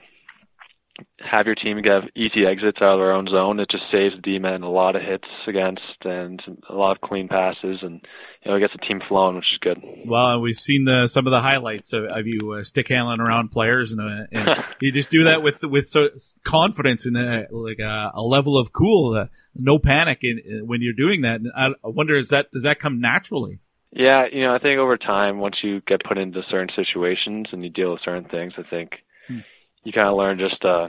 have 1.20 1.46
your 1.46 1.56
team 1.56 1.82
get 1.82 2.04
easy 2.16 2.46
exits 2.46 2.80
out 2.82 2.94
of 2.94 3.00
their 3.00 3.12
own 3.12 3.28
zone. 3.28 3.60
It 3.60 3.70
just 3.70 3.84
saves 3.92 4.16
the 4.16 4.22
D-men 4.22 4.64
a 4.64 4.70
lot 4.70 4.96
of 4.96 5.02
hits 5.02 5.28
against 5.48 5.82
and 6.04 6.42
a 6.70 6.74
lot 6.74 6.98
of 6.98 7.02
clean 7.02 7.28
passes, 7.28 7.80
and 7.82 8.02
you 8.44 8.52
know, 8.52 8.58
it 8.58 8.60
gets 8.60 8.74
the 8.74 8.86
team 8.86 9.02
flowing, 9.08 9.36
which 9.36 9.52
is 9.52 9.58
good. 9.60 9.82
Well, 10.06 10.40
we've 10.42 10.56
seen 10.56 10.86
the, 10.86 11.08
some 11.08 11.28
of 11.28 11.32
the 11.32 11.42
highlights 11.42 11.94
of, 11.94 12.04
of 12.06 12.28
you 12.28 12.54
uh, 12.54 12.64
stick 12.64 12.88
handling 12.90 13.20
around 13.20 13.50
players, 13.50 13.92
and, 13.92 14.02
uh, 14.02 14.26
and 14.32 14.50
you 14.82 14.92
just 14.92 15.10
do 15.10 15.26
that 15.26 15.42
with 15.42 15.64
with 15.64 15.88
so 15.88 16.10
confidence 16.44 17.06
and 17.06 17.18
uh, 17.18 17.44
like 17.52 17.80
a, 17.80 18.12
a 18.14 18.22
level 18.22 18.58
of 18.58 18.74
cool, 18.74 19.18
uh, 19.18 19.26
no 19.56 19.80
panic 19.80 20.20
in, 20.22 20.40
in, 20.46 20.68
when 20.68 20.82
you're 20.82 20.94
doing 20.94 21.22
that. 21.22 21.42
And 21.42 21.52
I 21.56 21.70
wonder, 21.84 22.18
is 22.18 22.30
that 22.30 22.52
does 22.52 22.64
that 22.64 22.80
come 22.80 23.00
naturally? 23.00 23.60
Yeah, 23.94 24.26
you 24.32 24.44
know, 24.44 24.56
I 24.56 24.60
think 24.60 24.80
over 24.80 24.98
time, 24.98 25.40
once 25.40 25.58
you 25.62 25.82
get 25.86 26.04
put 26.06 26.18
into 26.18 26.42
certain 26.50 26.74
situations 26.76 27.48
and 27.52 27.64
you 27.64 27.70
deal 27.70 27.92
with 27.92 28.02
certain 28.04 28.26
things, 28.26 28.54
I 28.58 28.64
think. 28.70 28.92
You 29.84 29.92
kind 29.92 30.08
of 30.08 30.18
learn 30.18 30.40
just 30.40 30.64
uh 30.64 30.88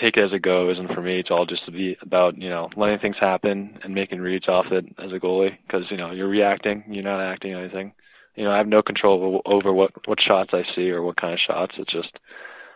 take 0.00 0.16
it 0.16 0.24
as 0.24 0.32
it 0.32 0.42
goes. 0.42 0.78
And 0.78 0.88
for 0.90 1.00
me, 1.02 1.18
it's 1.20 1.30
all 1.30 1.46
just 1.46 1.64
to 1.66 1.72
be 1.72 1.96
about 2.00 2.36
you 2.40 2.48
know 2.48 2.68
letting 2.76 2.98
things 2.98 3.16
happen 3.20 3.78
and 3.82 3.94
making 3.94 4.20
reads 4.20 4.48
off 4.48 4.66
it 4.70 4.84
as 4.98 5.12
a 5.12 5.18
goalie 5.18 5.56
because 5.66 5.84
you 5.90 5.96
know 5.96 6.10
you're 6.12 6.28
reacting, 6.28 6.84
you're 6.88 7.04
not 7.04 7.20
acting 7.20 7.54
anything. 7.54 7.92
You 8.34 8.44
know, 8.44 8.52
I 8.52 8.58
have 8.58 8.68
no 8.68 8.82
control 8.82 9.40
over, 9.46 9.72
what 9.72 9.92
what 10.06 10.18
shots 10.20 10.50
I 10.52 10.62
see 10.74 10.90
or 10.90 11.02
what 11.02 11.16
kind 11.20 11.32
of 11.32 11.40
shots. 11.46 11.72
It's 11.78 11.90
just 11.92 12.10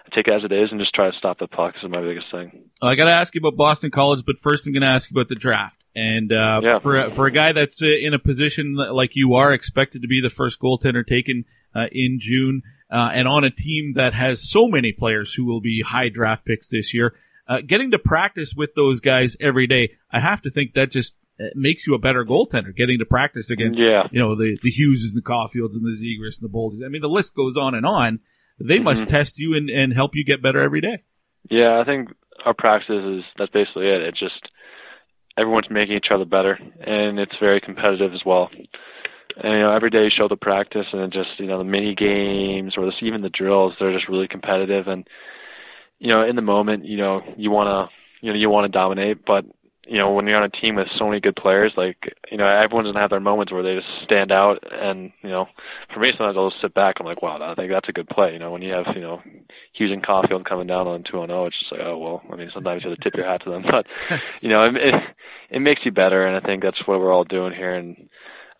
I 0.06 0.14
take 0.14 0.26
it 0.26 0.32
as 0.32 0.42
it 0.42 0.52
is 0.52 0.70
and 0.70 0.80
just 0.80 0.94
try 0.94 1.10
to 1.10 1.16
stop 1.18 1.38
the 1.38 1.46
puck 1.46 1.74
is 1.76 1.90
my 1.90 2.00
biggest 2.00 2.26
thing. 2.32 2.70
I 2.80 2.94
got 2.94 3.04
to 3.04 3.12
ask 3.12 3.34
you 3.34 3.40
about 3.40 3.56
Boston 3.58 3.90
College, 3.90 4.24
but 4.24 4.38
first 4.38 4.66
I'm 4.66 4.72
going 4.72 4.80
to 4.82 4.88
ask 4.88 5.10
you 5.10 5.14
about 5.14 5.28
the 5.28 5.34
draft. 5.34 5.78
And 5.94 6.32
uh, 6.32 6.60
Yeah. 6.62 6.78
for 6.78 6.98
a, 6.98 7.10
for 7.10 7.26
a 7.26 7.30
guy 7.30 7.52
that's 7.52 7.82
in 7.82 8.14
a 8.14 8.18
position 8.18 8.74
like 8.74 9.10
you 9.14 9.34
are, 9.34 9.52
expected 9.52 10.00
to 10.00 10.08
be 10.08 10.22
the 10.22 10.30
first 10.30 10.58
goaltender 10.60 11.06
taken 11.06 11.44
uh, 11.74 11.86
in 11.92 12.18
June, 12.18 12.62
uh, 12.92 13.10
and 13.14 13.28
on 13.28 13.44
a 13.44 13.50
team 13.50 13.94
that 13.96 14.14
has 14.14 14.48
so 14.48 14.66
many 14.68 14.92
players 14.92 15.32
who 15.34 15.44
will 15.44 15.60
be 15.60 15.82
high 15.86 16.08
draft 16.08 16.44
picks 16.44 16.68
this 16.70 16.92
year, 16.94 17.14
uh, 17.48 17.58
getting 17.66 17.90
to 17.92 17.98
practice 17.98 18.54
with 18.56 18.74
those 18.74 19.00
guys 19.00 19.36
every 19.40 19.66
day, 19.66 19.92
I 20.12 20.20
have 20.20 20.42
to 20.42 20.50
think 20.50 20.74
that 20.74 20.90
just 20.90 21.16
uh, 21.40 21.44
makes 21.54 21.86
you 21.86 21.94
a 21.94 21.98
better 21.98 22.24
goaltender. 22.24 22.74
Getting 22.76 22.98
to 22.98 23.04
practice 23.06 23.50
against, 23.50 23.80
Yeah. 23.80 24.08
you 24.12 24.20
know, 24.20 24.34
the 24.36 24.58
the 24.62 24.70
Hugheses 24.72 25.12
and 25.14 25.22
the 25.22 25.26
Caulfields 25.26 25.74
and 25.74 25.84
the 25.84 25.96
Zegras 25.98 26.40
and 26.40 26.48
the 26.48 26.52
Boldys. 26.52 26.84
I 26.84 26.88
mean, 26.88 27.00
the 27.02 27.08
list 27.08 27.34
goes 27.34 27.56
on 27.56 27.74
and 27.74 27.86
on. 27.86 28.20
They 28.62 28.78
must 28.78 29.04
Mhm. 29.04 29.08
test 29.08 29.38
you 29.38 29.54
and, 29.54 29.70
and 29.70 29.92
help 29.94 30.10
you 30.14 30.24
get 30.24 30.42
better 30.42 30.60
every 30.60 30.80
day. 30.82 30.98
Yeah, 31.50 31.80
I 31.80 31.84
think 31.84 32.10
our 32.44 32.52
practice 32.54 33.02
is 33.04 33.24
that's 33.38 33.50
basically 33.52 33.88
it. 33.88 34.02
It's 34.02 34.20
just 34.20 34.48
everyone's 35.38 35.70
making 35.70 35.96
each 35.96 36.10
other 36.12 36.26
better, 36.26 36.58
and 36.80 37.18
it's 37.18 37.36
very 37.40 37.60
competitive 37.60 38.12
as 38.12 38.20
well. 38.26 38.50
And 39.42 39.52
you 39.54 39.60
know, 39.60 39.74
every 39.74 39.90
day 39.90 40.04
you 40.04 40.10
show 40.14 40.28
the 40.28 40.36
practice, 40.36 40.86
and 40.92 41.12
just 41.12 41.30
you 41.38 41.46
know 41.46 41.58
the 41.58 41.64
mini 41.64 41.94
games 41.94 42.74
or 42.76 42.86
this, 42.86 42.96
even 43.02 43.22
the 43.22 43.30
drills, 43.30 43.74
they're 43.78 43.92
just 43.92 44.08
really 44.08 44.28
competitive. 44.28 44.86
And 44.86 45.06
you 45.98 46.08
know, 46.08 46.26
in 46.26 46.36
the 46.36 46.42
moment, 46.42 46.84
you 46.84 46.96
know, 46.96 47.22
you 47.36 47.50
want 47.50 47.68
to 47.68 48.26
you 48.26 48.32
know 48.32 48.38
you 48.38 48.50
want 48.50 48.70
to 48.70 48.78
dominate, 48.78 49.24
but 49.24 49.44
you 49.86 49.98
know 49.98 50.12
when 50.12 50.26
you're 50.26 50.36
on 50.36 50.44
a 50.44 50.60
team 50.60 50.76
with 50.76 50.88
so 50.98 51.06
many 51.06 51.20
good 51.20 51.36
players, 51.36 51.72
like 51.76 51.96
you 52.30 52.36
know 52.36 52.46
everyone's 52.46 52.86
gonna 52.86 53.00
have 53.00 53.10
their 53.10 53.18
moments 53.18 53.50
where 53.50 53.62
they 53.62 53.74
just 53.74 54.04
stand 54.04 54.30
out. 54.30 54.62
And 54.70 55.10
you 55.22 55.30
know, 55.30 55.46
for 55.92 56.00
me, 56.00 56.12
sometimes 56.16 56.36
I'll 56.36 56.50
just 56.50 56.62
sit 56.62 56.74
back. 56.74 56.96
I'm 57.00 57.06
like, 57.06 57.22
wow, 57.22 57.38
I 57.40 57.54
think 57.54 57.72
that's 57.72 57.88
a 57.88 57.92
good 57.92 58.08
play. 58.08 58.32
You 58.32 58.38
know, 58.38 58.50
when 58.50 58.62
you 58.62 58.72
have 58.72 58.86
you 58.94 59.00
know 59.00 59.22
Hughes 59.72 59.90
and 59.92 60.04
Caulfield 60.04 60.44
coming 60.48 60.66
down 60.66 60.86
on 60.86 61.02
two 61.02 61.18
on 61.18 61.28
zero, 61.28 61.46
it's 61.46 61.58
just 61.58 61.72
like, 61.72 61.80
oh 61.82 61.98
well. 61.98 62.22
I 62.30 62.36
mean, 62.36 62.50
sometimes 62.52 62.84
you 62.84 62.90
have 62.90 62.98
to 62.98 63.04
tip 63.04 63.16
your 63.16 63.26
hat 63.26 63.42
to 63.44 63.50
them, 63.50 63.64
but 63.70 63.86
you 64.40 64.48
know, 64.48 64.64
it, 64.64 64.76
it 64.76 64.94
it 65.50 65.60
makes 65.60 65.80
you 65.84 65.92
better, 65.92 66.26
and 66.26 66.36
I 66.36 66.46
think 66.46 66.62
that's 66.62 66.86
what 66.86 67.00
we're 67.00 67.12
all 67.12 67.24
doing 67.24 67.52
here. 67.54 67.74
And 67.74 68.08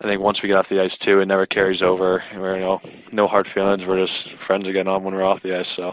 I 0.03 0.07
think 0.07 0.19
once 0.19 0.39
we 0.41 0.49
get 0.49 0.57
off 0.57 0.65
the 0.69 0.81
ice 0.81 0.97
too, 1.05 1.19
it 1.19 1.27
never 1.27 1.45
carries 1.45 1.81
over. 1.83 2.23
We're 2.35 2.55
you 2.55 2.61
know 2.61 2.79
no 3.11 3.27
hard 3.27 3.47
feelings. 3.53 3.83
We're 3.87 4.03
just 4.05 4.17
friends 4.47 4.67
again 4.67 4.87
on 4.87 5.03
when 5.03 5.13
we're 5.13 5.23
off 5.23 5.43
the 5.43 5.55
ice. 5.55 5.67
So 5.75 5.91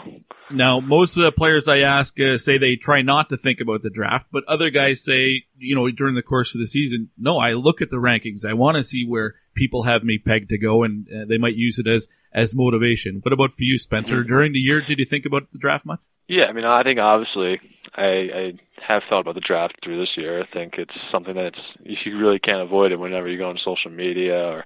Now, 0.51 0.81
most 0.81 1.17
of 1.19 1.25
the 1.25 1.33
players 1.33 1.69
I 1.69 1.81
ask 1.81 2.19
uh, 2.19 2.39
say 2.39 2.57
they 2.57 2.77
try 2.77 3.03
not 3.03 3.29
to 3.29 3.37
think 3.37 3.61
about 3.61 3.83
the 3.83 3.91
draft, 3.91 4.27
but 4.33 4.45
other 4.49 4.71
guys 4.71 5.05
say, 5.05 5.45
you 5.59 5.75
know, 5.77 5.91
during 5.91 6.15
the 6.15 6.23
course 6.23 6.55
of 6.55 6.61
the 6.61 6.67
season, 6.67 7.11
no, 7.19 7.39
I 7.39 7.53
look 7.53 7.83
at 7.83 7.91
the 7.91 7.97
rankings. 7.97 8.47
I 8.49 8.55
want 8.55 8.77
to 8.79 8.83
see 8.83 9.05
where 9.07 9.35
people 9.55 9.83
have 9.83 10.03
me 10.03 10.17
pegged 10.17 10.49
to 10.51 10.59
go, 10.59 10.85
and 10.85 11.07
uh, 11.09 11.27
they 11.29 11.37
might 11.37 11.57
use 11.57 11.79
it 11.79 11.87
as 11.87 12.09
as 12.33 12.55
motivation. 12.55 13.21
What 13.23 13.33
about 13.35 13.51
for 13.55 13.63
you, 13.63 13.77
Spencer? 13.79 14.23
Mhm. 14.25 14.29
During 14.29 14.53
the 14.53 14.59
year, 14.59 14.81
did 14.81 14.99
you 14.99 15.05
think 15.05 15.27
about 15.27 15.53
the 15.53 15.59
draft 15.59 15.85
much? 15.85 16.01
Yeah, 16.29 16.45
I 16.45 16.53
mean, 16.53 16.65
I 16.65 16.83
think 16.83 16.99
obviously 16.99 17.59
I, 17.97 18.03
I 18.05 18.53
have 18.87 19.03
thought 19.09 19.21
about 19.21 19.35
the 19.35 19.41
draft 19.41 19.77
through 19.83 19.99
this 19.99 20.17
year. 20.17 20.43
I 20.43 20.47
think 20.53 20.75
it's 20.77 20.95
something 21.11 21.35
that 21.35 21.47
it's 21.85 22.01
you 22.07 22.19
really 22.19 22.39
can't 22.39 22.63
avoid 22.63 22.93
it 22.93 22.99
whenever 23.01 23.29
you 23.29 23.39
go 23.39 23.49
on 23.49 23.59
social 23.65 23.91
media 23.91 24.37
or 24.37 24.65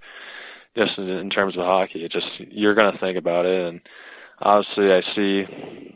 just 0.76 0.98
in, 0.98 1.09
in 1.09 1.30
terms 1.30 1.56
of 1.56 1.62
hockey. 1.64 2.05
It 2.05 2.12
just 2.12 2.26
you're 2.51 2.74
gonna 2.74 2.98
think 2.98 3.16
about 3.16 3.47
it, 3.47 3.68
and 3.68 3.80
obviously 4.40 4.93
I 4.93 5.02
see 5.14 5.44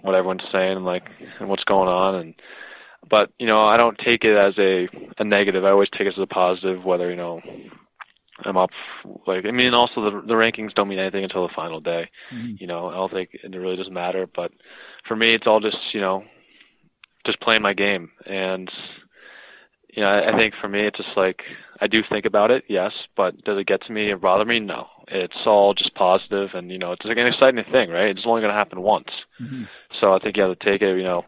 what 0.02 0.14
everyone's 0.14 0.43
saying 0.52 0.76
and 0.76 0.84
like 0.86 1.05
and 1.40 1.48
what's 1.48 1.64
going 1.64 1.88
on, 1.88 2.14
and 2.14 2.34
but 3.10 3.30
you 3.38 3.47
know 3.47 3.66
I 3.66 3.76
don't 3.76 3.98
take 4.05 4.24
it 4.24 4.36
as 4.36 4.55
a 4.59 4.88
a 5.18 5.24
negative. 5.24 5.64
I 5.64 5.70
always 5.70 5.90
take 5.90 6.02
it 6.06 6.14
as 6.16 6.22
a 6.22 6.26
positive, 6.26 6.84
whether 6.84 7.10
you 7.10 7.16
know 7.16 7.40
I'm 8.44 8.56
up. 8.56 8.70
Like 9.26 9.44
I 9.46 9.50
mean, 9.50 9.74
also 9.74 10.02
the 10.02 10.22
the 10.26 10.34
rankings 10.34 10.74
don't 10.74 10.88
mean 10.88 10.98
anything 10.98 11.24
until 11.24 11.46
the 11.46 11.54
final 11.54 11.80
day. 11.80 12.10
Mm-hmm. 12.32 12.56
You 12.58 12.66
know, 12.66 12.88
I 12.88 12.94
don't 12.94 13.12
think 13.12 13.30
it 13.32 13.56
really 13.56 13.76
doesn't 13.76 13.92
matter. 13.92 14.26
But 14.26 14.52
for 15.08 15.16
me, 15.16 15.34
it's 15.34 15.46
all 15.46 15.60
just 15.60 15.78
you 15.92 16.00
know, 16.00 16.24
just 17.24 17.40
playing 17.40 17.62
my 17.62 17.72
game. 17.72 18.10
And 18.26 18.70
you 19.96 20.02
know, 20.02 20.08
I, 20.08 20.32
I 20.32 20.36
think 20.36 20.54
for 20.60 20.68
me, 20.68 20.86
it's 20.86 20.98
just 20.98 21.16
like 21.16 21.42
I 21.80 21.86
do 21.86 22.02
think 22.08 22.24
about 22.26 22.50
it, 22.50 22.64
yes. 22.68 22.92
But 23.16 23.42
does 23.44 23.58
it 23.58 23.66
get 23.66 23.82
to 23.86 23.92
me 23.92 24.10
and 24.10 24.20
bother 24.20 24.44
me? 24.44 24.60
No. 24.60 24.86
It's 25.08 25.46
all 25.46 25.72
just 25.72 25.94
positive, 25.94 26.50
and 26.54 26.70
you 26.70 26.78
know, 26.78 26.92
it's 26.92 27.04
like 27.04 27.16
an 27.16 27.26
exciting 27.26 27.62
thing, 27.70 27.90
right? 27.90 28.08
It's 28.08 28.26
only 28.26 28.42
going 28.42 28.52
to 28.52 28.58
happen 28.58 28.82
once. 28.82 29.08
Mm-hmm. 29.40 29.64
So 30.00 30.14
I 30.14 30.18
think 30.18 30.36
you 30.36 30.42
have 30.42 30.58
to 30.58 30.64
take 30.64 30.82
it, 30.82 30.96
you 30.96 31.04
know, 31.04 31.24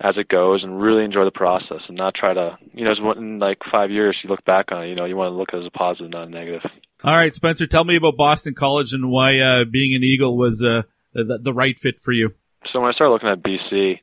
as 0.00 0.16
it 0.18 0.28
goes 0.28 0.62
and 0.62 0.80
really 0.80 1.04
enjoy 1.04 1.24
the 1.24 1.30
process 1.30 1.80
and 1.88 1.96
not 1.96 2.14
try 2.14 2.34
to, 2.34 2.58
you 2.72 2.84
know, 2.84 3.12
in 3.12 3.38
like 3.38 3.58
five 3.70 3.90
years 3.90 4.16
you 4.22 4.28
look 4.28 4.44
back 4.44 4.66
on 4.70 4.84
it, 4.84 4.88
you 4.88 4.94
know, 4.94 5.06
you 5.06 5.16
want 5.16 5.32
to 5.32 5.36
look 5.36 5.48
at 5.52 5.58
it 5.58 5.62
as 5.62 5.66
a 5.66 5.78
positive, 5.78 6.10
not 6.10 6.28
a 6.28 6.30
negative. 6.30 6.70
All 7.02 7.16
right, 7.16 7.34
Spencer, 7.34 7.66
tell 7.66 7.84
me 7.84 7.96
about 7.96 8.16
Boston 8.16 8.54
College 8.54 8.92
and 8.92 9.10
why 9.10 9.38
uh, 9.38 9.64
being 9.70 9.94
an 9.94 10.04
Eagle 10.04 10.36
was 10.36 10.62
uh, 10.62 10.82
the, 11.14 11.38
the 11.42 11.52
right 11.52 11.78
fit 11.78 12.02
for 12.02 12.12
you. 12.12 12.30
So 12.72 12.80
when 12.80 12.90
I 12.90 12.94
started 12.94 13.12
looking 13.12 13.28
at 13.28 13.42
BC, 13.42 14.00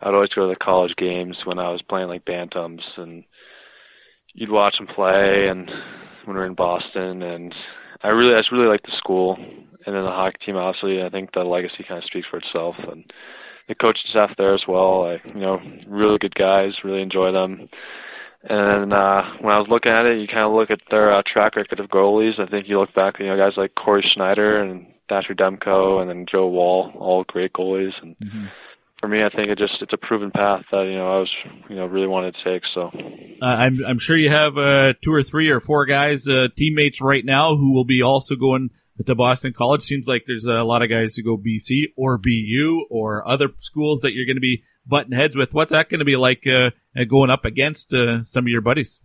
I'd 0.00 0.14
always 0.14 0.30
go 0.30 0.46
to 0.46 0.54
the 0.54 0.64
college 0.64 0.94
games 0.96 1.36
when 1.44 1.58
I 1.58 1.70
was 1.70 1.82
playing 1.82 2.08
like 2.08 2.24
bantams, 2.24 2.82
and 2.96 3.24
you'd 4.34 4.50
watch 4.50 4.76
them 4.78 4.86
play. 4.86 5.48
And 5.50 5.68
when 6.24 6.34
we 6.36 6.40
were 6.40 6.46
in 6.46 6.54
Boston, 6.54 7.22
and 7.22 7.54
I 8.02 8.08
really, 8.08 8.34
I 8.34 8.40
just 8.40 8.52
really 8.52 8.68
liked 8.68 8.86
the 8.86 8.96
school, 8.96 9.36
and 9.38 9.94
then 9.94 10.04
the 10.04 10.10
hockey 10.10 10.38
team. 10.46 10.56
Obviously, 10.56 11.02
I 11.02 11.08
think 11.08 11.32
the 11.32 11.40
legacy 11.40 11.84
kind 11.86 11.98
of 11.98 12.04
speaks 12.04 12.28
for 12.30 12.38
itself, 12.38 12.76
and 12.90 13.04
the 13.68 13.74
coaching 13.74 14.08
staff 14.10 14.30
there 14.36 14.54
as 14.54 14.62
well. 14.66 15.04
I, 15.04 15.28
you 15.28 15.40
know, 15.40 15.60
really 15.86 16.18
good 16.18 16.34
guys. 16.34 16.72
Really 16.84 17.02
enjoy 17.02 17.32
them. 17.32 17.68
And 18.42 18.92
uh, 18.92 19.22
when 19.40 19.52
I 19.52 19.58
was 19.58 19.66
looking 19.68 19.92
at 19.92 20.06
it, 20.06 20.20
you 20.20 20.26
kind 20.26 20.46
of 20.46 20.52
look 20.52 20.70
at 20.70 20.80
their 20.90 21.12
uh, 21.12 21.22
track 21.30 21.56
record 21.56 21.80
of 21.80 21.90
goalies. 21.90 22.38
I 22.40 22.46
think 22.46 22.68
you 22.68 22.78
look 22.78 22.94
back, 22.94 23.18
you 23.18 23.26
know, 23.26 23.36
guys 23.36 23.56
like 23.56 23.74
Cory 23.74 24.08
Schneider 24.14 24.62
and 24.62 24.86
Thatcher 25.08 25.34
Demko, 25.34 26.00
and 26.00 26.08
then 26.08 26.24
Joe 26.30 26.46
Woll, 26.48 26.92
all 26.98 27.24
great 27.26 27.52
goalies. 27.52 27.92
And 28.00 28.14
for 29.00 29.08
me, 29.08 29.22
I 29.22 29.28
think 29.34 29.48
it 29.50 29.58
just 29.58 29.74
it's 29.80 29.92
a 29.92 29.96
proven 29.96 30.30
path 30.30 30.62
that 30.70 30.82
you 30.84 30.96
know 30.96 31.16
I 31.16 31.18
was 31.20 31.30
you 31.68 31.76
know 31.76 31.86
really 31.86 32.06
wanted 32.06 32.34
to 32.36 32.44
take. 32.44 32.62
So 32.74 32.90
Uh, 33.42 33.44
I'm 33.44 33.78
I'm 33.86 33.98
sure 33.98 34.16
you 34.16 34.30
have 34.30 34.56
uh, 34.56 34.94
two 35.04 35.12
or 35.12 35.22
three 35.22 35.50
or 35.50 35.60
four 35.60 35.86
guys, 35.86 36.26
uh, 36.28 36.48
teammates 36.56 37.00
right 37.00 37.24
now 37.24 37.56
who 37.56 37.72
will 37.72 37.84
be 37.84 38.02
also 38.02 38.34
going 38.34 38.70
to 39.06 39.14
Boston 39.14 39.52
College. 39.56 39.82
Seems 39.82 40.06
like 40.06 40.24
there's 40.26 40.46
a 40.46 40.62
lot 40.62 40.82
of 40.82 40.90
guys 40.90 41.14
who 41.14 41.22
go 41.22 41.36
BC 41.36 41.92
or 41.96 42.18
BU 42.18 42.86
or 42.90 43.26
other 43.28 43.48
schools 43.60 44.00
that 44.02 44.12
you're 44.12 44.26
going 44.26 44.36
to 44.36 44.40
be 44.40 44.62
butting 44.86 45.12
heads 45.12 45.36
with. 45.36 45.54
What's 45.54 45.70
that 45.72 45.88
going 45.88 46.00
to 46.00 46.04
be 46.04 46.16
like 46.16 46.44
uh, 46.46 46.70
going 47.08 47.30
up 47.30 47.44
against 47.44 47.94
uh, 47.94 48.24
some 48.24 48.44
of 48.44 48.48
your 48.48 48.60
buddies? 48.60 49.00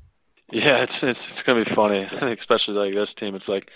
yeah, 0.54 0.84
it's 0.84 0.94
it's 1.02 1.20
it's 1.32 1.46
gonna 1.46 1.66
be 1.66 1.76
funny, 1.76 2.04
especially 2.40 2.76
like 2.76 2.94
this 2.94 3.14
team. 3.20 3.36
It's 3.36 3.48
like 3.48 3.68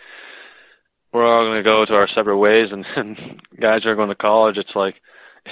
we're 1.11 1.25
all 1.25 1.45
gonna 1.45 1.63
go 1.63 1.85
to 1.85 1.93
our 1.93 2.07
separate 2.07 2.37
ways, 2.37 2.69
and, 2.71 2.85
and 2.95 3.41
guys 3.59 3.85
are 3.85 3.95
going 3.95 4.09
to 4.09 4.15
college. 4.15 4.57
It's 4.57 4.75
like 4.75 4.95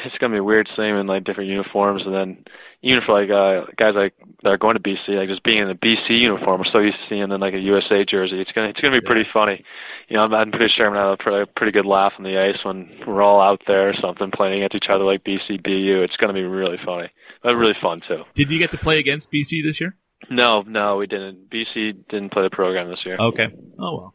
it's 0.06 0.18
gonna 0.18 0.36
be 0.36 0.40
weird 0.40 0.68
seeing 0.76 0.92
them 0.92 1.02
in 1.02 1.08
like 1.08 1.24
different 1.24 1.50
uniforms, 1.50 2.04
and 2.06 2.14
then 2.14 2.46
even 2.82 3.02
for 3.06 3.20
like 3.20 3.30
uh, 3.30 3.72
guys 3.78 3.94
like 3.96 4.14
that 4.44 4.50
are 4.50 4.58
going 4.58 4.76
to 4.76 4.82
BC, 4.82 5.18
like 5.18 5.30
just 5.30 5.44
being 5.44 5.60
in 5.60 5.70
a 5.70 5.76
BC 5.76 6.10
uniform, 6.10 6.60
we're 6.60 6.72
so 6.72 6.80
used 6.80 6.98
to 6.98 7.10
seeing 7.10 7.22
in 7.22 7.40
like 7.40 7.54
a 7.54 7.60
USA 7.60 8.06
jersey. 8.06 8.40
It's 8.40 8.52
gonna 8.52 8.70
it's 8.70 8.80
gonna 8.80 9.00
be 9.00 9.06
pretty 9.06 9.28
funny. 9.34 9.64
You 10.08 10.18
know, 10.18 10.24
I'm, 10.24 10.34
I'm 10.34 10.52
pretty 10.52 10.74
sure 10.76 10.86
I'm 10.86 10.94
gonna 10.94 11.10
have 11.10 11.20
a 11.20 11.24
pretty, 11.24 11.52
pretty 11.56 11.72
good 11.72 11.86
laugh 11.86 12.14
on 12.18 12.24
the 12.24 12.38
ice 12.38 12.64
when 12.64 12.90
we're 13.08 13.22
all 13.22 13.42
out 13.42 13.62
there 13.68 13.90
or 13.90 13.94
something 14.02 14.32
playing 14.32 14.62
against 14.62 14.76
each 14.76 14.90
other 14.90 15.04
like 15.04 15.24
BC 15.24 15.64
BU. 15.64 16.04
It's 16.04 16.18
gonna 16.18 16.34
be 16.34 16.44
really 16.44 16.78
funny, 16.86 17.10
but 17.42 17.56
really 17.56 17.78
fun 17.82 18.02
too. 18.08 18.24
Did 18.36 18.50
you 18.50 18.60
get 18.60 18.72
to 18.72 18.78
play 18.78 19.00
against 19.00 19.32
BC 19.32 19.64
this 19.66 19.82
year? 19.82 19.96
No, 20.30 20.62
no, 20.62 20.98
we 20.98 21.08
didn't. 21.08 21.50
BC 21.50 22.08
didn't 22.10 22.32
play 22.32 22.44
the 22.44 22.50
program 22.50 22.90
this 22.90 23.06
year. 23.06 23.18
Okay. 23.20 23.48
Oh 23.80 23.98
well. 23.98 24.14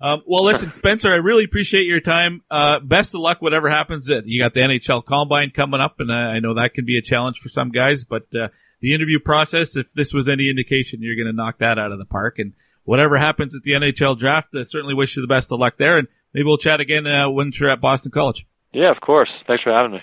Um, 0.00 0.22
well, 0.26 0.44
listen, 0.44 0.72
Spencer, 0.74 1.12
I 1.12 1.16
really 1.16 1.44
appreciate 1.44 1.86
your 1.86 2.00
time. 2.00 2.42
Uh, 2.50 2.80
best 2.80 3.14
of 3.14 3.20
luck, 3.20 3.42
whatever 3.42 3.68
happens. 3.68 4.10
Uh, 4.10 4.22
You 4.24 4.42
got 4.42 4.54
the 4.54 4.60
NHL 4.60 5.04
Combine 5.04 5.50
coming 5.50 5.80
up, 5.80 5.96
and 6.00 6.10
uh, 6.10 6.14
I 6.14 6.38
know 6.40 6.54
that 6.54 6.74
can 6.74 6.84
be 6.84 6.96
a 6.98 7.02
challenge 7.02 7.38
for 7.38 7.48
some 7.48 7.70
guys. 7.70 8.04
But 8.04 8.22
uh, 8.34 8.48
the 8.80 8.94
interview 8.94 9.18
process, 9.18 9.76
if 9.76 9.92
this 9.92 10.12
was 10.12 10.28
any 10.28 10.48
indication, 10.48 11.00
you're 11.02 11.16
going 11.16 11.26
to 11.26 11.36
knock 11.36 11.58
that 11.58 11.78
out 11.78 11.92
of 11.92 11.98
the 11.98 12.06
park. 12.06 12.38
And 12.38 12.54
whatever 12.84 13.18
happens 13.18 13.54
at 13.54 13.62
the 13.62 13.72
NHL 13.72 14.18
Draft, 14.18 14.48
I 14.58 14.62
certainly 14.62 14.94
wish 14.94 15.16
you 15.16 15.22
the 15.22 15.28
best 15.28 15.52
of 15.52 15.58
luck 15.60 15.74
there. 15.78 15.98
And 15.98 16.08
maybe 16.32 16.44
we'll 16.44 16.56
chat 16.58 16.80
again 16.80 17.06
uh, 17.06 17.28
once 17.28 17.60
you're 17.60 17.70
at 17.70 17.80
Boston 17.80 18.10
College. 18.10 18.46
Yeah, 18.72 18.90
of 18.90 19.00
course. 19.00 19.30
Thanks 19.46 19.62
for 19.62 19.72
having 19.72 19.92
me. 19.92 20.00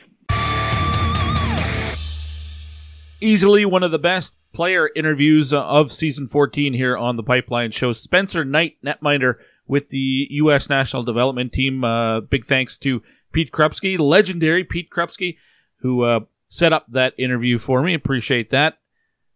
easily 3.20 3.66
one 3.66 3.82
of 3.84 3.92
the 3.92 3.98
best 3.98 4.36
player 4.54 4.90
interviews 4.96 5.54
of 5.54 5.92
season 5.92 6.28
14 6.28 6.74
here 6.74 6.96
on 6.96 7.16
the 7.16 7.24
Pipeline 7.24 7.72
Show. 7.72 7.92
Spencer 7.92 8.46
Knight, 8.46 8.78
netminder 8.86 9.36
with 9.68 9.90
the 9.90 10.28
U.S. 10.32 10.70
National 10.70 11.04
Development 11.04 11.52
Team. 11.52 11.84
Uh, 11.84 12.22
big 12.22 12.46
thanks 12.46 12.78
to 12.80 13.02
Pete 13.32 13.52
Krupski, 13.52 14.00
legendary 14.00 14.64
Pete 14.64 14.90
Krupski, 14.90 15.38
who 15.82 16.04
uh, 16.04 16.22
set 16.50 16.74
up 16.74 16.86
that 16.90 17.14
interview 17.18 17.58
for 17.58 17.82
me. 17.82 17.94
Appreciate 17.94 18.50
that. 18.52 18.80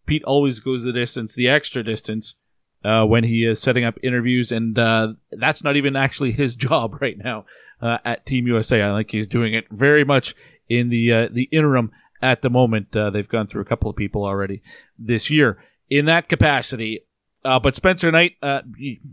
Pete 0.06 0.24
always 0.24 0.60
goes 0.60 0.84
the 0.84 0.92
distance, 0.92 1.34
the 1.34 1.48
extra 1.48 1.84
distance, 1.84 2.36
uh, 2.84 3.06
when 3.06 3.24
he 3.24 3.46
is 3.46 3.60
setting 3.60 3.84
up 3.84 3.98
interviews, 4.02 4.52
and 4.52 4.78
uh, 4.78 5.14
that's 5.32 5.64
not 5.64 5.76
even 5.76 5.96
actually 5.96 6.32
his 6.32 6.56
job 6.68 7.02
right 7.02 7.18
now 7.18 7.46
uh, 7.82 7.98
at 8.04 8.26
Team 8.26 8.48
USA. 8.48 8.82
I 8.82 8.98
think 8.98 9.12
he's 9.12 9.28
doing 9.28 9.54
it 9.54 9.66
very 9.72 10.04
much 10.04 10.36
in 10.68 10.90
the 10.90 11.12
uh, 11.14 11.28
the 11.32 11.44
interim 11.52 11.92
at 12.22 12.42
the 12.42 12.50
moment. 12.50 12.92
They've 12.92 13.28
gone 13.28 13.48
through 13.48 13.62
a 13.62 13.66
couple 13.66 13.90
of 13.90 13.96
people 13.96 14.24
already 14.26 14.62
this 14.98 15.30
year 15.30 15.64
in 15.90 16.06
that 16.06 16.30
capacity. 16.30 17.02
Uh, 17.44 17.60
but 17.60 17.76
Spencer 17.76 18.12
Knight, 18.12 18.34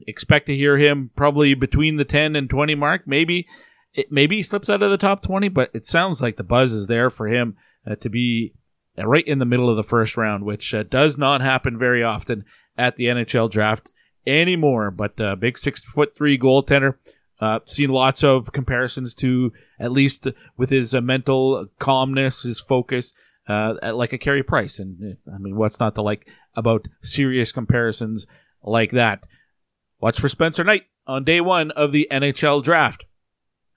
expect 0.06 0.46
to 0.46 0.56
hear 0.56 0.76
him 0.76 1.10
probably 1.16 1.54
between 1.54 1.96
the 1.96 2.04
10 2.04 2.36
and 2.36 2.50
20 2.50 2.74
mark. 2.74 3.06
Maybe 3.06 3.46
it, 3.94 4.12
maybe 4.12 4.36
he 4.36 4.42
slips 4.42 4.68
out 4.68 4.82
of 4.82 4.90
the 4.90 4.98
top 4.98 5.22
20, 5.22 5.48
but 5.48 5.70
it 5.72 5.86
sounds 5.86 6.20
like 6.20 6.36
the 6.36 6.42
buzz 6.42 6.72
is 6.72 6.86
there 6.88 7.08
for 7.08 7.28
him 7.28 7.56
to 8.00 8.10
be 8.10 8.52
right 9.06 9.26
in 9.26 9.38
the 9.38 9.44
middle 9.44 9.70
of 9.70 9.76
the 9.76 9.82
first 9.82 10.16
round, 10.16 10.44
which 10.44 10.74
does 10.90 11.16
not 11.16 11.40
happen 11.40 11.78
very 11.78 12.02
often 12.02 12.44
at 12.76 12.96
the 12.96 13.06
NHL 13.06 13.50
draft 13.50 13.90
anymore. 14.26 14.90
But 14.90 15.20
uh, 15.20 15.36
big 15.36 15.58
six 15.58 15.82
foot 15.82 16.16
three 16.16 16.38
goaltender. 16.38 16.94
Uh, 17.40 17.60
seen 17.66 17.90
lots 17.90 18.24
of 18.24 18.52
comparisons 18.52 19.14
to 19.14 19.52
at 19.78 19.92
least 19.92 20.26
with 20.56 20.70
his 20.70 20.92
uh, 20.92 21.00
mental 21.00 21.68
calmness, 21.78 22.42
his 22.42 22.58
focus, 22.58 23.14
uh, 23.48 23.74
like 23.94 24.12
a 24.12 24.18
Carey 24.18 24.42
Price. 24.42 24.80
And 24.80 25.16
uh, 25.26 25.34
I 25.34 25.38
mean, 25.38 25.56
what's 25.56 25.78
not 25.78 25.94
to 25.94 26.02
like 26.02 26.28
about 26.58 26.88
serious 27.02 27.52
comparisons 27.52 28.26
like 28.62 28.90
that? 28.90 29.20
Watch 30.00 30.20
for 30.20 30.28
Spencer 30.28 30.64
Knight 30.64 30.82
on 31.06 31.24
day 31.24 31.40
one 31.40 31.70
of 31.70 31.92
the 31.92 32.08
NHL 32.10 32.62
draft. 32.62 33.04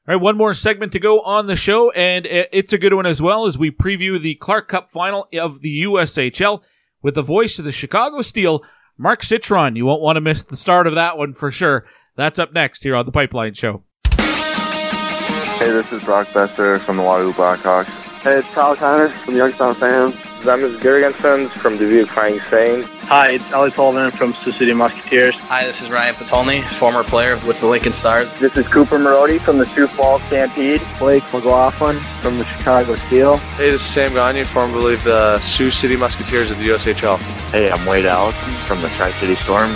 All 0.07 0.15
right, 0.15 0.21
one 0.21 0.35
more 0.35 0.55
segment 0.55 0.91
to 0.93 0.99
go 0.99 1.21
on 1.21 1.45
the 1.45 1.55
show, 1.55 1.91
and 1.91 2.25
it's 2.25 2.73
a 2.73 2.79
good 2.79 2.95
one 2.95 3.05
as 3.05 3.21
well 3.21 3.45
as 3.45 3.57
we 3.57 3.69
preview 3.69 4.19
the 4.19 4.33
Clark 4.35 4.67
Cup 4.67 4.91
final 4.91 5.27
of 5.39 5.61
the 5.61 5.83
USHL 5.83 6.61
with 7.03 7.13
the 7.13 7.21
voice 7.21 7.59
of 7.59 7.65
the 7.65 7.71
Chicago 7.71 8.21
Steel, 8.21 8.63
Mark 8.97 9.23
Citron. 9.23 9.75
You 9.75 9.85
won't 9.85 10.01
want 10.01 10.17
to 10.17 10.21
miss 10.21 10.43
the 10.43 10.57
start 10.57 10.87
of 10.87 10.95
that 10.95 11.19
one 11.19 11.33
for 11.33 11.51
sure. 11.51 11.85
That's 12.15 12.39
up 12.39 12.51
next 12.51 12.81
here 12.83 12.95
on 12.95 13.05
the 13.05 13.11
Pipeline 13.11 13.53
Show. 13.53 13.83
Hey, 14.07 15.71
this 15.71 15.91
is 15.91 16.03
Brock 16.03 16.27
Boeser 16.29 16.79
from 16.79 16.97
the 16.97 17.03
Waterloo 17.03 17.33
Blackhawks. 17.33 17.85
Hey, 18.21 18.39
it's 18.39 18.49
Kyle 18.49 18.75
Connor 18.75 19.09
from 19.09 19.33
the 19.33 19.39
Youngstown 19.39 19.75
Fans. 19.75 20.15
I'm 20.47 20.79
Gary 20.79 21.03
Gunsons 21.03 21.49
from 21.49 21.77
Dubuque 21.77 22.09
Fighting 22.09 22.39
Saints. 22.49 22.89
Hi, 23.03 23.31
it's 23.31 23.53
Ali 23.53 23.69
Sullivan 23.71 24.09
from 24.09 24.33
Sioux 24.33 24.51
City 24.51 24.73
Musketeers. 24.73 25.35
Hi, 25.35 25.65
this 25.65 25.83
is 25.83 25.91
Ryan 25.91 26.15
Patolny, 26.15 26.63
former 26.63 27.03
player 27.03 27.39
with 27.45 27.59
the 27.59 27.67
Lincoln 27.67 27.93
Stars. 27.93 28.31
This 28.39 28.57
is 28.57 28.67
Cooper 28.67 28.97
Marody 28.97 29.39
from 29.39 29.57
the 29.57 29.65
Sioux 29.67 29.87
Falls 29.87 30.23
Stampede. 30.23 30.81
Blake 30.97 31.23
McLaughlin 31.31 31.97
from 32.21 32.39
the 32.39 32.45
Chicago 32.45 32.95
Steel. 32.95 33.37
Hey, 33.37 33.69
this 33.69 33.81
is 33.81 33.87
Sam 33.87 34.13
Gagne, 34.13 34.43
formerly 34.45 34.95
of 34.95 35.03
the 35.03 35.39
Sioux 35.39 35.69
City 35.69 35.95
Musketeers 35.95 36.49
of 36.49 36.57
the 36.57 36.69
USHL. 36.69 37.17
Hey, 37.51 37.69
I'm 37.69 37.85
Wade 37.85 38.05
Allison 38.05 38.53
from 38.65 38.81
the 38.81 38.89
Tri-City 38.89 39.35
Storm. 39.35 39.69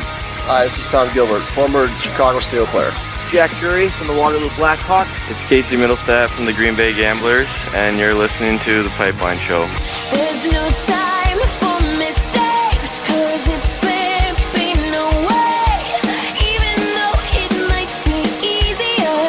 Hi, 0.47 0.63
this 0.63 0.79
is 0.79 0.85
Tom 0.85 1.13
Gilbert, 1.13 1.41
former 1.41 1.87
Chicago 1.99 2.39
Steel 2.39 2.65
player. 2.67 2.91
Jack 3.31 3.51
Drury 3.59 3.89
from 3.89 4.07
the 4.07 4.13
Waterloo 4.13 4.49
Blackhawks. 4.49 5.09
It's 5.29 5.39
Casey 5.47 5.75
Mittelstadt 5.75 6.29
from 6.29 6.45
the 6.45 6.53
Green 6.53 6.75
Bay 6.75 6.93
Gamblers, 6.95 7.47
and 7.73 7.97
you're 7.97 8.13
listening 8.13 8.59
to 8.59 8.83
The 8.83 8.89
Pipeline 8.91 9.37
Show. 9.39 9.67
There's 10.13 10.45
no 10.49 10.69
time 10.85 11.37
for 11.59 11.81
mistakes, 11.97 13.01
cause 13.05 13.47
it's 13.49 13.65
slipping 13.81 14.79
away. 14.93 15.99
Even 16.47 16.75
though 16.95 17.17
it 17.35 17.51
might 17.67 17.91
be 18.05 18.23
easier, 18.39 19.19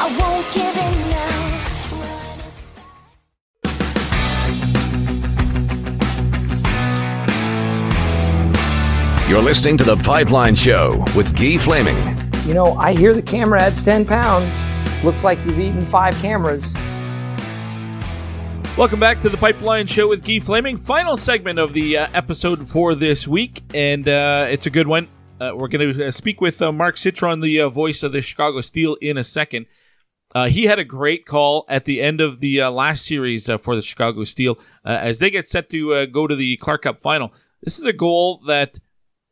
I 0.00 0.06
won't 0.18 0.46
give 0.52 0.76
in 0.76 0.96
now. 9.22 9.28
You're 9.28 9.42
listening 9.42 9.76
to 9.78 9.84
The 9.84 9.96
Pipeline 9.96 10.56
Show 10.56 11.04
with 11.14 11.36
Guy 11.38 11.58
Flaming. 11.58 12.25
You 12.46 12.54
know, 12.54 12.74
I 12.74 12.94
hear 12.94 13.12
the 13.12 13.22
camera 13.22 13.60
adds 13.60 13.82
10 13.82 14.06
pounds. 14.06 14.68
Looks 15.02 15.24
like 15.24 15.36
you've 15.44 15.58
eaten 15.58 15.82
five 15.82 16.14
cameras. 16.22 16.72
Welcome 18.78 19.00
back 19.00 19.20
to 19.22 19.28
the 19.28 19.36
Pipeline 19.36 19.88
Show 19.88 20.10
with 20.10 20.24
Guy 20.24 20.38
Flaming. 20.38 20.76
Final 20.76 21.16
segment 21.16 21.58
of 21.58 21.72
the 21.72 21.98
uh, 21.98 22.08
episode 22.14 22.68
for 22.68 22.94
this 22.94 23.26
week, 23.26 23.64
and 23.74 24.06
uh, 24.06 24.46
it's 24.48 24.64
a 24.64 24.70
good 24.70 24.86
one. 24.86 25.08
Uh, 25.40 25.54
we're 25.56 25.66
going 25.66 25.92
to 25.92 26.12
speak 26.12 26.40
with 26.40 26.62
uh, 26.62 26.70
Mark 26.70 26.98
Citron, 26.98 27.40
the 27.40 27.62
uh, 27.62 27.68
voice 27.68 28.04
of 28.04 28.12
the 28.12 28.22
Chicago 28.22 28.60
Steel, 28.60 28.94
in 29.00 29.18
a 29.18 29.24
second. 29.24 29.66
Uh, 30.32 30.46
he 30.46 30.66
had 30.66 30.78
a 30.78 30.84
great 30.84 31.26
call 31.26 31.64
at 31.68 31.84
the 31.84 32.00
end 32.00 32.20
of 32.20 32.38
the 32.38 32.60
last 32.60 33.04
series 33.04 33.50
for 33.60 33.74
the 33.74 33.82
Chicago 33.82 34.22
Steel 34.22 34.56
as 34.84 35.18
they 35.18 35.30
get 35.30 35.48
set 35.48 35.68
to 35.70 36.06
go 36.06 36.28
to 36.28 36.36
the 36.36 36.56
Clark 36.58 36.82
Cup 36.82 37.00
final. 37.02 37.32
This 37.60 37.76
is 37.76 37.86
a 37.86 37.92
goal 37.92 38.40
that 38.46 38.78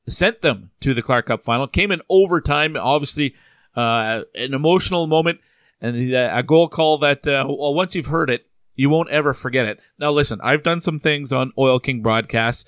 sent 0.08 0.42
them 0.42 0.70
to 0.80 0.94
the 0.94 1.02
Clark 1.02 1.26
Cup 1.26 1.42
final. 1.42 1.66
Came 1.66 1.90
in 1.90 2.02
overtime, 2.08 2.76
obviously 2.76 3.34
uh, 3.76 4.22
an 4.34 4.54
emotional 4.54 5.06
moment, 5.06 5.40
and 5.80 5.96
a 6.14 6.42
goal 6.42 6.68
call 6.68 6.98
that 6.98 7.26
uh, 7.26 7.44
well, 7.48 7.74
once 7.74 7.94
you've 7.94 8.06
heard 8.06 8.30
it, 8.30 8.46
you 8.76 8.90
won't 8.90 9.10
ever 9.10 9.32
forget 9.32 9.66
it. 9.66 9.80
Now, 9.98 10.10
listen, 10.10 10.40
I've 10.42 10.62
done 10.62 10.80
some 10.80 10.98
things 10.98 11.32
on 11.32 11.52
Oil 11.56 11.78
King 11.78 12.02
broadcasts, 12.02 12.64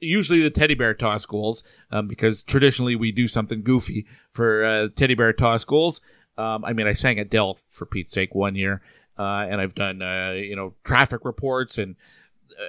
usually 0.00 0.42
the 0.42 0.50
teddy 0.50 0.74
bear 0.74 0.94
toss 0.94 1.26
goals, 1.26 1.62
um, 1.90 2.06
because 2.08 2.42
traditionally 2.42 2.96
we 2.96 3.12
do 3.12 3.26
something 3.28 3.62
goofy 3.62 4.06
for 4.30 4.64
uh, 4.64 4.88
teddy 4.94 5.14
bear 5.14 5.32
toss 5.32 5.64
goals. 5.64 6.00
Um, 6.36 6.64
I 6.64 6.72
mean, 6.72 6.86
I 6.86 6.92
sang 6.92 7.18
Adele 7.18 7.58
for 7.68 7.86
Pete's 7.86 8.12
sake 8.12 8.34
one 8.34 8.54
year, 8.54 8.80
uh, 9.18 9.46
and 9.50 9.60
I've 9.60 9.74
done 9.74 10.00
uh, 10.02 10.32
you 10.32 10.54
know 10.54 10.74
traffic 10.84 11.24
reports 11.24 11.78
and 11.78 11.96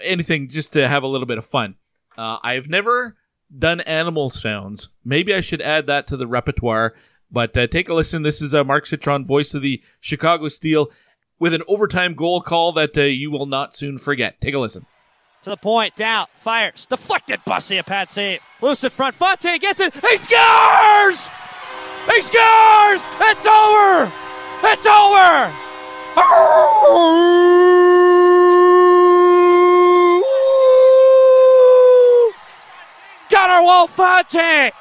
anything 0.04 0.50
just 0.50 0.74
to 0.74 0.88
have 0.88 1.04
a 1.04 1.08
little 1.08 1.28
bit 1.28 1.38
of 1.38 1.46
fun. 1.46 1.76
Uh, 2.18 2.38
I've 2.42 2.70
never 2.70 3.16
done 3.58 3.82
animal 3.82 4.30
sounds. 4.30 4.90
Maybe 5.04 5.34
I 5.34 5.42
should 5.42 5.62
add 5.62 5.88
that 5.88 6.08
to 6.08 6.18
the 6.18 6.28
repertoire. 6.28 6.94
But 7.32 7.56
uh, 7.56 7.68
take 7.68 7.90
a 7.90 7.94
listen. 7.94 8.24
This 8.24 8.42
is 8.42 8.56
uh, 8.56 8.64
Mark 8.64 8.88
Citron, 8.88 9.26
voice 9.26 9.54
of 9.54 9.62
the 9.62 9.84
Chicago 10.00 10.50
Steel, 10.50 10.90
with 11.38 11.54
an 11.54 11.62
overtime 11.68 12.16
goal 12.16 12.42
call 12.42 12.72
that 12.74 12.98
uh, 12.98 13.02
you 13.02 13.30
will 13.30 13.46
not 13.46 13.76
soon 13.76 13.98
forget. 13.98 14.42
Take 14.42 14.56
a 14.56 14.60
listen. 14.60 14.86
To 15.44 15.52
the 15.52 15.58
point, 15.58 15.96
down, 15.96 16.28
fires, 16.42 16.86
deflected, 16.86 17.40
Bussy, 17.46 17.78
a 17.78 18.08
save. 18.10 18.42
Loose 18.62 18.84
in 18.84 18.90
front, 18.90 19.16
Fontaine 19.16 19.60
gets 19.60 19.80
it, 19.80 19.94
he 19.94 20.18
scores! 20.18 21.30
He 22.08 22.22
scores! 22.22 23.04
It's 23.22 23.46
over! 23.46 24.12
It's 24.64 24.86
over! 24.86 25.54
Wolfe 33.48 33.92
Fontaine! 33.92 34.72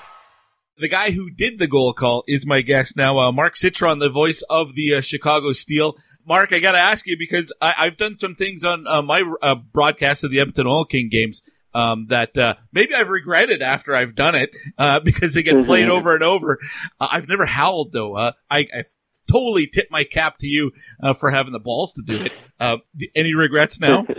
The 0.78 0.88
guy 0.88 1.12
who 1.12 1.30
did 1.30 1.58
the 1.58 1.68
goal 1.68 1.92
call 1.92 2.24
is 2.26 2.44
my 2.44 2.60
guest 2.60 2.96
now, 2.96 3.18
uh, 3.18 3.32
Mark 3.32 3.56
Citron, 3.56 4.00
the 4.00 4.08
voice 4.08 4.42
of 4.50 4.74
the 4.74 4.94
uh, 4.94 5.00
Chicago 5.00 5.52
Steel. 5.52 5.94
Mark, 6.26 6.52
I 6.52 6.58
got 6.58 6.72
to 6.72 6.78
ask 6.78 7.06
you 7.06 7.16
because 7.16 7.52
I, 7.60 7.84
have 7.84 7.96
done 7.96 8.18
some 8.18 8.34
things 8.34 8.64
on 8.64 8.86
uh, 8.86 9.00
my 9.02 9.22
uh, 9.42 9.54
broadcast 9.54 10.24
of 10.24 10.30
the 10.30 10.40
Edmonton 10.40 10.66
Oil 10.66 10.84
King 10.84 11.08
games 11.10 11.40
um, 11.72 12.06
that 12.10 12.36
uh, 12.36 12.54
maybe 12.72 12.94
I've 12.94 13.08
regretted 13.08 13.62
after 13.62 13.94
I've 13.94 14.16
done 14.16 14.34
it 14.34 14.50
uh, 14.76 15.00
because 15.04 15.34
they 15.34 15.42
get 15.44 15.64
played 15.64 15.88
over 15.88 16.14
and 16.14 16.24
over. 16.24 16.58
I've 17.00 17.28
never 17.28 17.46
howled 17.46 17.92
though. 17.92 18.16
I, 18.16 18.32
I 18.50 18.84
totally 19.30 19.68
tip 19.68 19.86
my 19.90 20.02
cap 20.02 20.38
to 20.38 20.46
you 20.46 20.72
for 21.16 21.30
having 21.30 21.52
the 21.52 21.60
balls 21.60 21.92
to 21.92 22.02
do 22.02 22.24
it. 22.24 23.10
any 23.14 23.34
regrets 23.34 23.78
now? 23.78 24.04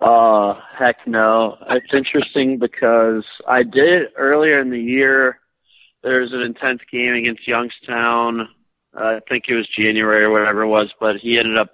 Uh, 0.00 0.54
heck 0.78 1.06
no. 1.06 1.58
It's 1.68 1.92
interesting 1.92 2.58
because 2.58 3.24
I 3.46 3.62
did 3.62 4.08
earlier 4.16 4.60
in 4.60 4.70
the 4.70 4.80
year. 4.80 5.38
There's 6.02 6.32
an 6.32 6.40
intense 6.40 6.80
game 6.90 7.14
against 7.14 7.46
Youngstown. 7.46 8.48
Uh, 8.98 9.04
I 9.04 9.20
think 9.28 9.44
it 9.48 9.54
was 9.54 9.68
January 9.78 10.24
or 10.24 10.30
whatever 10.30 10.62
it 10.62 10.68
was, 10.68 10.90
but 10.98 11.16
he 11.16 11.38
ended 11.38 11.58
up 11.58 11.70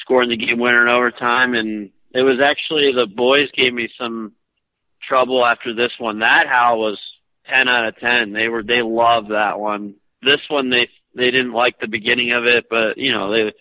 scoring 0.00 0.30
the 0.30 0.36
game 0.36 0.60
winner 0.60 0.82
in 0.82 0.88
overtime. 0.88 1.54
And 1.54 1.90
it 2.14 2.22
was 2.22 2.38
actually 2.42 2.92
the 2.92 3.06
boys 3.06 3.48
gave 3.56 3.74
me 3.74 3.88
some 3.98 4.32
trouble 5.06 5.44
after 5.44 5.74
this 5.74 5.92
one. 5.98 6.20
That 6.20 6.46
howl 6.46 6.78
was 6.78 6.98
10 7.50 7.68
out 7.68 7.88
of 7.88 7.96
10. 7.98 8.32
They 8.32 8.48
were, 8.48 8.62
they 8.62 8.82
loved 8.82 9.30
that 9.30 9.58
one. 9.58 9.96
This 10.22 10.40
one, 10.48 10.70
they, 10.70 10.88
they 11.16 11.30
didn't 11.32 11.52
like 11.52 11.80
the 11.80 11.88
beginning 11.88 12.32
of 12.32 12.44
it, 12.44 12.66
but 12.70 12.96
you 12.96 13.12
know, 13.12 13.32
they, 13.32 13.52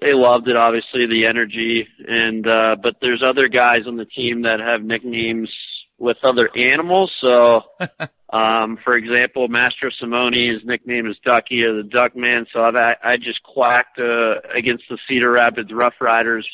they 0.00 0.14
loved 0.14 0.48
it, 0.48 0.56
obviously, 0.56 1.06
the 1.06 1.26
energy. 1.26 1.86
And, 2.06 2.46
uh, 2.46 2.76
but 2.82 2.96
there's 3.00 3.22
other 3.22 3.48
guys 3.48 3.82
on 3.86 3.96
the 3.96 4.04
team 4.04 4.42
that 4.42 4.60
have 4.60 4.82
nicknames 4.82 5.50
with 5.98 6.16
other 6.22 6.50
animals. 6.56 7.12
So, 7.20 7.62
um, 8.32 8.78
for 8.82 8.96
example, 8.96 9.48
Mastrosimone, 9.48 10.54
his 10.54 10.64
nickname 10.64 11.06
is 11.06 11.16
Ducky 11.24 11.62
or 11.62 11.76
the 11.76 11.88
Duck 11.88 12.16
Man. 12.16 12.46
So 12.52 12.62
I've, 12.62 12.74
I 12.76 13.16
just 13.16 13.42
quacked, 13.42 13.98
uh, 13.98 14.40
against 14.54 14.84
the 14.88 14.98
Cedar 15.06 15.30
Rapids 15.30 15.70
Rough 15.72 15.94
Riders 16.00 16.48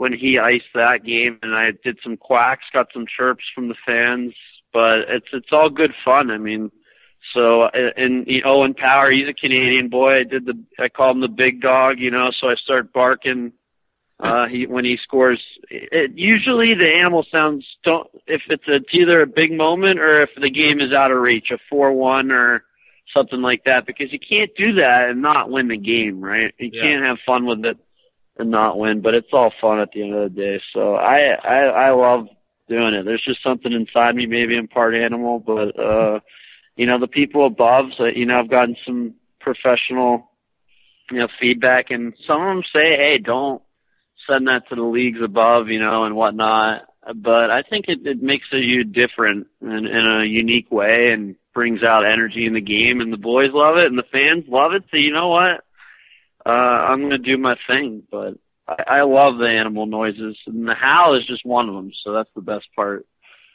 when 0.00 0.14
he 0.14 0.38
iced 0.38 0.72
that 0.74 1.04
game, 1.04 1.38
and 1.42 1.54
I 1.54 1.72
did 1.84 1.98
some 2.02 2.16
quacks, 2.16 2.64
got 2.72 2.86
some 2.90 3.04
chirps 3.06 3.44
from 3.54 3.68
the 3.68 3.74
fans, 3.84 4.32
but 4.72 5.00
it's 5.08 5.26
it's 5.34 5.52
all 5.52 5.68
good 5.68 5.92
fun. 6.02 6.30
I 6.30 6.38
mean, 6.38 6.70
so 7.34 7.64
and 7.72 8.26
you 8.26 8.42
know, 8.42 8.50
Owen 8.60 8.74
Power, 8.74 9.10
he's 9.10 9.28
a 9.28 9.34
Canadian 9.34 9.88
boy. 9.88 10.20
I 10.20 10.24
did 10.24 10.46
the 10.46 10.54
I 10.78 10.88
call 10.88 11.12
him 11.12 11.20
the 11.20 11.28
big 11.28 11.60
dog, 11.60 11.98
you 11.98 12.10
know. 12.10 12.30
So 12.40 12.48
I 12.48 12.54
start 12.56 12.92
barking 12.92 13.52
uh 14.20 14.46
he 14.48 14.66
when 14.66 14.84
he 14.84 14.98
scores 15.02 15.40
it, 15.70 16.12
usually 16.14 16.74
the 16.74 16.92
animal 17.00 17.24
sounds 17.32 17.64
don't 17.84 18.06
if 18.26 18.42
it's, 18.48 18.66
a, 18.68 18.76
it's 18.76 18.92
either 18.92 19.22
a 19.22 19.26
big 19.26 19.52
moment 19.52 19.98
or 19.98 20.22
if 20.22 20.30
the 20.40 20.50
game 20.50 20.80
is 20.80 20.92
out 20.92 21.10
of 21.10 21.18
reach 21.18 21.48
a 21.50 21.58
four 21.70 21.92
one 21.92 22.30
or 22.30 22.62
something 23.14 23.40
like 23.40 23.62
that 23.64 23.86
because 23.86 24.12
you 24.12 24.18
can't 24.18 24.50
do 24.56 24.74
that 24.74 25.08
and 25.10 25.22
not 25.22 25.50
win 25.50 25.68
the 25.68 25.76
game 25.78 26.20
right 26.20 26.54
you 26.58 26.70
Yeah. 26.72 26.82
can't 26.82 27.04
have 27.04 27.16
fun 27.24 27.46
with 27.46 27.64
it 27.64 27.78
and 28.38 28.50
not 28.50 28.78
win 28.78 29.00
but 29.00 29.14
it's 29.14 29.32
all 29.32 29.52
fun 29.60 29.80
at 29.80 29.90
the 29.92 30.02
end 30.02 30.14
of 30.14 30.34
the 30.34 30.40
day 30.40 30.60
so 30.74 30.94
i 30.96 31.34
i 31.42 31.58
i 31.86 31.90
love 31.90 32.28
doing 32.68 32.94
it 32.94 33.04
there's 33.04 33.24
just 33.26 33.42
something 33.42 33.72
inside 33.72 34.14
me 34.14 34.26
maybe 34.26 34.56
i'm 34.56 34.68
part 34.68 34.94
animal 34.94 35.38
but 35.40 35.78
uh 35.80 36.20
you 36.76 36.86
know 36.86 36.98
the 36.98 37.06
people 37.06 37.46
above 37.46 37.86
so 37.96 38.04
you 38.06 38.26
know 38.26 38.38
i've 38.40 38.50
gotten 38.50 38.76
some 38.86 39.14
professional 39.40 40.30
you 41.10 41.18
know 41.18 41.28
feedback 41.40 41.86
and 41.90 42.14
some 42.26 42.40
of 42.40 42.48
them 42.48 42.62
say 42.72 42.96
hey 42.96 43.18
don't 43.22 43.62
send 44.28 44.46
that 44.46 44.68
to 44.68 44.74
the 44.74 44.82
leagues 44.82 45.18
above, 45.22 45.68
you 45.68 45.80
know, 45.80 46.04
and 46.04 46.14
whatnot. 46.14 46.82
But 47.14 47.50
I 47.50 47.62
think 47.62 47.86
it, 47.88 48.06
it 48.06 48.22
makes 48.22 48.46
you 48.52 48.84
different 48.84 49.46
in, 49.62 49.86
in 49.86 50.20
a 50.22 50.24
unique 50.24 50.70
way 50.70 51.10
and 51.12 51.36
brings 51.54 51.82
out 51.82 52.04
energy 52.04 52.46
in 52.46 52.54
the 52.54 52.60
game, 52.60 53.00
and 53.00 53.12
the 53.12 53.16
boys 53.16 53.50
love 53.52 53.76
it 53.78 53.86
and 53.86 53.98
the 53.98 54.04
fans 54.12 54.44
love 54.48 54.72
it. 54.72 54.84
So 54.90 54.96
you 54.96 55.12
know 55.12 55.28
what? 55.28 55.64
Uh, 56.44 56.48
I'm 56.48 57.02
gonna 57.02 57.18
do 57.18 57.36
my 57.36 57.56
thing, 57.66 58.02
but 58.10 58.34
I, 58.68 58.98
I 58.98 59.02
love 59.02 59.38
the 59.38 59.48
animal 59.48 59.86
noises, 59.86 60.36
and 60.46 60.66
the 60.66 60.74
howl 60.74 61.16
is 61.16 61.26
just 61.26 61.44
one 61.44 61.68
of 61.68 61.74
them. 61.74 61.90
So 62.04 62.12
that's 62.12 62.30
the 62.34 62.42
best 62.42 62.66
part. 62.76 63.06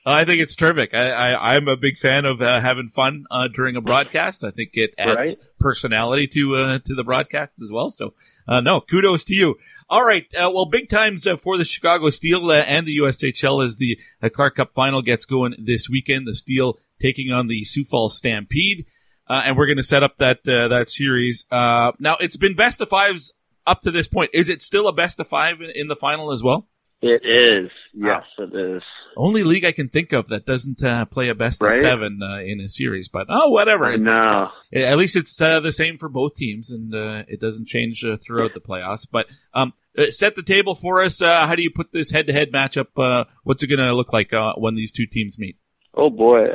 I 0.08 0.24
think 0.24 0.40
it's 0.40 0.56
terrific. 0.56 0.94
I, 0.94 1.10
I, 1.10 1.56
I'm 1.56 1.68
a 1.68 1.76
big 1.76 1.98
fan 1.98 2.26
of 2.26 2.40
uh, 2.42 2.62
having 2.62 2.90
fun 2.90 3.26
uh, 3.32 3.48
during 3.52 3.76
a 3.76 3.82
broadcast. 3.82 4.44
I 4.44 4.52
think 4.52 4.72
it 4.74 4.94
adds 5.00 5.16
Right. 5.18 5.38
personality 5.60 6.28
to 6.28 6.56
uh, 6.56 6.80
to 6.86 6.94
the 6.94 7.04
broadcast 7.04 7.60
as 7.62 7.72
well. 7.72 7.90
So, 7.90 8.14
uh, 8.48 8.62
no, 8.62 8.82
kudos 8.82 9.24
to 9.26 9.34
you. 9.34 9.56
All 9.90 10.06
right, 10.06 10.26
uh, 10.36 10.52
well, 10.54 10.66
big 10.68 10.90
times 10.90 11.26
uh, 11.26 11.38
for 11.38 11.58
the 11.58 11.66
Chicago 11.66 12.12
Steel 12.12 12.52
uh, 12.52 12.56
and 12.56 12.86
the 12.86 12.98
USHL 12.98 13.66
as 13.66 13.78
the 13.78 13.98
uh, 14.22 14.30
Clark 14.30 14.58
Cup 14.58 14.74
final 14.76 15.02
gets 15.02 15.26
going 15.26 15.56
this 15.58 15.90
weekend. 15.90 16.28
The 16.28 16.36
Steel 16.36 16.78
taking 17.02 17.32
on 17.32 17.48
the 17.48 17.64
Sioux 17.64 17.84
Falls 17.84 18.16
Stampede, 18.16 18.86
uh, 19.28 19.42
and 19.44 19.58
we're 19.58 19.66
going 19.66 19.78
to 19.78 19.84
set 19.84 20.04
up 20.04 20.18
that 20.18 20.38
uh, 20.48 20.68
that 20.68 20.88
series. 20.90 21.46
Uh, 21.52 21.94
now, 22.00 22.16
it's 22.20 22.38
been 22.38 22.56
best 22.56 22.80
of 22.80 22.90
fives 22.90 23.32
up 23.66 23.82
to 23.82 23.90
this 23.90 24.08
point. 24.08 24.30
Is 24.34 24.50
it 24.50 24.62
still 24.62 24.88
a 24.88 24.94
best 24.94 25.20
of 25.20 25.28
five 25.28 25.62
in, 25.62 25.72
in 25.74 25.88
the 25.88 25.96
final 25.96 26.32
as 26.32 26.44
well? 26.44 26.68
It 27.02 27.22
is, 27.26 27.70
yes, 27.94 28.24
it 28.40 28.56
is. 28.56 28.82
Only 29.18 29.44
league 29.44 29.66
I 29.66 29.74
can 29.74 29.90
think 29.90 30.12
of 30.12 30.30
that 30.30 30.46
doesn't 30.46 30.84
uh, 30.84 31.06
play 31.06 31.28
a 31.30 31.36
best 31.36 31.62
Right? 31.62 31.76
of 31.76 31.82
seven 31.82 32.20
uh, 32.24 32.40
in 32.40 32.60
a 32.62 32.70
series, 32.70 33.10
but 33.10 33.28
oh, 33.30 33.50
whatever. 33.50 33.92
It's- 33.92 34.00
know. 34.00 34.50
At 34.74 34.98
least 34.98 35.16
it's 35.16 35.40
uh, 35.40 35.60
the 35.60 35.72
same 35.72 35.98
for 35.98 36.10
both 36.10 36.36
teams, 36.36 36.72
and 36.72 36.96
uh, 36.96 37.24
it 37.28 37.40
doesn't 37.40 37.68
change 37.68 38.04
uh, 38.04 38.18
throughout 38.26 38.54
the 38.54 38.60
playoffs. 38.62 39.06
But 39.12 39.28
um, 39.54 39.74
uh, 39.98 40.06
set 40.10 40.36
the 40.36 40.42
table 40.42 40.74
for 40.74 41.04
us. 41.04 41.22
Uh, 41.22 41.46
how 41.46 41.56
do 41.56 41.62
you 41.64 41.70
put 41.70 41.92
this 41.92 42.10
head-to-head 42.12 42.52
matchup? 42.52 42.88
Uh, 42.98 43.26
what's 43.44 43.62
it 43.62 43.68
going 43.68 43.80
to 43.86 43.94
look 43.94 44.12
like 44.12 44.34
uh, 44.34 44.54
when 44.58 44.76
these 44.76 44.92
two 44.94 45.06
teams 45.06 45.38
meet? 45.38 45.58
Oh 45.94 46.10
boy, 46.10 46.48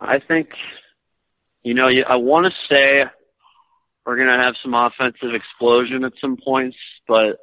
I 0.00 0.18
think 0.20 0.50
you 1.62 1.74
know. 1.74 1.88
I 1.88 2.16
want 2.16 2.46
to 2.46 2.52
say 2.68 3.04
we're 4.04 4.16
gonna 4.16 4.42
have 4.42 4.54
some 4.62 4.72
offensive 4.74 5.34
explosion 5.34 6.04
at 6.04 6.12
some 6.20 6.36
points, 6.42 6.76
but 7.08 7.38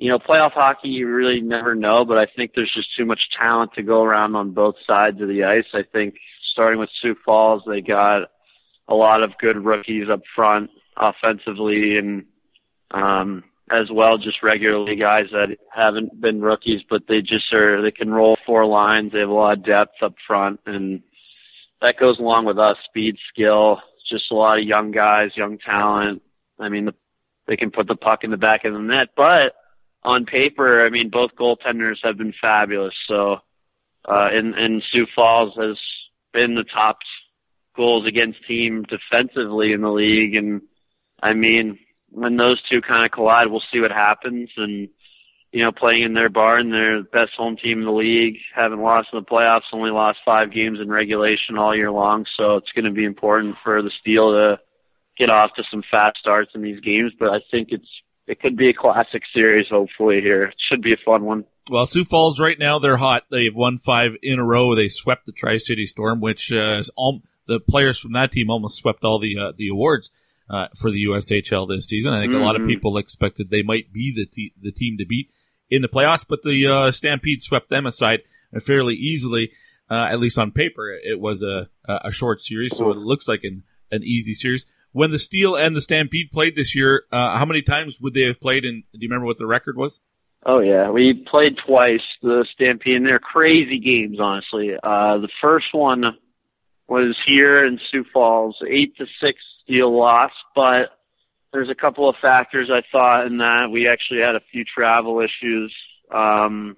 you 0.00 0.08
know, 0.08 0.18
playoff 0.18 0.52
hockey 0.52 0.88
you 0.88 1.06
really 1.06 1.42
never 1.42 1.74
know. 1.74 2.04
But 2.06 2.16
I 2.16 2.26
think 2.34 2.52
there's 2.54 2.72
just 2.74 2.88
too 2.96 3.04
much 3.04 3.20
talent 3.38 3.72
to 3.74 3.82
go 3.82 4.02
around 4.02 4.34
on 4.34 4.52
both 4.52 4.76
sides 4.86 5.20
of 5.20 5.28
the 5.28 5.44
ice. 5.44 5.66
I 5.74 5.82
think 5.92 6.14
starting 6.52 6.80
with 6.80 6.88
Sioux 7.00 7.14
Falls, 7.24 7.62
they 7.66 7.82
got 7.82 8.22
a 8.88 8.94
lot 8.94 9.22
of 9.22 9.38
good 9.38 9.62
rookies 9.62 10.08
up 10.10 10.22
front 10.34 10.70
offensively, 10.96 11.98
and 11.98 12.24
um, 12.92 13.44
as 13.70 13.90
well 13.92 14.16
just 14.16 14.42
regularly 14.42 14.96
guys 14.96 15.26
that 15.32 15.56
haven't 15.72 16.18
been 16.18 16.40
rookies, 16.40 16.80
but 16.88 17.02
they 17.06 17.20
just 17.20 17.52
are 17.52 17.82
they 17.82 17.92
can 17.92 18.10
roll 18.10 18.38
four 18.46 18.64
lines. 18.64 19.12
They 19.12 19.20
have 19.20 19.28
a 19.28 19.32
lot 19.32 19.58
of 19.58 19.64
depth 19.64 20.02
up 20.02 20.14
front, 20.26 20.60
and 20.64 21.02
that 21.82 21.98
goes 21.98 22.18
along 22.18 22.46
with 22.46 22.58
us 22.58 22.78
speed, 22.86 23.16
skill, 23.32 23.80
just 24.10 24.30
a 24.30 24.34
lot 24.34 24.58
of 24.58 24.64
young 24.64 24.92
guys, 24.92 25.36
young 25.36 25.58
talent. 25.58 26.22
I 26.58 26.70
mean, 26.70 26.86
the, 26.86 26.94
they 27.46 27.56
can 27.56 27.70
put 27.70 27.86
the 27.86 27.96
puck 27.96 28.24
in 28.24 28.30
the 28.30 28.38
back 28.38 28.64
of 28.64 28.72
the 28.72 28.78
net, 28.78 29.08
but 29.14 29.54
on 30.02 30.24
paper, 30.24 30.84
I 30.84 30.90
mean, 30.90 31.10
both 31.10 31.32
goaltenders 31.38 31.96
have 32.02 32.16
been 32.16 32.34
fabulous. 32.40 32.94
So, 33.06 33.38
uh, 34.08 34.28
and, 34.32 34.54
and 34.54 34.82
Sioux 34.90 35.06
Falls 35.14 35.54
has 35.56 35.78
been 36.32 36.54
the 36.54 36.64
top 36.64 36.98
goals 37.76 38.06
against 38.06 38.46
team 38.46 38.84
defensively 38.84 39.72
in 39.72 39.82
the 39.82 39.90
league. 39.90 40.34
And 40.34 40.62
I 41.22 41.34
mean, 41.34 41.78
when 42.10 42.36
those 42.36 42.60
two 42.70 42.80
kind 42.80 43.04
of 43.04 43.12
collide, 43.12 43.48
we'll 43.48 43.62
see 43.72 43.80
what 43.80 43.90
happens. 43.90 44.48
And, 44.56 44.88
you 45.52 45.62
know, 45.62 45.72
playing 45.72 46.02
in 46.02 46.14
their 46.14 46.30
barn, 46.30 46.70
they're 46.70 47.02
the 47.02 47.08
best 47.08 47.32
home 47.36 47.56
team 47.56 47.80
in 47.80 47.84
the 47.84 47.92
league, 47.92 48.36
haven't 48.54 48.80
lost 48.80 49.08
in 49.12 49.18
the 49.18 49.24
playoffs, 49.24 49.72
only 49.72 49.90
lost 49.90 50.18
five 50.24 50.52
games 50.52 50.78
in 50.80 50.88
regulation 50.88 51.58
all 51.58 51.76
year 51.76 51.90
long. 51.90 52.24
So 52.36 52.56
it's 52.56 52.72
going 52.74 52.84
to 52.84 52.90
be 52.90 53.04
important 53.04 53.56
for 53.62 53.82
the 53.82 53.90
Steel 54.00 54.30
to 54.32 54.60
get 55.18 55.28
off 55.28 55.50
to 55.56 55.64
some 55.70 55.82
fast 55.90 56.18
starts 56.18 56.52
in 56.54 56.62
these 56.62 56.80
games. 56.80 57.12
But 57.18 57.30
I 57.30 57.40
think 57.50 57.68
it's, 57.70 57.88
it 58.30 58.40
could 58.40 58.56
be 58.56 58.68
a 58.70 58.74
classic 58.74 59.22
series, 59.34 59.66
hopefully 59.68 60.20
here. 60.20 60.44
It 60.44 60.54
should 60.68 60.82
be 60.82 60.92
a 60.92 60.96
fun 61.04 61.24
one. 61.24 61.44
Well, 61.70 61.86
Sioux 61.86 62.04
Falls 62.04 62.40
right 62.40 62.58
now 62.58 62.78
they're 62.78 62.96
hot. 62.96 63.24
They've 63.30 63.54
won 63.54 63.78
five 63.78 64.12
in 64.22 64.38
a 64.38 64.44
row. 64.44 64.74
They 64.74 64.88
swept 64.88 65.26
the 65.26 65.32
Tri 65.32 65.58
City 65.58 65.86
Storm, 65.86 66.20
which 66.20 66.50
uh, 66.52 66.78
is 66.78 66.90
all, 66.96 67.22
the 67.46 67.60
players 67.60 67.98
from 67.98 68.12
that 68.12 68.32
team 68.32 68.50
almost 68.50 68.78
swept 68.78 69.04
all 69.04 69.18
the 69.20 69.36
uh, 69.38 69.52
the 69.56 69.68
awards 69.68 70.10
uh, 70.48 70.66
for 70.76 70.90
the 70.90 71.04
USHL 71.04 71.68
this 71.68 71.86
season. 71.86 72.12
I 72.12 72.22
think 72.22 72.34
a 72.34 72.38
lot 72.38 72.56
of 72.56 72.62
Mhm. 72.62 72.68
people 72.68 72.96
expected 72.98 73.50
they 73.50 73.62
might 73.62 73.92
be 73.92 74.12
the 74.14 74.26
te- 74.26 74.54
the 74.60 74.72
team 74.72 74.96
to 74.98 75.04
beat 75.06 75.30
in 75.68 75.82
the 75.82 75.88
playoffs, 75.88 76.24
but 76.28 76.42
the 76.42 76.66
uh, 76.66 76.90
Stampede 76.90 77.42
swept 77.42 77.70
them 77.70 77.86
aside 77.86 78.20
uh, 78.54 78.60
fairly 78.60 78.94
easily. 78.94 79.50
Uh, 79.90 80.06
at 80.12 80.20
least 80.20 80.38
on 80.38 80.52
paper, 80.52 80.90
it 81.02 81.18
was 81.20 81.42
a 81.42 81.68
a 81.88 82.12
short 82.12 82.40
series, 82.40 82.76
so 82.76 82.90
it 82.90 82.96
looks 82.96 83.26
like 83.26 83.40
an 83.44 83.64
an 83.90 84.02
easy 84.04 84.34
series. 84.34 84.66
When 84.92 85.12
the 85.12 85.18
Steel 85.18 85.54
and 85.54 85.76
the 85.76 85.80
Stampede 85.80 86.30
played 86.32 86.56
this 86.56 86.74
year, 86.74 87.04
uh, 87.12 87.38
how 87.38 87.44
many 87.44 87.62
times 87.62 88.00
would 88.00 88.14
they 88.14 88.22
have 88.22 88.40
played? 88.40 88.64
And 88.64 88.82
do 88.92 88.98
you 89.00 89.08
remember 89.08 89.26
what 89.26 89.38
the 89.38 89.46
record 89.46 89.76
was? 89.76 90.00
Oh 90.44 90.60
yeah, 90.60 90.90
we 90.90 91.24
played 91.30 91.58
twice 91.66 92.00
the 92.22 92.46
Stampede, 92.54 92.96
and 92.96 93.06
they're 93.06 93.18
crazy 93.18 93.78
games, 93.78 94.18
honestly. 94.20 94.72
Uh, 94.74 95.18
the 95.18 95.28
first 95.40 95.66
one 95.72 96.04
was 96.88 97.14
here 97.26 97.64
in 97.64 97.78
Sioux 97.90 98.04
Falls, 98.12 98.56
eight 98.66 98.96
to 98.96 99.06
six 99.20 99.38
Steel 99.62 99.96
loss, 99.96 100.32
but 100.54 100.96
there's 101.52 101.68
a 101.68 101.74
couple 101.74 102.08
of 102.08 102.16
factors 102.22 102.70
I 102.72 102.82
thought 102.90 103.26
in 103.26 103.38
that. 103.38 103.68
We 103.70 103.86
actually 103.86 104.20
had 104.20 104.34
a 104.34 104.40
few 104.50 104.64
travel 104.64 105.20
issues, 105.20 105.74
um, 106.12 106.76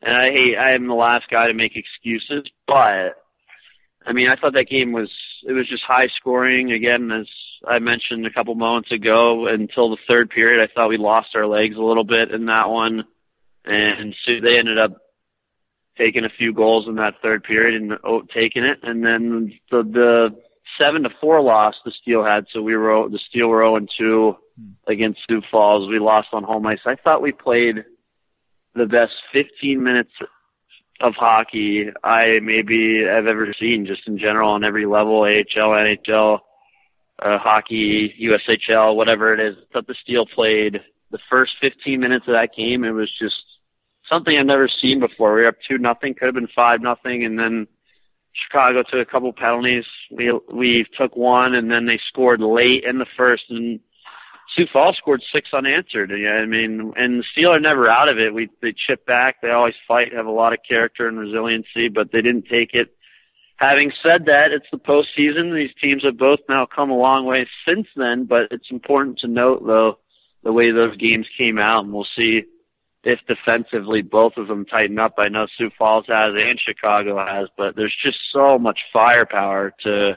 and 0.00 0.16
I 0.16 0.30
hate 0.30 0.56
I 0.56 0.74
am 0.74 0.86
the 0.86 0.94
last 0.94 1.24
guy 1.30 1.48
to 1.48 1.54
make 1.54 1.76
excuses, 1.76 2.48
but 2.66 3.16
I 4.06 4.12
mean 4.12 4.28
I 4.30 4.36
thought 4.36 4.54
that 4.54 4.70
game 4.70 4.92
was 4.92 5.10
it 5.46 5.52
was 5.52 5.68
just 5.68 5.82
high 5.86 6.08
scoring 6.18 6.72
again 6.72 7.10
as 7.10 7.26
I 7.66 7.78
mentioned 7.78 8.26
a 8.26 8.32
couple 8.32 8.54
moments 8.54 8.92
ago 8.92 9.46
until 9.46 9.90
the 9.90 9.96
third 10.08 10.30
period. 10.30 10.62
I 10.62 10.72
thought 10.72 10.88
we 10.88 10.98
lost 10.98 11.28
our 11.34 11.46
legs 11.46 11.76
a 11.76 11.82
little 11.82 12.04
bit 12.04 12.30
in 12.30 12.46
that 12.46 12.68
one, 12.68 13.04
and 13.64 14.14
so 14.24 14.32
they 14.42 14.58
ended 14.58 14.78
up 14.78 14.92
taking 15.96 16.24
a 16.24 16.36
few 16.36 16.52
goals 16.52 16.86
in 16.88 16.96
that 16.96 17.14
third 17.22 17.44
period 17.44 17.80
and 17.80 17.92
oh, 18.04 18.22
taking 18.34 18.64
it. 18.64 18.78
And 18.82 19.04
then 19.04 19.52
the 19.70 19.82
the 19.82 20.28
seven 20.78 21.02
to 21.04 21.10
four 21.20 21.40
loss 21.40 21.74
the 21.84 21.92
Steel 22.02 22.24
had, 22.24 22.46
so 22.52 22.62
we 22.62 22.76
were 22.76 23.08
the 23.08 23.20
Steel 23.30 23.48
were 23.48 23.60
zero 23.60 23.76
and 23.76 23.88
two 23.96 24.36
hmm. 24.58 24.72
against 24.86 25.20
Sioux 25.28 25.42
Falls. 25.50 25.88
We 25.88 25.98
lost 25.98 26.28
on 26.32 26.42
home 26.42 26.66
ice. 26.66 26.80
I 26.86 26.96
thought 26.96 27.22
we 27.22 27.32
played 27.32 27.84
the 28.74 28.86
best 28.86 29.12
15 29.32 29.82
minutes 29.82 30.10
of 31.04 31.14
hockey 31.14 31.86
I 32.02 32.38
maybe 32.42 33.04
have 33.06 33.26
ever 33.26 33.54
seen, 33.60 33.86
just 33.86 34.02
in 34.06 34.18
general 34.18 34.50
on 34.50 34.64
every 34.64 34.86
level, 34.86 35.20
AHL, 35.20 35.70
NHL, 35.70 36.38
uh, 37.22 37.38
hockey, 37.38 38.14
USHL, 38.20 38.96
whatever 38.96 39.34
it 39.34 39.40
is. 39.40 39.56
I 39.74 39.80
the 39.86 39.94
Steel 40.02 40.26
played 40.26 40.80
the 41.10 41.18
first 41.30 41.52
15 41.60 42.00
minutes 42.00 42.24
of 42.26 42.34
that 42.34 42.50
game. 42.56 42.84
It 42.84 42.90
was 42.90 43.10
just 43.20 43.36
something 44.08 44.36
I've 44.36 44.46
never 44.46 44.68
seen 44.80 44.98
before. 44.98 45.34
We 45.34 45.42
were 45.42 45.48
up 45.48 45.56
two 45.68 45.78
nothing, 45.78 46.14
could 46.14 46.26
have 46.26 46.34
been 46.34 46.48
five 46.54 46.80
nothing, 46.80 47.24
and 47.24 47.38
then 47.38 47.66
Chicago 48.32 48.82
took 48.82 49.06
a 49.06 49.10
couple 49.10 49.32
penalties. 49.32 49.84
We 50.10 50.32
we 50.52 50.86
took 50.98 51.16
one, 51.16 51.54
and 51.54 51.70
then 51.70 51.86
they 51.86 52.00
scored 52.08 52.40
late 52.40 52.84
in 52.84 52.98
the 52.98 53.06
first, 53.16 53.44
and 53.50 53.78
Sioux 54.54 54.66
Falls 54.72 54.96
scored 54.96 55.22
six 55.32 55.50
unanswered. 55.52 56.10
Yeah, 56.10 56.42
I 56.42 56.46
mean, 56.46 56.92
and 56.96 57.20
the 57.20 57.24
Steel 57.32 57.50
are 57.50 57.60
never 57.60 57.88
out 57.88 58.08
of 58.08 58.18
it. 58.18 58.34
We 58.34 58.48
they 58.62 58.74
chip 58.86 59.04
back. 59.06 59.36
They 59.42 59.50
always 59.50 59.74
fight, 59.86 60.12
have 60.14 60.26
a 60.26 60.30
lot 60.30 60.52
of 60.52 60.60
character 60.68 61.08
and 61.08 61.18
resiliency, 61.18 61.88
but 61.88 62.12
they 62.12 62.22
didn't 62.22 62.46
take 62.50 62.72
it. 62.72 62.94
Having 63.56 63.92
said 64.02 64.26
that, 64.26 64.48
it's 64.52 64.66
the 64.70 64.78
postseason. 64.78 65.54
These 65.54 65.74
teams 65.80 66.04
have 66.04 66.18
both 66.18 66.40
now 66.48 66.66
come 66.66 66.90
a 66.90 66.96
long 66.96 67.24
way 67.24 67.46
since 67.66 67.86
then, 67.96 68.26
but 68.26 68.42
it's 68.50 68.70
important 68.70 69.18
to 69.20 69.28
note 69.28 69.64
though 69.66 69.98
the 70.42 70.52
way 70.52 70.70
those 70.70 70.96
games 70.96 71.26
came 71.38 71.58
out, 71.58 71.84
and 71.84 71.92
we'll 71.92 72.06
see 72.16 72.42
if 73.02 73.18
defensively 73.26 74.02
both 74.02 74.34
of 74.36 74.48
them 74.48 74.64
tighten 74.64 74.98
up. 74.98 75.14
I 75.18 75.28
know 75.28 75.46
Sioux 75.56 75.70
Falls 75.78 76.06
has 76.08 76.34
and 76.34 76.60
Chicago 76.60 77.24
has, 77.24 77.48
but 77.56 77.76
there's 77.76 77.94
just 78.02 78.18
so 78.32 78.58
much 78.58 78.78
firepower 78.92 79.74
to 79.84 80.12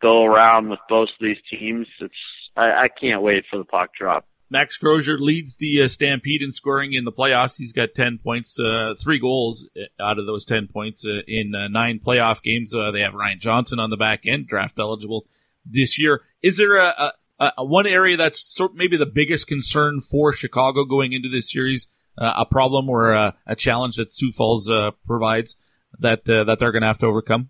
go 0.00 0.24
around 0.24 0.70
with 0.70 0.80
both 0.88 1.08
of 1.08 1.14
these 1.20 1.36
teams. 1.50 1.86
It's 2.00 2.14
I, 2.56 2.84
I 2.84 2.88
can't 2.88 3.22
wait 3.22 3.44
for 3.50 3.58
the 3.58 3.64
puck 3.64 3.90
drop. 3.98 4.26
Max 4.52 4.76
Crozier 4.76 5.18
leads 5.18 5.56
the 5.56 5.82
uh, 5.82 5.88
Stampede 5.88 6.42
in 6.42 6.50
scoring 6.50 6.92
in 6.92 7.04
the 7.04 7.10
playoffs. 7.10 7.56
He's 7.56 7.72
got 7.72 7.94
10 7.94 8.18
points, 8.22 8.60
uh, 8.60 8.94
three 8.98 9.18
goals 9.18 9.66
out 9.98 10.18
of 10.18 10.26
those 10.26 10.44
10 10.44 10.68
points 10.68 11.06
uh, 11.06 11.22
in 11.26 11.54
uh, 11.54 11.68
nine 11.68 12.00
playoff 12.04 12.42
games. 12.42 12.74
Uh, 12.74 12.90
they 12.90 13.00
have 13.00 13.14
Ryan 13.14 13.40
Johnson 13.40 13.78
on 13.78 13.88
the 13.88 13.96
back 13.96 14.24
end, 14.26 14.46
draft 14.46 14.78
eligible 14.78 15.26
this 15.64 15.98
year. 15.98 16.20
Is 16.42 16.58
there 16.58 16.76
a, 16.76 17.12
a, 17.40 17.52
a 17.56 17.64
one 17.64 17.86
area 17.86 18.18
that's 18.18 18.40
sort 18.54 18.74
maybe 18.74 18.98
the 18.98 19.06
biggest 19.06 19.46
concern 19.46 20.02
for 20.02 20.34
Chicago 20.34 20.84
going 20.84 21.14
into 21.14 21.30
this 21.30 21.50
series? 21.50 21.86
Uh, 22.18 22.34
a 22.36 22.44
problem 22.44 22.90
or 22.90 23.12
a, 23.12 23.34
a, 23.46 23.56
challenge 23.56 23.96
that 23.96 24.12
Sioux 24.12 24.32
Falls 24.32 24.70
provides 25.06 25.56
that 25.98 26.26
that 26.26 26.58
they're 26.58 26.72
going 26.72 26.82
to 26.82 26.88
have 26.88 26.98
to 26.98 27.06
overcome? 27.06 27.48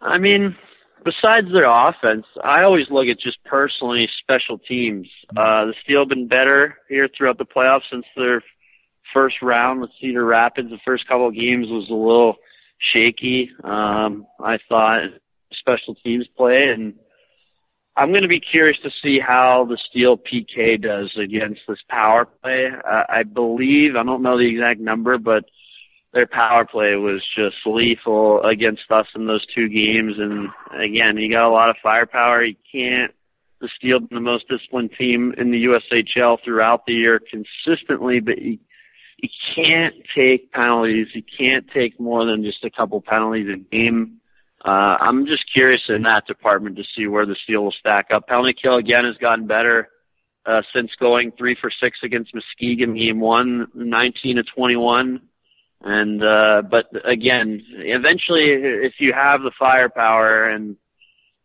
I 0.00 0.16
mean, 0.16 0.56
besides 1.04 1.48
their 1.52 1.68
offense, 1.68 2.26
I 2.42 2.62
always 2.62 2.86
look 2.90 3.06
at 3.06 3.20
just 3.20 3.42
personally 3.44 4.08
special 4.20 4.58
teams. 4.58 5.08
Uh, 5.30 5.66
the 5.66 5.74
Steel 5.82 6.00
have 6.00 6.08
been 6.08 6.28
better 6.28 6.78
here 6.88 7.08
throughout 7.16 7.38
the 7.38 7.44
playoffs 7.44 7.88
since 7.90 8.04
their 8.16 8.42
first 9.12 9.36
round 9.42 9.80
with 9.80 9.90
Cedar 10.00 10.24
Rapids. 10.24 10.70
The 10.70 10.78
first 10.84 11.06
couple 11.06 11.28
of 11.28 11.34
games 11.34 11.66
was 11.68 11.88
a 11.90 11.94
little 11.94 12.36
shaky. 12.92 13.50
Um, 13.64 14.26
I 14.42 14.58
thought 14.68 15.02
special 15.52 15.94
teams 15.96 16.26
play, 16.36 16.68
and 16.72 16.94
I'm 17.96 18.10
going 18.10 18.22
to 18.22 18.28
be 18.28 18.40
curious 18.40 18.78
to 18.82 18.90
see 19.02 19.18
how 19.18 19.66
the 19.68 19.78
Steel 19.90 20.16
PK 20.16 20.80
does 20.80 21.10
against 21.16 21.60
this 21.68 21.80
power 21.88 22.26
play. 22.26 22.68
Uh, 22.68 23.02
I 23.08 23.24
believe 23.24 23.96
I 23.96 24.04
don't 24.04 24.22
know 24.22 24.38
the 24.38 24.48
exact 24.48 24.80
number, 24.80 25.18
but 25.18 25.44
their 26.12 26.26
power 26.26 26.64
play 26.64 26.96
was 26.96 27.22
just 27.36 27.56
lethal 27.64 28.42
against 28.42 28.90
us 28.90 29.06
in 29.14 29.26
those 29.26 29.46
two 29.54 29.68
games. 29.68 30.14
And 30.18 30.48
again, 30.80 31.16
you 31.16 31.32
got 31.32 31.48
a 31.48 31.52
lot 31.52 31.70
of 31.70 31.76
firepower. 31.82 32.44
You 32.44 32.56
can't. 32.70 33.12
The 33.60 33.68
Steel 33.76 34.00
the 34.10 34.20
most 34.20 34.48
disciplined 34.48 34.90
team 34.98 35.34
in 35.36 35.50
the 35.50 35.64
USHL 35.64 36.38
throughout 36.42 36.86
the 36.86 36.94
year 36.94 37.20
consistently, 37.20 38.18
but 38.18 38.40
you, 38.40 38.58
you 39.18 39.28
can't 39.54 39.94
take 40.16 40.50
penalties. 40.50 41.08
You 41.12 41.22
can't 41.38 41.66
take 41.72 42.00
more 42.00 42.24
than 42.24 42.42
just 42.42 42.64
a 42.64 42.70
couple 42.70 43.02
penalties 43.02 43.48
a 43.52 43.58
game. 43.58 44.20
Uh, 44.64 44.96
I'm 44.98 45.26
just 45.26 45.44
curious 45.52 45.82
in 45.90 46.02
that 46.02 46.26
department 46.26 46.76
to 46.76 46.84
see 46.96 47.06
where 47.06 47.26
the 47.26 47.36
Steel 47.44 47.64
will 47.64 47.74
stack 47.78 48.06
up. 48.10 48.26
Penalty 48.28 48.54
kill 48.60 48.76
again 48.76 49.04
has 49.04 49.16
gotten 49.16 49.46
better 49.46 49.90
uh, 50.46 50.62
since 50.74 50.90
going 50.98 51.32
three 51.36 51.56
for 51.60 51.70
six 51.82 51.98
against 52.02 52.34
Muskegon 52.34 52.96
game 52.96 53.20
one, 53.20 53.68
19 53.74 54.36
to 54.36 54.42
21. 54.42 55.20
And 55.82 56.22
uh, 56.22 56.62
but 56.68 56.86
again, 57.10 57.62
eventually, 57.70 58.50
if 58.50 58.94
you 58.98 59.12
have 59.14 59.40
the 59.42 59.52
firepower 59.58 60.44
and 60.44 60.76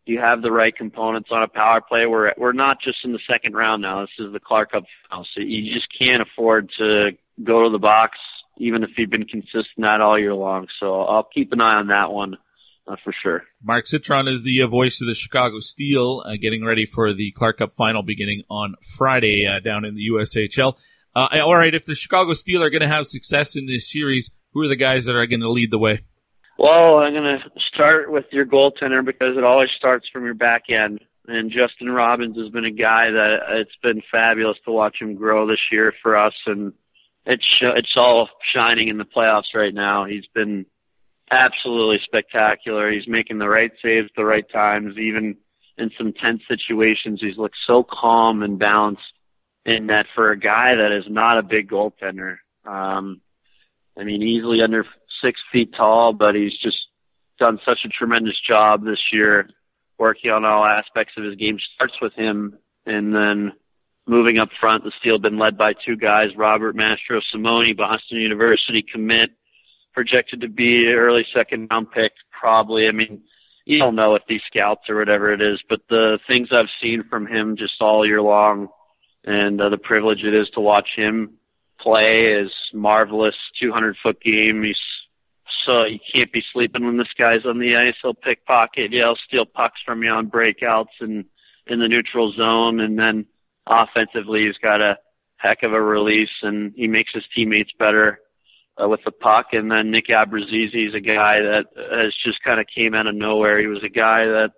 you 0.04 0.20
have 0.20 0.42
the 0.42 0.52
right 0.52 0.76
components 0.76 1.30
on 1.32 1.42
a 1.42 1.48
power 1.48 1.80
play, 1.80 2.04
we're 2.06 2.32
we're 2.36 2.52
not 2.52 2.78
just 2.82 2.98
in 3.04 3.12
the 3.12 3.18
second 3.28 3.54
round 3.54 3.82
now. 3.82 4.02
This 4.02 4.26
is 4.26 4.32
the 4.32 4.40
Clark 4.40 4.72
Cup 4.72 4.84
final, 5.08 5.26
so 5.34 5.40
you 5.40 5.72
just 5.72 5.86
can't 5.98 6.22
afford 6.22 6.70
to 6.78 7.10
go 7.42 7.64
to 7.64 7.70
the 7.70 7.78
box, 7.78 8.18
even 8.58 8.82
if 8.84 8.90
you've 8.98 9.10
been 9.10 9.26
consistent 9.26 9.86
at 9.86 10.02
all 10.02 10.18
year 10.18 10.34
long. 10.34 10.66
So 10.80 11.00
I'll 11.00 11.28
keep 11.34 11.52
an 11.52 11.60
eye 11.62 11.76
on 11.76 11.88
that 11.88 12.12
one. 12.12 12.36
Uh, 12.88 12.94
for 13.02 13.12
sure. 13.20 13.42
Mark 13.64 13.84
Citron 13.88 14.28
is 14.28 14.44
the 14.44 14.62
uh, 14.62 14.68
voice 14.68 15.00
of 15.00 15.08
the 15.08 15.14
Chicago 15.14 15.58
Steel, 15.58 16.22
uh, 16.24 16.36
getting 16.40 16.64
ready 16.64 16.86
for 16.86 17.12
the 17.12 17.32
Clark 17.32 17.58
Cup 17.58 17.74
final 17.74 18.04
beginning 18.04 18.44
on 18.48 18.76
Friday 18.96 19.44
uh, 19.44 19.58
down 19.58 19.84
in 19.84 19.96
the 19.96 20.08
USHL. 20.12 20.76
Uh, 21.16 21.28
all 21.42 21.56
right, 21.56 21.74
if 21.74 21.86
the 21.86 21.94
Chicago 21.94 22.34
Steel 22.34 22.62
are 22.62 22.68
going 22.68 22.82
to 22.82 22.88
have 22.88 23.06
success 23.06 23.56
in 23.56 23.64
this 23.64 23.90
series, 23.90 24.30
who 24.52 24.60
are 24.60 24.68
the 24.68 24.76
guys 24.76 25.06
that 25.06 25.14
are 25.14 25.26
going 25.26 25.40
to 25.40 25.50
lead 25.50 25.70
the 25.70 25.78
way? 25.78 26.02
Well, 26.58 26.98
I'm 26.98 27.14
going 27.14 27.38
to 27.38 27.60
start 27.72 28.12
with 28.12 28.26
your 28.32 28.44
goaltender 28.44 29.02
because 29.02 29.38
it 29.38 29.42
always 29.42 29.70
starts 29.78 30.06
from 30.12 30.26
your 30.26 30.34
back 30.34 30.64
end. 30.68 31.00
And 31.26 31.50
Justin 31.50 31.90
Robbins 31.90 32.36
has 32.36 32.50
been 32.50 32.66
a 32.66 32.70
guy 32.70 33.10
that 33.10 33.36
it's 33.52 33.76
been 33.82 34.02
fabulous 34.12 34.58
to 34.66 34.72
watch 34.72 34.96
him 35.00 35.14
grow 35.14 35.46
this 35.46 35.58
year 35.72 35.94
for 36.02 36.18
us, 36.18 36.34
and 36.44 36.74
it's 37.24 37.46
it's 37.62 37.94
all 37.96 38.28
shining 38.54 38.88
in 38.88 38.98
the 38.98 39.04
playoffs 39.04 39.54
right 39.54 39.74
now. 39.74 40.04
He's 40.04 40.26
been 40.34 40.66
absolutely 41.30 41.98
spectacular. 42.04 42.92
He's 42.92 43.08
making 43.08 43.38
the 43.38 43.48
right 43.48 43.72
saves 43.82 44.06
at 44.10 44.16
the 44.16 44.24
right 44.24 44.48
times, 44.52 44.96
even 44.98 45.36
in 45.78 45.90
some 45.98 46.12
tense 46.12 46.42
situations. 46.46 47.20
He's 47.20 47.38
looked 47.38 47.56
so 47.66 47.82
calm 47.82 48.42
and 48.42 48.58
balanced 48.58 49.02
in 49.66 49.88
that 49.88 50.06
for 50.14 50.30
a 50.30 50.38
guy 50.38 50.76
that 50.76 50.96
is 50.96 51.04
not 51.08 51.38
a 51.38 51.42
big 51.42 51.68
goaltender. 51.68 52.36
Um, 52.64 53.20
I 53.98 54.04
mean, 54.04 54.22
easily 54.22 54.62
under 54.62 54.84
six 55.20 55.40
feet 55.52 55.74
tall, 55.76 56.12
but 56.12 56.34
he's 56.34 56.56
just 56.62 56.76
done 57.38 57.58
such 57.64 57.80
a 57.84 57.88
tremendous 57.88 58.38
job 58.48 58.84
this 58.84 59.00
year 59.12 59.48
working 59.98 60.30
on 60.30 60.44
all 60.44 60.64
aspects 60.64 61.14
of 61.16 61.24
his 61.24 61.34
game. 61.34 61.58
Starts 61.74 61.94
with 62.00 62.12
him, 62.14 62.56
and 62.86 63.14
then 63.14 63.52
moving 64.06 64.38
up 64.38 64.50
front, 64.60 64.84
the 64.84 64.92
Steel 65.00 65.18
been 65.18 65.38
led 65.38 65.58
by 65.58 65.72
two 65.84 65.96
guys, 65.96 66.28
Robert 66.36 66.76
Mastro 66.76 67.20
Simone, 67.32 67.74
Boston 67.76 68.18
University 68.18 68.84
commit, 68.92 69.30
projected 69.92 70.42
to 70.42 70.48
be 70.48 70.86
early 70.86 71.26
second 71.34 71.68
round 71.70 71.90
pick, 71.90 72.12
probably. 72.30 72.86
I 72.86 72.92
mean, 72.92 73.22
you 73.64 73.78
don't 73.78 73.96
know 73.96 74.14
if 74.14 74.22
these 74.28 74.42
scouts 74.46 74.88
or 74.88 74.96
whatever 74.96 75.32
it 75.32 75.40
is, 75.40 75.60
but 75.68 75.80
the 75.88 76.18
things 76.28 76.50
I've 76.52 76.66
seen 76.80 77.02
from 77.10 77.26
him 77.26 77.56
just 77.56 77.80
all 77.80 78.06
year 78.06 78.22
long 78.22 78.68
and 79.26 79.60
uh, 79.60 79.68
the 79.68 79.78
privilege 79.78 80.22
it 80.22 80.34
is 80.34 80.48
to 80.50 80.60
watch 80.60 80.88
him 80.96 81.34
play 81.80 82.32
is 82.32 82.50
marvelous. 82.72 83.34
200 83.60 83.96
foot 84.02 84.20
game. 84.20 84.62
He's 84.62 84.78
so 85.64 85.84
you 85.84 85.98
can't 86.12 86.32
be 86.32 86.42
sleeping 86.52 86.84
when 86.84 86.96
this 86.96 87.12
guy's 87.18 87.44
on 87.44 87.58
the 87.58 87.76
ice. 87.76 87.94
He'll 88.00 88.14
pickpocket. 88.14 88.92
He'll 88.92 89.16
steal 89.26 89.44
pucks 89.44 89.80
from 89.84 90.02
you 90.02 90.10
on 90.10 90.30
breakouts 90.30 90.94
and 91.00 91.24
in 91.66 91.80
the 91.80 91.88
neutral 91.88 92.32
zone. 92.32 92.80
And 92.80 92.98
then 92.98 93.26
offensively, 93.66 94.46
he's 94.46 94.58
got 94.62 94.80
a 94.80 94.98
heck 95.38 95.62
of 95.62 95.72
a 95.72 95.80
release 95.80 96.30
and 96.42 96.72
he 96.76 96.86
makes 96.86 97.12
his 97.12 97.24
teammates 97.34 97.72
better 97.78 98.20
uh, 98.80 98.88
with 98.88 99.00
the 99.04 99.10
puck. 99.10 99.48
And 99.52 99.70
then 99.70 99.90
Nick 99.90 100.06
Abruzzese 100.06 100.88
is 100.88 100.94
a 100.94 101.00
guy 101.00 101.40
that 101.40 101.64
has 101.76 102.14
just 102.24 102.42
kind 102.44 102.60
of 102.60 102.66
came 102.72 102.94
out 102.94 103.08
of 103.08 103.14
nowhere. 103.14 103.60
He 103.60 103.66
was 103.66 103.82
a 103.84 103.88
guy 103.88 104.24
that 104.24 104.50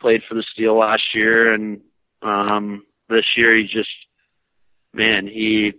played 0.00 0.22
for 0.28 0.34
the 0.34 0.44
Steel 0.52 0.78
last 0.78 1.02
year 1.14 1.52
and 1.52 1.80
um 2.22 2.84
this 3.08 3.24
year 3.36 3.56
he 3.56 3.64
just 3.64 3.88
man, 4.92 5.26
he 5.26 5.72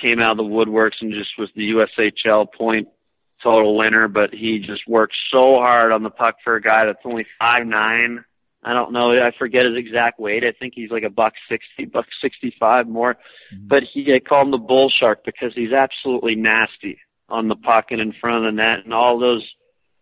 came 0.00 0.20
out 0.20 0.32
of 0.32 0.36
the 0.38 0.42
woodworks 0.44 1.00
and 1.00 1.12
just 1.12 1.30
was 1.38 1.50
the 1.54 1.70
USHL 1.70 2.46
point 2.52 2.88
total 3.42 3.76
winner, 3.76 4.08
but 4.08 4.30
he 4.32 4.58
just 4.58 4.86
worked 4.88 5.14
so 5.30 5.56
hard 5.56 5.92
on 5.92 6.02
the 6.02 6.10
puck 6.10 6.36
for 6.42 6.56
a 6.56 6.62
guy 6.62 6.86
that's 6.86 6.98
only 7.04 7.26
five 7.38 7.66
nine. 7.66 8.24
I 8.62 8.72
don't 8.72 8.92
know. 8.92 9.12
I 9.12 9.30
forget 9.38 9.64
his 9.64 9.76
exact 9.76 10.18
weight. 10.18 10.42
I 10.44 10.52
think 10.58 10.72
he's 10.74 10.90
like 10.90 11.04
a 11.04 11.10
buck 11.10 11.34
sixty, 11.48 11.84
buck 11.84 12.06
sixty 12.20 12.54
five 12.58 12.88
more. 12.88 13.14
Mm-hmm. 13.14 13.68
But 13.68 13.84
he 13.92 14.04
they 14.04 14.20
call 14.20 14.42
him 14.42 14.50
the 14.50 14.58
bull 14.58 14.90
shark 14.90 15.24
because 15.24 15.52
he's 15.54 15.72
absolutely 15.72 16.34
nasty 16.34 16.98
on 17.28 17.48
the 17.48 17.56
puck 17.56 17.86
and 17.90 18.00
in 18.00 18.12
front 18.20 18.44
of 18.44 18.52
the 18.52 18.56
net 18.56 18.84
and 18.84 18.94
all 18.94 19.18
those 19.18 19.44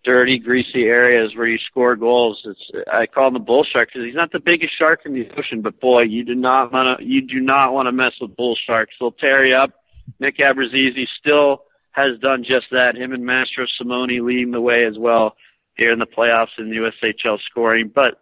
dirty, 0.06 0.38
greasy 0.38 0.84
areas 0.84 1.36
where 1.36 1.46
you 1.46 1.58
score 1.58 1.96
goals. 1.96 2.40
It's 2.46 2.86
I 2.90 3.06
call 3.06 3.28
him 3.28 3.34
the 3.34 3.40
bull 3.40 3.66
shark 3.70 3.90
because 3.92 4.06
he's 4.06 4.14
not 4.14 4.32
the 4.32 4.40
biggest 4.40 4.72
shark 4.78 5.00
in 5.04 5.12
the 5.12 5.28
ocean, 5.36 5.60
but 5.60 5.80
boy, 5.80 6.02
you 6.02 6.24
do 6.24 6.34
not 6.34 6.72
want 6.72 6.98
to 6.98 7.04
you 7.04 7.20
do 7.20 7.40
not 7.40 7.74
want 7.74 7.88
to 7.88 7.92
mess 7.92 8.12
with 8.20 8.36
bull 8.36 8.56
sharks. 8.66 8.94
They'll 8.98 9.12
tear 9.12 9.44
you 9.44 9.56
up 9.56 9.72
Nick 10.20 10.38
Abruzzese 10.38 11.06
still 11.18 11.64
has 11.92 12.18
done 12.20 12.44
just 12.44 12.66
that. 12.70 12.96
Him 12.96 13.12
and 13.12 13.24
Mastro 13.24 13.66
Simone 13.78 14.24
leading 14.26 14.50
the 14.50 14.60
way 14.60 14.84
as 14.84 14.98
well 14.98 15.36
here 15.76 15.92
in 15.92 15.98
the 15.98 16.06
playoffs 16.06 16.58
in 16.58 16.70
the 16.70 16.76
USHL 16.76 17.38
scoring. 17.50 17.90
But 17.94 18.20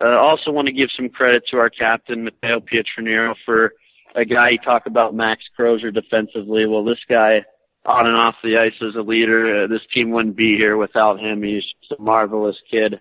uh, 0.00 0.18
also 0.18 0.50
want 0.50 0.66
to 0.66 0.72
give 0.72 0.90
some 0.96 1.08
credit 1.08 1.44
to 1.50 1.58
our 1.58 1.70
captain, 1.70 2.24
Matteo 2.24 2.60
Pietranero, 2.60 3.34
for 3.44 3.72
a 4.14 4.24
guy 4.24 4.50
you 4.50 4.58
talk 4.58 4.86
about 4.86 5.14
Max 5.14 5.42
Crozier 5.54 5.90
defensively. 5.90 6.66
Well, 6.66 6.84
this 6.84 7.00
guy 7.08 7.44
on 7.88 8.06
and 8.06 8.16
off 8.16 8.34
the 8.42 8.58
ice 8.58 8.80
is 8.80 8.94
a 8.94 9.00
leader. 9.00 9.64
Uh, 9.64 9.66
this 9.66 9.80
team 9.92 10.10
wouldn't 10.10 10.36
be 10.36 10.56
here 10.56 10.76
without 10.76 11.18
him. 11.18 11.42
He's 11.42 11.64
a 11.96 12.00
marvelous 12.00 12.56
kid. 12.70 13.00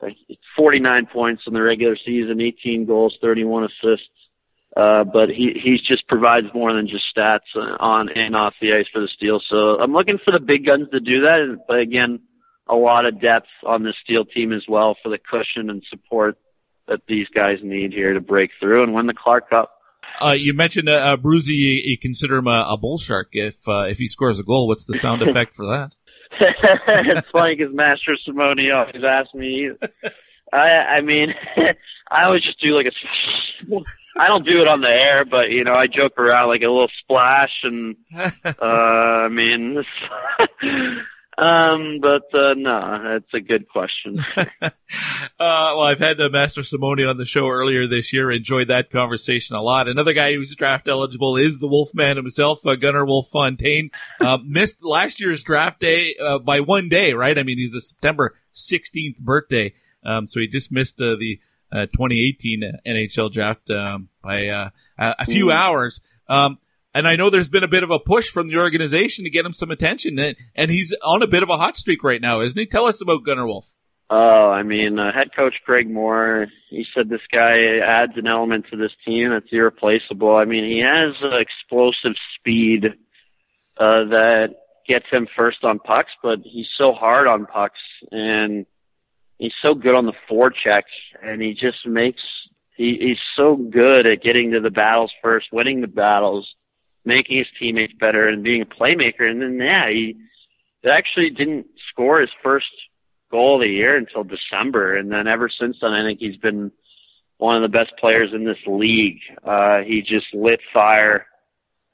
Uh, 0.00 0.08
49 0.56 1.06
points 1.06 1.42
in 1.46 1.54
the 1.54 1.62
regular 1.62 1.96
season, 2.04 2.40
18 2.40 2.84
goals, 2.84 3.16
31 3.20 3.64
assists. 3.64 4.08
Uh, 4.76 5.04
but 5.04 5.30
he 5.30 5.58
he 5.62 5.78
just 5.78 6.06
provides 6.06 6.48
more 6.54 6.74
than 6.74 6.86
just 6.86 7.04
stats 7.16 7.48
on 7.80 8.10
and 8.10 8.36
off 8.36 8.52
the 8.60 8.74
ice 8.74 8.84
for 8.92 9.00
the 9.00 9.08
Steel. 9.16 9.40
So 9.48 9.80
I'm 9.80 9.94
looking 9.94 10.18
for 10.22 10.32
the 10.32 10.38
big 10.38 10.66
guns 10.66 10.88
to 10.90 11.00
do 11.00 11.22
that. 11.22 11.64
But 11.66 11.78
again, 11.78 12.20
a 12.68 12.74
lot 12.74 13.06
of 13.06 13.18
depth 13.18 13.48
on 13.64 13.84
the 13.84 13.94
Steel 14.04 14.26
team 14.26 14.52
as 14.52 14.64
well 14.68 14.94
for 15.02 15.08
the 15.08 15.18
cushion 15.18 15.70
and 15.70 15.82
support 15.88 16.36
that 16.88 17.00
these 17.08 17.26
guys 17.34 17.58
need 17.62 17.92
here 17.92 18.12
to 18.12 18.20
break 18.20 18.50
through 18.60 18.82
and 18.82 18.92
win 18.92 19.06
the 19.06 19.14
Clark 19.14 19.48
Cup. 19.48 19.75
Uh, 20.22 20.32
you 20.32 20.54
mentioned 20.54 20.88
uh, 20.88 20.92
uh 20.92 21.16
Bruzy. 21.16 21.54
You, 21.54 21.80
you, 21.84 21.98
consider 21.98 22.36
him 22.36 22.46
a, 22.46 22.66
a 22.68 22.76
bull 22.76 22.98
shark. 22.98 23.28
If 23.32 23.68
uh, 23.68 23.84
if 23.84 23.98
he 23.98 24.08
scores 24.08 24.38
a 24.38 24.42
goal, 24.42 24.68
what's 24.68 24.84
the 24.86 24.96
sound 24.98 25.22
effect 25.22 25.54
for 25.54 25.66
that? 25.66 25.90
it's 26.40 27.30
funny 27.30 27.56
because 27.56 27.74
Mastrosimone 27.74 28.74
always 28.74 29.04
asks 29.04 29.34
me. 29.34 29.70
I 30.52 30.58
I 30.58 31.00
mean, 31.00 31.34
I 32.10 32.24
always 32.24 32.42
just 32.42 32.60
do 32.60 32.74
like 32.74 32.86
a 32.86 33.74
I 34.18 34.28
don't 34.28 34.44
do 34.44 34.60
it 34.62 34.68
on 34.68 34.80
the 34.80 34.88
air, 34.88 35.24
but 35.24 35.50
you 35.50 35.64
know, 35.64 35.74
I 35.74 35.86
joke 35.86 36.18
around 36.18 36.48
like 36.48 36.62
a 36.62 36.68
little 36.68 36.90
splash, 37.02 37.52
and 37.62 37.96
uh, 38.14 38.64
I 38.64 39.28
mean, 39.28 39.84
um, 41.38 41.98
but 42.00 42.32
uh, 42.38 42.54
no, 42.54 43.00
that's 43.04 43.34
a 43.34 43.40
good 43.40 43.68
question. 43.68 44.24
Uh, 45.38 45.74
well, 45.76 45.82
I've 45.82 45.98
had 45.98 46.20
uh, 46.20 46.28
Mastrosimone 46.28 47.08
on 47.10 47.16
the 47.18 47.24
show 47.24 47.48
earlier 47.48 47.86
this 47.88 48.12
year. 48.12 48.30
Enjoyed 48.30 48.68
that 48.68 48.90
conversation 48.90 49.54
a 49.56 49.60
lot. 49.60 49.88
Another 49.88 50.12
guy 50.12 50.32
who's 50.34 50.54
draft 50.54 50.86
eligible 50.88 51.36
is 51.36 51.58
the 51.58 51.66
Wolfman 51.66 52.16
himself, 52.16 52.60
uh, 52.64 52.70
Gunnarwolfe 52.76 53.26
Fontaine. 53.28 53.90
Uh, 54.20 54.38
missed 54.44 54.84
last 54.84 55.20
year's 55.20 55.42
draft 55.42 55.80
day 55.80 56.14
uh, 56.24 56.38
by 56.38 56.60
one 56.60 56.88
day, 56.88 57.12
right? 57.12 57.36
I 57.36 57.42
mean, 57.42 57.58
he's 57.58 57.74
a 57.74 57.80
September 57.80 58.34
16th 58.54 59.18
birthday, 59.18 59.74
um, 60.04 60.26
so 60.28 60.38
he 60.40 60.46
just 60.46 60.70
missed 60.72 61.00
uh, 61.02 61.16
the 61.18 61.40
uh, 61.72 61.86
2018 61.86 62.62
NHL 62.86 63.30
draft 63.32 63.68
um, 63.70 64.08
by 64.22 64.46
uh, 64.48 64.70
a 64.98 65.14
a 65.18 65.24
few 65.26 65.46
Mm. 65.46 65.54
hours. 65.54 66.00
Um, 66.28 66.58
and 66.96 67.06
I 67.06 67.14
know 67.14 67.28
there's 67.28 67.50
been 67.50 67.62
a 67.62 67.68
bit 67.68 67.82
of 67.82 67.90
a 67.90 67.98
push 67.98 68.30
from 68.30 68.48
the 68.48 68.56
organization 68.56 69.24
to 69.24 69.30
get 69.30 69.44
him 69.44 69.52
some 69.52 69.70
attention, 69.70 70.18
and, 70.18 70.34
and 70.54 70.70
he's 70.70 70.94
on 71.04 71.22
a 71.22 71.26
bit 71.26 71.42
of 71.42 71.50
a 71.50 71.58
hot 71.58 71.76
streak 71.76 72.02
right 72.02 72.22
now, 72.22 72.40
isn't 72.40 72.58
he? 72.58 72.64
Tell 72.64 72.86
us 72.86 73.02
about 73.02 73.22
Gunnarwolfe. 73.22 73.74
Oh, 74.08 74.50
I 74.50 74.62
mean, 74.62 74.98
uh, 74.98 75.12
head 75.12 75.28
coach 75.36 75.56
Craig 75.66 75.90
Moore, 75.90 76.46
he 76.70 76.86
said 76.94 77.10
this 77.10 77.20
guy 77.30 77.80
adds 77.84 78.12
an 78.16 78.26
element 78.26 78.64
to 78.70 78.78
this 78.78 78.92
team 79.04 79.28
that's 79.28 79.52
irreplaceable. 79.52 80.36
I 80.36 80.46
mean, 80.46 80.64
he 80.64 80.80
has 80.80 81.14
uh, 81.22 81.36
explosive 81.36 82.16
speed 82.38 82.86
uh, 83.76 84.04
that 84.08 84.54
gets 84.88 85.06
him 85.10 85.26
first 85.36 85.64
on 85.64 85.78
pucks, 85.80 86.12
but 86.22 86.38
he's 86.44 86.68
so 86.78 86.92
hard 86.92 87.26
on 87.26 87.44
pucks 87.44 87.80
and 88.10 88.64
he's 89.38 89.54
so 89.60 89.74
good 89.74 89.94
on 89.94 90.06
the 90.06 90.14
forecheck 90.30 90.84
and 91.22 91.42
he 91.42 91.52
just 91.52 91.86
makes 91.86 92.22
he, 92.76 92.96
he's 93.00 93.20
so 93.36 93.56
good 93.56 94.06
at 94.06 94.22
getting 94.22 94.52
to 94.52 94.60
the 94.60 94.70
battles 94.70 95.10
first, 95.22 95.48
winning 95.52 95.80
the 95.80 95.88
battles, 95.88 96.48
making 97.06 97.38
his 97.38 97.46
teammates 97.58 97.94
better 97.98 98.28
and 98.28 98.42
being 98.42 98.62
a 98.62 98.66
playmaker 98.66 99.30
and 99.30 99.40
then 99.40 99.58
yeah, 99.58 99.88
he 99.88 100.16
actually 100.90 101.30
didn't 101.30 101.66
score 101.90 102.20
his 102.20 102.30
first 102.42 102.66
goal 103.30 103.56
of 103.56 103.62
the 103.62 103.72
year 103.72 103.96
until 103.96 104.24
December, 104.24 104.96
and 104.96 105.10
then 105.10 105.26
ever 105.26 105.48
since 105.48 105.76
then, 105.80 105.92
I 105.92 106.04
think 106.04 106.20
he's 106.20 106.36
been 106.36 106.70
one 107.38 107.56
of 107.56 107.62
the 107.62 107.76
best 107.76 107.92
players 107.98 108.30
in 108.32 108.44
this 108.44 108.58
league. 108.66 109.18
Uh, 109.44 109.78
he 109.80 110.00
just 110.00 110.26
lit 110.32 110.60
fire, 110.72 111.26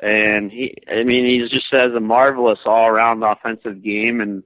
and 0.00 0.50
he, 0.50 0.74
I 0.90 1.04
mean, 1.04 1.24
he 1.24 1.48
just 1.48 1.66
has 1.72 1.92
a 1.96 2.00
marvelous 2.00 2.58
all-around 2.66 3.22
offensive 3.22 3.82
game, 3.82 4.20
and 4.20 4.42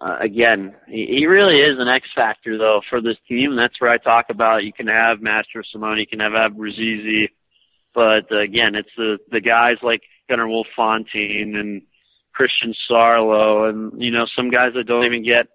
uh, 0.00 0.18
again, 0.20 0.74
he, 0.88 1.06
he 1.06 1.26
really 1.26 1.60
is 1.60 1.78
an 1.78 1.88
X 1.88 2.08
factor 2.14 2.58
though 2.58 2.80
for 2.90 3.00
this 3.00 3.16
team. 3.28 3.50
And 3.50 3.58
that's 3.58 3.80
where 3.80 3.90
I 3.90 3.98
talk 3.98 4.26
about 4.30 4.64
you 4.64 4.72
can 4.72 4.88
have 4.88 5.18
Mastrosimone, 5.18 6.00
you 6.00 6.06
can 6.08 6.18
have 6.18 6.32
Abruzzese, 6.32 7.28
but 7.94 8.30
uh, 8.30 8.40
again, 8.40 8.74
it's 8.74 8.90
the 8.96 9.18
the 9.30 9.40
guys 9.40 9.76
like 9.82 10.02
Gunnarwolfe 10.30 10.64
Fontaine 10.74 11.54
and 11.56 11.82
Christian 12.32 12.74
Sarlo, 12.90 13.68
and 13.68 14.00
you 14.00 14.10
know 14.10 14.26
some 14.34 14.50
guys 14.50 14.72
that 14.74 14.86
don't 14.86 15.04
even 15.04 15.24
get 15.24 15.46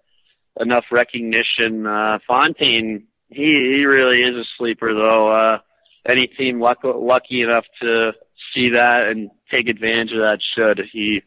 enough 0.60 0.84
recognition. 0.90 1.86
Uh, 1.86 2.18
Fontaine, 2.26 3.06
he 3.28 3.76
he 3.76 3.84
really 3.84 4.22
is 4.22 4.36
a 4.36 4.48
sleeper 4.56 4.94
though. 4.94 5.32
Uh, 5.32 5.58
any 6.06 6.26
team 6.26 6.60
luck, 6.60 6.78
lucky 6.84 7.42
enough 7.42 7.64
to 7.82 8.12
see 8.54 8.70
that 8.70 9.08
and 9.10 9.30
take 9.50 9.68
advantage 9.68 10.12
of 10.12 10.18
that 10.18 10.38
should. 10.54 10.80
He 10.92 11.22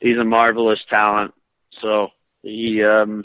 he's 0.00 0.18
a 0.18 0.24
marvelous 0.24 0.80
talent. 0.90 1.34
So 1.80 2.08
he 2.42 2.82
um, 2.84 3.24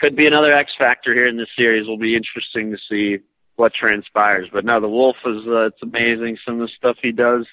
could 0.00 0.16
be 0.16 0.26
another 0.26 0.52
X 0.52 0.72
factor 0.78 1.12
here 1.12 1.28
in 1.28 1.36
this 1.36 1.48
series. 1.56 1.86
Will 1.86 1.98
be 1.98 2.16
interesting 2.16 2.70
to 2.72 2.78
see 2.88 3.22
what 3.56 3.72
transpires. 3.72 4.48
But 4.52 4.64
no, 4.64 4.80
the 4.80 4.88
Wolf 4.88 5.16
is 5.24 5.46
uh, 5.46 5.66
it's 5.66 5.82
amazing 5.82 6.38
some 6.44 6.60
of 6.60 6.68
the 6.68 6.72
stuff 6.76 6.96
he 7.02 7.12
does, 7.12 7.46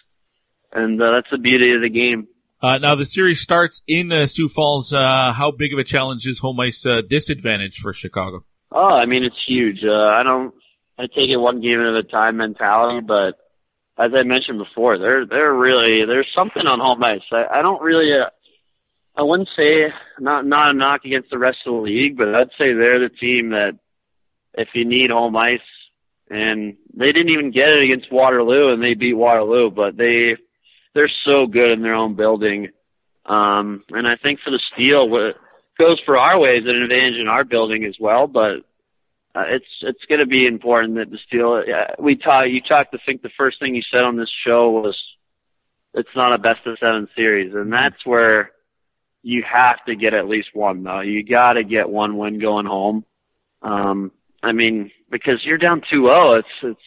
and 0.72 1.02
uh, 1.02 1.12
that's 1.16 1.32
the 1.32 1.38
beauty 1.38 1.74
of 1.74 1.82
the 1.82 1.90
game. 1.90 2.28
Uh, 2.62 2.78
now 2.78 2.96
the 2.96 3.06
series 3.06 3.42
starts 3.42 3.82
in 3.88 4.12
uh, 4.12 4.26
Sioux 4.26 4.48
Falls. 4.48 4.94
Uh, 4.94 5.34
how 5.34 5.52
big 5.52 5.74
of 5.74 5.80
a 5.80 5.84
challenge 5.84 6.28
is 6.28 6.40
home 6.40 6.60
ice 6.60 6.86
uh, 6.86 7.02
disadvantage 7.08 7.78
for 7.82 7.94
Chicago? 7.94 8.46
Oh, 8.72 8.94
I 8.94 9.06
mean 9.06 9.24
it's 9.24 9.44
huge. 9.48 9.80
Uh, 9.84 9.92
I 9.92 10.24
don't. 10.24 10.54
I 10.98 11.08
take 11.08 11.30
it 11.30 11.38
one 11.38 11.62
game 11.62 11.80
at 11.80 11.96
a 11.96 12.04
time 12.04 12.38
mentality, 12.38 13.04
but 13.06 13.36
as 13.98 14.12
I 14.16 14.24
mentioned 14.24 14.60
before, 14.60 14.98
they're 14.98 15.26
they're 15.26 15.54
really 15.54 16.06
there's 16.06 16.30
something 16.36 16.66
on 16.66 16.80
home 16.80 17.04
ice. 17.04 17.22
I, 17.32 17.60
I 17.60 17.62
don't 17.62 17.82
really. 17.82 18.14
Uh, 18.14 18.30
I 19.16 19.24
wouldn't 19.24 19.50
say 19.58 19.88
not 20.20 20.46
not 20.46 20.72
a 20.72 20.74
knock 20.74 21.02
against 21.04 21.32
the 21.32 21.38
rest 21.38 21.60
of 21.66 21.74
the 21.74 21.82
league, 21.82 22.18
but 22.18 22.34
I'd 22.34 22.50
say 22.58 22.74
they're 22.74 23.00
the 23.00 23.10
team 23.10 23.50
that 23.50 23.78
if 24.54 24.70
you 24.74 24.86
need 24.86 25.10
home 25.10 25.36
ice, 25.36 25.60
and 26.32 26.78
they 26.94 27.12
didn't 27.12 27.30
even 27.30 27.52
get 27.52 27.70
it 27.70 27.84
against 27.84 28.12
Waterloo, 28.12 28.72
and 28.72 28.82
they 28.82 28.94
beat 28.94 29.14
Waterloo, 29.14 29.70
but 29.70 29.98
they 29.98 30.38
they're 30.94 31.12
so 31.26 31.46
good 31.46 31.72
in 31.72 31.82
their 31.82 31.94
own 31.94 32.16
building. 32.16 32.70
Um, 33.26 33.84
and 33.90 34.08
I 34.08 34.16
think 34.16 34.40
for 34.40 34.50
the 34.50 34.62
Steel, 34.74 35.10
what 35.10 35.36
goes 35.78 36.00
for 36.06 36.18
our 36.18 36.40
way 36.40 36.58
is 36.58 36.66
an 36.66 36.82
advantage 36.82 37.20
in 37.20 37.28
our 37.28 37.44
building 37.44 37.84
as 37.84 37.96
well. 38.00 38.28
But 38.28 38.60
uh, 39.36 39.44
it's 39.48 39.66
it's 39.82 40.06
going 40.08 40.20
to 40.22 40.26
be 40.26 40.48
important 40.48 40.96
that 40.96 41.12
the 41.12 41.20
Steel. 41.28 41.64
Uh, 41.68 42.02
we 42.02 42.16
talk. 42.16 42.46
You 42.48 42.62
talked. 42.62 42.94
to 42.94 43.00
think 43.06 43.22
the 43.22 43.30
first 43.38 43.60
thing 43.60 43.76
you 43.76 43.84
said 43.92 44.04
on 44.04 44.16
this 44.16 44.32
show 44.46 44.70
was 44.70 44.98
it's 45.94 46.16
not 46.16 46.34
a 46.34 46.38
best 46.38 46.66
of 46.66 46.78
seven 46.80 47.10
series, 47.14 47.54
and 47.54 47.74
that's 47.74 48.06
where 48.06 48.52
you 49.22 49.44
have 49.44 49.84
to 49.86 49.96
get 49.98 50.14
at 50.14 50.30
least 50.30 50.50
one 50.54 50.84
though. 50.84 51.02
You 51.02 51.26
got 51.26 51.54
to 51.54 51.64
get 51.66 51.90
one 51.90 52.18
win 52.18 52.40
going 52.40 52.66
home. 52.66 53.04
Um, 53.62 54.14
I 54.42 54.54
mean, 54.54 54.92
because 55.12 55.42
you're 55.44 55.58
down 55.58 55.82
2-0, 55.94 56.40
it's 56.40 56.48
it's. 56.64 56.80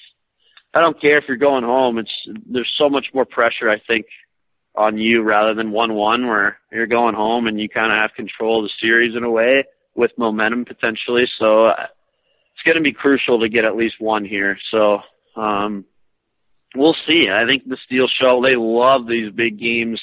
I 0.77 0.81
don't 0.81 1.01
care 1.01 1.19
if 1.19 1.25
you're 1.29 1.37
going 1.37 1.63
home. 1.63 1.99
It's 1.99 2.11
there's 2.51 2.73
so 2.77 2.89
much 2.89 3.07
more 3.15 3.25
pressure. 3.25 3.71
I 3.71 3.79
think 3.87 4.07
on 4.75 4.99
you 4.99 5.23
rather 5.23 5.55
than 5.55 5.71
one-one 5.71 6.27
where 6.27 6.59
you're 6.73 6.89
going 6.89 7.15
home 7.15 7.47
and 7.47 7.61
you 7.61 7.69
kind 7.69 7.93
of 7.93 7.99
have 7.99 8.17
control 8.17 8.59
of 8.59 8.65
the 8.65 8.71
series 8.81 9.15
in 9.17 9.23
a 9.23 9.31
way 9.31 9.65
with 9.95 10.11
momentum 10.19 10.65
potentially. 10.65 11.27
So 11.39 11.69
it's 11.69 12.65
going 12.65 12.77
to 12.77 12.83
be 12.83 12.93
crucial 12.93 13.39
to 13.41 13.49
get 13.49 13.65
at 13.65 13.77
least 13.77 14.01
one 14.01 14.25
here. 14.25 14.59
So 14.73 14.99
um, 15.37 15.85
we'll 16.75 16.97
see. 17.07 17.29
I 17.33 17.47
think 17.47 17.69
the 17.69 17.79
Steel 17.87 18.09
Show 18.21 18.43
they 18.43 18.57
love 18.57 19.07
these 19.07 19.31
big 19.33 19.61
games 19.61 20.01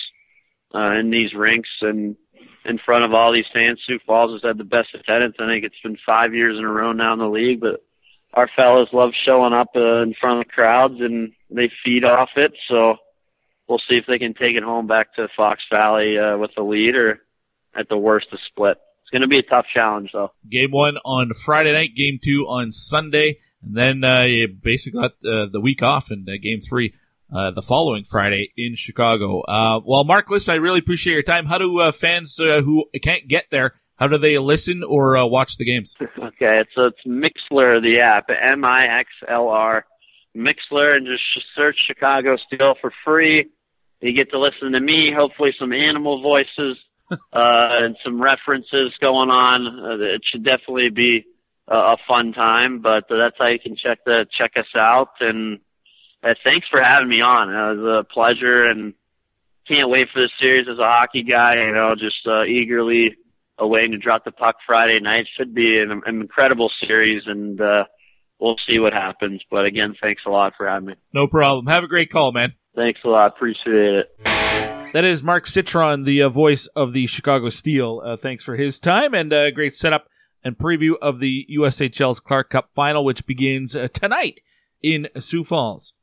uh, 0.73 0.91
in 0.99 1.09
these 1.11 1.33
rinks 1.33 1.69
and 1.81 2.15
in 2.63 2.79
front 2.85 3.03
of 3.03 3.13
all 3.13 3.33
these 3.33 3.45
fans. 3.53 3.79
Sioux 3.85 3.99
Falls 4.05 4.31
has 4.33 4.47
had 4.47 4.57
the 4.57 4.63
best 4.63 4.89
attendance. 4.93 5.35
I 5.39 5.47
think 5.47 5.65
it's 5.65 5.81
been 5.83 5.97
five 6.05 6.33
years 6.33 6.57
in 6.57 6.63
a 6.63 6.71
row 6.71 6.91
now 6.91 7.13
in 7.13 7.19
the 7.19 7.27
league, 7.27 7.59
but 7.59 7.83
our 8.33 8.49
fellas 8.55 8.89
love 8.93 9.11
showing 9.25 9.53
up 9.53 9.69
uh, 9.75 10.01
in 10.01 10.13
front 10.19 10.39
of 10.39 10.47
the 10.47 10.53
crowds 10.53 10.95
and 10.99 11.33
they 11.49 11.69
feed 11.83 12.03
off 12.03 12.29
it. 12.35 12.53
So 12.69 12.95
we'll 13.67 13.79
see 13.79 13.95
if 13.95 14.05
they 14.07 14.19
can 14.19 14.33
take 14.33 14.55
it 14.55 14.63
home 14.63 14.87
back 14.87 15.13
to 15.15 15.27
Fox 15.35 15.61
Valley 15.71 16.17
uh, 16.17 16.37
with 16.37 16.51
a 16.57 16.63
lead 16.63 16.95
or 16.95 17.19
at 17.75 17.89
the 17.89 17.97
worst 17.97 18.27
a 18.31 18.37
split. 18.47 18.77
It's 19.01 19.09
going 19.11 19.21
to 19.21 19.27
be 19.27 19.39
a 19.39 19.43
tough 19.43 19.65
challenge 19.73 20.11
though. 20.13 20.31
Game 20.49 20.71
one 20.71 20.97
on 21.03 21.31
Friday 21.33 21.73
night, 21.73 21.95
game 21.95 22.19
two 22.23 22.45
on 22.47 22.71
Sunday, 22.71 23.39
and 23.61 23.75
then 23.75 24.03
uh, 24.03 24.23
you 24.23 24.47
basically 24.47 25.01
got 25.01 25.11
uh, 25.25 25.47
the 25.51 25.59
week 25.61 25.81
off 25.81 26.11
and 26.11 26.27
uh, 26.27 26.33
game 26.41 26.61
three 26.61 26.93
uh, 27.33 27.51
the 27.51 27.61
following 27.61 28.03
Friday 28.03 28.51
in 28.57 28.75
Chicago. 28.75 29.41
Uh, 29.41 29.79
well, 29.85 30.03
Mark, 30.03 30.29
listen, 30.29 30.53
I 30.53 30.57
really 30.57 30.79
appreciate 30.79 31.13
your 31.13 31.23
time. 31.23 31.45
How 31.45 31.57
do 31.57 31.79
uh, 31.79 31.91
fans 31.91 32.39
uh, 32.39 32.61
who 32.61 32.85
can't 33.01 33.27
get 33.27 33.45
there, 33.51 33.75
how 34.01 34.07
do 34.07 34.17
they 34.17 34.39
listen 34.39 34.83
or 34.83 35.15
uh, 35.15 35.25
watch 35.27 35.57
the 35.57 35.65
games? 35.65 35.95
Okay, 36.41 36.63
so 36.73 36.85
it's 36.85 37.05
Mixlr, 37.05 37.81
the 37.83 37.99
app, 37.99 38.29
M 38.29 38.65
I 38.65 38.99
X 38.99 39.09
L 39.27 39.49
R, 39.49 39.85
Mixlr, 40.35 40.95
and 40.95 41.05
just 41.05 41.23
search 41.55 41.75
Chicago 41.85 42.35
Steel 42.47 42.73
for 42.81 42.91
free. 43.05 43.45
You 44.01 44.13
get 44.13 44.31
to 44.31 44.39
listen 44.39 44.71
to 44.71 44.79
me, 44.79 45.13
hopefully 45.15 45.53
some 45.59 45.71
animal 45.71 46.21
voices, 46.23 46.77
uh, 47.11 47.15
and 47.33 47.95
some 48.03 48.19
references 48.19 48.91
going 48.99 49.29
on. 49.29 49.67
Uh, 49.67 50.03
it 50.03 50.21
should 50.31 50.43
definitely 50.43 50.89
be 50.89 51.25
a, 51.67 51.75
a 51.75 51.97
fun 52.07 52.33
time, 52.33 52.81
but 52.81 53.03
uh, 53.11 53.17
that's 53.17 53.35
how 53.37 53.47
you 53.47 53.59
can 53.59 53.75
check 53.75 53.99
the 54.03 54.25
check 54.35 54.53
us 54.55 54.73
out. 54.75 55.11
And 55.19 55.59
uh, 56.23 56.33
thanks 56.43 56.67
for 56.69 56.81
having 56.81 57.09
me 57.09 57.21
on. 57.21 57.49
It 57.49 57.81
was 57.81 58.03
a 58.03 58.13
pleasure, 58.13 58.65
and 58.65 58.95
can't 59.67 59.91
wait 59.91 60.07
for 60.11 60.23
this 60.23 60.31
series 60.39 60.67
as 60.67 60.79
a 60.79 60.83
hockey 60.83 61.21
guy. 61.21 61.55
You 61.55 61.73
know, 61.73 61.93
just 61.95 62.25
uh, 62.25 62.45
eagerly 62.45 63.15
awaiting 63.61 63.91
to 63.91 63.97
drop 63.97 64.25
the 64.25 64.31
puck 64.31 64.55
Friday 64.65 64.99
night. 64.99 65.27
Should 65.37 65.53
be 65.53 65.79
an, 65.79 66.01
an 66.05 66.19
incredible 66.21 66.69
series, 66.85 67.23
and 67.25 67.61
uh, 67.61 67.85
we'll 68.39 68.57
see 68.67 68.79
what 68.79 68.91
happens. 68.91 69.41
But 69.49 69.65
again, 69.65 69.95
thanks 70.01 70.23
a 70.25 70.29
lot 70.29 70.53
for 70.57 70.67
having 70.67 70.87
me. 70.87 70.95
No 71.13 71.27
problem. 71.27 71.67
Have 71.67 71.83
a 71.83 71.87
great 71.87 72.11
call, 72.11 72.31
man. 72.31 72.53
Thanks 72.75 72.99
a 73.05 73.07
lot. 73.07 73.27
Appreciate 73.27 74.05
it. 74.05 74.17
That 74.93 75.05
is 75.05 75.23
Mark 75.23 75.47
Citron, 75.47 76.03
the 76.03 76.21
uh, 76.21 76.29
voice 76.29 76.67
of 76.75 76.91
the 76.91 77.07
Chicago 77.07 77.49
Steel. 77.49 78.01
Uh, 78.03 78.17
thanks 78.17 78.43
for 78.43 78.57
his 78.57 78.77
time 78.79 79.13
and 79.13 79.31
uh, 79.31 79.51
great 79.51 79.73
setup 79.73 80.07
and 80.43 80.57
preview 80.57 80.93
of 81.01 81.19
the 81.19 81.45
USHL's 81.57 82.19
Clark 82.19 82.49
Cup 82.49 82.71
final, 82.75 83.05
which 83.05 83.25
begins 83.25 83.75
uh, 83.75 83.87
tonight 83.93 84.41
in 84.81 85.07
Sioux 85.19 85.43
Falls. 85.43 85.93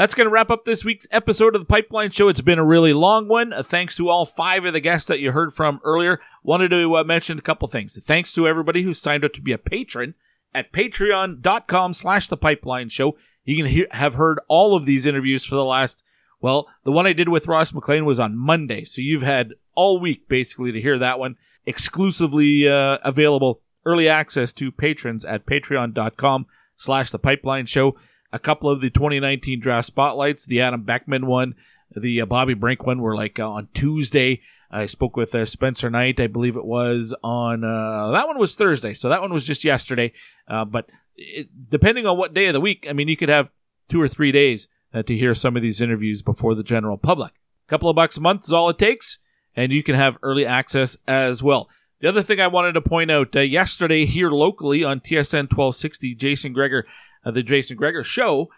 That's 0.00 0.14
going 0.14 0.28
to 0.28 0.32
wrap 0.32 0.48
up 0.48 0.64
this 0.64 0.82
week's 0.82 1.06
episode 1.10 1.54
of 1.54 1.60
the 1.60 1.66
Pipeline 1.66 2.10
Show. 2.10 2.28
It's 2.30 2.40
been 2.40 2.58
a 2.58 2.64
really 2.64 2.94
long 2.94 3.28
one. 3.28 3.52
Uh, 3.52 3.62
thanks 3.62 3.98
to 3.98 4.08
all 4.08 4.24
five 4.24 4.64
of 4.64 4.72
the 4.72 4.80
guests 4.80 5.06
that 5.08 5.20
you 5.20 5.32
heard 5.32 5.52
from 5.52 5.78
earlier. 5.84 6.22
Wanted 6.42 6.70
to 6.70 6.96
uh, 6.96 7.04
mention 7.04 7.38
a 7.38 7.42
couple 7.42 7.68
things. 7.68 7.98
Thanks 8.02 8.32
to 8.32 8.48
everybody 8.48 8.82
who 8.82 8.94
signed 8.94 9.26
up 9.26 9.34
to 9.34 9.42
be 9.42 9.52
a 9.52 9.58
patron 9.58 10.14
at 10.54 10.72
patreon.com 10.72 11.92
slash 11.92 12.28
the 12.28 12.38
pipeline 12.38 12.88
show. 12.88 13.18
You 13.44 13.58
can 13.58 13.66
hear, 13.66 13.88
have 13.90 14.14
heard 14.14 14.40
all 14.48 14.74
of 14.74 14.86
these 14.86 15.04
interviews 15.04 15.44
for 15.44 15.56
the 15.56 15.66
last, 15.66 16.02
well, 16.40 16.66
the 16.82 16.92
one 16.92 17.06
I 17.06 17.12
did 17.12 17.28
with 17.28 17.46
Ross 17.46 17.74
MacLean 17.74 18.06
was 18.06 18.18
on 18.18 18.38
Monday. 18.38 18.84
So 18.84 19.02
you've 19.02 19.20
had 19.20 19.52
all 19.74 20.00
week 20.00 20.28
basically 20.28 20.72
to 20.72 20.80
hear 20.80 20.98
that 20.98 21.18
one 21.18 21.36
exclusively 21.66 22.66
uh, 22.66 22.96
available 23.04 23.60
early 23.84 24.08
access 24.08 24.54
to 24.54 24.72
patrons 24.72 25.26
at 25.26 25.44
patreon.com 25.44 26.46
slash 26.78 27.10
the 27.10 27.18
pipeline 27.18 27.66
show. 27.66 27.96
A 28.32 28.38
couple 28.38 28.70
of 28.70 28.80
the 28.80 28.90
2019 28.90 29.60
draft 29.60 29.86
spotlights, 29.86 30.44
the 30.44 30.60
Adam 30.60 30.82
Beckman 30.82 31.26
one, 31.26 31.54
the 31.96 32.20
uh, 32.20 32.26
Bobby 32.26 32.54
Brink 32.54 32.86
one 32.86 33.00
were 33.00 33.16
like 33.16 33.38
uh, 33.38 33.48
on 33.48 33.68
Tuesday. 33.74 34.40
I 34.70 34.86
spoke 34.86 35.16
with 35.16 35.34
uh, 35.34 35.44
Spencer 35.44 35.90
Knight, 35.90 36.20
I 36.20 36.28
believe 36.28 36.56
it 36.56 36.64
was 36.64 37.14
on, 37.24 37.64
uh, 37.64 38.12
that 38.12 38.28
one 38.28 38.38
was 38.38 38.54
Thursday. 38.54 38.94
So 38.94 39.08
that 39.08 39.20
one 39.20 39.32
was 39.32 39.44
just 39.44 39.64
yesterday. 39.64 40.12
Uh, 40.46 40.64
but 40.64 40.88
it, 41.16 41.48
depending 41.68 42.06
on 42.06 42.16
what 42.16 42.34
day 42.34 42.46
of 42.46 42.52
the 42.52 42.60
week, 42.60 42.86
I 42.88 42.92
mean, 42.92 43.08
you 43.08 43.16
could 43.16 43.28
have 43.28 43.50
two 43.88 44.00
or 44.00 44.06
three 44.06 44.30
days 44.30 44.68
uh, 44.94 45.02
to 45.02 45.16
hear 45.16 45.34
some 45.34 45.56
of 45.56 45.62
these 45.62 45.80
interviews 45.80 46.22
before 46.22 46.54
the 46.54 46.62
general 46.62 46.96
public. 46.96 47.32
A 47.66 47.70
couple 47.70 47.90
of 47.90 47.96
bucks 47.96 48.16
a 48.16 48.20
month 48.20 48.44
is 48.44 48.52
all 48.52 48.70
it 48.70 48.78
takes, 48.78 49.18
and 49.56 49.72
you 49.72 49.82
can 49.82 49.96
have 49.96 50.16
early 50.22 50.46
access 50.46 50.96
as 51.08 51.42
well. 51.42 51.68
The 52.00 52.08
other 52.08 52.22
thing 52.22 52.40
I 52.40 52.46
wanted 52.46 52.72
to 52.72 52.80
point 52.80 53.10
out 53.10 53.34
yesterday 53.34 54.06
here 54.06 54.30
locally 54.30 54.82
on 54.82 55.00
TSN 55.00 55.52
1260, 55.52 56.14
Jason 56.14 56.52
Gregor, 56.52 56.86
uh, 57.24 57.30
the 57.30 57.42
Jason 57.42 57.76
Gregor 57.76 58.04
show, 58.04 58.50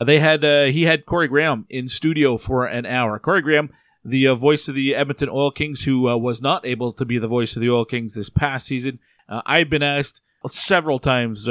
uh, 0.00 0.04
they 0.04 0.18
had 0.18 0.44
uh, 0.44 0.64
he 0.64 0.84
had 0.84 1.06
Corey 1.06 1.28
Graham 1.28 1.66
in 1.68 1.88
studio 1.88 2.36
for 2.36 2.66
an 2.66 2.86
hour. 2.86 3.18
Corey 3.18 3.42
Graham, 3.42 3.70
the 4.04 4.26
uh, 4.26 4.34
voice 4.34 4.68
of 4.68 4.74
the 4.74 4.94
Edmonton 4.94 5.28
Oil 5.28 5.50
Kings, 5.50 5.82
who 5.82 6.08
uh, 6.08 6.16
was 6.16 6.40
not 6.40 6.64
able 6.64 6.92
to 6.92 7.04
be 7.04 7.18
the 7.18 7.28
voice 7.28 7.56
of 7.56 7.60
the 7.60 7.70
Oil 7.70 7.84
Kings 7.84 8.14
this 8.14 8.30
past 8.30 8.66
season. 8.66 8.98
I've 9.28 9.70
been 9.70 9.82
asked 9.82 10.22
several 10.48 10.98
times, 10.98 11.48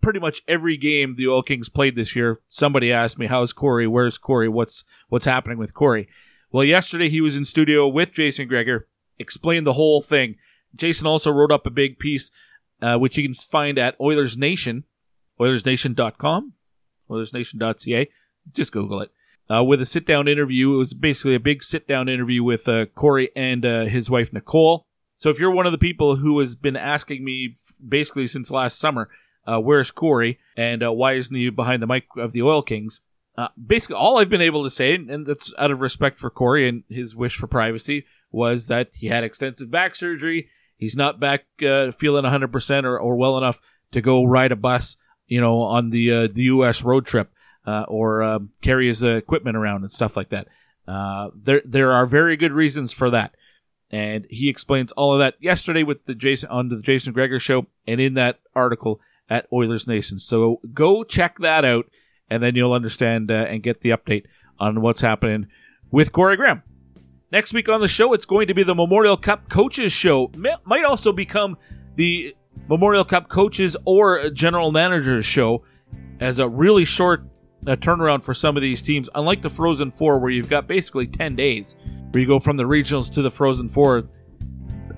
pretty 0.00 0.18
much 0.20 0.42
every 0.48 0.78
game 0.78 1.16
the 1.16 1.28
Oil 1.28 1.42
Kings 1.42 1.68
played 1.68 1.96
this 1.96 2.16
year. 2.16 2.40
Somebody 2.48 2.90
asked 2.90 3.18
me, 3.18 3.26
"How's 3.26 3.52
Corey? 3.52 3.86
Where's 3.86 4.16
Corey? 4.16 4.48
What's 4.48 4.84
what's 5.10 5.26
happening 5.26 5.58
with 5.58 5.74
Corey?" 5.74 6.08
Well, 6.50 6.64
yesterday 6.64 7.10
he 7.10 7.20
was 7.20 7.36
in 7.36 7.44
studio 7.44 7.86
with 7.88 8.12
Jason 8.12 8.48
Gregor, 8.48 8.88
explained 9.18 9.66
the 9.66 9.74
whole 9.74 10.00
thing. 10.00 10.36
Jason 10.74 11.06
also 11.06 11.30
wrote 11.30 11.52
up 11.52 11.66
a 11.66 11.70
big 11.70 11.98
piece, 11.98 12.30
uh, 12.80 12.96
which 12.96 13.18
you 13.18 13.24
can 13.24 13.34
find 13.34 13.76
at 13.78 14.00
Oilers 14.00 14.38
Nation, 14.38 14.84
OilersNation.com, 15.40 16.52
OilersNation.ca. 17.10 18.10
Just 18.52 18.72
Google 18.72 19.00
it. 19.00 19.10
Uh, 19.50 19.62
with 19.62 19.80
a 19.80 19.86
sit 19.86 20.06
down 20.06 20.26
interview. 20.26 20.72
It 20.72 20.78
was 20.78 20.94
basically 20.94 21.34
a 21.34 21.40
big 21.40 21.62
sit 21.62 21.86
down 21.86 22.08
interview 22.08 22.42
with 22.42 22.66
uh, 22.66 22.86
Corey 22.86 23.30
and 23.36 23.64
uh, 23.66 23.84
his 23.84 24.08
wife, 24.08 24.32
Nicole. 24.32 24.86
So 25.16 25.28
if 25.28 25.38
you're 25.38 25.50
one 25.50 25.66
of 25.66 25.72
the 25.72 25.78
people 25.78 26.16
who 26.16 26.38
has 26.40 26.54
been 26.54 26.76
asking 26.76 27.24
me 27.24 27.56
basically 27.86 28.26
since 28.26 28.50
last 28.50 28.78
summer, 28.78 29.10
uh, 29.46 29.58
where's 29.60 29.90
Corey 29.90 30.38
and 30.56 30.82
uh, 30.82 30.92
why 30.92 31.14
isn't 31.14 31.34
he 31.34 31.50
behind 31.50 31.82
the 31.82 31.86
mic 31.86 32.04
of 32.16 32.32
the 32.32 32.40
Oil 32.40 32.62
Kings? 32.62 33.00
Uh, 33.36 33.48
basically, 33.62 33.96
all 33.96 34.18
I've 34.18 34.30
been 34.30 34.40
able 34.40 34.64
to 34.64 34.70
say, 34.70 34.94
and 34.94 35.26
that's 35.26 35.52
out 35.58 35.70
of 35.70 35.80
respect 35.80 36.18
for 36.18 36.30
Corey 36.30 36.68
and 36.68 36.84
his 36.88 37.14
wish 37.14 37.36
for 37.36 37.46
privacy, 37.46 38.06
was 38.30 38.68
that 38.68 38.90
he 38.94 39.08
had 39.08 39.24
extensive 39.24 39.70
back 39.70 39.94
surgery. 39.94 40.48
He's 40.76 40.96
not 40.96 41.20
back 41.20 41.44
feeling 41.58 42.24
100% 42.24 42.84
or, 42.84 42.98
or 42.98 43.16
well 43.16 43.36
enough 43.36 43.60
to 43.92 44.00
go 44.00 44.24
ride 44.24 44.52
a 44.52 44.56
bus, 44.56 44.96
you 45.26 45.40
know, 45.40 45.62
on 45.62 45.90
the 45.90 46.10
uh, 46.10 46.28
the 46.32 46.42
U.S. 46.44 46.82
road 46.82 47.06
trip 47.06 47.32
uh, 47.66 47.84
or 47.88 48.22
um, 48.22 48.50
carry 48.62 48.88
his 48.88 49.02
equipment 49.02 49.56
around 49.56 49.82
and 49.82 49.92
stuff 49.92 50.16
like 50.16 50.30
that. 50.30 50.48
Uh, 50.86 51.30
there 51.34 51.62
there 51.64 51.92
are 51.92 52.06
very 52.06 52.36
good 52.36 52.52
reasons 52.52 52.92
for 52.92 53.10
that, 53.10 53.34
and 53.90 54.26
he 54.28 54.48
explains 54.48 54.92
all 54.92 55.12
of 55.12 55.18
that 55.18 55.34
yesterday 55.40 55.82
with 55.82 56.04
the 56.06 56.14
Jason 56.14 56.50
on 56.50 56.68
the 56.68 56.80
Jason 56.80 57.12
Gregor 57.12 57.40
show 57.40 57.66
and 57.86 58.00
in 58.00 58.14
that 58.14 58.40
article 58.54 59.00
at 59.28 59.46
Oilers 59.52 59.86
Nation. 59.86 60.18
So 60.18 60.60
go 60.72 61.04
check 61.04 61.38
that 61.38 61.64
out, 61.64 61.86
and 62.28 62.42
then 62.42 62.54
you'll 62.54 62.72
understand 62.74 63.30
uh, 63.30 63.34
and 63.34 63.62
get 63.62 63.80
the 63.80 63.90
update 63.90 64.24
on 64.58 64.82
what's 64.82 65.00
happening 65.00 65.46
with 65.90 66.12
Corey 66.12 66.36
Graham. 66.36 66.62
Next 67.32 67.52
week 67.52 67.68
on 67.68 67.80
the 67.80 67.88
show, 67.88 68.12
it's 68.12 68.26
going 68.26 68.46
to 68.46 68.54
be 68.54 68.62
the 68.62 68.74
Memorial 68.74 69.16
Cup 69.16 69.48
Coaches 69.48 69.92
Show. 69.92 70.30
Might 70.64 70.84
also 70.84 71.12
become 71.12 71.56
the 71.96 72.36
Memorial 72.68 73.04
Cup 73.04 73.28
Coaches 73.28 73.76
or 73.84 74.30
General 74.30 74.72
Managers 74.72 75.26
Show 75.26 75.64
as 76.20 76.38
a 76.38 76.48
really 76.48 76.84
short 76.84 77.24
uh, 77.66 77.76
turnaround 77.76 78.22
for 78.22 78.34
some 78.34 78.56
of 78.56 78.62
these 78.62 78.82
teams. 78.82 79.08
Unlike 79.14 79.42
the 79.42 79.50
Frozen 79.50 79.90
Four, 79.92 80.18
where 80.18 80.30
you've 80.30 80.48
got 80.48 80.66
basically 80.66 81.06
10 81.06 81.36
days, 81.36 81.76
where 82.10 82.20
you 82.20 82.26
go 82.26 82.40
from 82.40 82.56
the 82.56 82.64
regionals 82.64 83.12
to 83.12 83.22
the 83.22 83.30
Frozen 83.30 83.68
Four, 83.68 84.04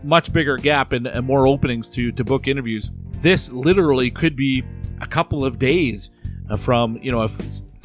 much 0.02 0.32
bigger 0.32 0.56
gap 0.56 0.92
and, 0.92 1.06
and 1.06 1.26
more 1.26 1.46
openings 1.46 1.90
to, 1.90 2.12
to 2.12 2.24
book 2.24 2.46
interviews. 2.46 2.90
This 3.22 3.50
literally 3.50 4.10
could 4.10 4.36
be 4.36 4.62
a 5.00 5.06
couple 5.06 5.44
of 5.44 5.58
days 5.58 6.10
uh, 6.50 6.56
from, 6.56 6.98
you 7.02 7.10
know, 7.10 7.22
if 7.22 7.32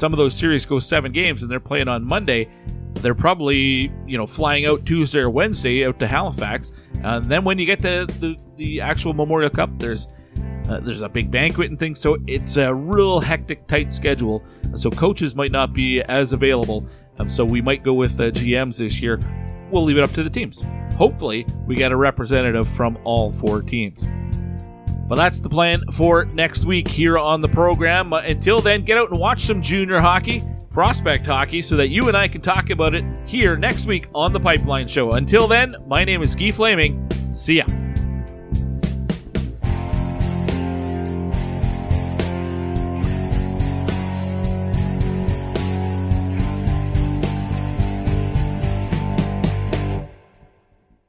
some 0.02 0.12
of 0.12 0.18
those 0.18 0.34
series 0.34 0.66
go 0.66 0.80
seven 0.80 1.12
games 1.12 1.42
and 1.42 1.50
they're 1.50 1.60
playing 1.60 1.86
on 1.86 2.04
Monday, 2.04 2.48
they're 2.94 3.14
probably 3.14 3.92
you 4.04 4.18
know 4.18 4.26
flying 4.26 4.66
out 4.66 4.84
Tuesday 4.84 5.20
or 5.20 5.30
Wednesday 5.30 5.86
out 5.86 6.00
to 6.00 6.08
Halifax. 6.08 6.72
And 7.04 7.26
then 7.26 7.44
when 7.44 7.56
you 7.56 7.66
get 7.66 7.80
to 7.82 8.06
the, 8.18 8.34
the 8.56 8.80
actual 8.80 9.14
Memorial 9.14 9.48
Cup, 9.48 9.70
there's 9.78 10.08
uh, 10.68 10.80
there's 10.80 11.02
a 11.02 11.08
big 11.08 11.30
banquet 11.30 11.70
and 11.70 11.78
things, 11.78 12.00
so 12.00 12.16
it's 12.26 12.56
a 12.56 12.74
real 12.74 13.20
hectic, 13.20 13.68
tight 13.68 13.92
schedule. 13.92 14.42
So 14.74 14.90
coaches 14.90 15.36
might 15.36 15.52
not 15.52 15.72
be 15.72 16.02
as 16.02 16.32
available. 16.32 16.84
Um, 17.20 17.28
so 17.28 17.44
we 17.44 17.62
might 17.62 17.84
go 17.84 17.94
with 17.94 18.18
uh, 18.18 18.32
GMs 18.32 18.78
this 18.78 19.00
year. 19.00 19.20
We'll 19.70 19.84
leave 19.84 19.98
it 19.98 20.02
up 20.02 20.10
to 20.14 20.24
the 20.24 20.30
teams. 20.30 20.64
Hopefully, 20.96 21.46
we 21.64 21.76
get 21.76 21.92
a 21.92 21.96
representative 21.96 22.66
from 22.66 22.98
all 23.04 23.30
four 23.30 23.62
teams. 23.62 24.00
But 25.08 25.16
that's 25.16 25.40
the 25.40 25.48
plan 25.48 25.82
for 25.92 26.24
next 26.26 26.64
week 26.64 26.88
here 26.88 27.18
on 27.18 27.40
the 27.40 27.48
program. 27.48 28.12
Uh, 28.12 28.20
until 28.20 28.60
then, 28.60 28.84
get 28.84 28.98
out 28.98 29.10
and 29.10 29.18
watch 29.18 29.44
some 29.44 29.60
junior 29.60 30.00
hockey 30.00 30.42
prospect 30.70 31.26
hockey 31.26 31.60
so 31.60 31.76
that 31.76 31.88
you 31.88 32.08
and 32.08 32.16
I 32.16 32.28
can 32.28 32.40
talk 32.40 32.70
about 32.70 32.94
it 32.94 33.04
here 33.26 33.56
next 33.56 33.86
week 33.86 34.08
on 34.14 34.32
the 34.32 34.40
Pipeline 34.40 34.88
Show. 34.88 35.12
Until 35.12 35.46
then, 35.46 35.76
my 35.86 36.04
name 36.04 36.22
is 36.22 36.34
Guy 36.34 36.50
Flaming. 36.50 37.06
See 37.34 37.58
ya. 37.58 37.64